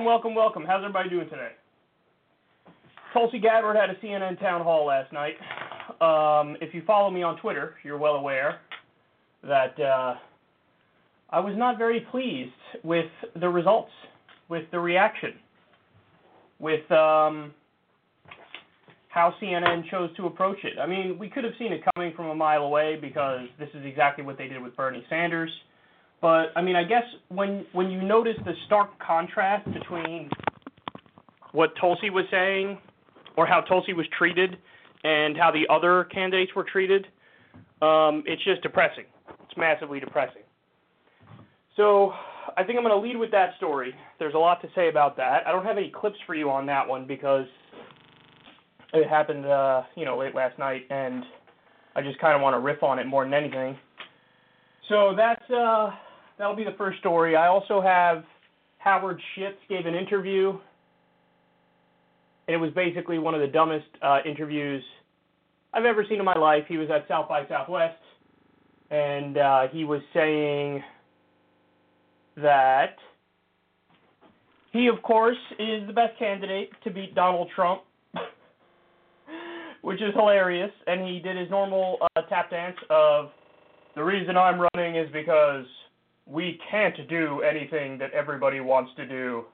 Welcome, 0.00 0.06
welcome, 0.06 0.34
welcome. 0.34 0.64
How's 0.66 0.82
everybody 0.82 1.10
doing 1.10 1.28
today? 1.28 1.50
Tulsi 3.12 3.38
Gabbard 3.38 3.76
had 3.76 3.90
a 3.90 3.96
CNN 3.96 4.40
town 4.40 4.62
hall 4.62 4.86
last 4.86 5.12
night. 5.12 5.34
Um, 6.00 6.56
if 6.62 6.72
you 6.72 6.82
follow 6.86 7.10
me 7.10 7.22
on 7.22 7.36
Twitter, 7.36 7.74
you're 7.82 7.98
well 7.98 8.14
aware 8.14 8.60
that 9.42 9.78
uh, 9.78 10.14
I 11.28 11.40
was 11.40 11.52
not 11.54 11.76
very 11.76 12.06
pleased 12.10 12.50
with 12.82 13.10
the 13.38 13.50
results, 13.50 13.90
with 14.48 14.62
the 14.70 14.80
reaction, 14.80 15.34
with 16.58 16.90
um, 16.90 17.52
how 19.08 19.34
CNN 19.42 19.90
chose 19.90 20.08
to 20.16 20.24
approach 20.24 20.64
it. 20.64 20.78
I 20.80 20.86
mean, 20.86 21.18
we 21.18 21.28
could 21.28 21.44
have 21.44 21.52
seen 21.58 21.74
it 21.74 21.82
coming 21.94 22.14
from 22.16 22.30
a 22.30 22.34
mile 22.34 22.62
away 22.62 22.96
because 22.98 23.48
this 23.58 23.68
is 23.74 23.84
exactly 23.84 24.24
what 24.24 24.38
they 24.38 24.48
did 24.48 24.62
with 24.62 24.74
Bernie 24.74 25.04
Sanders. 25.10 25.50
But 26.22 26.46
I 26.56 26.62
mean, 26.62 26.76
I 26.76 26.84
guess 26.84 27.04
when 27.30 27.64
when 27.72 27.90
you 27.90 28.02
notice 28.02 28.36
the 28.44 28.52
stark 28.66 28.90
contrast 28.98 29.64
between 29.72 30.28
what 31.52 31.70
Tulsi 31.80 32.10
was 32.10 32.24
saying 32.30 32.78
or 33.36 33.46
how 33.46 33.60
Tulsi 33.60 33.92
was 33.92 34.06
treated 34.16 34.56
and 35.04 35.36
how 35.36 35.50
the 35.50 35.64
other 35.72 36.04
candidates 36.04 36.54
were 36.54 36.64
treated, 36.64 37.06
um, 37.82 38.22
it's 38.26 38.42
just 38.44 38.62
depressing. 38.62 39.04
It's 39.44 39.56
massively 39.56 40.00
depressing. 40.00 40.42
So 41.76 42.12
I 42.56 42.64
think 42.64 42.76
I'm 42.76 42.84
going 42.84 43.00
to 43.00 43.08
lead 43.08 43.16
with 43.16 43.30
that 43.30 43.50
story. 43.56 43.94
There's 44.18 44.34
a 44.34 44.38
lot 44.38 44.60
to 44.62 44.68
say 44.74 44.88
about 44.88 45.16
that. 45.16 45.46
I 45.46 45.52
don't 45.52 45.64
have 45.64 45.78
any 45.78 45.90
clips 45.90 46.18
for 46.26 46.34
you 46.34 46.50
on 46.50 46.66
that 46.66 46.86
one 46.86 47.06
because 47.06 47.46
it 48.92 49.08
happened, 49.08 49.46
uh, 49.46 49.82
you 49.94 50.04
know, 50.04 50.18
late 50.18 50.34
last 50.34 50.58
night, 50.58 50.82
and 50.90 51.24
I 51.94 52.02
just 52.02 52.18
kind 52.20 52.34
of 52.34 52.42
want 52.42 52.54
to 52.54 52.58
riff 52.58 52.82
on 52.82 52.98
it 52.98 53.06
more 53.06 53.24
than 53.24 53.34
anything. 53.34 53.78
So 54.88 55.14
that's 55.16 55.48
uh, 55.50 55.90
that'll 56.40 56.56
be 56.56 56.64
the 56.64 56.76
first 56.78 56.98
story. 57.00 57.36
I 57.36 57.48
also 57.48 57.80
have 57.82 58.24
Howard 58.78 59.20
Schitz 59.34 59.58
gave 59.68 59.84
an 59.84 59.94
interview, 59.94 60.58
and 62.48 62.54
it 62.54 62.56
was 62.56 62.70
basically 62.72 63.18
one 63.18 63.34
of 63.34 63.40
the 63.40 63.46
dumbest 63.46 63.86
uh, 64.02 64.18
interviews 64.24 64.82
I've 65.74 65.84
ever 65.84 66.04
seen 66.08 66.18
in 66.18 66.24
my 66.24 66.38
life. 66.38 66.64
He 66.66 66.78
was 66.78 66.88
at 66.90 67.06
South 67.06 67.28
by 67.28 67.46
Southwest, 67.46 67.98
and 68.90 69.36
uh, 69.36 69.68
he 69.70 69.84
was 69.84 70.00
saying 70.14 70.82
that 72.36 72.96
he, 74.72 74.86
of 74.86 75.02
course, 75.02 75.36
is 75.58 75.86
the 75.86 75.92
best 75.92 76.18
candidate 76.18 76.70
to 76.84 76.90
beat 76.90 77.14
Donald 77.14 77.50
Trump 77.54 77.82
which 79.82 80.00
is 80.00 80.14
hilarious. 80.14 80.70
And 80.86 81.06
he 81.06 81.20
did 81.20 81.36
his 81.36 81.50
normal 81.50 81.98
uh, 82.16 82.22
tap 82.22 82.50
dance 82.50 82.76
of 82.88 83.30
the 83.94 84.02
reason 84.02 84.36
I'm 84.38 84.66
running 84.74 84.96
is 84.96 85.08
because 85.12 85.66
we 86.30 86.60
can't 86.70 86.96
do 87.08 87.40
anything 87.42 87.98
that 87.98 88.12
everybody 88.12 88.60
wants 88.60 88.92
to 88.96 89.06
do. 89.06 89.44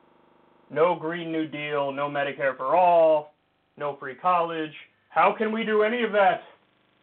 No 0.70 0.94
Green 0.94 1.32
New 1.32 1.46
Deal, 1.46 1.90
no 1.90 2.08
Medicare 2.08 2.56
for 2.56 2.76
all, 2.76 3.34
no 3.76 3.96
free 3.98 4.14
college. 4.14 4.72
How 5.08 5.34
can 5.36 5.52
we 5.52 5.64
do 5.64 5.82
any 5.82 6.02
of 6.02 6.12
that? 6.12 6.42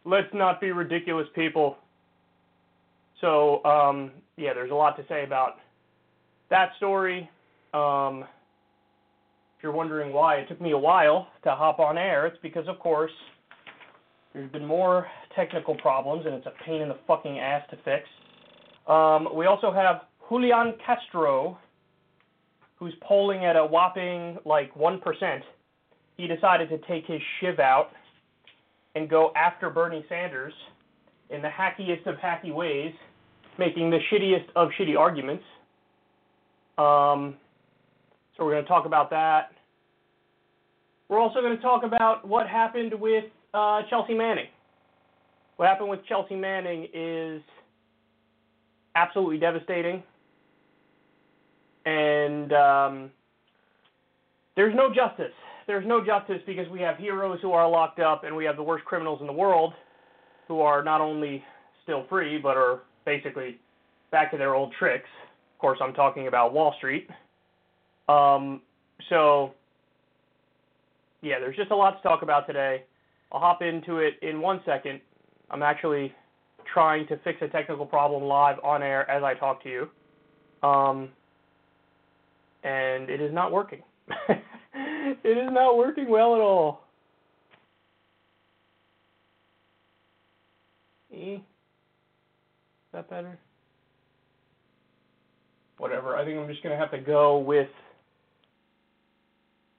Let's 0.04 0.32
not 0.32 0.60
be 0.60 0.70
ridiculous 0.70 1.26
people. 1.34 1.76
So, 3.20 3.64
um, 3.64 4.12
yeah, 4.36 4.52
there's 4.54 4.70
a 4.70 4.74
lot 4.74 4.96
to 4.96 5.04
say 5.08 5.24
about 5.24 5.54
that 6.50 6.70
story. 6.76 7.28
Um, 7.72 8.24
if 9.56 9.62
you're 9.62 9.72
wondering 9.72 10.12
why 10.12 10.36
it 10.36 10.48
took 10.48 10.60
me 10.60 10.72
a 10.72 10.78
while 10.78 11.26
to 11.42 11.50
hop 11.50 11.80
on 11.80 11.98
air, 11.98 12.26
it's 12.26 12.38
because, 12.42 12.68
of 12.68 12.78
course, 12.78 13.10
there's 14.34 14.50
been 14.52 14.66
more 14.66 15.08
technical 15.34 15.74
problems, 15.76 16.26
and 16.26 16.34
it's 16.34 16.46
a 16.46 16.52
pain 16.64 16.82
in 16.82 16.88
the 16.88 16.98
fucking 17.08 17.38
ass 17.40 17.62
to 17.70 17.76
fix. 17.84 18.04
Um, 18.86 19.28
we 19.34 19.46
also 19.46 19.72
have 19.72 20.02
Julian 20.28 20.74
Castro, 20.84 21.58
who's 22.76 22.94
polling 23.00 23.44
at 23.44 23.56
a 23.56 23.64
whopping 23.64 24.38
like 24.44 24.74
1%. 24.74 25.40
He 26.16 26.26
decided 26.26 26.68
to 26.68 26.78
take 26.86 27.06
his 27.06 27.20
shiv 27.40 27.58
out 27.58 27.90
and 28.94 29.08
go 29.08 29.32
after 29.34 29.70
Bernie 29.70 30.04
Sanders 30.08 30.52
in 31.30 31.42
the 31.42 31.48
hackiest 31.48 32.06
of 32.06 32.16
hacky 32.16 32.52
ways, 32.54 32.92
making 33.58 33.90
the 33.90 33.98
shittiest 34.12 34.46
of 34.54 34.68
shitty 34.78 34.96
arguments. 34.98 35.44
Um, 36.78 37.36
so 38.36 38.44
we're 38.44 38.52
going 38.52 38.64
to 38.64 38.68
talk 38.68 38.86
about 38.86 39.10
that. 39.10 39.52
We're 41.08 41.20
also 41.20 41.40
going 41.40 41.56
to 41.56 41.62
talk 41.62 41.84
about 41.84 42.26
what 42.26 42.48
happened 42.48 42.94
with 42.94 43.24
uh, 43.52 43.82
Chelsea 43.90 44.14
Manning. 44.14 44.46
What 45.56 45.68
happened 45.68 45.88
with 45.88 46.00
Chelsea 46.06 46.34
Manning 46.34 46.88
is 46.92 47.42
absolutely 48.94 49.38
devastating. 49.38 50.02
And 51.86 52.52
um, 52.52 53.10
there's 54.56 54.74
no 54.74 54.88
justice. 54.94 55.32
There's 55.66 55.86
no 55.86 56.04
justice 56.04 56.40
because 56.46 56.68
we 56.68 56.80
have 56.80 56.96
heroes 56.96 57.38
who 57.42 57.52
are 57.52 57.68
locked 57.68 58.00
up 58.00 58.24
and 58.24 58.34
we 58.36 58.44
have 58.44 58.56
the 58.56 58.62
worst 58.62 58.84
criminals 58.84 59.20
in 59.20 59.26
the 59.26 59.32
world 59.32 59.72
who 60.46 60.60
are 60.60 60.82
not 60.82 61.00
only 61.00 61.42
still 61.82 62.04
free 62.08 62.38
but 62.38 62.56
are 62.56 62.82
basically 63.04 63.58
back 64.10 64.30
to 64.30 64.38
their 64.38 64.54
old 64.54 64.72
tricks. 64.78 65.08
Of 65.54 65.60
course, 65.60 65.78
I'm 65.82 65.94
talking 65.94 66.28
about 66.28 66.52
Wall 66.52 66.74
Street. 66.76 67.08
Um, 68.08 68.60
so, 69.08 69.52
yeah, 71.22 71.38
there's 71.38 71.56
just 71.56 71.70
a 71.70 71.76
lot 71.76 71.96
to 71.96 72.02
talk 72.02 72.22
about 72.22 72.46
today. 72.46 72.84
I'll 73.32 73.40
hop 73.40 73.62
into 73.62 73.98
it 73.98 74.14
in 74.22 74.40
one 74.40 74.60
second. 74.66 75.00
I'm 75.50 75.62
actually 75.62 76.12
trying 76.72 77.06
to 77.08 77.18
fix 77.18 77.40
a 77.42 77.48
technical 77.48 77.86
problem 77.86 78.24
live 78.24 78.56
on 78.62 78.82
air 78.82 79.08
as 79.10 79.22
I 79.22 79.34
talk 79.34 79.62
to 79.64 79.68
you. 79.68 79.88
Um, 80.68 81.10
and 82.62 83.10
it 83.10 83.20
is 83.20 83.32
not 83.32 83.52
working. 83.52 83.82
it 84.28 85.18
is 85.24 85.52
not 85.52 85.76
working 85.76 86.08
well 86.08 86.34
at 86.34 86.40
all. 86.40 86.84
E? 91.12 91.34
Is 91.34 91.40
that 92.92 93.08
better? 93.08 93.38
Whatever. 95.78 96.16
I 96.16 96.24
think 96.24 96.38
I'm 96.38 96.48
just 96.48 96.62
going 96.62 96.74
to 96.74 96.78
have 96.78 96.90
to 96.92 96.98
go 96.98 97.38
with 97.38 97.68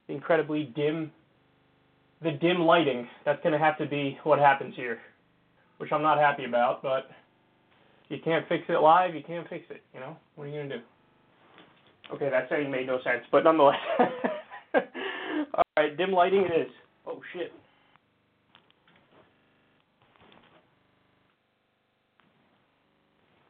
the 0.07 0.13
incredibly 0.13 0.65
dim, 0.75 1.11
the 2.21 2.31
dim 2.31 2.59
lighting. 2.59 3.07
That's 3.25 3.41
going 3.41 3.53
to 3.53 3.59
have 3.59 3.77
to 3.79 3.85
be 3.85 4.17
what 4.23 4.39
happens 4.39 4.75
here, 4.75 4.99
which 5.77 5.91
I'm 5.91 6.01
not 6.01 6.17
happy 6.17 6.45
about, 6.45 6.81
but 6.81 7.09
you 8.09 8.17
can't 8.23 8.47
fix 8.47 8.63
it 8.69 8.79
live, 8.79 9.15
you 9.15 9.23
can't 9.25 9.47
fix 9.49 9.65
it, 9.69 9.81
you 9.93 9.99
know? 9.99 10.15
What 10.35 10.45
are 10.45 10.47
you 10.47 10.55
going 10.55 10.69
to 10.69 10.77
do? 10.77 10.83
Okay, 12.13 12.29
that 12.29 12.47
saying 12.49 12.69
made 12.69 12.87
no 12.87 12.97
sense, 12.97 13.23
but 13.31 13.43
nonetheless. 13.43 13.75
All 14.75 15.63
right, 15.77 15.97
dim 15.97 16.11
lighting 16.11 16.45
it 16.49 16.67
is. 16.67 16.71
Oh, 17.07 17.19
shit. 17.33 17.51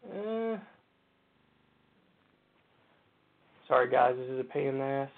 Uh, 0.09 0.57
sorry, 3.67 3.89
guys, 3.89 4.15
this 4.17 4.29
is 4.29 4.39
a 4.39 4.43
pain 4.43 4.67
in 4.67 4.77
the 4.77 4.83
ass. 4.83 5.09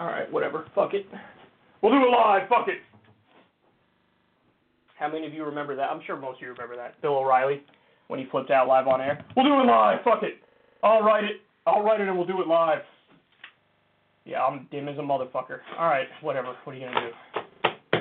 Alright, 0.00 0.30
whatever. 0.32 0.66
Fuck 0.74 0.94
it. 0.94 1.06
We'll 1.82 1.92
do 1.92 1.98
it 1.98 2.10
live. 2.10 2.48
Fuck 2.48 2.68
it. 2.68 2.78
How 4.98 5.10
many 5.10 5.26
of 5.26 5.34
you 5.34 5.44
remember 5.44 5.76
that? 5.76 5.90
I'm 5.90 6.00
sure 6.06 6.16
most 6.16 6.36
of 6.36 6.42
you 6.42 6.48
remember 6.48 6.76
that. 6.76 7.00
Bill 7.02 7.16
O'Reilly, 7.16 7.62
when 8.08 8.18
he 8.18 8.26
flipped 8.30 8.50
out 8.50 8.66
live 8.66 8.86
on 8.86 9.00
air. 9.00 9.24
We'll 9.36 9.46
do 9.46 9.60
it 9.60 9.64
live. 9.64 9.98
Fuck 10.04 10.22
it. 10.22 10.34
I'll 10.82 11.02
write 11.02 11.24
it. 11.24 11.40
I'll 11.66 11.82
write 11.82 12.00
it 12.00 12.08
and 12.08 12.16
we'll 12.16 12.26
do 12.26 12.40
it 12.40 12.48
live. 12.48 12.80
Yeah, 14.24 14.44
I'm 14.44 14.68
dim 14.70 14.88
as 14.88 14.98
a 14.98 15.02
motherfucker. 15.02 15.60
Alright, 15.78 16.06
whatever. 16.20 16.54
What 16.64 16.74
are 16.74 16.78
you 16.78 16.86
going 16.86 16.94
to 16.94 17.00
do? 17.00 17.98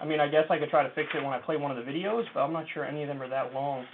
I 0.00 0.04
mean, 0.04 0.20
I 0.20 0.28
guess 0.28 0.44
I 0.50 0.58
could 0.58 0.70
try 0.70 0.82
to 0.82 0.94
fix 0.94 1.08
it 1.14 1.22
when 1.22 1.32
I 1.32 1.38
play 1.38 1.56
one 1.56 1.76
of 1.76 1.84
the 1.84 1.90
videos, 1.90 2.24
but 2.34 2.40
I'm 2.40 2.52
not 2.52 2.66
sure 2.72 2.84
any 2.84 3.02
of 3.02 3.08
them 3.08 3.22
are 3.22 3.28
that 3.28 3.52
long. 3.54 3.84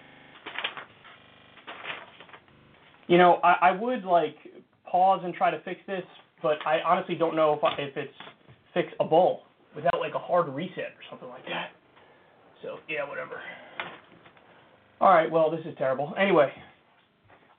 You 3.07 3.19
know, 3.19 3.41
I, 3.45 3.69
I 3.69 3.71
would, 3.73 4.05
like, 4.05 4.37
pause 4.91 5.21
and 5.25 5.35
try 5.35 5.51
to 5.51 5.61
fix 5.63 5.81
this 5.87 6.05
but 6.43 6.59
I 6.67 6.81
honestly 6.87 7.15
don't 7.15 7.37
know 7.37 7.55
if, 7.55 7.65
I, 7.65 7.75
if 7.79 7.97
it's 7.97 8.13
fixable 8.77 9.41
without 9.75 10.01
like 10.01 10.15
a 10.15 10.19
hard 10.19 10.49
reset 10.49 10.79
or 10.79 11.03
something 11.11 11.29
like 11.29 11.45
that. 11.47 11.71
So 12.63 12.77
yeah, 12.89 13.09
whatever. 13.09 13.41
All 15.01 15.13
right, 15.13 15.31
well 15.31 15.51
this 15.51 15.61
is 15.67 15.75
terrible. 15.79 16.15
Anyway, 16.19 16.53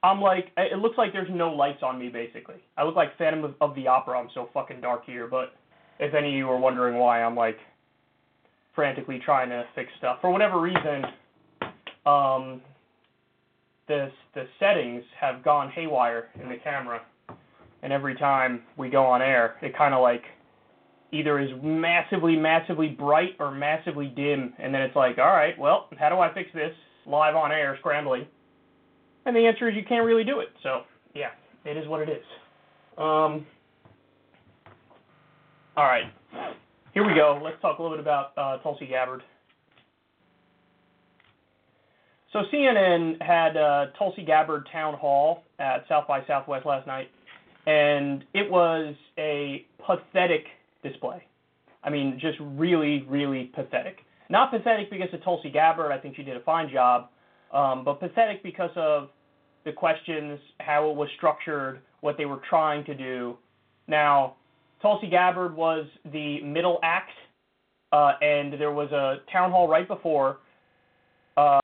I'm 0.03 0.21
like, 0.21 0.51
it 0.57 0.79
looks 0.79 0.97
like 0.97 1.13
there's 1.13 1.29
no 1.31 1.49
lights 1.49 1.81
on 1.81 1.97
me 1.97 2.09
basically. 2.09 2.55
I 2.77 2.83
look 2.83 2.95
like 2.95 3.17
Phantom 3.17 3.43
of, 3.45 3.55
of 3.61 3.75
the 3.75 3.87
Opera. 3.87 4.19
I'm 4.19 4.29
so 4.33 4.49
fucking 4.53 4.81
dark 4.81 5.05
here. 5.05 5.27
But 5.27 5.53
if 5.99 6.13
any 6.13 6.29
of 6.29 6.33
you 6.35 6.49
are 6.49 6.59
wondering 6.59 6.97
why 6.97 7.23
I'm 7.23 7.35
like 7.35 7.57
frantically 8.75 9.21
trying 9.23 9.49
to 9.49 9.63
fix 9.75 9.89
stuff 9.97 10.17
for 10.21 10.31
whatever 10.31 10.59
reason, 10.59 11.05
um, 12.05 12.61
the 13.87 14.09
the 14.35 14.45
settings 14.59 15.03
have 15.19 15.43
gone 15.43 15.69
haywire 15.69 16.29
in 16.41 16.49
the 16.49 16.57
camera 16.63 17.01
and 17.83 17.91
every 17.91 18.15
time 18.15 18.61
we 18.77 18.89
go 18.89 19.03
on 19.05 19.21
air, 19.21 19.55
it 19.61 19.77
kind 19.77 19.93
of 19.93 20.01
like 20.01 20.23
either 21.11 21.39
is 21.39 21.49
massively, 21.61 22.35
massively 22.35 22.87
bright 22.87 23.35
or 23.39 23.51
massively 23.51 24.07
dim. 24.07 24.53
And 24.57 24.73
then 24.73 24.81
it's 24.81 24.95
like, 24.95 25.17
all 25.19 25.27
right, 25.27 25.57
well, 25.59 25.89
how 25.99 26.09
do 26.09 26.15
I 26.15 26.33
fix 26.33 26.49
this 26.53 26.71
live 27.05 27.35
on 27.35 27.51
air, 27.51 27.77
scrambling? 27.79 28.25
And 29.25 29.35
the 29.35 29.45
answer 29.45 29.69
is 29.69 29.75
you 29.75 29.83
can't 29.87 30.05
really 30.05 30.23
do 30.23 30.39
it. 30.39 30.47
So, 30.63 30.81
yeah, 31.13 31.29
it 31.65 31.77
is 31.77 31.87
what 31.87 32.01
it 32.01 32.09
is. 32.09 32.23
Um, 32.97 33.45
all 35.75 35.85
right, 35.85 36.05
here 36.93 37.05
we 37.05 37.13
go. 37.15 37.39
Let's 37.43 37.61
talk 37.61 37.79
a 37.79 37.81
little 37.81 37.97
bit 37.97 38.01
about 38.01 38.31
uh, 38.37 38.57
Tulsi 38.63 38.87
Gabbard. 38.87 39.23
So 42.31 42.39
CNN 42.51 43.21
had 43.21 43.57
uh, 43.57 43.85
Tulsi 43.97 44.23
Gabbard 44.23 44.67
town 44.71 44.95
hall 44.95 45.43
at 45.59 45.85
South 45.87 46.07
by 46.07 46.25
Southwest 46.25 46.65
last 46.65 46.87
night, 46.87 47.09
and 47.65 48.23
it 48.33 48.49
was 48.49 48.95
a 49.17 49.65
pathetic 49.85 50.45
display. 50.83 51.23
I 51.83 51.89
mean, 51.89 52.17
just 52.19 52.37
really, 52.39 53.05
really 53.09 53.51
pathetic. 53.53 53.97
Not 54.29 54.51
pathetic 54.51 54.89
because 54.89 55.09
of 55.13 55.23
Tulsi 55.23 55.49
Gabbard. 55.49 55.91
I 55.91 55.97
think 55.97 56.15
she 56.15 56.23
did 56.23 56.37
a 56.37 56.41
fine 56.41 56.69
job, 56.71 57.09
um, 57.53 57.83
but 57.83 57.99
pathetic 57.99 58.41
because 58.41 58.71
of 58.75 59.09
the 59.65 59.71
questions, 59.71 60.39
how 60.59 60.89
it 60.89 60.95
was 60.95 61.09
structured, 61.17 61.81
what 62.01 62.17
they 62.17 62.25
were 62.25 62.41
trying 62.49 62.83
to 62.85 62.95
do. 62.95 63.37
Now, 63.87 64.35
Tulsi 64.81 65.09
Gabbard 65.09 65.55
was 65.55 65.85
the 66.11 66.41
middle 66.41 66.79
act, 66.83 67.11
uh, 67.91 68.13
and 68.21 68.53
there 68.53 68.71
was 68.71 68.91
a 68.91 69.17
town 69.31 69.51
hall 69.51 69.67
right 69.67 69.87
before. 69.87 70.39
Uh, 71.37 71.59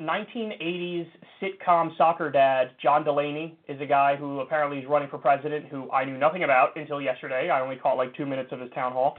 1980s 0.00 1.06
sitcom 1.40 1.96
soccer 1.96 2.30
dad 2.30 2.70
John 2.82 3.04
Delaney 3.04 3.56
is 3.68 3.80
a 3.80 3.86
guy 3.86 4.16
who 4.16 4.40
apparently 4.40 4.78
is 4.78 4.88
running 4.88 5.08
for 5.08 5.18
president, 5.18 5.66
who 5.66 5.90
I 5.90 6.04
knew 6.04 6.18
nothing 6.18 6.42
about 6.42 6.76
until 6.76 7.00
yesterday. 7.00 7.48
I 7.50 7.60
only 7.60 7.76
caught 7.76 7.96
like 7.96 8.14
two 8.16 8.26
minutes 8.26 8.50
of 8.52 8.60
his 8.60 8.70
town 8.72 8.92
hall. 8.92 9.18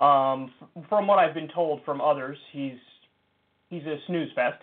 Um, 0.00 0.52
from 0.88 1.06
what 1.06 1.18
I've 1.18 1.34
been 1.34 1.48
told 1.48 1.84
from 1.84 2.00
others, 2.00 2.38
he's 2.52 2.78
he's 3.68 3.84
a 3.84 3.96
snooze 4.06 4.30
fest. 4.34 4.60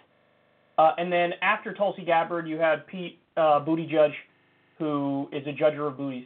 Uh, 0.78 0.92
and 0.98 1.12
then 1.12 1.32
after 1.42 1.74
Tulsi 1.74 2.04
Gabbard, 2.04 2.48
you 2.48 2.58
had 2.58 2.86
Pete 2.88 3.20
uh, 3.38 3.64
Judge, 3.66 4.14
who 4.78 5.30
is 5.32 5.46
a 5.48 5.54
judger 5.54 5.88
of 5.88 5.98
booties, 5.98 6.26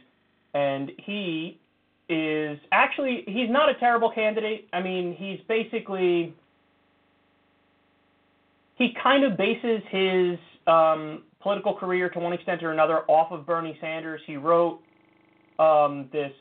and 0.54 0.90
he 0.98 1.60
is 2.08 2.58
actually 2.72 3.22
he's 3.26 3.48
not 3.48 3.68
a 3.68 3.74
terrible 3.74 4.10
candidate. 4.10 4.68
I 4.72 4.82
mean, 4.82 5.14
he's 5.16 5.38
basically 5.46 6.34
he 8.80 8.94
kind 9.02 9.24
of 9.24 9.36
bases 9.36 9.82
his 9.90 10.38
um, 10.66 11.24
political 11.42 11.76
career 11.76 12.08
to 12.08 12.18
one 12.18 12.32
extent 12.32 12.62
or 12.62 12.72
another 12.72 13.00
off 13.08 13.30
of 13.30 13.44
Bernie 13.44 13.76
Sanders. 13.78 14.22
He 14.26 14.36
wrote 14.36 14.80
um, 15.58 16.08
this 16.12 16.32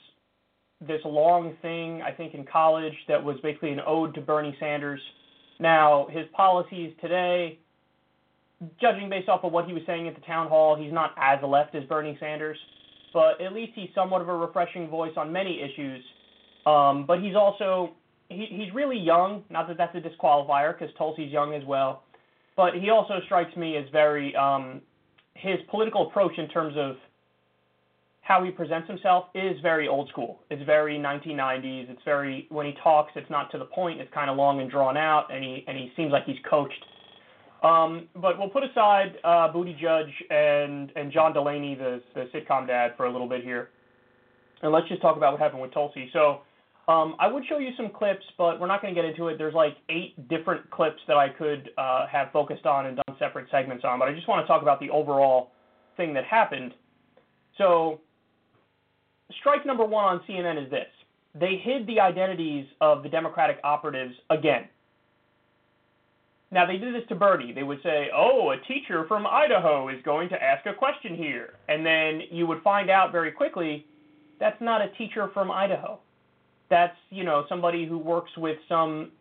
this 0.87 1.01
long 1.03 1.57
thing 1.61 2.01
I 2.01 2.11
think 2.11 2.33
in 2.33 2.45
college 2.45 2.93
that 3.09 3.21
was 3.21 3.35
basically 3.43 3.71
an 3.71 3.81
ode 3.85 4.15
to 4.15 4.21
Bernie 4.21 4.55
Sanders. 4.57 5.01
Now 5.59 6.07
his 6.09 6.25
policies 6.33 6.93
today, 7.01 7.59
judging 8.79 9.09
based 9.09 9.27
off 9.27 9.43
of 9.43 9.51
what 9.51 9.65
he 9.65 9.73
was 9.73 9.83
saying 9.85 10.07
at 10.07 10.15
the 10.15 10.21
town 10.21 10.47
hall, 10.47 10.77
he's 10.81 10.93
not 10.93 11.11
as 11.17 11.39
left 11.45 11.75
as 11.75 11.83
Bernie 11.83 12.15
Sanders, 12.21 12.57
but 13.13 13.41
at 13.41 13.51
least 13.51 13.73
he's 13.75 13.89
somewhat 13.93 14.21
of 14.21 14.29
a 14.29 14.33
refreshing 14.33 14.87
voice 14.87 15.11
on 15.17 15.33
many 15.33 15.59
issues. 15.61 16.01
Um, 16.65 17.05
but 17.05 17.21
he's 17.21 17.35
also 17.35 17.89
he, 18.29 18.45
he's 18.49 18.73
really 18.73 18.97
young. 18.97 19.43
Not 19.49 19.67
that 19.67 19.75
that's 19.75 19.93
a 19.97 19.99
disqualifier 19.99 20.79
because 20.79 20.95
Tulsi's 20.95 21.33
young 21.33 21.53
as 21.53 21.65
well 21.65 22.03
but 22.59 22.73
he 22.75 22.89
also 22.89 23.21
strikes 23.23 23.55
me 23.55 23.77
as 23.77 23.85
very 23.89 24.35
um, 24.35 24.81
his 25.33 25.59
political 25.71 26.09
approach 26.09 26.37
in 26.37 26.49
terms 26.49 26.75
of 26.77 26.97
how 28.19 28.43
he 28.43 28.51
presents 28.51 28.85
himself 28.85 29.27
is 29.33 29.55
very 29.61 29.87
old 29.87 30.09
school. 30.09 30.41
It's 30.49 30.61
very 30.65 30.97
1990s. 30.97 31.89
It's 31.89 32.01
very 32.03 32.47
when 32.49 32.65
he 32.65 32.73
talks, 32.83 33.13
it's 33.15 33.29
not 33.29 33.49
to 33.53 33.57
the 33.57 33.63
point. 33.63 34.01
It's 34.01 34.13
kind 34.13 34.29
of 34.29 34.35
long 34.35 34.59
and 34.59 34.69
drawn 34.69 34.97
out, 34.97 35.33
and 35.33 35.41
he 35.41 35.63
and 35.69 35.77
he 35.77 35.93
seems 35.95 36.11
like 36.11 36.25
he's 36.25 36.35
coached. 36.49 36.83
Um, 37.63 38.09
but 38.13 38.37
we'll 38.37 38.49
put 38.49 38.65
aside 38.65 39.13
uh, 39.23 39.53
Buttigieg 39.53 40.09
and 40.29 40.91
and 40.97 41.13
John 41.13 41.31
Delaney, 41.31 41.75
the 41.75 42.01
the 42.13 42.25
sitcom 42.35 42.67
dad, 42.67 42.91
for 42.97 43.05
a 43.05 43.11
little 43.11 43.29
bit 43.29 43.41
here, 43.41 43.69
and 44.63 44.73
let's 44.73 44.89
just 44.89 45.01
talk 45.01 45.15
about 45.15 45.31
what 45.31 45.39
happened 45.39 45.61
with 45.61 45.73
Tulsi. 45.73 46.09
So 46.11 46.41
um, 46.89 47.15
I 47.19 47.27
would 47.27 47.45
show 47.47 47.59
you 47.59 47.69
some 47.77 47.91
clips, 47.91 48.25
but 48.35 48.59
we're 48.59 48.65
not 48.65 48.81
going 48.81 48.93
to 48.93 48.99
get 48.99 49.07
into 49.07 49.27
it. 49.27 49.37
There's 49.37 49.53
like 49.53 49.77
eight 49.89 50.27
different 50.27 50.67
clips 50.71 50.99
that 51.07 51.17
I 51.17 51.29
could 51.29 51.69
uh, 51.77 52.07
have 52.07 52.31
focused 52.33 52.65
on 52.65 52.87
and 52.87 52.95
done 52.95 53.15
separate 53.19 53.45
segments 53.51 53.85
on, 53.85 53.99
but 53.99 54.07
I 54.07 54.13
just 54.13 54.27
want 54.27 54.43
to 54.43 54.47
talk 54.47 54.63
about 54.63 54.79
the 54.79 54.89
overall 54.89 55.51
thing 55.97 56.15
that 56.15 56.25
happened. 56.25 56.73
So, 57.59 58.01
strike 59.39 59.67
number 59.67 59.85
one 59.85 60.03
on 60.03 60.21
CNN 60.27 60.65
is 60.65 60.71
this 60.71 60.87
they 61.39 61.61
hid 61.63 61.85
the 61.85 61.99
identities 61.99 62.65
of 62.81 63.03
the 63.03 63.09
Democratic 63.09 63.59
operatives 63.63 64.15
again. 64.31 64.67
Now, 66.51 66.65
they 66.65 66.77
did 66.77 66.95
this 66.95 67.07
to 67.09 67.15
Bernie. 67.15 67.53
They 67.53 67.61
would 67.61 67.83
say, 67.83 68.07
oh, 68.15 68.49
a 68.49 68.57
teacher 68.67 69.05
from 69.07 69.27
Idaho 69.27 69.89
is 69.89 70.01
going 70.03 70.29
to 70.29 70.41
ask 70.41 70.65
a 70.65 70.73
question 70.73 71.15
here. 71.15 71.53
And 71.67 71.85
then 71.85 72.21
you 72.31 72.47
would 72.47 72.63
find 72.63 72.89
out 72.89 73.11
very 73.11 73.31
quickly 73.31 73.85
that's 74.39 74.59
not 74.59 74.81
a 74.81 74.89
teacher 74.97 75.29
from 75.35 75.51
Idaho 75.51 75.99
that's 76.69 76.95
you 77.09 77.23
know 77.23 77.45
somebody 77.49 77.87
who 77.87 77.97
works 77.97 78.31
with 78.37 78.57
some 78.67 79.11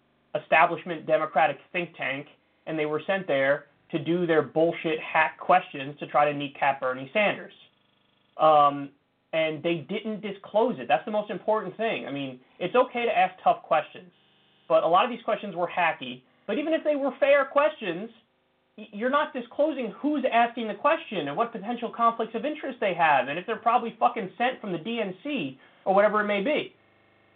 establishment 0.41 1.07
Democratic 1.07 1.59
think 1.73 1.91
tank, 1.97 2.27
and 2.67 2.79
they 2.79 2.87
were 2.87 3.03
sent 3.07 3.27
there 3.27 3.67
to 3.91 3.99
do 3.99 4.27
their 4.27 4.43
bullshit 4.43 4.99
hack 5.01 5.39
questions 5.39 5.99
to 5.99 6.07
try 6.07 6.31
to 6.31 6.37
kneecap 6.37 6.81
Bernie 6.81 7.11
Sanders. 7.13 7.53
Um, 8.37 8.91
and 9.33 9.63
they 9.63 9.87
didn't 9.89 10.21
disclose 10.21 10.77
it. 10.79 10.89
That's 10.89 11.05
the 11.05 11.11
most 11.11 11.31
important 11.31 11.77
thing. 11.77 12.07
I 12.07 12.13
mean, 12.13 12.41
it's 12.59 12.75
okay 12.75 13.05
to 13.05 13.11
ask 13.17 13.35
tough 13.43 13.63
questions, 13.63 14.11
but 14.69 14.85
a 14.85 14.87
lot 14.87 15.05
of 15.05 15.11
these 15.11 15.23
questions 15.25 15.55
were 15.55 15.69
hacky. 15.69 16.23
But 16.47 16.59
even 16.59 16.73
if 16.73 16.83
they 16.85 16.97
were 16.97 17.13
fair 17.21 17.45
questions, 17.45 18.11
you're 18.77 19.11
not 19.11 19.33
disclosing 19.33 19.93
who's 19.99 20.25
asking 20.33 20.69
the 20.69 20.75
question 20.75 21.29
and 21.29 21.37
what 21.37 21.53
potential 21.53 21.93
conflicts 21.95 22.35
of 22.35 22.45
interest 22.45 22.79
they 22.81 22.95
have, 22.95 23.29
and 23.29 23.39
if 23.39 23.45
they're 23.45 23.57
probably 23.57 23.97
fucking 23.99 24.31
sent 24.39 24.61
from 24.61 24.73
the 24.73 24.79
DNC 24.79 25.59
or 25.85 25.95
whatever 25.95 26.21
it 26.21 26.27
may 26.27 26.43
be. 26.43 26.75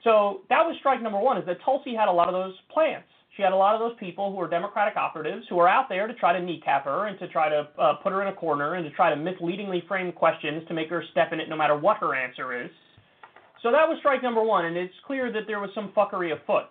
So 0.04 0.42
that 0.48 0.62
was 0.62 0.76
strike 0.80 1.02
number 1.02 1.18
one, 1.18 1.38
is 1.38 1.46
that 1.46 1.58
Tulsi 1.64 1.94
had 1.94 2.08
a 2.08 2.12
lot 2.12 2.28
of 2.28 2.34
those 2.34 2.54
plants. 2.72 3.06
She 3.36 3.42
had 3.42 3.52
a 3.52 3.56
lot 3.56 3.74
of 3.74 3.80
those 3.80 3.98
people 3.98 4.30
who 4.30 4.36
were 4.36 4.48
Democratic 4.48 4.96
operatives 4.96 5.46
who 5.48 5.56
were 5.56 5.68
out 5.68 5.88
there 5.88 6.06
to 6.06 6.14
try 6.14 6.38
to 6.38 6.44
kneecap 6.44 6.84
her 6.84 7.06
and 7.06 7.18
to 7.18 7.28
try 7.28 7.48
to 7.48 7.66
uh, 7.78 7.94
put 8.02 8.12
her 8.12 8.20
in 8.20 8.28
a 8.28 8.34
corner 8.34 8.74
and 8.74 8.84
to 8.84 8.90
try 8.90 9.08
to 9.08 9.16
misleadingly 9.16 9.82
frame 9.88 10.12
questions 10.12 10.62
to 10.68 10.74
make 10.74 10.90
her 10.90 11.02
step 11.12 11.32
in 11.32 11.40
it 11.40 11.48
no 11.48 11.56
matter 11.56 11.76
what 11.76 11.96
her 11.98 12.14
answer 12.14 12.62
is. 12.62 12.70
So 13.62 13.70
that 13.70 13.88
was 13.88 13.96
strike 14.00 14.22
number 14.22 14.42
one, 14.42 14.66
and 14.66 14.76
it's 14.76 14.92
clear 15.06 15.32
that 15.32 15.42
there 15.46 15.60
was 15.60 15.70
some 15.74 15.92
fuckery 15.96 16.32
afoot. 16.32 16.64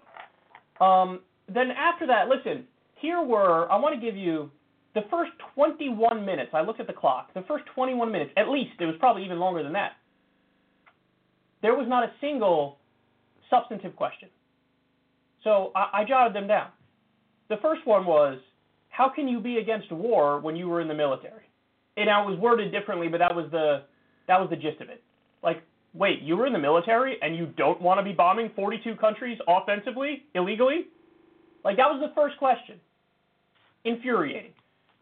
Um, 0.85 1.21
then 1.47 1.71
after 1.71 2.05
that, 2.07 2.27
listen, 2.27 2.65
here 2.95 3.23
were, 3.23 3.71
I 3.71 3.77
want 3.77 3.95
to 3.95 4.01
give 4.01 4.15
you 4.15 4.51
the 4.93 5.01
first 5.09 5.31
21 5.55 6.25
minutes. 6.25 6.51
I 6.53 6.61
looked 6.61 6.79
at 6.79 6.87
the 6.87 6.93
clock. 6.93 7.33
The 7.33 7.43
first 7.47 7.63
21 7.73 8.11
minutes, 8.11 8.31
at 8.35 8.49
least, 8.49 8.71
it 8.79 8.85
was 8.85 8.95
probably 8.99 9.23
even 9.23 9.39
longer 9.39 9.63
than 9.63 9.73
that. 9.73 9.93
There 11.61 11.75
was 11.75 11.87
not 11.87 12.03
a 12.03 12.11
single 12.19 12.77
substantive 13.51 13.95
question. 13.95 14.29
So 15.43 15.71
I, 15.75 16.01
I 16.01 16.05
jotted 16.07 16.33
them 16.33 16.47
down. 16.47 16.69
The 17.49 17.57
first 17.61 17.85
one 17.85 18.05
was, 18.05 18.39
how 18.89 19.09
can 19.09 19.27
you 19.27 19.39
be 19.39 19.57
against 19.57 19.91
war 19.91 20.39
when 20.39 20.55
you 20.55 20.67
were 20.67 20.81
in 20.81 20.87
the 20.87 20.93
military? 20.93 21.43
And 21.97 22.07
it 22.07 22.29
was 22.29 22.39
worded 22.39 22.71
differently, 22.71 23.07
but 23.07 23.19
that 23.19 23.35
was 23.35 23.49
the 23.51 23.83
that 24.27 24.39
was 24.39 24.49
the 24.49 24.55
gist 24.55 24.79
of 24.81 24.89
it. 24.89 25.03
Like, 25.43 25.61
wait, 25.93 26.21
you 26.21 26.37
were 26.37 26.47
in 26.47 26.53
the 26.53 26.59
military 26.59 27.17
and 27.21 27.35
you 27.35 27.47
don't 27.57 27.81
want 27.81 27.99
to 27.99 28.03
be 28.03 28.13
bombing 28.13 28.51
42 28.55 28.95
countries 28.95 29.37
offensively, 29.47 30.23
illegally? 30.33 30.87
Like 31.65 31.77
that 31.77 31.87
was 31.87 32.01
the 32.01 32.13
first 32.15 32.37
question. 32.37 32.79
Infuriating. 33.83 34.51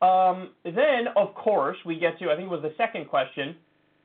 Um, 0.01 0.51
then, 0.63 1.07
of 1.15 1.35
course, 1.35 1.77
we 1.85 1.99
get 1.99 2.17
to 2.19 2.31
I 2.31 2.35
think 2.35 2.47
it 2.47 2.51
was 2.51 2.63
the 2.63 2.73
second 2.77 3.07
question. 3.07 3.55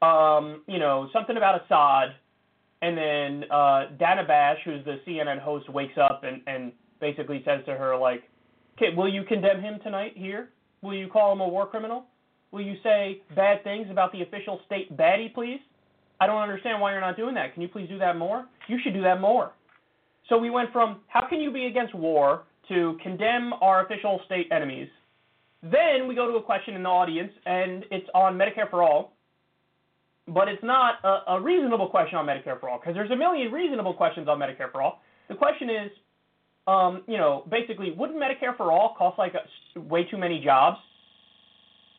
Um, 0.03 0.63
you 0.67 0.79
know, 0.79 1.09
something 1.13 1.37
about 1.37 1.65
Assad 1.65 2.17
and 2.85 2.99
then 2.99 3.51
uh, 3.51 3.87
Dana 3.99 4.25
Bash, 4.29 4.59
who's 4.63 4.85
the 4.85 5.01
CNN 5.07 5.41
host, 5.41 5.71
wakes 5.71 5.97
up 5.97 6.23
and, 6.23 6.43
and 6.47 6.71
basically 7.01 7.43
says 7.47 7.61
to 7.65 7.73
her, 7.73 7.97
like, 7.97 8.25
okay, 8.77 8.95
will 8.95 9.09
you 9.09 9.25
condemn 9.25 9.63
him 9.63 9.79
tonight 9.83 10.13
here? 10.15 10.51
Will 10.83 10.95
you 10.95 11.09
call 11.09 11.33
him 11.33 11.41
a 11.41 11.49
war 11.49 11.67
criminal? 11.67 12.05
Will 12.51 12.61
you 12.61 12.75
say 12.83 13.23
bad 13.35 13.65
things 13.65 13.87
about 13.91 14.13
the 14.13 14.21
official 14.21 14.61
state 14.67 14.95
baddie, 14.99 15.33
please? 15.33 15.61
I 16.21 16.27
don't 16.27 16.43
understand 16.43 16.79
why 16.79 16.93
you're 16.93 17.01
not 17.01 17.17
doing 17.17 17.35
that. 17.37 17.55
Can 17.55 17.63
you 17.63 17.69
please 17.69 17.89
do 17.89 17.99
that 18.01 18.19
more? 18.19 18.45
You 18.69 18.77
should 18.85 18.93
do 18.93 19.03
that 19.03 19.19
more. 19.19 19.53
So 20.29 20.37
we 20.37 20.51
went 20.51 20.71
from 20.71 21.01
how 21.09 21.27
can 21.27 21.41
you 21.41 21.51
be 21.51 21.65
against 21.65 21.95
war 21.95 22.43
to 22.69 22.99
condemn 23.03 23.55
our 23.63 23.87
official 23.87 24.21
state 24.27 24.49
enemies. 24.53 24.89
Then 25.63 26.07
we 26.07 26.15
go 26.15 26.31
to 26.31 26.37
a 26.37 26.43
question 26.43 26.75
in 26.75 26.83
the 26.83 26.89
audience, 26.91 27.33
and 27.47 27.87
it's 27.91 28.09
on 28.15 28.37
Medicare 28.37 28.69
for 28.69 28.83
All 28.83 29.14
but 30.29 30.49
it's 30.49 30.63
not 30.63 30.97
a, 31.05 31.33
a 31.33 31.41
reasonable 31.41 31.89
question 31.89 32.17
on 32.17 32.27
Medicare 32.27 32.59
for 32.59 32.69
all 32.69 32.79
because 32.79 32.95
there's 32.95 33.11
a 33.11 33.17
million 33.17 33.53
reasonable 33.53 33.95
questions 33.95 34.29
on 34.29 34.39
Medicare 34.39 34.71
for 34.73 34.83
all. 34.83 35.01
The 35.29 35.35
question 35.35 35.69
is, 35.71 35.91
um, 36.67 37.03
you 37.07 37.19
know, 37.19 37.45
basically, 37.51 37.93
wouldn't 37.93 38.19
Medicare 38.19 38.57
for 38.57 38.73
all 38.73 38.95
cost 38.97 39.19
like 39.19 39.35
a, 39.35 39.81
way 39.81 40.05
too 40.05 40.17
many 40.17 40.43
jobs? 40.43 40.79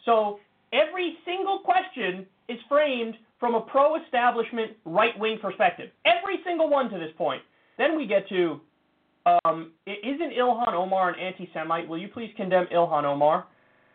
So 0.06 0.40
every 0.74 1.18
single 1.26 1.60
question 1.60 2.26
is 2.50 2.58
framed 2.68 3.16
from 3.40 3.56
a 3.56 3.62
pro-establishment 3.62 4.72
right-wing 4.86 5.40
perspective. 5.42 5.90
Every 6.06 6.40
single 6.46 6.70
one 6.70 6.90
to 6.90 6.98
this 6.98 7.12
point. 7.18 7.42
Then 7.78 7.98
we 7.98 8.08
get 8.08 8.28
to, 8.30 8.62
um, 9.44 9.72
isn't 9.86 10.34
Ilhan 10.34 10.74
Omar 10.74 11.10
an 11.10 11.20
anti-Semite? 11.20 11.88
Will 11.88 11.98
you 11.98 12.08
please 12.08 12.32
condemn 12.38 12.66
Ilhan 12.74 13.04
Omar? 13.04 13.46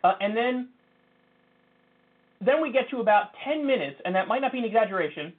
Uh, 0.03 0.13
and 0.21 0.37
then, 0.37 0.69
then 2.43 2.61
we 2.61 2.71
get 2.71 2.89
to 2.89 2.99
about 2.99 3.29
10 3.45 3.65
minutes, 3.65 3.99
and 4.05 4.15
that 4.15 4.27
might 4.27 4.39
not 4.39 4.51
be 4.51 4.59
an 4.59 4.65
exaggeration, 4.65 5.33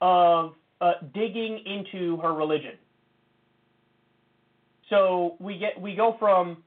of 0.00 0.52
uh, 0.80 0.92
digging 1.14 1.62
into 1.66 2.18
her 2.18 2.34
religion. 2.34 2.72
So 4.90 5.36
we 5.40 5.58
get 5.58 5.80
we 5.80 5.94
go 5.94 6.16
from 6.18 6.58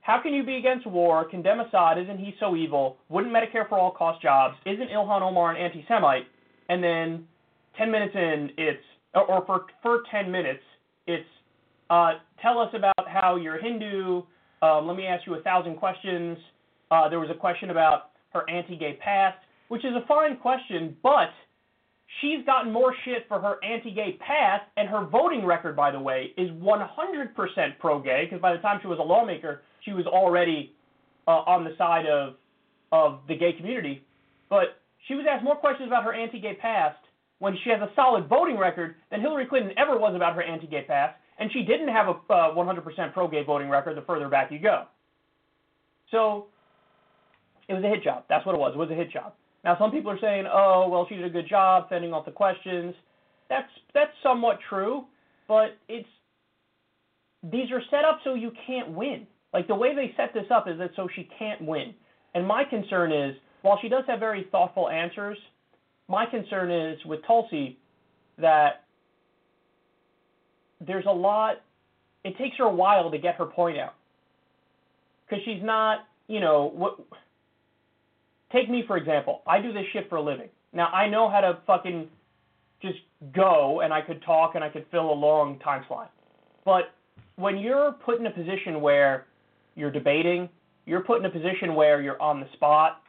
how 0.00 0.20
can 0.20 0.34
you 0.34 0.44
be 0.44 0.56
against 0.56 0.84
war, 0.86 1.24
condemn 1.24 1.60
Assad, 1.60 1.96
isn't 1.96 2.18
he 2.18 2.34
so 2.40 2.56
evil, 2.56 2.96
wouldn't 3.08 3.32
Medicare 3.32 3.68
for 3.68 3.78
all 3.78 3.92
cost 3.92 4.20
jobs, 4.20 4.56
isn't 4.66 4.88
Ilhan 4.88 5.22
Omar 5.22 5.54
an 5.54 5.62
anti-Semite, 5.62 6.26
and 6.68 6.82
then 6.82 7.24
10 7.78 7.90
minutes 7.90 8.12
in, 8.16 8.50
it's, 8.58 8.82
or 9.14 9.44
for, 9.46 9.66
for 9.80 10.02
10 10.10 10.30
minutes, 10.30 10.62
it's, 11.06 11.24
uh, 11.88 12.14
tell 12.42 12.58
us 12.58 12.70
about 12.74 13.08
how 13.08 13.36
you're 13.36 13.62
Hindu, 13.62 14.22
um, 14.62 14.88
let 14.88 14.96
me 14.96 15.06
ask 15.06 15.24
you 15.26 15.34
a 15.34 15.42
thousand 15.42 15.76
questions. 15.76 16.36
Uh, 16.90 17.08
there 17.08 17.20
was 17.20 17.30
a 17.30 17.38
question 17.38 17.70
about 17.70 18.10
her 18.32 18.48
anti-gay 18.48 18.98
past, 19.02 19.38
which 19.68 19.84
is 19.84 19.92
a 19.94 20.06
fine 20.06 20.36
question, 20.36 20.96
but 21.02 21.30
she's 22.20 22.44
gotten 22.44 22.72
more 22.72 22.94
shit 23.04 23.26
for 23.28 23.40
her 23.40 23.56
anti-gay 23.64 24.18
past, 24.26 24.64
and 24.76 24.88
her 24.88 25.06
voting 25.06 25.44
record, 25.44 25.76
by 25.76 25.90
the 25.90 26.00
way, 26.00 26.32
is 26.36 26.50
100% 26.50 27.78
pro-gay, 27.78 28.26
because 28.26 28.40
by 28.40 28.52
the 28.52 28.58
time 28.60 28.78
she 28.82 28.88
was 28.88 28.98
a 28.98 29.02
lawmaker, 29.02 29.62
she 29.84 29.92
was 29.92 30.06
already 30.06 30.74
uh, 31.26 31.30
on 31.30 31.64
the 31.64 31.74
side 31.76 32.06
of 32.06 32.34
of 32.92 33.20
the 33.26 33.34
gay 33.34 33.54
community. 33.54 34.04
But 34.50 34.82
she 35.08 35.14
was 35.14 35.24
asked 35.28 35.42
more 35.42 35.56
questions 35.56 35.88
about 35.88 36.04
her 36.04 36.12
anti-gay 36.12 36.56
past 36.60 36.98
when 37.38 37.56
she 37.64 37.70
has 37.70 37.80
a 37.80 37.90
solid 37.96 38.28
voting 38.28 38.58
record 38.58 38.96
than 39.10 39.20
Hillary 39.20 39.46
Clinton 39.46 39.72
ever 39.78 39.98
was 39.98 40.14
about 40.14 40.34
her 40.34 40.42
anti-gay 40.42 40.84
past, 40.86 41.16
and 41.38 41.50
she 41.52 41.62
didn't 41.62 41.88
have 41.88 42.08
a 42.08 42.32
uh, 42.32 42.54
100% 42.54 43.12
pro-gay 43.12 43.44
voting 43.44 43.68
record 43.68 43.96
the 43.96 44.02
further 44.02 44.28
back 44.28 44.52
you 44.52 44.58
go. 44.58 44.84
So 46.10 46.46
it 47.72 47.76
was 47.76 47.84
a 47.84 47.88
hit 47.88 48.04
job. 48.04 48.24
That's 48.28 48.44
what 48.44 48.54
it 48.54 48.58
was. 48.58 48.72
It 48.74 48.78
was 48.78 48.90
a 48.90 48.94
hit 48.94 49.10
job. 49.10 49.32
Now 49.64 49.76
some 49.78 49.90
people 49.90 50.10
are 50.10 50.18
saying, 50.20 50.46
"Oh, 50.52 50.88
well, 50.90 51.06
she 51.08 51.16
did 51.16 51.24
a 51.24 51.30
good 51.30 51.48
job 51.48 51.88
fending 51.88 52.12
off 52.12 52.26
the 52.26 52.32
questions." 52.32 52.94
That's 53.48 53.68
that's 53.94 54.12
somewhat 54.22 54.58
true, 54.68 55.04
but 55.48 55.76
it's 55.88 56.08
these 57.42 57.70
are 57.70 57.82
set 57.90 58.04
up 58.04 58.20
so 58.24 58.34
you 58.34 58.52
can't 58.66 58.90
win. 58.90 59.26
Like 59.54 59.68
the 59.68 59.74
way 59.74 59.94
they 59.94 60.12
set 60.16 60.34
this 60.34 60.50
up 60.50 60.68
is 60.68 60.78
that 60.78 60.90
so 60.96 61.08
she 61.14 61.28
can't 61.38 61.62
win. 61.62 61.94
And 62.34 62.46
my 62.46 62.64
concern 62.64 63.12
is, 63.12 63.34
while 63.62 63.78
she 63.80 63.88
does 63.88 64.04
have 64.06 64.20
very 64.20 64.46
thoughtful 64.50 64.88
answers, 64.88 65.38
my 66.08 66.26
concern 66.26 66.70
is 66.70 66.98
with 67.06 67.20
Tulsi 67.26 67.78
that 68.38 68.84
there's 70.86 71.06
a 71.06 71.12
lot. 71.12 71.62
It 72.24 72.36
takes 72.36 72.56
her 72.58 72.64
a 72.64 72.74
while 72.74 73.10
to 73.10 73.18
get 73.18 73.36
her 73.36 73.46
point 73.46 73.78
out 73.78 73.94
because 75.24 75.42
she's 75.44 75.62
not, 75.62 76.00
you 76.28 76.40
know, 76.40 76.70
what. 76.74 76.98
Take 78.52 78.70
me 78.70 78.84
for 78.86 78.96
example. 78.96 79.42
I 79.46 79.60
do 79.60 79.72
this 79.72 79.84
shit 79.92 80.08
for 80.08 80.16
a 80.16 80.22
living. 80.22 80.48
Now 80.72 80.86
I 80.88 81.08
know 81.08 81.30
how 81.30 81.40
to 81.40 81.58
fucking 81.66 82.08
just 82.80 82.98
go 83.34 83.80
and 83.80 83.92
I 83.92 84.00
could 84.00 84.22
talk 84.24 84.54
and 84.54 84.64
I 84.64 84.68
could 84.68 84.84
fill 84.90 85.10
a 85.10 85.14
long 85.14 85.58
time 85.60 85.84
slot. 85.88 86.10
But 86.64 86.92
when 87.36 87.58
you're 87.58 87.92
put 88.04 88.20
in 88.20 88.26
a 88.26 88.30
position 88.30 88.80
where 88.80 89.26
you're 89.74 89.90
debating, 89.90 90.48
you're 90.86 91.00
put 91.00 91.20
in 91.20 91.24
a 91.24 91.30
position 91.30 91.74
where 91.74 92.02
you're 92.02 92.20
on 92.20 92.40
the 92.40 92.46
spot. 92.54 93.02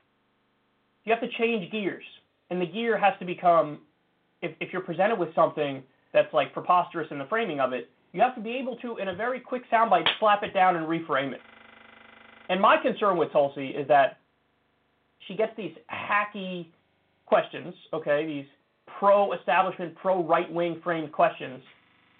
You 1.04 1.12
have 1.14 1.22
to 1.22 1.38
change 1.38 1.72
gears. 1.72 2.04
And 2.50 2.62
the 2.62 2.66
gear 2.66 2.98
has 2.98 3.14
to 3.20 3.26
become, 3.26 3.80
if, 4.42 4.52
if 4.60 4.72
you're 4.72 4.84
presented 4.84 5.18
with 5.18 5.34
something 5.34 5.84
that's 6.14 6.32
like 6.34 6.54
preposterous 6.54 7.08
in 7.12 7.18
the 7.18 7.26
framing 7.26 7.60
of 7.60 7.74
it, 7.74 7.90
you 8.14 8.22
have 8.22 8.36
to 8.36 8.42
be 8.42 8.52
able 8.52 8.78
to, 8.78 8.98
in 8.98 9.08
a 9.08 9.16
very 9.16 9.40
quick 9.40 9.64
soundbite, 9.72 10.06
slap 10.20 10.44
it 10.44 10.54
down 10.54 10.76
and 10.76 10.86
reframe 10.86 11.34
it. 11.34 11.42
And 12.50 12.62
my 12.62 12.78
concern 12.82 13.18
with 13.18 13.32
Tulsi 13.32 13.70
is 13.70 13.88
that 13.88 14.20
she 15.27 15.36
gets 15.36 15.51
these 15.58 15.74
hacky 15.92 16.68
questions, 17.25 17.74
okay, 17.94 18.25
these 18.25 18.46
pro 19.00 19.34
establishment, 19.34 19.96
pro 19.96 20.24
right 20.24 20.51
wing 20.51 20.82
framed 20.84 21.12
questions, 21.12 21.62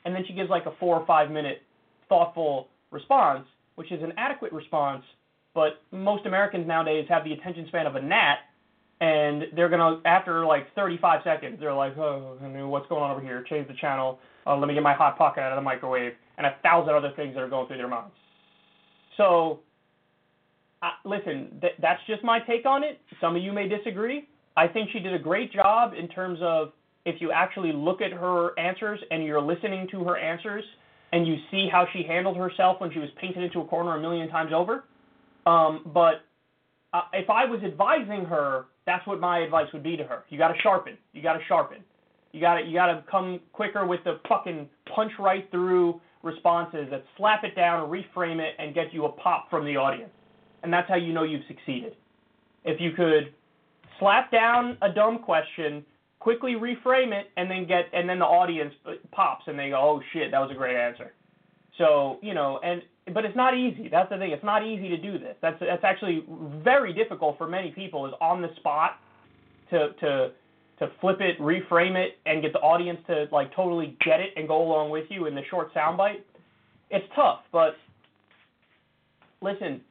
and 0.06 0.16
then 0.16 0.24
she 0.28 0.34
gives 0.34 0.50
like 0.50 0.66
a 0.66 0.74
four 0.80 1.00
or 1.00 1.06
five 1.06 1.32
minute 1.32 1.62
thoughtful 2.10 2.68
response 2.92 3.46
which 3.76 3.92
is 3.92 4.02
an 4.04 4.14
adequate 4.18 4.52
response, 4.52 5.04
but 5.54 5.82
most 5.92 6.26
Americans 6.26 6.68
nowadays 6.68 7.06
have 7.10 7.24
the 7.24 7.34
attention 7.34 7.66
span 7.68 7.88
of 7.88 7.96
a 7.96 8.02
gnat, 8.02 8.40
and 9.02 9.44
they're 9.56 9.70
gonna 9.70 10.00
after 10.06 10.46
like 10.46 10.74
35 10.76 11.22
seconds, 11.24 11.58
they're 11.60 11.74
like, 11.74 11.98
oh, 11.98 12.38
what's 12.68 12.88
going 12.88 13.04
on 13.04 13.12
over 13.12 13.22
here? 13.22 13.44
Change 13.50 13.68
the 13.68 13.74
channel. 13.76 14.20
Uh, 14.46 14.58
let 14.58 14.68
me 14.68 14.74
get 14.74 14.84
my 14.84 14.94
hot 14.94 15.18
pocket 15.18 15.42
out 15.42 15.52
of 15.52 15.58
the 15.58 15.62
microwave, 15.62 16.14
and 16.38 16.48
a 16.48 16.56
thousand 16.62 16.94
other 16.94 17.12
things 17.16 17.34
that 17.34 17.42
are 17.42 17.50
going 17.50 17.68
through 17.68 17.78
their 17.78 17.88
minds. 17.88 18.14
So, 19.18 19.60
uh, 20.84 20.90
listen, 21.06 21.58
th- 21.62 21.74
that's 21.82 22.02
just 22.08 22.24
my 22.24 22.40
take 22.40 22.66
on 22.66 22.84
it. 22.84 23.00
Some 23.22 23.36
of 23.36 23.42
you 23.42 23.54
may 23.54 23.70
disagree. 23.70 24.28
I 24.58 24.68
think 24.68 24.90
she 24.92 25.00
did 25.00 25.14
a 25.14 25.20
great 25.20 25.52
job 25.54 25.94
in 25.98 26.08
terms 26.10 26.40
of 26.42 26.74
if 27.06 27.22
you 27.22 27.32
actually 27.32 27.72
look 27.72 28.02
at 28.02 28.12
her 28.12 28.58
answers 28.60 29.00
and 29.10 29.24
you're 29.24 29.42
listening 29.42 29.88
to 29.92 30.04
her 30.04 30.18
answers 30.18 30.64
and 31.14 31.26
you 31.26 31.36
see 31.50 31.68
how 31.72 31.86
she 31.94 32.04
handled 32.04 32.38
herself 32.38 32.82
when 32.82 32.92
she 32.92 33.00
was 33.00 33.10
painted 33.20 33.44
into 33.44 33.62
a 33.62 33.66
corner 33.66 33.96
a 33.96 34.02
million 34.02 34.28
times 34.30 34.52
over. 34.54 34.84
Um, 35.46 35.90
but 35.94 36.26
uh, 36.94 37.04
if 37.14 37.30
I 37.30 37.46
was 37.46 37.62
advising 37.64 38.26
her, 38.26 38.66
that's 38.86 39.06
what 39.08 39.20
my 39.20 39.40
advice 39.40 39.68
would 39.74 39.84
be 39.84 39.96
to 39.98 40.04
her. 40.04 40.24
You 40.30 40.38
got 40.38 40.50
to 40.50 40.62
sharpen. 40.62 40.98
You 41.14 41.22
got 41.22 41.34
to 41.34 41.44
sharpen. 41.48 41.78
You 42.34 42.42
got 42.42 42.56
to 42.56 42.66
you 42.66 42.74
got 42.74 42.88
to 42.88 43.04
come 43.10 43.40
quicker 43.54 43.86
with 43.86 44.04
the 44.04 44.20
fucking 44.28 44.68
punch 44.94 45.12
right 45.20 45.50
through 45.52 46.02
responses 46.24 46.88
that 46.90 47.04
slap 47.18 47.44
it 47.44 47.56
down, 47.56 47.82
or 47.82 47.88
reframe 47.88 48.40
it, 48.40 48.56
and 48.58 48.74
get 48.74 48.94
you 48.94 49.06
a 49.06 49.10
pop 49.10 49.50
from 49.50 49.66
the 49.66 49.76
audience. 49.76 50.12
And 50.64 50.74
that's 50.74 50.88
how 50.90 50.96
you 50.96 51.14
know 51.14 51.24
you've 51.24 51.46
succeeded. 51.48 51.96
If 52.64 52.80
you 52.82 52.92
could 52.92 53.34
slap 54.00 54.32
down 54.32 54.78
a 54.82 54.92
dumb 54.92 55.20
question 55.20 55.86
quickly 56.24 56.54
reframe 56.54 57.12
it, 57.12 57.28
and 57.36 57.52
then 57.52 57.68
get 57.68 57.86
and 57.92 58.08
then 58.08 58.18
the 58.18 58.26
audience 58.26 58.74
pops 59.12 59.44
and 59.48 59.60
they 59.60 59.70
go, 59.70 59.76
"Oh 59.76 60.02
shit, 60.14 60.32
that 60.32 60.40
was 60.40 60.50
a 60.52 60.56
great 60.56 60.78
answer." 60.78 61.12
So 61.78 62.18
you 62.22 62.34
know, 62.34 62.60
and 62.64 62.82
but 63.14 63.26
it's 63.26 63.36
not 63.36 63.58
easy. 63.58 63.90
That's 63.90 64.10
the 64.10 64.18
thing. 64.18 64.32
It's 64.32 64.44
not 64.44 64.66
easy 64.66 64.88
to 64.88 64.98
do 64.98 65.20
this. 65.20 65.36
That's 65.42 65.60
that's 65.60 65.84
actually 65.84 66.24
very 66.64 66.94
difficult 66.94 67.38
for 67.38 67.48
many 67.48 67.72
people. 67.72 68.06
Is 68.08 68.14
on 68.22 68.42
the 68.42 68.56
spot 68.56 69.00
to 69.72 69.90
to 70.00 70.32
to 70.80 70.92
flip 71.02 71.18
it, 71.20 71.38
reframe 71.40 71.96
it, 71.96 72.18
and 72.26 72.42
get 72.42 72.54
the 72.54 72.60
audience 72.60 73.00
to 73.08 73.26
like 73.34 73.54
totally 73.54 73.98
get 74.06 74.22
it 74.22 74.30
and 74.38 74.48
go 74.48 74.64
along 74.64 74.92
with 74.92 75.06
you 75.10 75.26
in 75.26 75.36
the 75.36 75.44
short 75.50 75.74
soundbite. 75.74 76.22
It's 76.90 77.06
tough, 77.16 77.40
but 77.52 77.76
listen, 79.42 79.82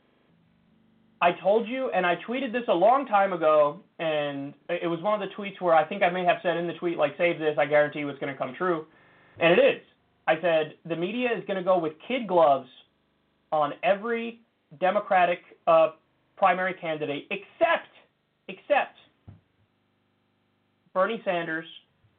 I 1.22 1.30
told 1.40 1.68
you, 1.68 1.88
and 1.94 2.04
I 2.04 2.16
tweeted 2.28 2.50
this 2.50 2.64
a 2.66 2.74
long 2.74 3.06
time 3.06 3.32
ago, 3.32 3.78
and 4.00 4.54
it 4.68 4.88
was 4.88 5.00
one 5.02 5.22
of 5.22 5.28
the 5.28 5.32
tweets 5.36 5.60
where 5.60 5.72
I 5.72 5.84
think 5.84 6.02
I 6.02 6.10
may 6.10 6.24
have 6.24 6.38
said 6.42 6.56
in 6.56 6.66
the 6.66 6.72
tweet, 6.72 6.98
like, 6.98 7.14
save 7.16 7.38
this, 7.38 7.56
I 7.58 7.64
guarantee 7.64 8.00
you 8.00 8.08
it's 8.08 8.18
going 8.18 8.32
to 8.32 8.36
come 8.36 8.52
true. 8.58 8.86
And 9.38 9.52
it 9.56 9.62
is. 9.62 9.82
I 10.26 10.40
said, 10.40 10.74
the 10.84 10.96
media 10.96 11.28
is 11.32 11.44
going 11.46 11.58
to 11.58 11.62
go 11.62 11.78
with 11.78 11.92
kid 12.08 12.26
gloves 12.26 12.68
on 13.52 13.74
every 13.84 14.40
Democratic 14.80 15.38
uh, 15.68 15.90
primary 16.36 16.74
candidate 16.74 17.28
except, 17.30 17.88
except 18.48 18.96
Bernie 20.92 21.22
Sanders, 21.24 21.66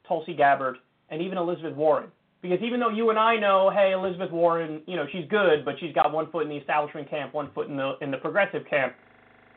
Tulsi 0.08 0.34
Gabbard, 0.34 0.78
and 1.10 1.22
even 1.22 1.38
Elizabeth 1.38 1.76
Warren. 1.76 2.08
Because 2.44 2.60
even 2.62 2.82
though 2.82 2.90
you 2.90 3.10
and 3.10 3.18
I 3.18 3.38
know, 3.38 3.72
hey, 3.74 3.94
Elizabeth 3.94 4.30
Warren, 4.30 4.82
you 4.86 4.98
know, 4.98 5.06
she's 5.14 5.24
good, 5.30 5.64
but 5.64 5.76
she's 5.80 5.96
got 5.96 6.12
one 6.12 6.30
foot 6.30 6.44
in 6.44 6.50
the 6.50 6.58
establishment 6.58 7.10
camp, 7.10 7.34
one 7.34 7.50
foot 7.56 7.70
in 7.70 7.78
the 7.78 7.94
in 8.02 8.12
the 8.12 8.18
progressive 8.18 8.64
camp. 8.70 8.94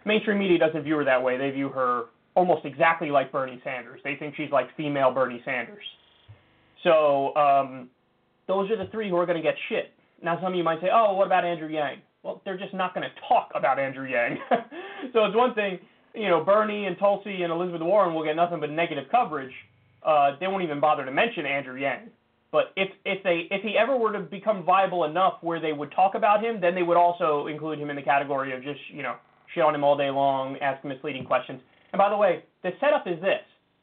Mainstream 0.04 0.38
media 0.38 0.56
doesn't 0.56 0.84
view 0.84 0.96
her 0.98 1.04
that 1.04 1.20
way. 1.20 1.36
They 1.36 1.50
view 1.50 1.68
her 1.70 2.04
almost 2.36 2.64
exactly 2.64 3.10
like 3.10 3.32
Bernie 3.32 3.60
Sanders. 3.64 4.00
They 4.04 4.14
think 4.14 4.36
she's 4.36 4.52
like 4.52 4.68
female 4.76 5.10
Bernie 5.10 5.42
Sanders. 5.44 5.82
So 6.84 7.34
um, 7.34 7.90
those 8.46 8.70
are 8.70 8.76
the 8.76 8.88
three 8.92 9.10
who 9.10 9.16
are 9.16 9.26
going 9.26 9.36
to 9.36 9.42
get 9.42 9.56
shit. 9.68 9.92
Now 10.22 10.36
some 10.36 10.52
of 10.52 10.54
you 10.54 10.62
might 10.62 10.80
say, 10.80 10.88
oh, 10.92 11.14
what 11.14 11.26
about 11.26 11.44
Andrew 11.44 11.68
Yang? 11.68 12.02
Well, 12.22 12.40
they're 12.44 12.58
just 12.58 12.72
not 12.72 12.94
going 12.94 13.02
to 13.02 13.14
talk 13.28 13.50
about 13.56 13.80
Andrew 13.80 14.06
Yang. 14.08 14.38
so 15.12 15.24
it's 15.24 15.34
one 15.34 15.54
thing, 15.54 15.80
you 16.14 16.28
know, 16.28 16.44
Bernie 16.44 16.86
and 16.86 16.96
Tulsi 16.98 17.42
and 17.42 17.52
Elizabeth 17.52 17.82
Warren 17.82 18.14
will 18.14 18.24
get 18.24 18.36
nothing 18.36 18.60
but 18.60 18.70
negative 18.70 19.06
coverage. 19.10 19.52
Uh, 20.04 20.36
they 20.38 20.46
won't 20.46 20.62
even 20.62 20.78
bother 20.78 21.04
to 21.04 21.10
mention 21.10 21.46
Andrew 21.46 21.76
Yang. 21.80 22.10
But 22.56 22.72
if 22.74 22.88
if 23.04 23.22
they 23.22 23.48
if 23.50 23.60
he 23.62 23.76
ever 23.76 23.98
were 23.98 24.14
to 24.14 24.20
become 24.20 24.64
viable 24.64 25.04
enough 25.04 25.34
where 25.42 25.60
they 25.60 25.74
would 25.74 25.92
talk 25.92 26.14
about 26.14 26.42
him, 26.42 26.58
then 26.58 26.74
they 26.74 26.82
would 26.82 26.96
also 26.96 27.48
include 27.48 27.78
him 27.78 27.90
in 27.90 27.96
the 27.96 28.02
category 28.02 28.54
of 28.54 28.62
just 28.62 28.80
you 28.90 29.02
know 29.02 29.16
shit 29.54 29.62
on 29.62 29.74
him 29.74 29.84
all 29.84 29.94
day 29.94 30.08
long, 30.08 30.56
ask 30.62 30.82
misleading 30.82 31.26
questions. 31.26 31.60
And 31.92 31.98
by 31.98 32.08
the 32.08 32.16
way, 32.16 32.44
the 32.62 32.70
setup 32.80 33.06
is 33.06 33.20
this: 33.20 33.42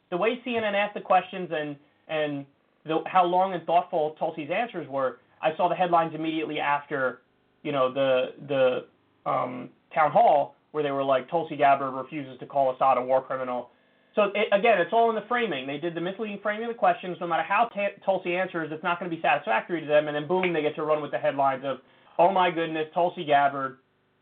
the 0.10 0.18
way 0.18 0.42
CNN 0.44 0.74
asked 0.74 0.96
the 0.96 1.02
questions 1.02 1.52
and 1.54 1.76
and 2.08 2.48
the, 2.84 3.04
how 3.06 3.24
long 3.24 3.54
and 3.54 3.64
thoughtful 3.68 4.16
Tulsi's 4.18 4.50
answers 4.50 4.90
were. 4.90 5.20
I 5.40 5.56
saw 5.56 5.70
the 5.70 5.76
headlines 5.76 6.16
immediately 6.16 6.60
after 6.60 7.22
you 7.62 7.72
know 7.72 7.94
the 7.94 8.34
the 8.48 9.30
um, 9.30 9.70
town 9.94 10.10
hall 10.10 10.56
where 10.72 10.82
they 10.82 10.90
were 10.90 11.04
like 11.04 11.30
Tulsi 11.30 11.58
Gabbard 11.58 11.94
refuses 11.94 12.40
to 12.40 12.48
call 12.48 12.74
Assad 12.74 12.98
a 12.98 13.02
war 13.04 13.22
criminal. 13.22 13.70
So 14.16 14.26
it, 14.36 14.48
again, 14.52 14.80
it's 14.80 14.94
all 14.94 15.10
in 15.10 15.16
the 15.16 15.26
framing. 15.28 15.66
They 15.66 15.78
did 15.78 15.96
the 15.96 16.02
misleading 16.02 16.40
framing 16.44 16.66
of 16.66 16.70
the 16.74 16.78
questions. 16.78 17.18
No 17.20 17.28
matter 17.28 17.44
how 17.44 17.70
t- 17.74 17.88
Tulsi 18.06 18.36
answers, 18.36 18.70
it's 18.72 18.84
not 18.84 19.00
going 19.00 19.10
to 19.10 19.16
be 19.16 19.22
satisfactory 19.22 19.82
to 19.82 19.88
them. 19.88 20.08
And 20.08 20.16
then 20.16 20.28
boom, 20.28 20.54
they 20.54 20.62
get 20.62 20.76
to 20.76 20.84
run 20.84 21.02
with 21.02 21.12
the 21.12 21.18
headlines 21.18 21.64
of, 21.66 21.78
"Oh 22.20 22.32
my 22.32 22.52
goodness, 22.52 22.88
Tulsi 22.94 23.26
Gabbard, 23.26 23.78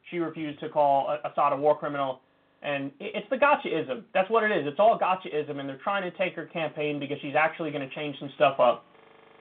she 0.10 0.20
refused 0.20 0.60
to 0.62 0.70
call 0.70 1.18
Assad 1.26 1.54
a 1.54 1.58
war 1.58 1.78
criminal." 1.78 2.22
And 2.64 2.92
it's 3.00 3.28
the 3.30 3.38
gotchaism. 3.38 4.04
That's 4.14 4.30
what 4.30 4.44
it 4.44 4.52
is. 4.52 4.68
It's 4.68 4.80
all 4.80 4.98
gotchaism, 4.98 5.60
and 5.60 5.68
they're 5.68 5.80
trying 5.84 6.04
to 6.10 6.16
take 6.16 6.36
her 6.36 6.46
campaign 6.46 7.00
because 7.00 7.18
she's 7.22 7.36
actually 7.36 7.72
going 7.72 7.88
to 7.88 7.94
change 7.96 8.16
some 8.20 8.30
stuff 8.36 8.60
up. 8.60 8.86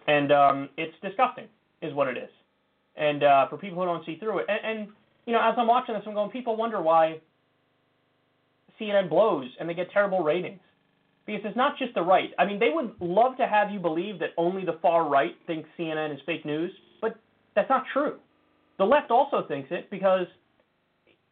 And 0.06 0.32
um, 0.32 0.68
it's 0.78 0.94
disgusting, 1.02 1.44
is 1.82 1.92
what 1.92 2.08
it 2.08 2.16
is. 2.16 2.30
And 2.96 3.22
uh, 3.22 3.48
for 3.48 3.58
people 3.58 3.78
who 3.78 3.84
don't 3.84 4.04
see 4.06 4.16
through 4.18 4.38
it, 4.38 4.46
and, 4.48 4.78
and 4.78 4.88
you 5.26 5.34
know, 5.34 5.40
as 5.40 5.54
I'm 5.58 5.66
watching 5.66 5.94
this, 5.94 6.02
I'm 6.06 6.14
going, 6.14 6.30
people 6.30 6.56
wonder 6.56 6.80
why 6.80 7.20
CNN 8.80 9.08
blows 9.08 9.48
and 9.58 9.68
they 9.68 9.74
get 9.74 9.90
terrible 9.92 10.22
ratings. 10.22 10.60
Because 11.26 11.42
it's 11.44 11.56
not 11.56 11.78
just 11.78 11.94
the 11.94 12.02
right. 12.02 12.30
I 12.38 12.46
mean, 12.46 12.58
they 12.58 12.70
would 12.72 12.92
love 13.00 13.36
to 13.36 13.46
have 13.46 13.70
you 13.70 13.78
believe 13.78 14.18
that 14.18 14.30
only 14.36 14.64
the 14.64 14.78
far 14.82 15.08
right 15.08 15.36
thinks 15.46 15.68
CNN 15.78 16.12
is 16.14 16.20
fake 16.26 16.44
news, 16.44 16.72
but 17.00 17.16
that's 17.54 17.68
not 17.68 17.84
true. 17.92 18.16
The 18.78 18.84
left 18.84 19.10
also 19.10 19.46
thinks 19.46 19.68
it 19.70 19.90
because 19.90 20.26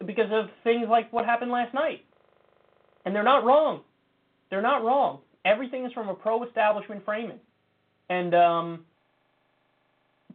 because 0.06 0.30
of 0.30 0.46
things 0.62 0.86
like 0.88 1.12
what 1.12 1.24
happened 1.24 1.50
last 1.50 1.74
night. 1.74 2.04
And 3.04 3.14
they're 3.14 3.24
not 3.24 3.44
wrong. 3.44 3.80
They're 4.50 4.62
not 4.62 4.84
wrong. 4.84 5.20
Everything 5.44 5.84
is 5.84 5.92
from 5.92 6.08
a 6.08 6.14
pro-establishment 6.14 7.04
framing. 7.04 7.40
And 8.10 8.34
um, 8.34 8.84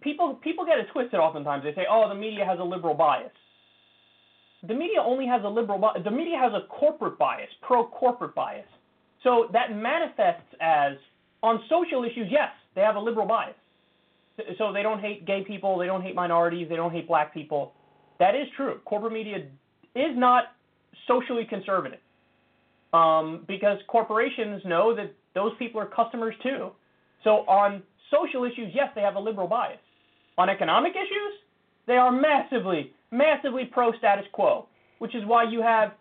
people 0.01 0.35
people 0.35 0.65
get 0.65 0.79
it 0.79 0.87
twisted 0.91 1.19
oftentimes. 1.19 1.63
They 1.63 1.73
say, 1.73 1.85
"Oh, 1.89 2.07
the 2.09 2.15
media 2.15 2.45
has 2.45 2.59
a 2.59 2.63
liberal 2.63 2.93
bias." 2.93 3.31
The 4.65 4.73
media 4.73 4.99
only 5.01 5.27
has 5.27 5.41
a 5.43 5.47
liberal. 5.47 5.91
The 6.03 6.11
media 6.11 6.37
has 6.37 6.53
a 6.53 6.67
corporate 6.67 7.17
bias, 7.17 7.49
pro-corporate 7.61 8.33
bias. 8.33 8.65
So 9.23 9.47
that 9.53 9.75
manifests 9.75 10.47
as 10.61 10.93
on 11.41 11.61
social 11.69 12.03
issues, 12.03 12.27
yes, 12.29 12.49
they 12.75 12.81
have 12.81 12.95
a 12.95 12.99
liberal 12.99 13.27
bias. 13.27 13.55
So 14.57 14.73
they 14.73 14.81
don't 14.81 14.99
hate 14.99 15.25
gay 15.25 15.43
people, 15.45 15.77
they 15.77 15.85
don't 15.85 16.01
hate 16.01 16.15
minorities, 16.15 16.67
they 16.69 16.75
don't 16.75 16.91
hate 16.91 17.07
black 17.07 17.33
people. 17.33 17.73
That 18.19 18.35
is 18.35 18.47
true. 18.55 18.79
Corporate 18.85 19.13
media 19.13 19.47
is 19.95 20.17
not 20.17 20.45
socially 21.07 21.45
conservative 21.45 21.99
um, 22.93 23.43
because 23.47 23.77
corporations 23.87 24.61
know 24.65 24.95
that 24.95 25.13
those 25.35 25.51
people 25.59 25.81
are 25.81 25.85
customers 25.85 26.35
too. 26.41 26.71
So 27.23 27.45
on 27.47 27.83
social 28.11 28.43
issues, 28.45 28.71
yes, 28.73 28.89
they 28.95 29.01
have 29.01 29.15
a 29.15 29.19
liberal 29.19 29.47
bias. 29.47 29.79
On 30.37 30.49
economic 30.49 30.93
issues, 30.93 31.33
they 31.85 31.93
are 31.93 32.11
massively 32.11 32.93
massively 33.13 33.65
pro 33.65 33.93
status 33.97 34.25
quo, 34.33 34.67
which 34.97 35.15
is 35.15 35.23
why 35.25 35.43
you 35.43 35.61
have 35.61 35.93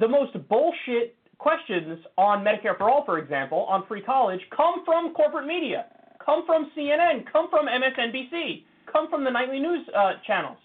the 0.00 0.08
most 0.08 0.32
bullshit 0.48 1.16
questions 1.38 1.98
on 2.16 2.44
Medicare 2.44 2.78
for 2.78 2.88
All, 2.88 3.04
for 3.04 3.18
example, 3.18 3.66
on 3.68 3.84
free 3.86 4.00
college, 4.00 4.40
come 4.56 4.84
from 4.84 5.12
corporate 5.12 5.46
media, 5.46 5.86
come 6.24 6.46
from 6.46 6.70
CNN, 6.76 7.30
come 7.30 7.50
from 7.50 7.66
MSNBC, 7.66 8.62
come 8.90 9.10
from 9.10 9.24
the 9.24 9.30
nightly 9.30 9.58
news 9.58 9.86
uh, 9.94 10.12
channels, 10.26 10.56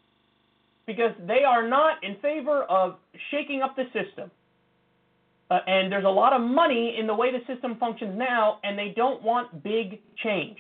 because 0.85 1.11
they 1.27 1.43
are 1.43 1.67
not 1.67 2.01
in 2.03 2.15
favor 2.21 2.63
of 2.63 2.97
shaking 3.31 3.61
up 3.61 3.75
the 3.75 3.85
system. 3.85 4.31
Uh, 5.51 5.59
and 5.65 5.91
there's 5.91 6.05
a 6.05 6.07
lot 6.07 6.31
of 6.31 6.41
money 6.41 6.95
in 6.99 7.07
the 7.07 7.13
way 7.13 7.31
the 7.31 7.39
system 7.51 7.75
functions 7.79 8.15
now, 8.15 8.59
and 8.63 8.77
they 8.77 8.93
don't 8.95 9.23
want 9.23 9.63
big 9.63 9.99
change. 10.23 10.57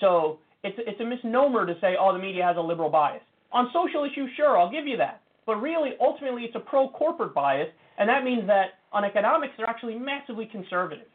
So 0.00 0.38
it's 0.62 0.78
it's 0.78 0.98
a 1.00 1.04
misnomer 1.04 1.66
to 1.66 1.74
say, 1.80 1.94
oh, 2.00 2.14
the 2.14 2.18
media 2.18 2.42
has 2.42 2.56
a 2.56 2.60
liberal 2.60 2.88
bias. 2.88 3.22
On 3.54 3.70
social 3.72 4.04
issues, 4.04 4.30
sure, 4.36 4.58
I'll 4.58 4.70
give 4.70 4.86
you 4.86 4.96
that. 4.96 5.22
But 5.46 5.56
really, 5.56 5.90
ultimately, 6.00 6.42
it's 6.42 6.56
a 6.56 6.60
pro 6.60 6.88
corporate 6.88 7.34
bias, 7.34 7.68
and 7.98 8.08
that 8.08 8.24
means 8.24 8.46
that 8.48 8.80
on 8.92 9.04
economics, 9.04 9.54
they're 9.56 9.70
actually 9.70 9.94
massively 9.94 10.46
conservative. 10.46 11.06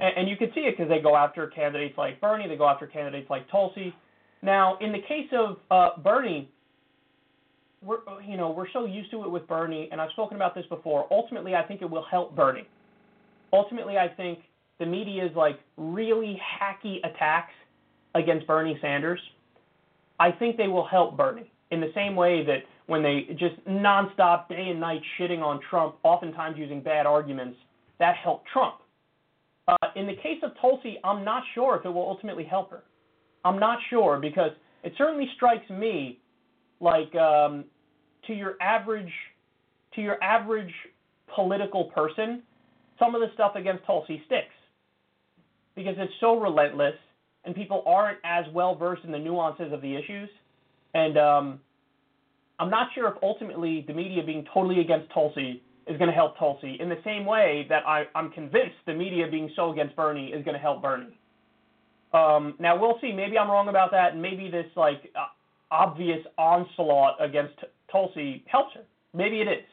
And, 0.00 0.18
and 0.18 0.28
you 0.28 0.36
can 0.36 0.52
see 0.54 0.60
it 0.60 0.76
because 0.76 0.88
they 0.88 1.00
go 1.00 1.16
after 1.16 1.48
candidates 1.48 1.98
like 1.98 2.20
Bernie, 2.20 2.48
they 2.48 2.56
go 2.56 2.68
after 2.68 2.86
candidates 2.86 3.28
like 3.28 3.50
Tulsi. 3.50 3.92
Now, 4.42 4.78
in 4.80 4.92
the 4.92 5.00
case 5.00 5.28
of 5.32 5.56
uh, 5.70 6.00
Bernie, 6.02 6.48
we're 7.82 7.98
you 8.26 8.36
know 8.36 8.50
we're 8.50 8.70
so 8.72 8.86
used 8.86 9.10
to 9.10 9.24
it 9.24 9.30
with 9.30 9.46
Bernie, 9.48 9.88
and 9.90 10.00
I've 10.00 10.10
spoken 10.12 10.36
about 10.36 10.54
this 10.54 10.66
before. 10.66 11.06
Ultimately, 11.10 11.54
I 11.54 11.62
think 11.62 11.82
it 11.82 11.90
will 11.90 12.04
help 12.08 12.36
Bernie. 12.36 12.68
Ultimately, 13.52 13.98
I 13.98 14.08
think 14.08 14.40
the 14.78 14.86
media's 14.86 15.34
like 15.34 15.58
really 15.76 16.40
hacky 16.60 16.98
attacks 16.98 17.52
against 18.14 18.46
Bernie 18.46 18.78
Sanders 18.80 19.20
I 20.18 20.30
think 20.32 20.56
they 20.56 20.68
will 20.68 20.86
help 20.86 21.16
Bernie 21.16 21.50
in 21.70 21.80
the 21.80 21.90
same 21.94 22.16
way 22.16 22.44
that 22.44 22.60
when 22.86 23.02
they 23.02 23.26
just 23.38 23.56
nonstop, 23.66 24.48
day 24.48 24.68
and 24.70 24.80
night 24.80 25.00
shitting 25.18 25.40
on 25.40 25.60
Trump, 25.68 25.96
oftentimes 26.02 26.56
using 26.56 26.80
bad 26.80 27.06
arguments, 27.06 27.58
that 27.98 28.16
helped 28.22 28.46
Trump. 28.52 28.76
Uh, 29.68 29.76
in 29.96 30.06
the 30.06 30.14
case 30.14 30.40
of 30.42 30.52
Tulsi, 30.60 30.98
I'm 31.02 31.24
not 31.24 31.42
sure 31.54 31.76
if 31.76 31.84
it 31.84 31.88
will 31.88 32.08
ultimately 32.08 32.44
help 32.44 32.70
her. 32.70 32.84
I'm 33.44 33.58
not 33.58 33.78
sure 33.90 34.18
because 34.20 34.52
it 34.84 34.92
certainly 34.96 35.28
strikes 35.34 35.68
me 35.70 36.20
like 36.80 37.12
um, 37.16 37.64
to 38.26 38.34
your 38.34 38.54
average 38.60 39.12
to 39.94 40.02
your 40.02 40.22
average 40.22 40.72
political 41.34 41.84
person, 41.84 42.42
some 42.98 43.14
of 43.14 43.20
the 43.20 43.28
stuff 43.34 43.52
against 43.56 43.84
Tulsi 43.86 44.22
sticks 44.26 44.54
because 45.74 45.94
it's 45.98 46.12
so 46.20 46.38
relentless 46.40 46.94
and 47.46 47.54
people 47.54 47.82
aren't 47.86 48.18
as 48.24 48.44
well 48.52 48.74
versed 48.74 49.04
in 49.04 49.12
the 49.12 49.18
nuances 49.18 49.72
of 49.72 49.80
the 49.80 49.96
issues. 49.96 50.28
And 50.94 51.16
um, 51.16 51.60
I'm 52.58 52.70
not 52.70 52.88
sure 52.94 53.08
if 53.08 53.14
ultimately 53.22 53.84
the 53.86 53.94
media 53.94 54.22
being 54.24 54.44
totally 54.52 54.80
against 54.80 55.12
Tulsi 55.14 55.62
is 55.86 55.96
going 55.98 56.08
to 56.08 56.14
help 56.14 56.36
Tulsi 56.38 56.76
in 56.80 56.88
the 56.88 56.98
same 57.04 57.24
way 57.24 57.64
that 57.68 57.86
I, 57.86 58.04
I'm 58.14 58.30
convinced 58.32 58.76
the 58.86 58.94
media 58.94 59.26
being 59.30 59.50
so 59.54 59.72
against 59.72 59.94
Bernie 59.94 60.28
is 60.28 60.44
going 60.44 60.54
to 60.54 60.60
help 60.60 60.82
Bernie. 60.82 61.16
Um, 62.12 62.54
now 62.58 62.78
we'll 62.80 62.98
see. 63.00 63.12
Maybe 63.12 63.38
I'm 63.38 63.48
wrong 63.48 63.68
about 63.68 63.90
that, 63.92 64.12
and 64.12 64.22
maybe 64.22 64.50
this 64.50 64.66
like 64.74 65.12
uh, 65.14 65.26
obvious 65.70 66.18
onslaught 66.38 67.22
against 67.22 67.54
Tulsi 67.92 68.44
helps 68.46 68.74
her. 68.74 68.82
Maybe 69.14 69.40
it 69.40 69.48
is. 69.48 69.64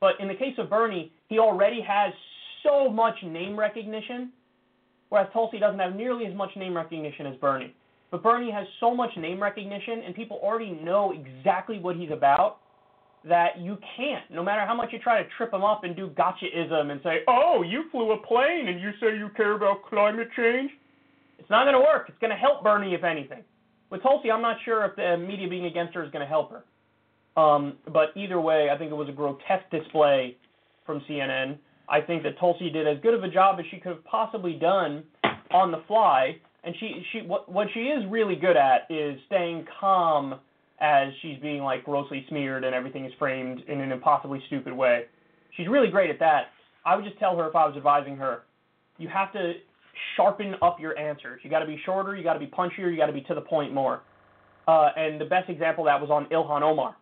But 0.00 0.12
in 0.18 0.26
the 0.26 0.34
case 0.34 0.54
of 0.58 0.68
Bernie, 0.68 1.12
he 1.28 1.38
already 1.38 1.80
has 1.86 2.12
so 2.64 2.90
much 2.90 3.14
name 3.22 3.58
recognition 3.58 4.32
whereas 5.12 5.28
Tulsi 5.34 5.58
doesn't 5.58 5.78
have 5.78 5.94
nearly 5.94 6.24
as 6.24 6.34
much 6.34 6.48
name 6.56 6.74
recognition 6.74 7.26
as 7.26 7.36
Bernie. 7.36 7.74
But 8.10 8.22
Bernie 8.22 8.50
has 8.50 8.66
so 8.80 8.94
much 8.94 9.10
name 9.18 9.42
recognition, 9.42 10.00
and 10.06 10.14
people 10.14 10.40
already 10.42 10.70
know 10.70 11.12
exactly 11.12 11.78
what 11.78 11.96
he's 11.96 12.10
about 12.10 12.60
that 13.28 13.58
you 13.60 13.76
can't, 13.94 14.24
no 14.30 14.42
matter 14.42 14.64
how 14.64 14.74
much 14.74 14.88
you 14.90 14.98
try 14.98 15.22
to 15.22 15.28
trip 15.36 15.52
him 15.52 15.64
up 15.64 15.84
and 15.84 15.94
do 15.94 16.08
gotchaism 16.16 16.90
and 16.90 16.98
say, 17.04 17.18
oh, 17.28 17.62
you 17.62 17.84
flew 17.90 18.12
a 18.12 18.26
plane 18.26 18.68
and 18.68 18.80
you 18.80 18.92
say 19.00 19.18
you 19.18 19.28
care 19.36 19.52
about 19.52 19.84
climate 19.84 20.28
change. 20.34 20.70
It's 21.38 21.50
not 21.50 21.64
going 21.64 21.74
to 21.74 21.80
work. 21.80 22.06
It's 22.08 22.18
going 22.18 22.30
to 22.30 22.36
help 22.36 22.62
Bernie, 22.64 22.94
if 22.94 23.04
anything. 23.04 23.44
With 23.90 24.02
Tulsi, 24.02 24.30
I'm 24.30 24.40
not 24.40 24.56
sure 24.64 24.82
if 24.86 24.96
the 24.96 25.18
media 25.18 25.46
being 25.46 25.66
against 25.66 25.94
her 25.94 26.02
is 26.02 26.10
going 26.10 26.24
to 26.24 26.28
help 26.28 26.52
her. 26.52 26.64
Um, 27.38 27.74
but 27.92 28.16
either 28.16 28.40
way, 28.40 28.70
I 28.72 28.78
think 28.78 28.90
it 28.90 28.94
was 28.94 29.10
a 29.10 29.12
grotesque 29.12 29.68
display 29.70 30.38
from 30.86 31.02
CNN. 31.06 31.58
I 31.92 32.00
think 32.00 32.22
that 32.22 32.38
Tulsi 32.40 32.70
did 32.70 32.88
as 32.88 32.96
good 33.02 33.12
of 33.12 33.22
a 33.22 33.28
job 33.28 33.60
as 33.60 33.66
she 33.70 33.76
could 33.76 33.92
have 33.92 34.04
possibly 34.04 34.54
done 34.54 35.04
on 35.52 35.70
the 35.70 35.82
fly. 35.86 36.36
And 36.64 36.74
she, 36.80 37.02
she 37.12 37.18
what, 37.20 37.52
what 37.52 37.68
she 37.74 37.80
is 37.80 38.02
really 38.08 38.34
good 38.34 38.56
at 38.56 38.86
is 38.88 39.20
staying 39.26 39.66
calm 39.78 40.40
as 40.80 41.08
she's 41.20 41.38
being 41.40 41.62
like 41.62 41.84
grossly 41.84 42.24
smeared 42.30 42.64
and 42.64 42.74
everything 42.74 43.04
is 43.04 43.12
framed 43.18 43.60
in 43.68 43.80
an 43.80 43.92
impossibly 43.92 44.42
stupid 44.46 44.72
way. 44.72 45.02
She's 45.56 45.68
really 45.68 45.88
great 45.88 46.08
at 46.08 46.18
that. 46.20 46.46
I 46.86 46.96
would 46.96 47.04
just 47.04 47.18
tell 47.18 47.36
her 47.36 47.46
if 47.46 47.54
I 47.54 47.66
was 47.66 47.76
advising 47.76 48.16
her, 48.16 48.44
you 48.96 49.08
have 49.08 49.30
to 49.34 49.52
sharpen 50.16 50.54
up 50.62 50.80
your 50.80 50.98
answers. 50.98 51.40
You 51.44 51.50
got 51.50 51.60
to 51.60 51.66
be 51.66 51.80
shorter, 51.84 52.16
you 52.16 52.24
got 52.24 52.34
to 52.34 52.40
be 52.40 52.46
punchier, 52.46 52.90
you 52.90 52.96
got 52.96 53.06
to 53.06 53.12
be 53.12 53.20
to 53.22 53.34
the 53.34 53.42
point 53.42 53.74
more. 53.74 54.00
Uh, 54.66 54.88
and 54.96 55.20
the 55.20 55.26
best 55.26 55.50
example 55.50 55.86
of 55.86 55.90
that 55.90 56.00
was 56.00 56.10
on 56.10 56.24
Ilhan 56.30 56.62
Omar. 56.62 56.96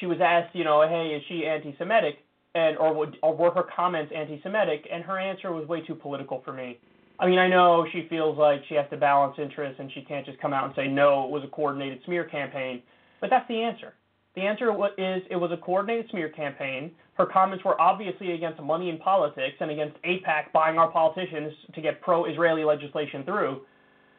She 0.00 0.06
was 0.06 0.18
asked, 0.22 0.54
you 0.54 0.64
know, 0.64 0.86
hey, 0.86 1.16
is 1.16 1.22
she 1.28 1.46
anti-Semitic? 1.46 2.18
And 2.54 2.76
or 2.78 3.06
or 3.22 3.36
were 3.36 3.50
her 3.50 3.64
comments 3.74 4.12
anti-Semitic? 4.14 4.86
And 4.92 5.04
her 5.04 5.18
answer 5.18 5.52
was 5.52 5.66
way 5.68 5.80
too 5.80 5.94
political 5.94 6.42
for 6.44 6.52
me. 6.52 6.78
I 7.18 7.26
mean, 7.26 7.38
I 7.38 7.48
know 7.48 7.86
she 7.92 8.06
feels 8.08 8.36
like 8.36 8.62
she 8.68 8.74
has 8.74 8.86
to 8.90 8.96
balance 8.96 9.36
interests 9.38 9.78
and 9.78 9.90
she 9.92 10.02
can't 10.02 10.26
just 10.26 10.38
come 10.40 10.52
out 10.52 10.64
and 10.64 10.74
say 10.74 10.88
no, 10.88 11.24
it 11.24 11.30
was 11.30 11.42
a 11.44 11.48
coordinated 11.48 12.00
smear 12.04 12.24
campaign. 12.24 12.82
But 13.20 13.30
that's 13.30 13.46
the 13.48 13.62
answer. 13.62 13.94
The 14.34 14.42
answer 14.42 14.70
is 14.98 15.22
it 15.30 15.36
was 15.36 15.52
a 15.52 15.56
coordinated 15.56 16.10
smear 16.10 16.28
campaign. 16.28 16.90
Her 17.14 17.26
comments 17.26 17.64
were 17.64 17.80
obviously 17.80 18.32
against 18.32 18.60
money 18.60 18.90
in 18.90 18.98
politics 18.98 19.56
and 19.60 19.70
against 19.70 19.96
AIPAC 20.02 20.50
buying 20.52 20.76
our 20.76 20.90
politicians 20.90 21.52
to 21.72 21.80
get 21.80 22.00
pro-Israeli 22.00 22.64
legislation 22.64 23.22
through. 23.22 23.60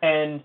And 0.02 0.42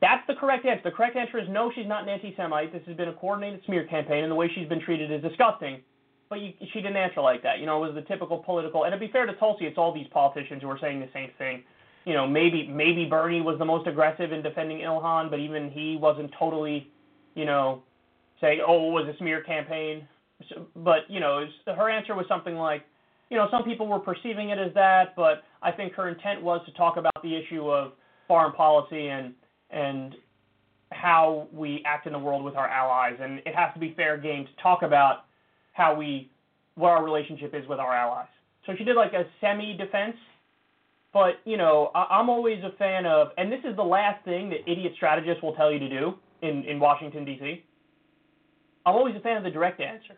that's 0.00 0.26
the 0.26 0.34
correct 0.34 0.64
answer. 0.64 0.80
The 0.84 0.90
correct 0.90 1.16
answer 1.16 1.38
is 1.38 1.46
no, 1.50 1.70
she's 1.74 1.86
not 1.86 2.04
an 2.04 2.08
anti-Semite. 2.08 2.72
This 2.72 2.82
has 2.86 2.96
been 2.96 3.08
a 3.08 3.12
coordinated 3.12 3.60
smear 3.66 3.86
campaign, 3.86 4.24
and 4.24 4.30
the 4.30 4.36
way 4.36 4.50
she's 4.54 4.68
been 4.68 4.80
treated 4.80 5.12
is 5.12 5.20
disgusting 5.20 5.80
but 6.28 6.40
you, 6.40 6.52
she 6.72 6.80
didn't 6.80 6.96
answer 6.96 7.20
like 7.20 7.42
that. 7.42 7.58
You 7.58 7.66
know, 7.66 7.82
it 7.82 7.92
was 7.92 7.94
the 7.94 8.08
typical 8.08 8.38
political. 8.38 8.84
And 8.84 8.92
to 8.92 8.98
be 8.98 9.08
fair 9.08 9.26
to 9.26 9.34
Tulsi, 9.34 9.66
it's 9.66 9.78
all 9.78 9.92
these 9.92 10.06
politicians 10.12 10.62
who 10.62 10.70
are 10.70 10.78
saying 10.80 11.00
the 11.00 11.08
same 11.12 11.30
thing. 11.38 11.62
You 12.04 12.12
know, 12.12 12.26
maybe 12.26 12.68
maybe 12.68 13.06
Bernie 13.06 13.40
was 13.40 13.58
the 13.58 13.64
most 13.64 13.86
aggressive 13.86 14.32
in 14.32 14.42
defending 14.42 14.78
Ilhan, 14.78 15.30
but 15.30 15.38
even 15.38 15.70
he 15.70 15.96
wasn't 16.00 16.30
totally, 16.38 16.90
you 17.34 17.46
know, 17.46 17.82
saying, 18.40 18.60
"Oh, 18.66 18.90
it 18.90 18.92
was 19.04 19.14
a 19.14 19.16
smear 19.18 19.42
campaign." 19.42 20.06
So, 20.48 20.66
but 20.76 21.08
you 21.08 21.20
know, 21.20 21.46
her 21.66 21.88
answer 21.88 22.14
was 22.14 22.26
something 22.28 22.56
like, 22.56 22.82
you 23.30 23.38
know, 23.38 23.48
some 23.50 23.64
people 23.64 23.86
were 23.86 23.98
perceiving 23.98 24.50
it 24.50 24.58
as 24.58 24.74
that, 24.74 25.16
but 25.16 25.44
I 25.62 25.72
think 25.72 25.94
her 25.94 26.08
intent 26.08 26.42
was 26.42 26.60
to 26.66 26.72
talk 26.72 26.98
about 26.98 27.22
the 27.22 27.34
issue 27.34 27.70
of 27.70 27.92
foreign 28.28 28.52
policy 28.52 29.08
and 29.08 29.32
and 29.70 30.14
how 30.92 31.48
we 31.52 31.82
act 31.86 32.06
in 32.06 32.12
the 32.12 32.18
world 32.18 32.44
with 32.44 32.54
our 32.54 32.68
allies, 32.68 33.16
and 33.20 33.38
it 33.40 33.54
has 33.54 33.72
to 33.74 33.80
be 33.80 33.94
fair 33.96 34.16
game 34.18 34.44
to 34.44 34.62
talk 34.62 34.82
about 34.82 35.24
how 35.74 35.94
we 35.94 36.30
what 36.76 36.88
our 36.88 37.04
relationship 37.04 37.54
is 37.54 37.68
with 37.68 37.78
our 37.78 37.94
allies. 37.94 38.26
So 38.66 38.72
she 38.76 38.82
did 38.82 38.96
like 38.96 39.12
a 39.12 39.24
semi 39.40 39.76
defense, 39.76 40.16
but 41.12 41.34
you 41.44 41.56
know 41.56 41.90
I, 41.94 42.06
I'm 42.10 42.30
always 42.30 42.64
a 42.64 42.74
fan 42.78 43.06
of, 43.06 43.28
and 43.36 43.52
this 43.52 43.60
is 43.68 43.76
the 43.76 43.84
last 43.84 44.24
thing 44.24 44.50
that 44.50 44.68
idiot 44.68 44.94
strategists 44.96 45.42
will 45.42 45.54
tell 45.54 45.70
you 45.70 45.78
to 45.78 45.88
do 45.88 46.14
in 46.42 46.64
in 46.64 46.80
Washington 46.80 47.24
D.C. 47.24 47.62
I'm 48.86 48.94
always 48.94 49.14
a 49.14 49.20
fan 49.20 49.36
of 49.36 49.44
the 49.44 49.50
direct 49.50 49.80
answer 49.80 50.16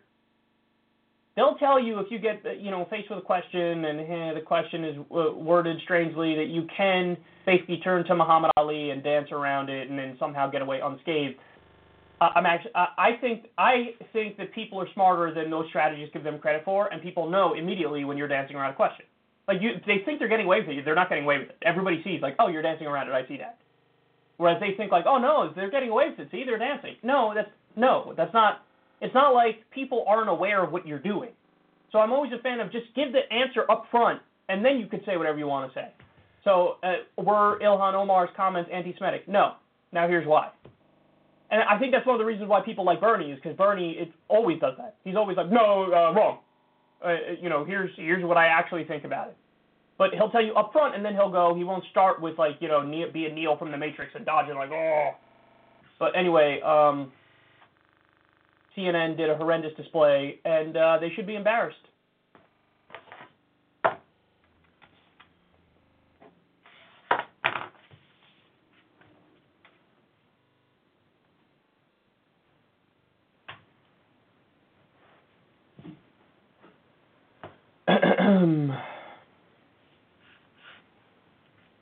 they'll 1.37 1.55
tell 1.55 1.81
you 1.81 1.99
if 1.99 2.07
you 2.09 2.19
get 2.19 2.43
you 2.59 2.69
know 2.69 2.85
faced 2.89 3.09
with 3.09 3.19
a 3.19 3.21
question 3.21 3.85
and 3.85 3.99
eh, 4.01 4.33
the 4.33 4.43
question 4.45 4.83
is 4.83 4.97
worded 5.09 5.77
strangely 5.83 6.35
that 6.35 6.47
you 6.47 6.67
can 6.75 7.15
basically 7.45 7.77
turn 7.77 8.03
to 8.05 8.15
Muhammad 8.15 8.51
Ali 8.57 8.89
and 8.89 9.01
dance 9.01 9.29
around 9.31 9.69
it 9.69 9.89
and 9.89 9.97
then 9.97 10.17
somehow 10.19 10.49
get 10.49 10.61
away 10.61 10.81
unscathed. 10.83 11.35
Uh, 12.19 12.29
I'm 12.35 12.45
actually 12.45 12.71
I 12.75 13.11
think 13.21 13.45
I 13.57 13.93
think 14.11 14.37
that 14.37 14.53
people 14.53 14.79
are 14.79 14.87
smarter 14.93 15.33
than 15.33 15.51
those 15.51 15.65
strategists 15.69 16.13
give 16.13 16.23
them 16.23 16.39
credit 16.39 16.63
for, 16.65 16.91
and 16.91 17.01
people 17.01 17.29
know 17.29 17.53
immediately 17.53 18.05
when 18.05 18.17
you're 18.17 18.27
dancing 18.27 18.55
around 18.55 18.71
a 18.71 18.75
question. 18.75 19.05
Like 19.47 19.61
you, 19.61 19.71
they 19.85 19.99
think 20.03 20.19
they're 20.19 20.27
getting 20.27 20.45
away 20.45 20.59
with 20.59 20.69
it. 20.77 20.83
They're 20.83 20.95
not 20.95 21.09
getting 21.09 21.23
away 21.23 21.37
with 21.39 21.49
it. 21.49 21.57
Everybody 21.61 22.01
sees 22.03 22.21
like, 22.21 22.35
oh, 22.39 22.47
you're 22.47 22.63
dancing 22.63 22.87
around 22.87 23.07
it. 23.07 23.13
I 23.13 23.25
see 23.27 23.37
that. 23.37 23.59
Whereas 24.37 24.59
they 24.59 24.75
think 24.75 24.91
like, 24.91 25.05
oh 25.07 25.17
no, 25.17 25.51
they're 25.55 25.71
getting 25.71 25.89
away 25.89 26.09
with 26.09 26.19
it. 26.19 26.29
See, 26.31 26.43
they're 26.43 26.57
dancing. 26.57 26.95
No, 27.03 27.33
that's 27.35 27.49
no, 27.75 28.13
that's 28.17 28.33
not 28.33 28.63
it's 28.99 29.13
not 29.13 29.33
like 29.33 29.61
people 29.71 30.03
aren't 30.07 30.29
aware 30.29 30.63
of 30.63 30.71
what 30.71 30.87
you're 30.87 30.99
doing. 30.99 31.29
So 31.91 31.99
I'm 31.99 32.11
always 32.11 32.31
a 32.37 32.41
fan 32.41 32.59
of 32.59 32.71
just 32.71 32.87
give 32.95 33.11
the 33.11 33.31
answer 33.33 33.69
up 33.71 33.85
front, 33.91 34.21
and 34.49 34.65
then 34.65 34.79
you 34.79 34.87
can 34.87 35.01
say 35.05 35.17
whatever 35.17 35.37
you 35.37 35.47
want 35.47 35.71
to 35.71 35.79
say. 35.79 35.87
So 36.43 36.77
uh, 36.83 37.21
were 37.21 37.59
Ilhan 37.59 37.93
Omar's 37.93 38.29
comments 38.35 38.69
anti-Semitic? 38.73 39.27
No. 39.27 39.53
Now 39.91 40.07
here's 40.07 40.27
why. 40.27 40.49
And 41.49 41.61
I 41.61 41.79
think 41.79 41.93
that's 41.93 42.05
one 42.05 42.15
of 42.15 42.19
the 42.19 42.25
reasons 42.25 42.49
why 42.49 42.61
people 42.61 42.83
like 42.83 42.99
Bernie 42.99 43.31
is 43.31 43.39
because 43.41 43.55
Bernie 43.55 43.91
it 43.91 44.11
always 44.27 44.59
does 44.59 44.73
that. 44.77 44.95
He's 45.03 45.15
always 45.15 45.37
like, 45.37 45.49
no, 45.49 45.85
uh, 45.85 46.13
wrong. 46.13 46.39
Uh, 47.03 47.15
you 47.41 47.49
know, 47.49 47.63
here's 47.63 47.91
here's 47.95 48.23
what 48.23 48.37
I 48.37 48.47
actually 48.47 48.83
think 48.83 49.05
about 49.05 49.29
it. 49.29 49.37
But 49.97 50.13
he'll 50.13 50.29
tell 50.29 50.43
you 50.43 50.53
up 50.53 50.71
front, 50.73 50.95
and 50.95 51.03
then 51.03 51.13
he'll 51.13 51.31
go. 51.31 51.55
He 51.55 51.63
won't 51.63 51.83
start 51.91 52.21
with 52.21 52.37
like 52.37 52.57
you 52.59 52.67
know, 52.67 52.81
be 53.13 53.25
a 53.25 53.33
Neo 53.33 53.57
from 53.57 53.71
the 53.71 53.77
Matrix 53.77 54.11
and 54.15 54.25
dodging 54.25 54.55
like, 54.55 54.71
oh. 54.71 55.11
But 55.99 56.15
anyway, 56.15 56.59
um, 56.61 57.11
CNN 58.77 59.17
did 59.17 59.29
a 59.29 59.35
horrendous 59.35 59.71
display, 59.75 60.39
and 60.45 60.75
uh, 60.75 60.97
they 60.99 61.11
should 61.15 61.25
be 61.25 61.35
embarrassed. 61.35 61.77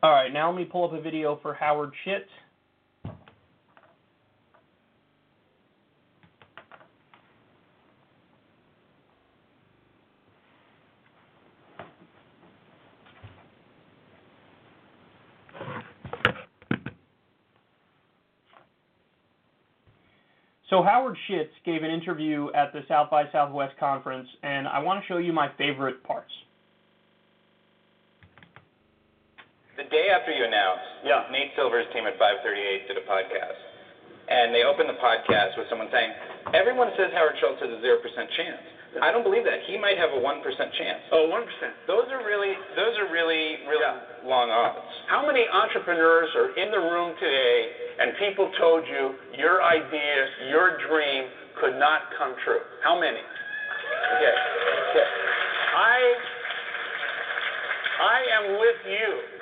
All 0.06 0.12
right, 0.12 0.32
now 0.32 0.52
let 0.52 0.56
me 0.56 0.66
pull 0.66 0.84
up 0.84 0.94
a 0.94 1.02
video 1.02 1.40
for 1.42 1.56
Howard 1.56 1.92
Schitt. 2.06 2.26
So 20.70 20.84
Howard 20.84 21.18
Schitt 21.28 21.50
gave 21.66 21.82
an 21.82 21.90
interview 21.90 22.50
at 22.54 22.72
the 22.74 22.82
South 22.88 23.10
by 23.10 23.24
Southwest 23.32 23.74
conference, 23.80 24.28
and 24.44 24.68
I 24.68 24.78
want 24.84 25.02
to 25.02 25.08
show 25.08 25.18
you 25.18 25.34
my 25.34 25.50
favorite 25.58 26.04
parts. 26.04 26.30
The 29.78 29.84
day 29.96 30.12
after 30.12 30.36
you 30.36 30.44
announced, 30.44 31.08
yeah. 31.08 31.32
Nate 31.32 31.56
Silver's 31.56 31.88
team 31.96 32.04
at 32.04 32.20
538 32.20 32.92
did 32.92 33.00
a 33.00 33.06
podcast, 33.08 33.60
and 34.28 34.52
they 34.52 34.68
opened 34.68 34.92
the 34.92 35.00
podcast 35.00 35.56
with 35.56 35.72
someone 35.72 35.88
saying, 35.88 36.12
"Everyone 36.52 36.92
says 37.00 37.16
Howard 37.16 37.40
Schultz 37.40 37.64
has 37.64 37.72
a 37.72 37.80
zero 37.80 38.04
percent 38.04 38.28
chance." 38.36 38.76
I 39.02 39.12
don't 39.12 39.28
believe 39.28 39.44
that. 39.44 39.60
He 39.68 39.76
might 39.76 40.00
have 40.00 40.12
a 40.16 40.20
one 40.20 40.40
percent 40.40 40.72
chance. 40.80 41.04
Oh, 41.12 41.28
one 41.28 41.44
percent. 41.44 41.76
Those 41.88 42.08
are 42.12 42.24
really, 42.24 42.56
those 42.80 42.96
are 42.96 43.12
really, 43.12 43.60
really 43.68 43.84
yeah. 43.84 44.28
long 44.28 44.52
odds. 44.52 44.88
How 45.12 45.24
many 45.28 45.44
entrepreneurs 45.52 46.32
are 46.36 46.56
in 46.56 46.72
the 46.72 46.80
room 46.80 47.16
today 47.20 47.60
and 48.00 48.16
people 48.20 48.52
told 48.60 48.88
you 48.88 49.16
your 49.36 49.64
idea, 49.64 50.48
your 50.48 50.80
dream 50.88 51.28
could 51.60 51.76
not 51.76 52.08
come 52.16 52.36
true? 52.48 52.64
How 52.84 52.96
many? 52.96 53.20
Okay. 53.20 54.36
okay. 54.96 55.08
I 55.76 56.00
I 58.00 58.18
am 58.40 58.46
with 58.60 58.80
you. 58.88 59.35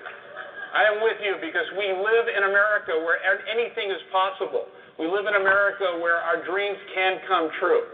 I 0.73 0.89
am 0.89 1.05
with 1.05 1.21
you 1.21 1.38
because 1.38 1.69
we 1.77 1.93
live 1.93 2.25
in 2.33 2.49
America 2.49 2.97
where 3.05 3.21
anything 3.45 3.93
is 3.93 4.01
possible. 4.09 4.65
We 4.97 5.05
live 5.05 5.29
in 5.29 5.38
America 5.38 6.01
where 6.01 6.17
our 6.17 6.41
dreams 6.45 6.77
can 6.93 7.21
come 7.29 7.49
true. 7.62 7.86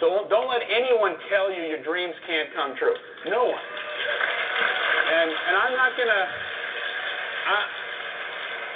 So 0.00 0.28
don't 0.28 0.48
let 0.48 0.60
anyone 0.68 1.16
tell 1.32 1.48
you 1.48 1.64
your 1.64 1.80
dreams 1.80 2.12
can't 2.28 2.52
come 2.52 2.76
true. 2.76 2.92
No 3.32 3.48
one. 3.48 3.66
And 5.06 5.28
and 5.32 5.54
I'm 5.56 5.74
not 5.76 5.92
gonna. 5.96 6.24
I, 7.46 7.58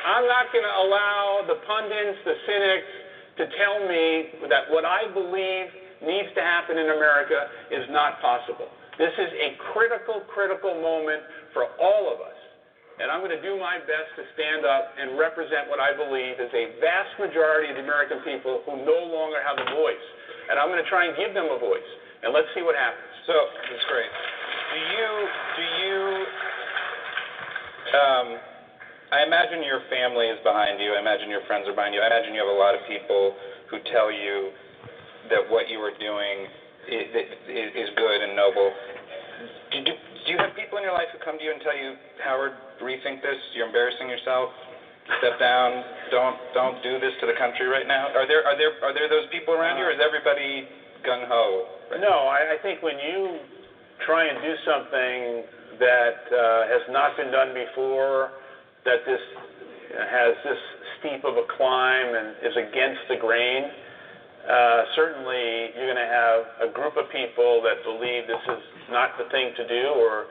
I'm 0.01 0.25
not 0.25 0.49
going 0.53 0.65
to 0.65 0.77
allow 0.81 1.45
the 1.45 1.61
pundits, 1.69 2.19
the 2.25 2.37
cynics, 2.49 2.93
to 3.37 3.45
tell 3.61 3.85
me 3.85 4.49
that 4.49 4.73
what 4.73 4.85
I 4.85 5.13
believe 5.13 5.69
needs 6.01 6.33
to 6.37 6.41
happen 6.41 6.79
in 6.81 6.89
America 6.89 7.53
is 7.69 7.85
not 7.93 8.21
possible. 8.25 8.69
This 8.97 9.13
is 9.17 9.29
a 9.29 9.57
critical, 9.73 10.25
critical 10.33 10.73
moment 10.81 11.21
for 11.53 11.69
all 11.81 12.13
of 12.13 12.21
us. 12.21 12.40
And 13.01 13.09
I'm 13.09 13.25
going 13.25 13.33
to 13.33 13.41
do 13.41 13.57
my 13.57 13.81
best 13.81 14.13
to 14.21 14.23
stand 14.37 14.69
up 14.69 14.93
and 15.01 15.17
represent 15.17 15.73
what 15.73 15.81
I 15.81 15.97
believe 15.97 16.37
is 16.37 16.53
a 16.53 16.77
vast 16.85 17.17
majority 17.17 17.73
of 17.73 17.81
the 17.81 17.85
American 17.89 18.21
people 18.21 18.61
who 18.69 18.85
no 18.85 19.09
longer 19.09 19.41
have 19.41 19.57
a 19.57 19.67
voice. 19.73 20.07
And 20.53 20.61
I'm 20.61 20.69
going 20.69 20.85
to 20.85 20.91
try 20.93 21.09
and 21.09 21.17
give 21.17 21.33
them 21.33 21.49
a 21.49 21.57
voice. 21.57 21.91
And 22.21 22.37
let's 22.37 22.53
see 22.53 22.61
what 22.61 22.77
happens. 22.77 23.09
So, 23.25 23.37
that's 23.73 23.87
great. 23.89 24.13
Do 24.13 24.79
you, 24.85 25.09
do 25.57 25.65
you, 25.81 25.99
um, 27.97 28.29
I 29.17 29.25
imagine 29.25 29.65
your 29.65 29.81
family 29.89 30.29
is 30.29 30.37
behind 30.45 30.77
you. 30.77 30.93
I 30.93 31.01
imagine 31.01 31.33
your 31.33 31.43
friends 31.49 31.65
are 31.73 31.75
behind 31.75 31.97
you. 31.97 32.05
I 32.05 32.13
imagine 32.13 32.37
you 32.37 32.45
have 32.45 32.53
a 32.53 32.61
lot 32.61 32.77
of 32.77 32.85
people 32.85 33.33
who 33.73 33.81
tell 33.89 34.13
you 34.13 34.53
that 35.33 35.41
what 35.49 35.73
you 35.73 35.81
are 35.81 35.97
doing 35.97 36.53
is, 36.85 37.09
is 37.49 37.89
good 37.97 38.19
and 38.29 38.37
noble. 38.37 38.69
Do, 39.73 39.85
do, 39.89 39.93
do 40.25 40.33
you 40.33 40.39
have 40.39 40.53
people 40.57 40.79
in 40.79 40.85
your 40.85 40.93
life 40.93 41.09
who 41.13 41.19
come 41.25 41.39
to 41.39 41.45
you 41.45 41.53
and 41.53 41.61
tell 41.63 41.77
you, 41.77 41.97
Howard, 42.25 42.53
rethink 42.83 43.23
this? 43.25 43.39
You're 43.57 43.67
embarrassing 43.67 44.09
yourself. 44.09 44.53
Step 45.19 45.41
down. 45.41 45.83
Don't 46.13 46.39
don't 46.55 46.79
do 46.83 47.01
this 47.01 47.11
to 47.21 47.27
the 47.27 47.35
country 47.35 47.67
right 47.67 47.89
now. 47.89 48.13
Are 48.15 48.29
there 48.29 48.47
are 48.47 48.55
there 48.55 48.79
are 48.85 48.95
there 48.95 49.09
those 49.09 49.27
people 49.33 49.55
around 49.55 49.81
you, 49.81 49.85
or 49.89 49.91
is 49.91 49.99
everybody 49.99 50.69
gung 51.03 51.27
ho? 51.27 51.67
Right 51.91 51.99
no, 51.99 52.31
I, 52.31 52.55
I 52.55 52.57
think 52.63 52.83
when 52.83 52.95
you 53.01 53.43
try 54.07 54.29
and 54.29 54.39
do 54.39 54.55
something 54.63 55.19
that 55.83 56.21
uh, 56.31 56.71
has 56.71 56.85
not 56.95 57.17
been 57.17 57.33
done 57.33 57.51
before 57.57 58.39
that 58.85 59.03
this 59.05 59.21
has 59.99 60.37
this 60.45 60.61
steep 61.01 61.25
of 61.25 61.35
a 61.35 61.47
climb 61.57 62.15
and 62.15 62.37
is 62.47 62.55
against 62.55 63.03
the 63.09 63.19
grain, 63.19 63.67
uh, 64.47 64.85
certainly 64.95 65.75
you're 65.75 65.91
going 65.91 66.01
to 66.01 66.13
have 66.13 66.71
a 66.71 66.73
group 66.73 66.95
of 66.97 67.11
people 67.11 67.61
that 67.67 67.83
believe 67.83 68.31
this 68.31 68.45
is 68.47 68.63
not 68.91 69.17
the 69.19 69.27
thing 69.31 69.55
to 69.57 69.65
do 69.67 69.95
or 69.97 70.27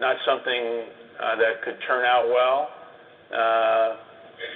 not 0.00 0.16
something 0.26 0.62
uh, 1.20 1.36
that 1.36 1.62
could 1.64 1.78
turn 1.86 2.04
out 2.04 2.28
well. 2.28 2.70
Uh, 3.32 3.88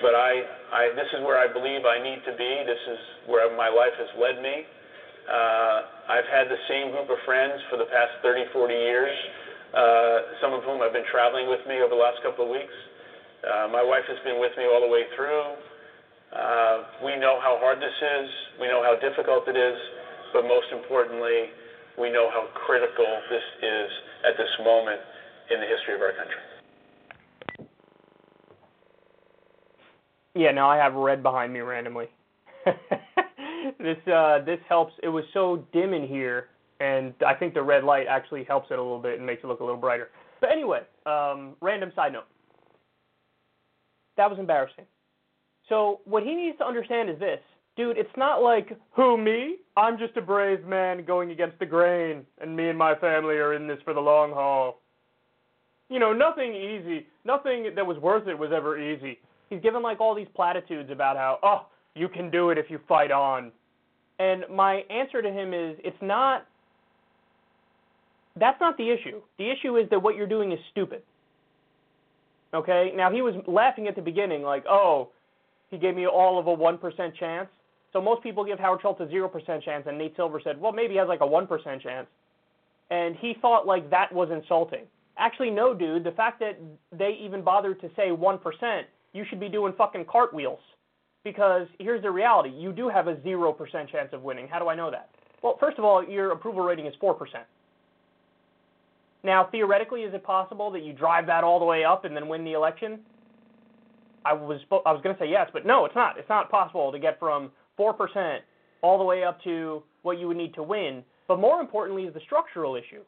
but 0.02 0.14
I, 0.14 0.32
I, 0.72 0.82
this 0.94 1.08
is 1.16 1.24
where 1.24 1.40
I 1.40 1.48
believe 1.48 1.88
I 1.88 1.98
need 1.98 2.20
to 2.28 2.34
be. 2.36 2.50
This 2.68 2.80
is 2.90 3.00
where 3.26 3.48
my 3.56 3.68
life 3.68 3.96
has 3.96 4.10
led 4.16 4.42
me. 4.42 4.64
Uh, 5.24 5.76
I've 6.10 6.28
had 6.28 6.50
the 6.50 6.60
same 6.68 6.92
group 6.92 7.08
of 7.08 7.16
friends 7.24 7.60
for 7.70 7.76
the 7.76 7.88
past 7.88 8.20
30, 8.22 8.50
40 8.52 8.74
years, 8.74 9.14
uh, 9.72 10.36
some 10.42 10.52
of 10.52 10.64
whom 10.64 10.80
have 10.80 10.92
been 10.92 11.06
traveling 11.08 11.48
with 11.48 11.60
me 11.68 11.80
over 11.80 11.92
the 11.92 12.00
last 12.00 12.20
couple 12.22 12.44
of 12.44 12.50
weeks. 12.50 12.74
Uh, 13.40 13.68
my 13.72 13.80
wife 13.80 14.04
has 14.04 14.20
been 14.24 14.36
with 14.36 14.52
me 14.60 14.68
all 14.68 14.84
the 14.84 14.90
way 14.90 15.08
through. 15.16 15.56
Uh, 16.30 16.76
we 17.02 17.16
know 17.16 17.40
how 17.40 17.56
hard 17.58 17.80
this 17.80 17.94
is. 17.94 18.28
We 18.60 18.68
know 18.68 18.84
how 18.84 19.00
difficult 19.00 19.48
it 19.48 19.56
is. 19.56 19.78
But 20.32 20.46
most 20.46 20.70
importantly, 20.70 21.50
we 22.00 22.10
know 22.10 22.30
how 22.30 22.46
critical 22.66 23.06
this 23.30 23.42
is 23.62 23.90
at 24.26 24.36
this 24.36 24.50
moment 24.64 25.00
in 25.50 25.60
the 25.60 25.66
history 25.66 25.94
of 25.94 26.00
our 26.00 26.12
country. 26.12 27.68
Yeah, 30.34 30.52
now 30.52 30.70
I 30.70 30.76
have 30.76 30.94
red 30.94 31.22
behind 31.22 31.52
me 31.52 31.60
randomly. 31.60 32.06
this 33.78 33.96
uh, 34.06 34.38
this 34.44 34.60
helps. 34.68 34.92
It 35.02 35.08
was 35.08 35.24
so 35.32 35.64
dim 35.72 35.92
in 35.92 36.06
here 36.06 36.48
and 36.80 37.12
I 37.26 37.34
think 37.34 37.54
the 37.54 37.62
red 37.62 37.84
light 37.84 38.06
actually 38.08 38.44
helps 38.44 38.70
it 38.70 38.78
a 38.78 38.82
little 38.82 38.98
bit 38.98 39.18
and 39.18 39.26
makes 39.26 39.44
it 39.44 39.46
look 39.46 39.60
a 39.60 39.64
little 39.64 39.78
brighter. 39.78 40.08
But 40.40 40.50
anyway, 40.50 40.80
um, 41.06 41.54
random 41.60 41.92
side 41.94 42.14
note. 42.14 42.24
That 44.16 44.30
was 44.30 44.38
embarrassing. 44.38 44.86
So 45.68 46.00
what 46.04 46.22
he 46.22 46.34
needs 46.34 46.58
to 46.58 46.66
understand 46.66 47.10
is 47.10 47.18
this, 47.18 47.40
dude. 47.76 47.96
It's 47.96 48.16
not 48.16 48.42
like 48.42 48.76
who 48.92 49.16
me? 49.16 49.56
I'm 49.76 49.98
just 49.98 50.16
a 50.16 50.22
brave 50.22 50.64
man 50.64 51.04
going 51.04 51.30
against 51.30 51.58
the 51.58 51.66
grain, 51.66 52.24
and 52.40 52.54
me 52.56 52.68
and 52.68 52.78
my 52.78 52.94
family 52.96 53.36
are 53.36 53.54
in 53.54 53.66
this 53.66 53.78
for 53.84 53.94
the 53.94 54.00
long 54.00 54.32
haul. 54.32 54.80
You 55.88 55.98
know, 55.98 56.12
nothing 56.12 56.54
easy, 56.54 57.06
nothing 57.24 57.72
that 57.74 57.84
was 57.84 57.98
worth 57.98 58.28
it 58.28 58.38
was 58.38 58.50
ever 58.54 58.78
easy. 58.78 59.18
He's 59.48 59.60
given 59.60 59.82
like 59.82 60.00
all 60.00 60.14
these 60.14 60.28
platitudes 60.34 60.90
about 60.90 61.16
how, 61.16 61.38
oh, 61.42 61.66
you 61.94 62.08
can 62.08 62.30
do 62.30 62.50
it 62.50 62.58
if 62.58 62.66
you 62.70 62.78
fight 62.86 63.10
on. 63.10 63.50
And 64.20 64.44
my 64.50 64.82
answer 64.90 65.22
to 65.22 65.30
him 65.30 65.52
is, 65.52 65.76
it's 65.82 65.96
not. 66.00 66.46
That's 68.36 68.60
not 68.60 68.76
the 68.76 68.88
issue. 68.88 69.20
The 69.38 69.50
issue 69.50 69.76
is 69.76 69.90
that 69.90 70.00
what 70.00 70.14
you're 70.14 70.28
doing 70.28 70.52
is 70.52 70.58
stupid. 70.70 71.02
Okay? 72.54 72.92
Now, 72.94 73.10
he 73.10 73.22
was 73.22 73.34
laughing 73.48 73.88
at 73.88 73.96
the 73.96 74.02
beginning, 74.02 74.42
like, 74.42 74.64
oh, 74.68 75.08
he 75.70 75.78
gave 75.78 75.96
me 75.96 76.06
all 76.06 76.38
of 76.38 76.46
a 76.46 76.56
1% 76.56 77.16
chance. 77.18 77.48
So 77.92 78.00
most 78.00 78.22
people 78.22 78.44
give 78.44 78.58
Howard 78.58 78.80
Schultz 78.82 79.00
a 79.00 79.06
0% 79.06 79.62
chance, 79.62 79.84
and 79.86 79.98
Nate 79.98 80.14
Silver 80.16 80.40
said, 80.42 80.60
well, 80.60 80.72
maybe 80.72 80.92
he 80.92 80.98
has 80.98 81.08
like 81.08 81.20
a 81.20 81.26
1% 81.26 81.82
chance. 81.82 82.06
And 82.90 83.16
he 83.16 83.34
thought 83.40 83.66
like 83.66 83.90
that 83.90 84.12
was 84.12 84.30
insulting. 84.32 84.84
Actually, 85.18 85.50
no, 85.50 85.74
dude. 85.74 86.04
The 86.04 86.12
fact 86.12 86.40
that 86.40 86.58
they 86.96 87.18
even 87.22 87.42
bothered 87.42 87.80
to 87.80 87.88
say 87.96 88.08
1%, 88.08 88.82
you 89.12 89.24
should 89.28 89.40
be 89.40 89.48
doing 89.48 89.72
fucking 89.76 90.06
cartwheels. 90.10 90.60
Because 91.22 91.66
here's 91.78 92.02
the 92.02 92.10
reality 92.10 92.48
you 92.48 92.72
do 92.72 92.88
have 92.88 93.06
a 93.06 93.16
0% 93.16 93.56
chance 93.90 94.08
of 94.12 94.22
winning. 94.22 94.48
How 94.48 94.58
do 94.58 94.68
I 94.68 94.74
know 94.74 94.90
that? 94.90 95.10
Well, 95.42 95.56
first 95.60 95.78
of 95.78 95.84
all, 95.84 96.02
your 96.02 96.32
approval 96.32 96.62
rating 96.62 96.86
is 96.86 96.94
4%. 97.02 97.16
Now, 99.22 99.48
theoretically, 99.50 100.02
is 100.02 100.14
it 100.14 100.24
possible 100.24 100.70
that 100.70 100.82
you 100.82 100.94
drive 100.94 101.26
that 101.26 101.44
all 101.44 101.58
the 101.58 101.64
way 101.64 101.84
up 101.84 102.04
and 102.04 102.16
then 102.16 102.26
win 102.28 102.44
the 102.44 102.52
election? 102.52 103.00
I 104.24 104.32
was 104.32 104.60
I 104.86 104.92
was 104.92 105.00
going 105.02 105.14
to 105.14 105.22
say 105.22 105.28
yes, 105.28 105.48
but 105.52 105.64
no, 105.64 105.84
it's 105.86 105.94
not. 105.94 106.18
It's 106.18 106.28
not 106.28 106.50
possible 106.50 106.92
to 106.92 106.98
get 106.98 107.18
from 107.18 107.50
4% 107.78 108.38
all 108.82 108.98
the 108.98 109.04
way 109.04 109.24
up 109.24 109.42
to 109.44 109.82
what 110.02 110.18
you 110.18 110.28
would 110.28 110.36
need 110.36 110.54
to 110.54 110.62
win. 110.62 111.02
But 111.28 111.38
more 111.38 111.60
importantly 111.60 112.04
is 112.04 112.14
the 112.14 112.20
structural 112.20 112.76
issue. 112.76 113.02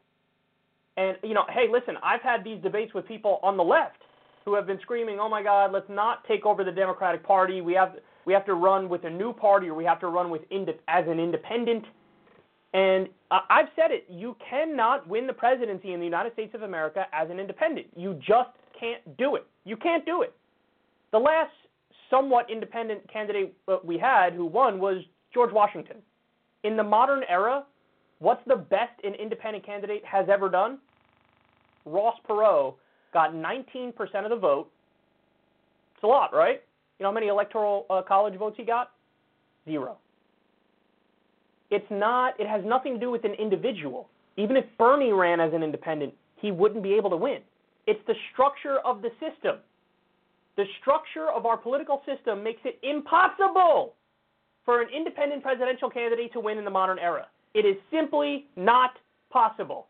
And 0.97 1.17
you 1.23 1.35
know, 1.35 1.45
hey, 1.49 1.67
listen, 1.71 1.97
I've 2.03 2.21
had 2.21 2.45
these 2.45 2.63
debates 2.63 2.93
with 2.95 3.07
people 3.09 3.41
on 3.43 3.57
the 3.57 3.65
left 3.65 4.03
who 4.45 4.55
have 4.55 4.67
been 4.67 4.79
screaming, 4.81 5.19
"Oh 5.19 5.29
my 5.29 5.43
God, 5.43 5.73
let's 5.73 5.89
not 5.89 6.25
take 6.27 6.45
over 6.45 6.65
the 6.65 6.73
Democratic 6.73 7.25
Party. 7.25 7.61
We 7.61 7.73
have 7.75 7.97
we 8.25 8.33
have 8.33 8.45
to 8.47 8.55
run 8.55 8.89
with 8.89 9.05
a 9.05 9.11
new 9.11 9.33
party, 9.33 9.69
or 9.69 9.75
we 9.75 9.85
have 9.85 10.01
to 10.01 10.09
run 10.09 10.31
with 10.31 10.43
ind- 10.51 10.75
as 10.89 11.07
an 11.09 11.19
independent." 11.19 11.85
And 12.75 13.09
I've 13.31 13.69
said 13.75 13.91
it: 13.91 14.05
you 14.11 14.37
cannot 14.49 15.09
win 15.09 15.27
the 15.27 15.33
presidency 15.33 15.93
in 15.95 16.01
the 16.01 16.07
United 16.07 16.35
States 16.35 16.55
of 16.55 16.63
America 16.63 17.07
as 17.13 17.31
an 17.31 17.41
independent. 17.41 17.87
You 17.97 18.15
just 18.15 18.51
can't 18.79 19.17
do 19.17 19.37
it. 19.37 19.47
You 19.65 19.77
can't 19.77 20.05
do 20.05 20.23
it. 20.23 20.35
The 21.11 21.19
last 21.19 21.53
somewhat 22.13 22.51
independent 22.51 23.11
candidate 23.11 23.57
we 23.83 23.99
had 23.99 24.35
who 24.35 24.45
won 24.45 24.79
was 24.79 25.03
George 25.33 25.53
Washington. 25.53 25.97
In 26.63 26.77
the 26.77 26.83
modern 26.85 27.23
era, 27.29 27.65
what's 28.19 28.43
the 28.47 28.57
best 28.57 28.93
an 29.03 29.15
independent 29.15 29.65
candidate 29.65 30.05
has 30.05 30.27
ever 30.31 30.49
done? 30.49 30.79
Ross 31.87 32.15
Perot 32.29 32.75
got 33.13 33.35
19% 33.35 33.93
of 34.25 34.31
the 34.31 34.37
vote. 34.37 34.71
It's 35.95 36.05
a 36.05 36.07
lot, 36.07 36.35
right? 36.35 36.63
You 36.99 37.05
know 37.05 37.11
how 37.11 37.15
many 37.15 37.29
electoral 37.29 37.87
uh, 37.91 38.03
college 38.03 38.39
votes 38.39 38.57
he 38.59 38.65
got? 38.65 38.91
Zero. 39.65 39.97
It's 41.71 41.91
not, 41.91 42.39
it 42.39 42.47
has 42.47 42.63
nothing 42.65 42.95
to 42.95 43.01
do 43.01 43.11
with 43.11 43.25
an 43.25 43.33
individual. 43.33 44.09
Even 44.37 44.57
if 44.57 44.65
Bernie 44.79 45.13
ran 45.13 45.41
as 45.41 45.53
an 45.55 45.63
independent, 45.63 46.13
he 46.37 46.51
wouldn't 46.51 46.83
be 46.83 46.93
able 46.93 47.11
to 47.11 47.17
win. 47.17 47.39
It's 47.87 48.01
the 48.07 48.15
structure 48.33 48.79
of 48.85 49.03
the 49.03 49.09
system. 49.19 49.57
The 50.57 50.65
structure 50.81 51.31
of 51.31 51.47
our 51.47 51.57
political 51.57 52.03
system 52.07 52.43
makes 52.43 52.61
it 52.65 52.79
impossible 52.83 53.95
for 54.65 54.81
an 54.81 54.89
independent 54.95 55.43
presidential 55.43 55.91
candidate 55.91 56.33
to 56.35 56.41
win 56.41 56.59
in 56.59 56.65
the 56.65 56.71
modern 56.71 56.99
era. 56.99 57.27
It 57.55 57.65
is 57.65 57.77
simply 57.91 58.47
not 58.57 58.93
possible. 59.31 59.89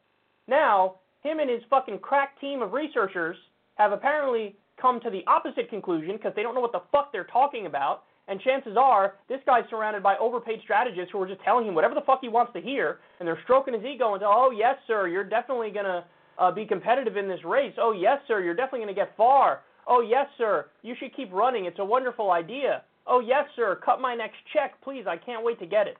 Now, 0.48 0.96
him 1.22 1.38
and 1.40 1.50
his 1.50 1.62
fucking 1.68 1.98
crack 1.98 2.40
team 2.40 2.62
of 2.62 2.72
researchers 2.72 3.36
have 3.74 3.92
apparently 3.92 4.56
come 4.80 5.00
to 5.00 5.10
the 5.10 5.24
opposite 5.26 5.68
conclusion 5.68 6.16
because 6.16 6.32
they 6.34 6.42
don't 6.42 6.54
know 6.54 6.60
what 6.60 6.72
the 6.72 6.82
fuck 6.90 7.12
they're 7.12 7.24
talking 7.24 7.66
about. 7.66 8.02
And 8.28 8.40
chances 8.40 8.76
are, 8.76 9.14
this 9.28 9.40
guy's 9.46 9.64
surrounded 9.68 10.02
by 10.02 10.16
overpaid 10.16 10.60
strategists 10.62 11.10
who 11.12 11.20
are 11.20 11.26
just 11.26 11.42
telling 11.42 11.66
him 11.66 11.74
whatever 11.74 11.94
the 11.94 12.02
fuck 12.02 12.20
he 12.20 12.28
wants 12.28 12.52
to 12.54 12.60
hear, 12.60 12.98
and 13.18 13.26
they're 13.26 13.40
stroking 13.44 13.74
his 13.74 13.84
ego 13.84 14.14
and 14.14 14.22
"Oh 14.24 14.52
yes, 14.56 14.76
sir, 14.86 15.08
you're 15.08 15.24
definitely 15.24 15.70
gonna 15.70 16.04
uh, 16.38 16.50
be 16.50 16.64
competitive 16.64 17.16
in 17.16 17.28
this 17.28 17.44
race. 17.44 17.74
Oh 17.78 17.92
yes, 17.92 18.20
sir, 18.28 18.40
you're 18.40 18.54
definitely 18.54 18.80
gonna 18.80 18.94
get 18.94 19.16
far. 19.16 19.62
Oh 19.86 20.00
yes, 20.00 20.26
sir, 20.38 20.66
you 20.82 20.94
should 20.98 21.14
keep 21.14 21.32
running. 21.32 21.66
It's 21.66 21.78
a 21.78 21.84
wonderful 21.84 22.30
idea. 22.30 22.82
Oh 23.06 23.20
yes, 23.20 23.44
sir, 23.56 23.78
cut 23.84 24.00
my 24.00 24.14
next 24.14 24.36
check, 24.52 24.80
please. 24.82 25.04
I 25.08 25.16
can't 25.16 25.44
wait 25.44 25.58
to 25.60 25.66
get 25.66 25.86
it." 25.86 25.96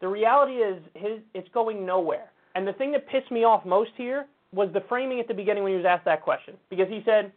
The 0.00 0.08
reality 0.08 0.54
is, 0.54 0.82
his 0.94 1.20
it's 1.34 1.48
going 1.54 1.86
nowhere. 1.86 2.30
And 2.54 2.66
the 2.66 2.72
thing 2.72 2.92
that 2.92 3.06
pissed 3.08 3.30
me 3.30 3.44
off 3.44 3.64
most 3.64 3.90
here 3.96 4.26
was 4.52 4.70
the 4.72 4.80
framing 4.88 5.20
at 5.20 5.28
the 5.28 5.34
beginning 5.34 5.62
when 5.62 5.72
he 5.72 5.76
was 5.76 5.86
asked 5.86 6.04
that 6.06 6.22
question. 6.22 6.54
Because 6.70 6.88
he 6.88 7.02
said, 7.04 7.32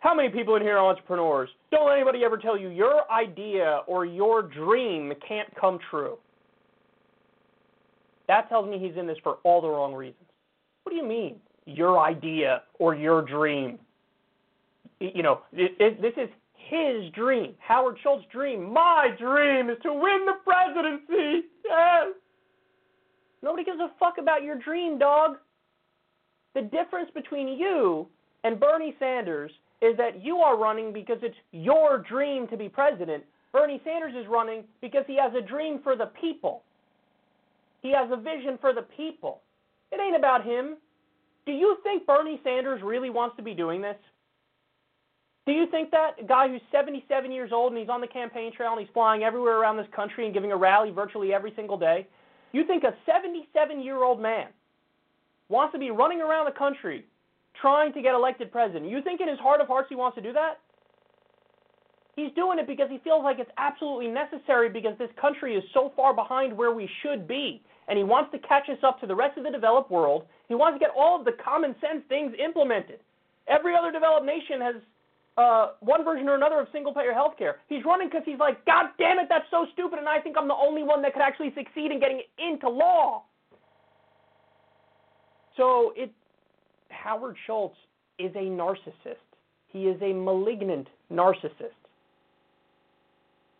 How 0.00 0.14
many 0.14 0.28
people 0.28 0.56
in 0.56 0.62
here 0.62 0.76
are 0.76 0.86
entrepreneurs? 0.86 1.48
Don't 1.70 1.86
let 1.86 1.96
anybody 1.96 2.24
ever 2.24 2.36
tell 2.36 2.56
you 2.58 2.68
your 2.68 3.10
idea 3.10 3.80
or 3.86 4.04
your 4.04 4.42
dream 4.42 5.12
can't 5.26 5.48
come 5.58 5.78
true. 5.90 6.18
That 8.28 8.48
tells 8.48 8.68
me 8.68 8.78
he's 8.78 8.96
in 8.98 9.06
this 9.06 9.18
for 9.22 9.38
all 9.44 9.60
the 9.60 9.68
wrong 9.68 9.94
reasons. 9.94 10.24
What 10.84 10.90
do 10.90 10.96
you 10.96 11.06
mean, 11.06 11.36
your 11.64 11.98
idea 11.98 12.62
or 12.78 12.94
your 12.94 13.22
dream? 13.22 13.78
You 15.02 15.22
know, 15.22 15.40
it, 15.52 15.72
it, 15.80 16.00
this 16.00 16.12
is 16.16 16.28
his 16.54 17.12
dream, 17.12 17.54
Howard 17.58 17.96
Schultz's 18.02 18.26
dream. 18.30 18.72
My 18.72 19.08
dream 19.18 19.68
is 19.68 19.78
to 19.82 19.92
win 19.92 20.26
the 20.26 20.34
presidency. 20.44 21.48
Yes. 21.64 22.14
Nobody 23.42 23.64
gives 23.64 23.80
a 23.80 23.90
fuck 23.98 24.14
about 24.18 24.44
your 24.44 24.58
dream, 24.58 24.98
dog. 24.98 25.36
The 26.54 26.62
difference 26.62 27.10
between 27.14 27.48
you 27.58 28.06
and 28.44 28.60
Bernie 28.60 28.94
Sanders 28.98 29.50
is 29.80 29.96
that 29.96 30.22
you 30.22 30.36
are 30.36 30.56
running 30.56 30.92
because 30.92 31.18
it's 31.22 31.36
your 31.50 31.98
dream 31.98 32.46
to 32.48 32.56
be 32.56 32.68
president. 32.68 33.24
Bernie 33.52 33.80
Sanders 33.84 34.14
is 34.14 34.26
running 34.28 34.64
because 34.80 35.04
he 35.06 35.16
has 35.16 35.32
a 35.34 35.46
dream 35.46 35.80
for 35.82 35.96
the 35.96 36.10
people. 36.20 36.62
He 37.80 37.90
has 37.90 38.08
a 38.12 38.16
vision 38.16 38.58
for 38.60 38.72
the 38.72 38.86
people. 38.96 39.42
It 39.90 40.00
ain't 40.00 40.16
about 40.16 40.44
him. 40.44 40.76
Do 41.44 41.52
you 41.52 41.76
think 41.82 42.06
Bernie 42.06 42.40
Sanders 42.44 42.80
really 42.84 43.10
wants 43.10 43.36
to 43.36 43.42
be 43.42 43.54
doing 43.54 43.82
this? 43.82 43.96
Do 45.44 45.52
you 45.52 45.66
think 45.70 45.90
that 45.90 46.12
a 46.22 46.24
guy 46.24 46.48
who's 46.48 46.60
77 46.70 47.32
years 47.32 47.50
old 47.52 47.72
and 47.72 47.80
he's 47.80 47.88
on 47.88 48.00
the 48.00 48.06
campaign 48.06 48.52
trail 48.54 48.72
and 48.72 48.80
he's 48.80 48.92
flying 48.94 49.24
everywhere 49.24 49.58
around 49.58 49.76
this 49.76 49.88
country 49.94 50.24
and 50.24 50.32
giving 50.32 50.52
a 50.52 50.56
rally 50.56 50.90
virtually 50.90 51.34
every 51.34 51.52
single 51.56 51.76
day? 51.76 52.06
You 52.52 52.64
think 52.64 52.84
a 52.84 52.94
77 53.06 53.82
year 53.82 54.04
old 54.04 54.20
man 54.20 54.48
wants 55.48 55.72
to 55.72 55.78
be 55.78 55.90
running 55.90 56.20
around 56.20 56.46
the 56.46 56.56
country 56.56 57.04
trying 57.60 57.92
to 57.94 58.02
get 58.02 58.14
elected 58.14 58.52
president? 58.52 58.88
You 58.88 59.02
think 59.02 59.20
in 59.20 59.28
his 59.28 59.38
heart 59.40 59.60
of 59.60 59.66
hearts 59.66 59.88
he 59.88 59.96
wants 59.96 60.14
to 60.16 60.22
do 60.22 60.32
that? 60.32 60.60
He's 62.14 62.30
doing 62.36 62.58
it 62.58 62.66
because 62.66 62.90
he 62.90 62.98
feels 62.98 63.24
like 63.24 63.38
it's 63.38 63.50
absolutely 63.56 64.08
necessary 64.08 64.68
because 64.68 64.96
this 64.98 65.10
country 65.18 65.56
is 65.56 65.64
so 65.72 65.92
far 65.96 66.14
behind 66.14 66.56
where 66.56 66.72
we 66.72 66.88
should 67.02 67.26
be. 67.26 67.62
And 67.88 67.98
he 67.98 68.04
wants 68.04 68.30
to 68.32 68.38
catch 68.38 68.68
us 68.68 68.78
up 68.84 69.00
to 69.00 69.06
the 69.06 69.14
rest 69.16 69.38
of 69.38 69.44
the 69.44 69.50
developed 69.50 69.90
world. 69.90 70.26
He 70.46 70.54
wants 70.54 70.76
to 70.76 70.78
get 70.78 70.94
all 70.96 71.18
of 71.18 71.24
the 71.24 71.32
common 71.42 71.74
sense 71.80 72.04
things 72.08 72.32
implemented. 72.38 73.00
Every 73.48 73.74
other 73.74 73.90
developed 73.90 74.26
nation 74.26 74.60
has 74.60 74.76
uh, 75.36 75.68
one 75.80 76.04
version 76.04 76.28
or 76.28 76.34
another 76.34 76.60
of 76.60 76.68
single 76.72 76.92
payer 76.92 77.12
health 77.12 77.34
care. 77.38 77.56
He's 77.68 77.84
running 77.84 78.08
because 78.08 78.22
he's 78.24 78.38
like, 78.38 78.64
God 78.66 78.86
damn 78.98 79.18
it, 79.18 79.26
that's 79.28 79.46
so 79.50 79.66
stupid, 79.72 79.98
and 79.98 80.08
I 80.08 80.20
think 80.20 80.36
I'm 80.38 80.48
the 80.48 80.54
only 80.54 80.82
one 80.82 81.00
that 81.02 81.14
could 81.14 81.22
actually 81.22 81.52
succeed 81.54 81.90
in 81.90 82.00
getting 82.00 82.20
it 82.20 82.28
into 82.38 82.68
law. 82.68 83.24
So 85.56 85.92
it 85.96 86.12
Howard 86.90 87.36
Schultz 87.46 87.76
is 88.18 88.30
a 88.34 88.44
narcissist. 88.44 89.16
He 89.68 89.84
is 89.84 90.00
a 90.02 90.12
malignant 90.12 90.88
narcissist. 91.10 91.72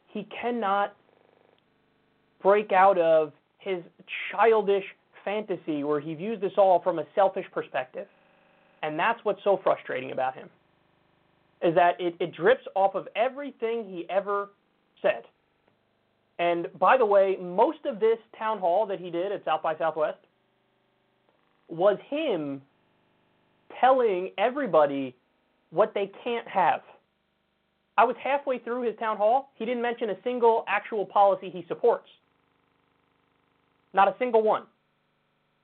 He 0.08 0.28
cannot 0.40 0.94
break 2.42 2.72
out 2.72 2.98
of 2.98 3.32
his 3.58 3.82
childish 4.30 4.84
fantasy 5.24 5.84
where 5.84 6.00
he 6.00 6.14
views 6.14 6.40
this 6.40 6.52
all 6.58 6.82
from 6.82 6.98
a 6.98 7.04
selfish 7.14 7.46
perspective. 7.52 8.06
And 8.82 8.98
that's 8.98 9.20
what's 9.22 9.42
so 9.44 9.60
frustrating 9.62 10.12
about 10.12 10.34
him 10.34 10.50
is 11.62 11.74
that 11.74 12.00
it, 12.00 12.14
it 12.20 12.34
drips 12.34 12.64
off 12.74 12.94
of 12.94 13.08
everything 13.14 13.84
he 13.84 14.06
ever 14.10 14.50
said. 15.00 15.22
And 16.38 16.66
by 16.78 16.96
the 16.96 17.06
way, 17.06 17.36
most 17.40 17.78
of 17.84 18.00
this 18.00 18.18
town 18.36 18.58
hall 18.58 18.86
that 18.86 18.98
he 18.98 19.10
did 19.10 19.32
at 19.32 19.44
South 19.44 19.62
by 19.62 19.76
Southwest 19.76 20.18
was 21.68 21.98
him 22.08 22.60
telling 23.80 24.30
everybody 24.38 25.14
what 25.70 25.92
they 25.94 26.10
can't 26.24 26.46
have. 26.48 26.80
I 27.96 28.04
was 28.04 28.16
halfway 28.22 28.58
through 28.58 28.82
his 28.82 28.96
town 28.98 29.16
hall. 29.16 29.50
He 29.54 29.64
didn't 29.64 29.82
mention 29.82 30.10
a 30.10 30.16
single 30.24 30.64
actual 30.66 31.04
policy 31.06 31.50
he 31.50 31.64
supports. 31.68 32.08
Not 33.94 34.08
a 34.08 34.14
single 34.18 34.42
one. 34.42 34.64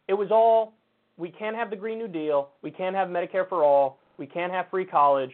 It 0.06 0.14
was 0.14 0.28
all 0.30 0.74
we 1.16 1.30
can't 1.30 1.56
have 1.56 1.70
the 1.70 1.76
Green 1.76 1.98
New 1.98 2.08
Deal, 2.08 2.50
we 2.62 2.70
can't 2.70 2.94
have 2.94 3.08
Medicare 3.08 3.48
for 3.48 3.64
all, 3.64 3.98
we 4.18 4.26
can't 4.26 4.52
have 4.52 4.70
free 4.70 4.84
college. 4.84 5.32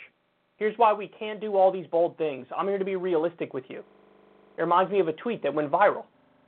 Here's 0.57 0.77
why 0.79 0.93
we 0.93 1.09
can't 1.09 1.40
do 1.40 1.57
all 1.57 1.73
these 1.73 1.87
bold 1.87 2.17
things. 2.17 2.47
I'm 2.57 2.69
here 2.69 2.79
to 2.79 2.85
be 2.85 2.97
realistic 2.97 3.53
with 3.55 3.64
you. 3.69 3.83
It 4.57 4.62
reminds 4.62 4.93
me 4.93 5.01
of 5.01 5.09
a 5.09 5.12
tweet 5.12 5.43
that 5.43 5.53
went 5.53 5.71
viral, 5.71 6.05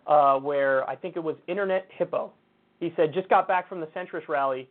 uh, 0.06 0.38
where 0.38 0.88
I 0.88 0.94
think 0.94 1.16
it 1.16 1.22
was 1.22 1.36
Internet 1.48 1.88
Hippo. 1.90 2.32
He 2.78 2.92
said, 2.94 3.12
just 3.12 3.28
got 3.28 3.48
back 3.48 3.68
from 3.68 3.80
the 3.80 3.86
centrist 3.88 4.28
rally 4.28 4.68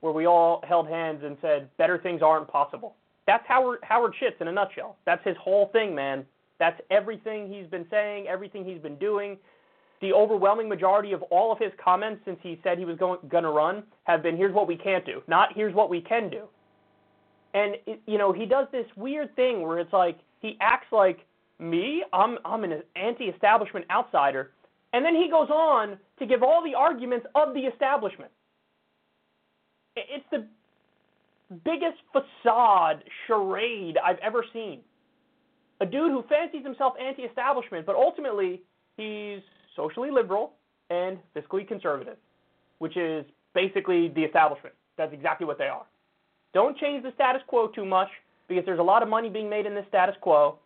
where 0.00 0.12
we 0.12 0.26
all 0.26 0.62
held 0.66 0.88
hands 0.88 1.22
and 1.24 1.36
said, 1.40 1.68
better 1.76 1.98
things 1.98 2.22
aren't 2.22 2.48
possible. 2.48 2.96
That's 3.26 3.44
Howard, 3.46 3.80
Howard 3.82 4.14
Schitz 4.18 4.36
in 4.40 4.48
a 4.48 4.52
nutshell. 4.52 4.96
That's 5.06 5.24
his 5.24 5.36
whole 5.36 5.68
thing, 5.72 5.94
man. 5.94 6.24
That's 6.58 6.80
everything 6.90 7.52
he's 7.52 7.66
been 7.66 7.86
saying, 7.90 8.26
everything 8.26 8.64
he's 8.64 8.80
been 8.80 8.96
doing. 8.96 9.38
The 10.00 10.12
overwhelming 10.12 10.68
majority 10.68 11.12
of 11.12 11.22
all 11.24 11.52
of 11.52 11.58
his 11.58 11.72
comments 11.82 12.22
since 12.24 12.38
he 12.42 12.58
said 12.62 12.78
he 12.78 12.86
was 12.86 12.96
going, 12.96 13.18
going 13.28 13.44
to 13.44 13.50
run 13.50 13.84
have 14.04 14.22
been, 14.22 14.36
here's 14.36 14.54
what 14.54 14.66
we 14.66 14.76
can't 14.76 15.04
do, 15.04 15.22
not 15.28 15.50
here's 15.54 15.74
what 15.74 15.90
we 15.90 16.00
can 16.00 16.30
do. 16.30 16.48
And, 17.54 17.76
it, 17.86 18.00
you 18.06 18.18
know, 18.18 18.32
he 18.32 18.46
does 18.46 18.66
this 18.72 18.86
weird 18.96 19.34
thing 19.36 19.62
where 19.62 19.78
it's 19.78 19.92
like, 19.92 20.18
he 20.40 20.56
acts 20.60 20.86
like, 20.92 21.26
me, 21.58 22.04
I'm, 22.12 22.38
I'm 22.44 22.64
an 22.64 22.82
anti-establishment 22.96 23.86
outsider. 23.90 24.52
And 24.92 25.04
then 25.04 25.14
he 25.14 25.28
goes 25.30 25.50
on 25.50 25.98
to 26.18 26.26
give 26.26 26.42
all 26.42 26.62
the 26.64 26.74
arguments 26.74 27.26
of 27.34 27.54
the 27.54 27.60
establishment. 27.60 28.30
It's 29.96 30.24
the 30.30 30.46
biggest 31.64 31.98
facade 32.12 33.04
charade 33.26 33.98
I've 34.04 34.18
ever 34.18 34.44
seen. 34.52 34.80
A 35.80 35.86
dude 35.86 36.10
who 36.10 36.24
fancies 36.28 36.64
himself 36.64 36.94
anti 37.00 37.22
establishment, 37.22 37.86
but 37.86 37.96
ultimately 37.96 38.62
he's 38.96 39.40
socially 39.76 40.10
liberal 40.10 40.52
and 40.90 41.18
fiscally 41.34 41.66
conservative, 41.66 42.16
which 42.78 42.96
is 42.96 43.24
basically 43.54 44.08
the 44.08 44.22
establishment. 44.22 44.74
That's 44.96 45.12
exactly 45.12 45.46
what 45.46 45.58
they 45.58 45.68
are. 45.68 45.86
Don't 46.52 46.76
change 46.76 47.02
the 47.02 47.12
status 47.14 47.42
quo 47.46 47.68
too 47.68 47.84
much 47.84 48.08
because 48.48 48.64
there's 48.64 48.80
a 48.80 48.82
lot 48.82 49.02
of 49.02 49.08
money 49.08 49.28
being 49.28 49.48
made 49.48 49.66
in 49.66 49.74
the 49.74 49.84
status 49.88 50.16
quo. 50.20 50.58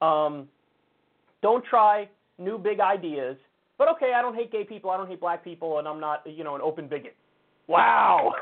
Um, 0.00 0.48
don't 1.42 1.64
try 1.64 2.08
new 2.38 2.58
big 2.58 2.80
ideas. 2.80 3.36
But 3.78 3.88
okay, 3.88 4.12
I 4.16 4.22
don't 4.22 4.34
hate 4.34 4.52
gay 4.52 4.64
people, 4.64 4.90
I 4.90 4.96
don't 4.96 5.08
hate 5.08 5.20
black 5.20 5.42
people, 5.42 5.78
and 5.78 5.88
I'm 5.88 6.00
not, 6.00 6.22
you 6.26 6.44
know, 6.44 6.54
an 6.54 6.60
open 6.60 6.88
bigot. 6.88 7.16
Wow. 7.66 8.32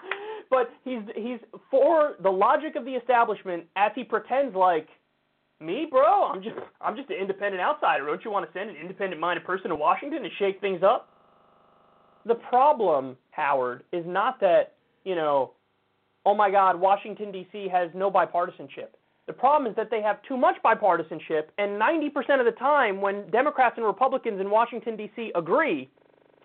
but 0.50 0.70
he's 0.84 1.02
he's 1.14 1.38
for 1.70 2.14
the 2.22 2.30
logic 2.30 2.76
of 2.76 2.84
the 2.84 2.92
establishment 2.92 3.64
as 3.76 3.92
he 3.94 4.04
pretends 4.04 4.54
like 4.54 4.88
me, 5.60 5.86
bro. 5.90 6.24
I'm 6.24 6.42
just 6.42 6.56
I'm 6.80 6.96
just 6.96 7.10
an 7.10 7.16
independent 7.20 7.60
outsider. 7.60 8.06
Don't 8.06 8.24
you 8.24 8.30
want 8.30 8.46
to 8.46 8.58
send 8.58 8.70
an 8.70 8.76
independent-minded 8.76 9.44
person 9.44 9.70
to 9.70 9.76
Washington 9.76 10.22
to 10.22 10.28
shake 10.38 10.60
things 10.60 10.82
up? 10.82 11.08
The 12.26 12.34
problem, 12.34 13.16
Howard, 13.30 13.84
is 13.92 14.04
not 14.06 14.40
that 14.40 14.74
you 15.04 15.14
know, 15.14 15.52
oh 16.26 16.34
my 16.34 16.50
God, 16.50 16.78
Washington 16.78 17.32
D.C. 17.32 17.68
has 17.72 17.90
no 17.94 18.10
bipartisanship. 18.10 18.88
The 19.26 19.32
problem 19.32 19.70
is 19.70 19.76
that 19.76 19.90
they 19.90 20.02
have 20.02 20.20
too 20.26 20.36
much 20.36 20.56
bipartisanship, 20.64 21.44
and 21.58 21.80
90% 21.80 22.40
of 22.40 22.46
the 22.46 22.56
time, 22.58 23.00
when 23.00 23.30
Democrats 23.30 23.74
and 23.76 23.86
Republicans 23.86 24.40
in 24.40 24.50
Washington, 24.50 24.96
D.C. 24.96 25.32
agree, 25.34 25.88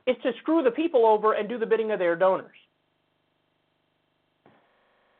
it's 0.06 0.22
to 0.22 0.32
screw 0.42 0.62
the 0.62 0.72
people 0.72 1.06
over 1.06 1.34
and 1.34 1.50
do 1.50 1.58
the 1.58 1.66
bidding 1.66 1.92
of 1.92 2.00
their 2.00 2.16
donors. 2.16 2.56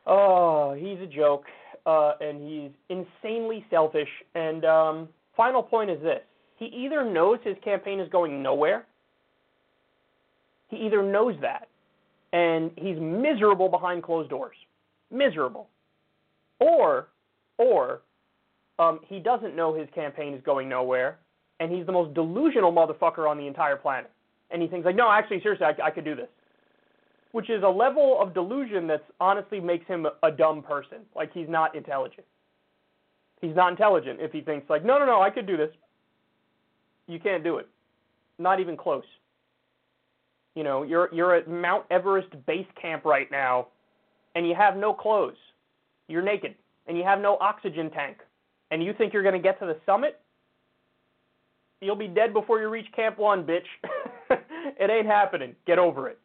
Oh, 0.06 0.74
he's 0.74 1.00
a 1.00 1.06
joke, 1.06 1.46
uh, 1.84 2.12
and 2.20 2.40
he's 2.40 2.70
insanely 2.88 3.66
selfish. 3.70 4.08
And 4.36 4.64
um, 4.64 5.08
final 5.36 5.62
point 5.62 5.90
is 5.90 6.00
this 6.02 6.20
he 6.56 6.66
either 6.66 7.04
knows 7.04 7.38
his 7.42 7.56
campaign 7.64 8.00
is 8.00 8.08
going 8.10 8.42
nowhere, 8.42 8.86
he 10.68 10.76
either 10.76 11.02
knows 11.02 11.34
that, 11.40 11.68
and 12.36 12.70
he's 12.76 12.98
miserable 13.00 13.68
behind 13.68 14.02
closed 14.02 14.28
doors. 14.28 14.56
Miserable. 15.10 15.68
Or, 16.60 17.08
or, 17.56 18.02
um, 18.78 19.00
he 19.06 19.18
doesn't 19.18 19.56
know 19.56 19.74
his 19.74 19.88
campaign 19.94 20.34
is 20.34 20.42
going 20.44 20.68
nowhere, 20.68 21.18
and 21.60 21.72
he's 21.72 21.86
the 21.86 21.92
most 21.92 22.12
delusional 22.12 22.72
motherfucker 22.72 23.28
on 23.28 23.38
the 23.38 23.46
entire 23.46 23.76
planet. 23.76 24.10
And 24.50 24.60
he 24.60 24.68
thinks 24.68 24.84
like, 24.84 24.96
no, 24.96 25.10
actually, 25.10 25.40
seriously, 25.42 25.66
I, 25.66 25.86
I 25.86 25.90
could 25.90 26.04
do 26.04 26.14
this 26.14 26.28
which 27.36 27.50
is 27.50 27.62
a 27.62 27.68
level 27.68 28.16
of 28.18 28.32
delusion 28.32 28.86
that 28.86 29.04
honestly 29.20 29.60
makes 29.60 29.86
him 29.86 30.06
a 30.22 30.30
dumb 30.30 30.62
person. 30.62 31.00
Like 31.14 31.34
he's 31.34 31.50
not 31.50 31.74
intelligent. 31.76 32.24
He's 33.42 33.54
not 33.54 33.72
intelligent 33.72 34.20
if 34.22 34.32
he 34.32 34.40
thinks 34.40 34.70
like, 34.70 34.86
no, 34.86 34.98
no, 34.98 35.04
no, 35.04 35.20
I 35.20 35.28
could 35.28 35.46
do 35.46 35.54
this. 35.54 35.68
You 37.06 37.20
can't 37.20 37.44
do 37.44 37.58
it. 37.58 37.68
Not 38.38 38.58
even 38.58 38.74
close. 38.74 39.04
You 40.56 40.64
know, 40.64 40.82
you're 40.82 41.12
you're 41.14 41.34
at 41.34 41.48
Mount 41.48 41.84
Everest 41.90 42.28
base 42.46 42.66
camp 42.80 43.04
right 43.04 43.30
now, 43.30 43.68
and 44.34 44.48
you 44.48 44.54
have 44.54 44.76
no 44.76 44.92
clothes. 44.94 45.36
You're 46.08 46.22
naked, 46.22 46.54
and 46.88 46.96
you 46.96 47.04
have 47.04 47.20
no 47.20 47.36
oxygen 47.40 47.90
tank, 47.90 48.16
and 48.70 48.82
you 48.82 48.94
think 48.94 49.12
you're 49.12 49.22
going 49.22 49.34
to 49.34 49.40
get 49.40 49.60
to 49.60 49.66
the 49.66 49.76
summit? 49.84 50.18
You'll 51.82 51.94
be 51.94 52.08
dead 52.08 52.32
before 52.32 52.58
you 52.58 52.70
reach 52.70 52.86
Camp 52.96 53.18
One, 53.18 53.44
bitch. 53.44 53.66
it 54.30 54.90
ain't 54.90 55.06
happening. 55.06 55.54
Get 55.66 55.78
over 55.78 56.08
it. 56.08 56.18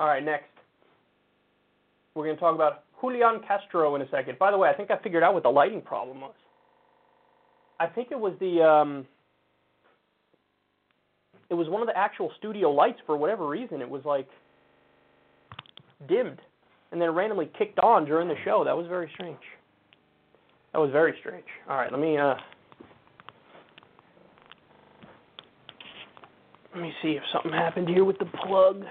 All 0.00 0.06
right, 0.06 0.24
next. 0.24 0.46
We're 2.14 2.24
going 2.24 2.36
to 2.36 2.40
talk 2.40 2.54
about 2.54 2.84
Julian 3.02 3.42
Castro 3.46 3.94
in 3.96 4.02
a 4.02 4.08
second. 4.08 4.38
By 4.38 4.50
the 4.50 4.56
way, 4.56 4.70
I 4.70 4.72
think 4.72 4.90
I 4.90 4.96
figured 5.02 5.22
out 5.22 5.34
what 5.34 5.42
the 5.42 5.50
lighting 5.50 5.82
problem 5.82 6.22
was. 6.22 6.32
I 7.78 7.86
think 7.86 8.08
it 8.10 8.18
was 8.18 8.32
the 8.40 8.62
um, 8.62 9.06
it 11.50 11.54
was 11.54 11.68
one 11.68 11.82
of 11.82 11.86
the 11.86 11.96
actual 11.96 12.32
studio 12.38 12.70
lights 12.70 12.98
for 13.04 13.16
whatever 13.16 13.46
reason. 13.46 13.82
It 13.82 13.88
was 13.88 14.02
like 14.06 14.26
dimmed 16.08 16.40
and 16.92 17.00
then 17.00 17.10
randomly 17.10 17.50
kicked 17.58 17.78
on 17.80 18.06
during 18.06 18.26
the 18.26 18.34
show. 18.42 18.64
That 18.64 18.76
was 18.76 18.86
very 18.86 19.10
strange. 19.14 19.38
That 20.72 20.78
was 20.78 20.90
very 20.92 21.14
strange. 21.20 21.44
All 21.68 21.76
right, 21.76 21.92
let 21.92 22.00
me 22.00 22.16
uh, 22.16 22.36
let 26.74 26.82
me 26.82 26.92
see 27.02 27.10
if 27.10 27.22
something 27.34 27.52
happened 27.52 27.88
here 27.88 28.06
with 28.06 28.18
the 28.18 28.30
plug. 28.46 28.82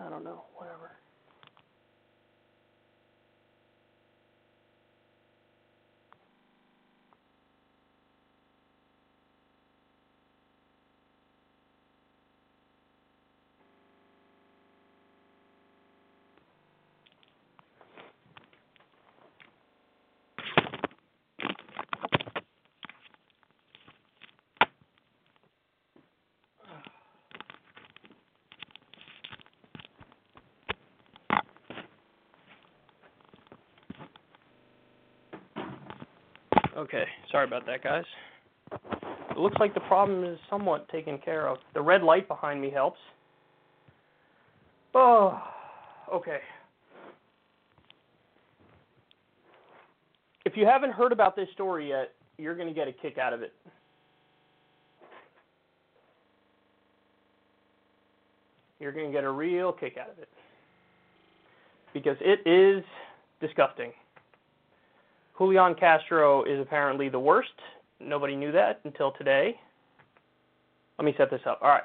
I 0.00 0.10
don't 0.10 0.24
know, 0.24 0.44
whatever. 0.56 0.92
Okay, 36.80 37.04
sorry 37.30 37.46
about 37.46 37.66
that, 37.66 37.84
guys. 37.84 38.04
It 38.72 39.36
looks 39.36 39.56
like 39.60 39.74
the 39.74 39.80
problem 39.80 40.24
is 40.24 40.38
somewhat 40.48 40.88
taken 40.88 41.18
care 41.18 41.46
of. 41.46 41.58
The 41.74 41.82
red 41.82 42.02
light 42.02 42.26
behind 42.26 42.58
me 42.58 42.70
helps. 42.70 42.98
Oh, 44.94 45.38
okay. 46.10 46.38
If 50.46 50.56
you 50.56 50.64
haven't 50.64 50.92
heard 50.92 51.12
about 51.12 51.36
this 51.36 51.48
story 51.52 51.90
yet, 51.90 52.12
you're 52.38 52.56
going 52.56 52.68
to 52.68 52.74
get 52.74 52.88
a 52.88 52.92
kick 52.92 53.18
out 53.18 53.34
of 53.34 53.42
it. 53.42 53.52
You're 58.78 58.92
going 58.92 59.04
to 59.04 59.12
get 59.12 59.24
a 59.24 59.30
real 59.30 59.70
kick 59.70 59.98
out 60.00 60.08
of 60.08 60.18
it. 60.18 60.30
Because 61.92 62.16
it 62.22 62.48
is 62.48 62.82
disgusting. 63.42 63.92
Julian 65.40 65.74
Castro 65.74 66.44
is 66.44 66.60
apparently 66.60 67.08
the 67.08 67.18
worst. 67.18 67.48
Nobody 67.98 68.36
knew 68.36 68.52
that 68.52 68.80
until 68.84 69.12
today. 69.12 69.58
Let 70.98 71.06
me 71.06 71.14
set 71.16 71.30
this 71.30 71.40
up. 71.46 71.60
All 71.62 71.68
right. 71.68 71.82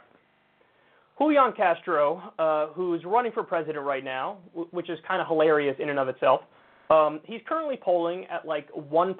Julian 1.17 1.53
Castro, 1.55 2.33
uh, 2.37 2.67
who's 2.73 3.05
running 3.05 3.31
for 3.31 3.43
president 3.43 3.85
right 3.85 4.03
now, 4.03 4.39
w- 4.51 4.67
which 4.71 4.89
is 4.89 4.99
kind 5.07 5.21
of 5.21 5.27
hilarious 5.27 5.77
in 5.79 5.87
and 5.87 5.97
of 5.97 6.09
itself, 6.09 6.41
um, 6.89 7.21
he's 7.23 7.39
currently 7.47 7.77
polling 7.81 8.25
at 8.25 8.45
like 8.45 8.69
1%. 8.73 9.15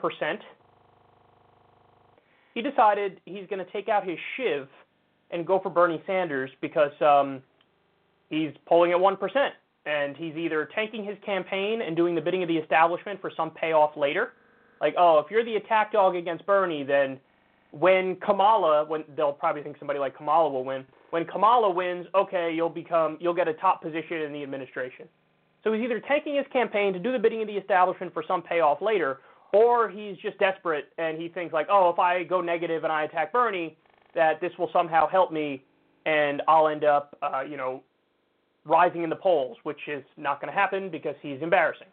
He 2.54 2.62
decided 2.62 3.22
he's 3.24 3.48
going 3.50 3.66
to 3.66 3.72
take 3.72 3.88
out 3.88 4.06
his 4.06 4.18
shiv 4.36 4.68
and 5.32 5.48
go 5.48 5.62
for 5.62 5.70
Bernie 5.70 6.04
Sanders 6.06 6.52
because 6.60 6.92
um, 7.00 7.42
He's 8.30 8.52
polling 8.66 8.92
at 8.92 8.98
1%, 8.98 9.50
and 9.86 10.18
he's 10.18 10.36
either 10.36 10.68
tanking 10.74 11.04
his 11.04 11.18
campaign 11.26 11.82
and 11.82 11.96
doing 11.96 12.16
the 12.16 12.22
bidding 12.22 12.42
of 12.42 12.48
the 12.48 12.58
establishment 12.58 13.22
for 13.22 13.32
some 13.36 13.52
payoff 13.52 13.96
later. 13.96 14.34
Like, 14.82 14.96
oh, 14.98 15.20
if 15.20 15.32
you're 15.32 15.46
the 15.46 15.56
attack 15.56 15.92
dog 15.92 16.16
against 16.16 16.46
Bernie, 16.46 16.84
then 16.84 17.20
when 17.72 18.16
Kamala, 18.18 18.86
when 18.86 19.04
they'll 19.16 19.34
probably 19.34 19.64
think 19.64 19.78
somebody 19.78 20.00
like 20.00 20.16
Kamala 20.16 20.50
will 20.50 20.64
win. 20.64 20.86
When 21.12 21.26
Kamala 21.26 21.70
wins, 21.70 22.08
okay, 22.16 22.54
you'll 22.54 22.70
become, 22.70 23.18
you'll 23.20 23.34
get 23.34 23.48
a 23.48 23.54
top 23.54 23.82
position 23.82 24.22
in 24.22 24.34
the 24.34 24.44
administration. 24.44 25.08
So 25.64 25.74
he's 25.74 25.84
either 25.84 26.00
tanking 26.00 26.36
his 26.36 26.46
campaign 26.54 26.94
to 26.94 27.00
do 27.00 27.12
the 27.12 27.20
bidding 27.20 27.42
of 27.42 27.48
the 27.48 27.56
establishment 27.56 28.14
for 28.14 28.24
some 28.28 28.42
payoff 28.42 28.82
later, 28.82 29.20
or 29.54 29.90
he's 29.90 30.18
just 30.18 30.38
desperate 30.38 30.86
and 30.98 31.20
he 31.20 31.30
thinks 31.30 31.54
like, 31.54 31.68
oh, 31.70 31.90
if 31.90 32.00
I 32.00 32.24
go 32.24 32.42
negative 32.42 32.84
and 32.84 32.92
I 32.92 33.04
attack 33.04 33.32
Bernie, 33.32 33.78
that 34.14 34.40
this 34.42 34.52
will 34.58 34.70
somehow 34.72 35.08
help 35.08 35.32
me 35.32 35.64
and 36.06 36.42
I'll 36.48 36.68
end 36.68 36.84
up, 36.84 37.18
uh, 37.22 37.42
you 37.42 37.58
know, 37.58 37.84
rising 38.66 39.04
in 39.04 39.10
the 39.10 39.16
polls, 39.16 39.58
which 39.64 39.80
is 39.88 40.04
not 40.18 40.42
going 40.42 40.52
to 40.52 40.58
happen 40.58 40.90
because 40.90 41.16
he's 41.22 41.42
embarrassing. 41.42 41.88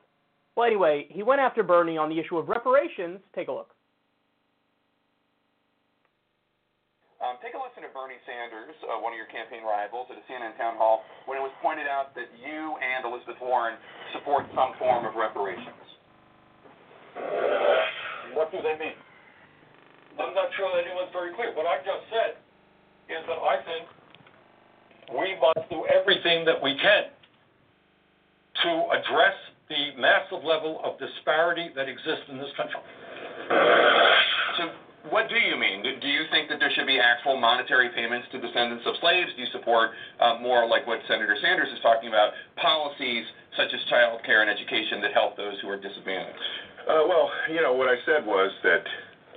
Well, 0.57 0.67
anyway, 0.67 1.07
he 1.09 1.23
went 1.23 1.41
after 1.41 1.63
Bernie 1.63 1.97
on 1.97 2.09
the 2.09 2.19
issue 2.19 2.37
of 2.37 2.49
reparations. 2.49 3.21
Take 3.35 3.49
a 3.49 3.53
look. 3.53 3.73
Um, 7.23 7.39
take 7.39 7.55
a 7.55 7.61
listen 7.63 7.87
to 7.87 7.93
Bernie 7.95 8.19
Sanders, 8.27 8.75
uh, 8.83 8.99
one 8.99 9.15
of 9.15 9.19
your 9.21 9.31
campaign 9.31 9.63
rivals, 9.63 10.11
at 10.11 10.19
a 10.19 10.25
CNN 10.27 10.59
town 10.59 10.75
hall 10.75 11.07
when 11.31 11.39
it 11.39 11.45
was 11.45 11.55
pointed 11.63 11.87
out 11.87 12.19
that 12.19 12.27
you 12.35 12.75
and 12.83 13.07
Elizabeth 13.07 13.39
Warren 13.39 13.79
support 14.11 14.43
some 14.59 14.75
form 14.83 15.07
of 15.07 15.15
reparations. 15.15 15.87
What 18.35 18.51
do 18.51 18.59
they 18.59 18.75
mean? 18.75 18.99
I'm 20.19 20.35
not 20.35 20.51
sure 20.59 20.67
that 20.75 20.83
anyone's 20.83 21.15
very 21.15 21.31
clear. 21.39 21.55
What 21.55 21.65
I 21.65 21.79
just 21.87 22.05
said 22.11 22.43
is 23.07 23.23
that 23.31 23.39
I 23.39 23.63
think 23.71 23.87
we 25.13 25.37
must 25.41 25.69
do 25.71 25.85
everything 25.87 26.45
that 26.45 26.61
we 26.61 26.77
can 26.77 27.13
to 28.63 28.71
address 28.93 29.37
the 29.69 29.97
massive 29.97 30.45
level 30.45 30.81
of 30.85 30.99
disparity 30.99 31.71
that 31.75 31.89
exists 31.89 32.29
in 32.29 32.37
this 32.37 32.53
country. 32.57 32.81
So, 34.59 34.69
what 35.11 35.29
do 35.29 35.35
you 35.35 35.57
mean? 35.57 35.83
Do 35.83 36.09
you 36.09 36.25
think 36.31 36.49
that 36.49 36.61
there 36.61 36.71
should 36.77 36.87
be 36.87 37.01
actual 37.01 37.41
monetary 37.41 37.91
payments 37.91 38.29
to 38.33 38.39
descendants 38.39 38.85
of 38.87 38.95
slaves? 39.01 39.31
Do 39.35 39.43
you 39.43 39.51
support 39.51 39.91
uh, 40.21 40.39
more 40.41 40.69
like 40.69 40.87
what 40.87 41.01
Senator 41.09 41.35
Sanders 41.41 41.69
is 41.73 41.81
talking 41.83 42.09
about, 42.09 42.33
policies 42.61 43.25
such 43.57 43.73
as 43.75 43.81
child 43.91 44.21
care 44.25 44.43
and 44.43 44.51
education 44.51 45.01
that 45.03 45.13
help 45.13 45.37
those 45.37 45.59
who 45.61 45.69
are 45.69 45.81
disadvantaged? 45.81 46.39
Uh, 46.87 47.03
well, 47.09 47.31
you 47.51 47.63
know, 47.63 47.75
what 47.75 47.89
I 47.89 47.97
said 48.07 48.25
was 48.25 48.51
that 48.63 48.85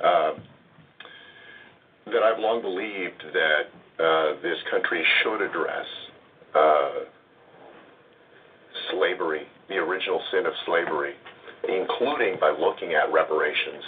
uh, 0.04 0.32
that 2.12 2.22
I've 2.22 2.40
long 2.40 2.62
believed 2.62 3.24
that 3.34 3.74
uh, 4.00 4.36
this 4.42 4.58
country 4.70 5.04
should 5.22 5.42
address 5.42 5.86
uh, 6.54 7.08
slavery, 8.92 9.48
the 9.70 9.76
original 9.76 10.22
sin 10.32 10.46
of 10.46 10.54
slavery, 10.66 11.14
including 11.68 12.40
by 12.40 12.52
looking 12.52 12.94
at 12.94 13.12
reparations. 13.12 13.84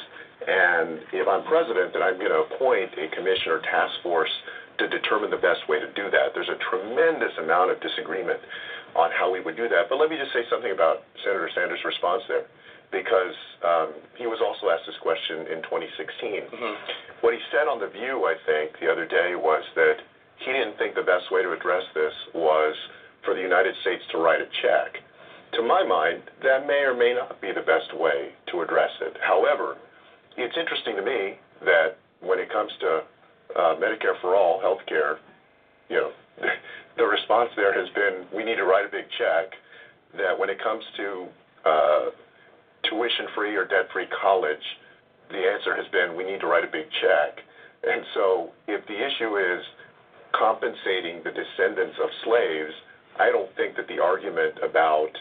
And 0.48 1.00
if 1.12 1.28
I'm 1.28 1.44
president, 1.44 1.94
then 1.94 2.02
I'm 2.02 2.18
going 2.18 2.32
to 2.32 2.48
appoint 2.48 2.92
a 2.96 3.14
commission 3.16 3.52
or 3.52 3.60
task 3.62 4.00
force 4.02 4.32
to 4.80 4.88
determine 4.88 5.32
the 5.32 5.42
best 5.42 5.68
way 5.68 5.80
to 5.80 5.92
do 5.94 6.10
that. 6.12 6.32
There's 6.34 6.50
a 6.50 6.60
tremendous 6.70 7.34
amount 7.42 7.72
of 7.72 7.82
disagreement 7.82 8.40
on 8.96 9.12
how 9.12 9.32
we 9.32 9.42
would 9.42 9.58
do 9.58 9.68
that. 9.68 9.90
But 9.90 9.98
let 9.98 10.10
me 10.10 10.18
just 10.18 10.32
say 10.32 10.46
something 10.50 10.72
about 10.72 11.04
Senator 11.26 11.50
Sanders' 11.54 11.84
response 11.84 12.24
there 12.28 12.46
because 12.92 13.36
um, 13.64 13.94
he 14.16 14.28
was 14.28 14.40
also 14.40 14.72
asked 14.72 14.88
this 14.88 14.98
question 15.02 15.48
in 15.52 15.60
2016. 15.64 16.48
Mm-hmm. 16.48 16.74
What 17.22 17.34
he 17.34 17.42
said 17.52 17.68
on 17.68 17.80
The 17.80 17.92
View, 17.92 18.24
I 18.26 18.36
think, 18.46 18.80
the 18.80 18.88
other 18.88 19.06
day 19.06 19.36
was 19.36 19.64
that 19.76 20.00
he 20.40 20.52
didn't 20.54 20.78
think 20.78 20.96
the 20.96 21.04
best 21.04 21.32
way 21.32 21.42
to 21.44 21.52
address 21.52 21.84
this 21.94 22.14
was 22.34 22.76
for 23.26 23.34
the 23.34 23.42
United 23.42 23.76
States 23.82 24.04
to 24.12 24.18
write 24.18 24.40
a 24.40 24.48
check. 24.62 25.02
To 25.54 25.62
my 25.64 25.84
mind, 25.84 26.24
that 26.44 26.68
may 26.68 26.86
or 26.86 26.94
may 26.94 27.14
not 27.14 27.42
be 27.42 27.52
the 27.52 27.66
best 27.66 27.92
way 27.98 28.32
to 28.52 28.62
address 28.62 28.92
it. 29.02 29.18
However, 29.20 29.78
it's 30.38 30.56
interesting 30.56 30.96
to 30.96 31.02
me 31.02 31.40
that 31.66 31.98
when 32.22 32.40
it 32.40 32.52
comes 32.52 32.72
to 32.80 33.04
uh, 33.56 33.76
Medicare 33.76 34.20
for 34.22 34.36
all, 34.36 34.60
health 34.62 34.82
care, 34.88 35.20
you 35.90 35.98
know, 35.98 36.12
the 36.98 37.04
response 37.04 37.50
there 37.56 37.74
has 37.74 37.90
been 37.96 38.28
we 38.36 38.44
need 38.44 38.56
to 38.56 38.66
write 38.66 38.86
a 38.86 38.92
big 38.92 39.06
check. 39.18 39.54
That 40.16 40.38
when 40.38 40.50
it 40.50 40.62
comes 40.62 40.84
to 40.98 41.28
uh, 41.66 42.06
tuition-free 42.84 43.56
or 43.56 43.66
debt-free 43.66 44.08
college, 44.22 44.64
the 45.30 45.38
answer 45.38 45.76
has 45.76 45.88
been 45.92 46.16
we 46.16 46.24
need 46.24 46.40
to 46.40 46.48
write 46.48 46.64
a 46.64 46.72
big 46.72 46.88
check. 47.02 47.44
And 47.84 48.04
so 48.14 48.52
if 48.68 48.86
the 48.88 48.96
issue 48.96 49.38
is 49.38 49.64
compensating 50.34 51.24
the 51.24 51.32
descendants 51.32 51.98
of 52.02 52.10
slaves, 52.24 52.74
I 53.20 53.32
don't 53.32 53.50
think 53.56 53.76
that 53.78 53.88
the 53.88 54.00
argument 54.02 54.60
about 54.64 55.12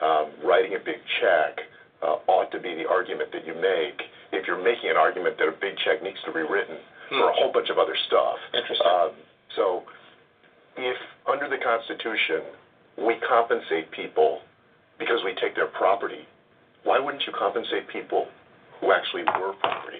um, 0.00 0.32
writing 0.44 0.74
a 0.74 0.82
big 0.82 1.00
check 1.20 1.60
uh, 2.02 2.18
ought 2.26 2.50
to 2.52 2.58
be 2.58 2.74
the 2.74 2.88
argument 2.88 3.30
that 3.32 3.46
you 3.46 3.54
make 3.54 4.02
if 4.32 4.46
you're 4.46 4.62
making 4.62 4.90
an 4.90 4.96
argument 4.96 5.36
that 5.38 5.48
a 5.48 5.56
big 5.60 5.76
check 5.84 6.02
needs 6.02 6.18
to 6.24 6.32
be 6.32 6.40
written 6.40 6.76
hmm. 7.10 7.20
for 7.20 7.30
a 7.30 7.34
whole 7.34 7.52
bunch 7.52 7.68
of 7.68 7.78
other 7.78 7.96
stuff. 8.08 8.36
Interesting. 8.54 8.86
Um, 8.88 9.10
so 9.54 9.82
if 10.76 10.96
under 11.28 11.48
the 11.48 11.60
Constitution 11.62 12.42
we 12.98 13.16
compensate 13.28 13.90
people 13.90 14.40
because 14.98 15.20
we 15.24 15.34
take 15.40 15.54
their 15.54 15.68
property, 15.68 16.26
why 16.84 16.98
wouldn't 16.98 17.22
you 17.26 17.32
compensate 17.38 17.88
people 17.88 18.26
who 18.80 18.92
actually 18.92 19.22
were 19.22 19.52
property? 19.54 19.98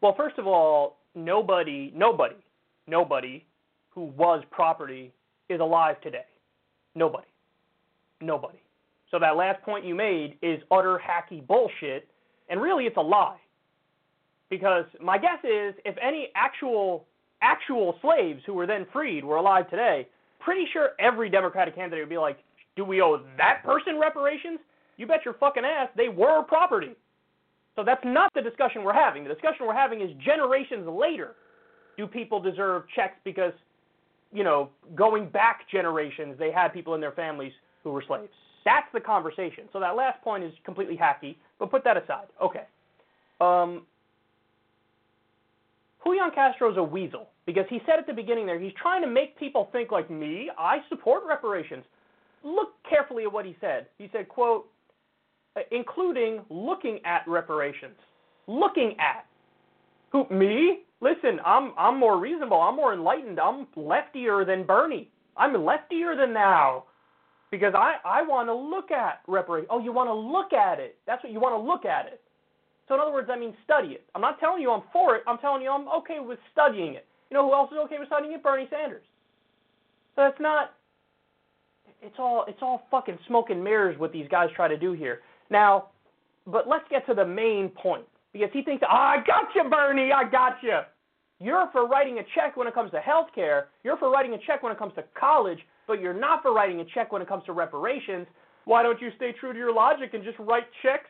Well, 0.00 0.14
first 0.16 0.38
of 0.38 0.46
all, 0.46 0.98
nobody, 1.14 1.90
nobody, 1.94 2.36
nobody 2.86 3.44
who 3.90 4.04
was 4.16 4.44
property 4.50 5.12
is 5.48 5.60
alive 5.60 6.00
today. 6.02 6.26
Nobody. 6.94 7.26
Nobody. 8.20 8.58
So 9.10 9.18
that 9.18 9.36
last 9.36 9.62
point 9.62 9.84
you 9.84 9.94
made 9.94 10.36
is 10.42 10.60
utter 10.70 11.00
hacky 11.00 11.46
bullshit, 11.46 12.08
and 12.48 12.60
really 12.60 12.84
it's 12.84 12.96
a 12.96 13.02
lie. 13.02 13.38
Because 14.50 14.84
my 15.00 15.16
guess 15.16 15.38
is 15.42 15.74
if 15.84 15.96
any 16.02 16.28
actual 16.34 17.06
actual 17.42 17.96
slaves 18.00 18.42
who 18.46 18.54
were 18.54 18.66
then 18.66 18.86
freed 18.92 19.24
were 19.24 19.36
alive 19.36 19.68
today, 19.70 20.06
pretty 20.40 20.66
sure 20.72 20.90
every 20.98 21.28
Democratic 21.28 21.74
candidate 21.74 22.00
would 22.00 22.10
be 22.10 22.18
like, 22.18 22.38
do 22.76 22.84
we 22.84 23.00
owe 23.00 23.20
that 23.36 23.62
person 23.64 23.98
reparations? 23.98 24.58
You 24.96 25.06
bet 25.06 25.24
your 25.24 25.34
fucking 25.34 25.64
ass 25.64 25.88
they 25.96 26.08
were 26.08 26.42
property. 26.42 26.94
So 27.76 27.82
that's 27.84 28.04
not 28.04 28.32
the 28.34 28.42
discussion 28.42 28.84
we're 28.84 28.92
having. 28.92 29.24
The 29.24 29.32
discussion 29.32 29.66
we're 29.66 29.74
having 29.74 30.00
is 30.00 30.10
generations 30.24 30.86
later, 30.86 31.34
do 31.96 32.06
people 32.06 32.40
deserve 32.40 32.84
checks 32.94 33.16
because, 33.24 33.52
you 34.32 34.44
know, 34.44 34.70
going 34.94 35.28
back 35.28 35.68
generations, 35.70 36.36
they 36.38 36.52
had 36.52 36.68
people 36.68 36.94
in 36.94 37.00
their 37.00 37.12
families 37.12 37.52
who 37.82 37.90
were 37.90 38.04
slaves. 38.06 38.32
That's 38.64 38.86
the 38.94 39.00
conversation. 39.00 39.64
So 39.72 39.80
that 39.80 39.96
last 39.96 40.22
point 40.22 40.44
is 40.44 40.52
completely 40.64 40.96
hacky, 40.96 41.36
but 41.58 41.70
put 41.70 41.84
that 41.84 41.96
aside. 41.96 42.26
Okay. 42.42 42.62
Um, 43.40 43.82
Julian 46.04 46.30
Castro's 46.32 46.76
a 46.76 46.82
weasel 46.82 47.28
because 47.46 47.64
he 47.68 47.80
said 47.86 47.98
at 47.98 48.06
the 48.06 48.12
beginning 48.12 48.46
there 48.46 48.60
he's 48.60 48.72
trying 48.80 49.02
to 49.02 49.08
make 49.08 49.38
people 49.38 49.68
think 49.72 49.90
like 49.90 50.10
me. 50.10 50.50
I 50.56 50.78
support 50.88 51.24
reparations 51.26 51.84
look 52.44 52.74
carefully 52.88 53.24
at 53.24 53.32
what 53.32 53.44
he 53.44 53.56
said. 53.60 53.86
He 53.98 54.08
said, 54.12 54.28
quote, 54.28 54.66
uh, 55.56 55.60
including 55.70 56.42
looking 56.50 57.00
at 57.04 57.22
reparations. 57.26 57.96
Looking 58.46 58.96
at. 58.98 59.26
Who, 60.12 60.26
me? 60.30 60.80
Listen, 61.00 61.40
I'm, 61.44 61.72
I'm 61.76 61.98
more 61.98 62.18
reasonable. 62.18 62.60
I'm 62.60 62.76
more 62.76 62.92
enlightened. 62.92 63.40
I'm 63.40 63.66
leftier 63.76 64.46
than 64.46 64.64
Bernie. 64.64 65.10
I'm 65.36 65.52
leftier 65.52 66.16
than 66.16 66.32
now. 66.32 66.84
Because 67.50 67.74
I, 67.76 67.96
I 68.04 68.22
want 68.22 68.48
to 68.48 68.54
look 68.54 68.90
at 68.90 69.20
reparations. 69.28 69.68
Oh, 69.70 69.80
you 69.80 69.92
want 69.92 70.08
to 70.08 70.14
look 70.14 70.52
at 70.52 70.78
it. 70.78 70.96
That's 71.06 71.22
what 71.22 71.32
you 71.32 71.40
want 71.40 71.54
to 71.54 71.70
look 71.70 71.84
at 71.84 72.06
it. 72.06 72.20
So 72.88 72.94
in 72.94 73.00
other 73.00 73.12
words, 73.12 73.28
I 73.32 73.38
mean 73.38 73.54
study 73.64 73.88
it. 73.88 74.04
I'm 74.14 74.20
not 74.20 74.40
telling 74.40 74.60
you 74.60 74.70
I'm 74.70 74.82
for 74.92 75.16
it. 75.16 75.22
I'm 75.26 75.38
telling 75.38 75.62
you 75.62 75.70
I'm 75.70 75.88
okay 75.88 76.18
with 76.20 76.38
studying 76.52 76.94
it. 76.94 77.06
You 77.30 77.36
know 77.36 77.46
who 77.46 77.54
else 77.54 77.70
is 77.72 77.78
okay 77.84 77.96
with 77.98 78.08
studying 78.08 78.32
it? 78.32 78.42
Bernie 78.42 78.68
Sanders. 78.70 79.04
So 80.16 80.22
that's 80.22 80.40
not 80.40 80.74
it's 82.04 82.16
all 82.18 82.44
it's 82.48 82.60
all 82.62 82.82
fucking 82.90 83.18
smoke 83.26 83.50
and 83.50 83.62
mirrors 83.62 83.98
what 83.98 84.12
these 84.12 84.26
guys 84.28 84.48
try 84.54 84.68
to 84.68 84.76
do 84.76 84.92
here. 84.92 85.20
Now, 85.50 85.86
but 86.46 86.68
let's 86.68 86.84
get 86.90 87.06
to 87.06 87.14
the 87.14 87.24
main 87.24 87.68
point 87.70 88.04
because 88.32 88.50
he 88.52 88.62
thinks, 88.62 88.84
oh, 88.84 88.94
I 88.94 89.16
got 89.26 89.46
you, 89.54 89.68
Bernie, 89.70 90.10
I 90.12 90.28
got 90.28 90.56
you. 90.62 90.80
You're 91.40 91.68
for 91.72 91.86
writing 91.86 92.18
a 92.18 92.22
check 92.34 92.56
when 92.56 92.66
it 92.66 92.74
comes 92.74 92.90
to 92.92 93.00
health 93.00 93.28
care. 93.34 93.68
You're 93.82 93.96
for 93.96 94.10
writing 94.10 94.34
a 94.34 94.38
check 94.46 94.62
when 94.62 94.72
it 94.72 94.78
comes 94.78 94.94
to 94.94 95.04
college, 95.18 95.58
but 95.86 96.00
you're 96.00 96.18
not 96.18 96.42
for 96.42 96.52
writing 96.52 96.80
a 96.80 96.84
check 96.94 97.12
when 97.12 97.22
it 97.22 97.28
comes 97.28 97.44
to 97.46 97.52
reparations. 97.52 98.26
Why 98.64 98.82
don't 98.82 99.00
you 99.00 99.10
stay 99.16 99.32
true 99.38 99.52
to 99.52 99.58
your 99.58 99.74
logic 99.74 100.14
and 100.14 100.24
just 100.24 100.38
write 100.38 100.64
checks? 100.82 101.08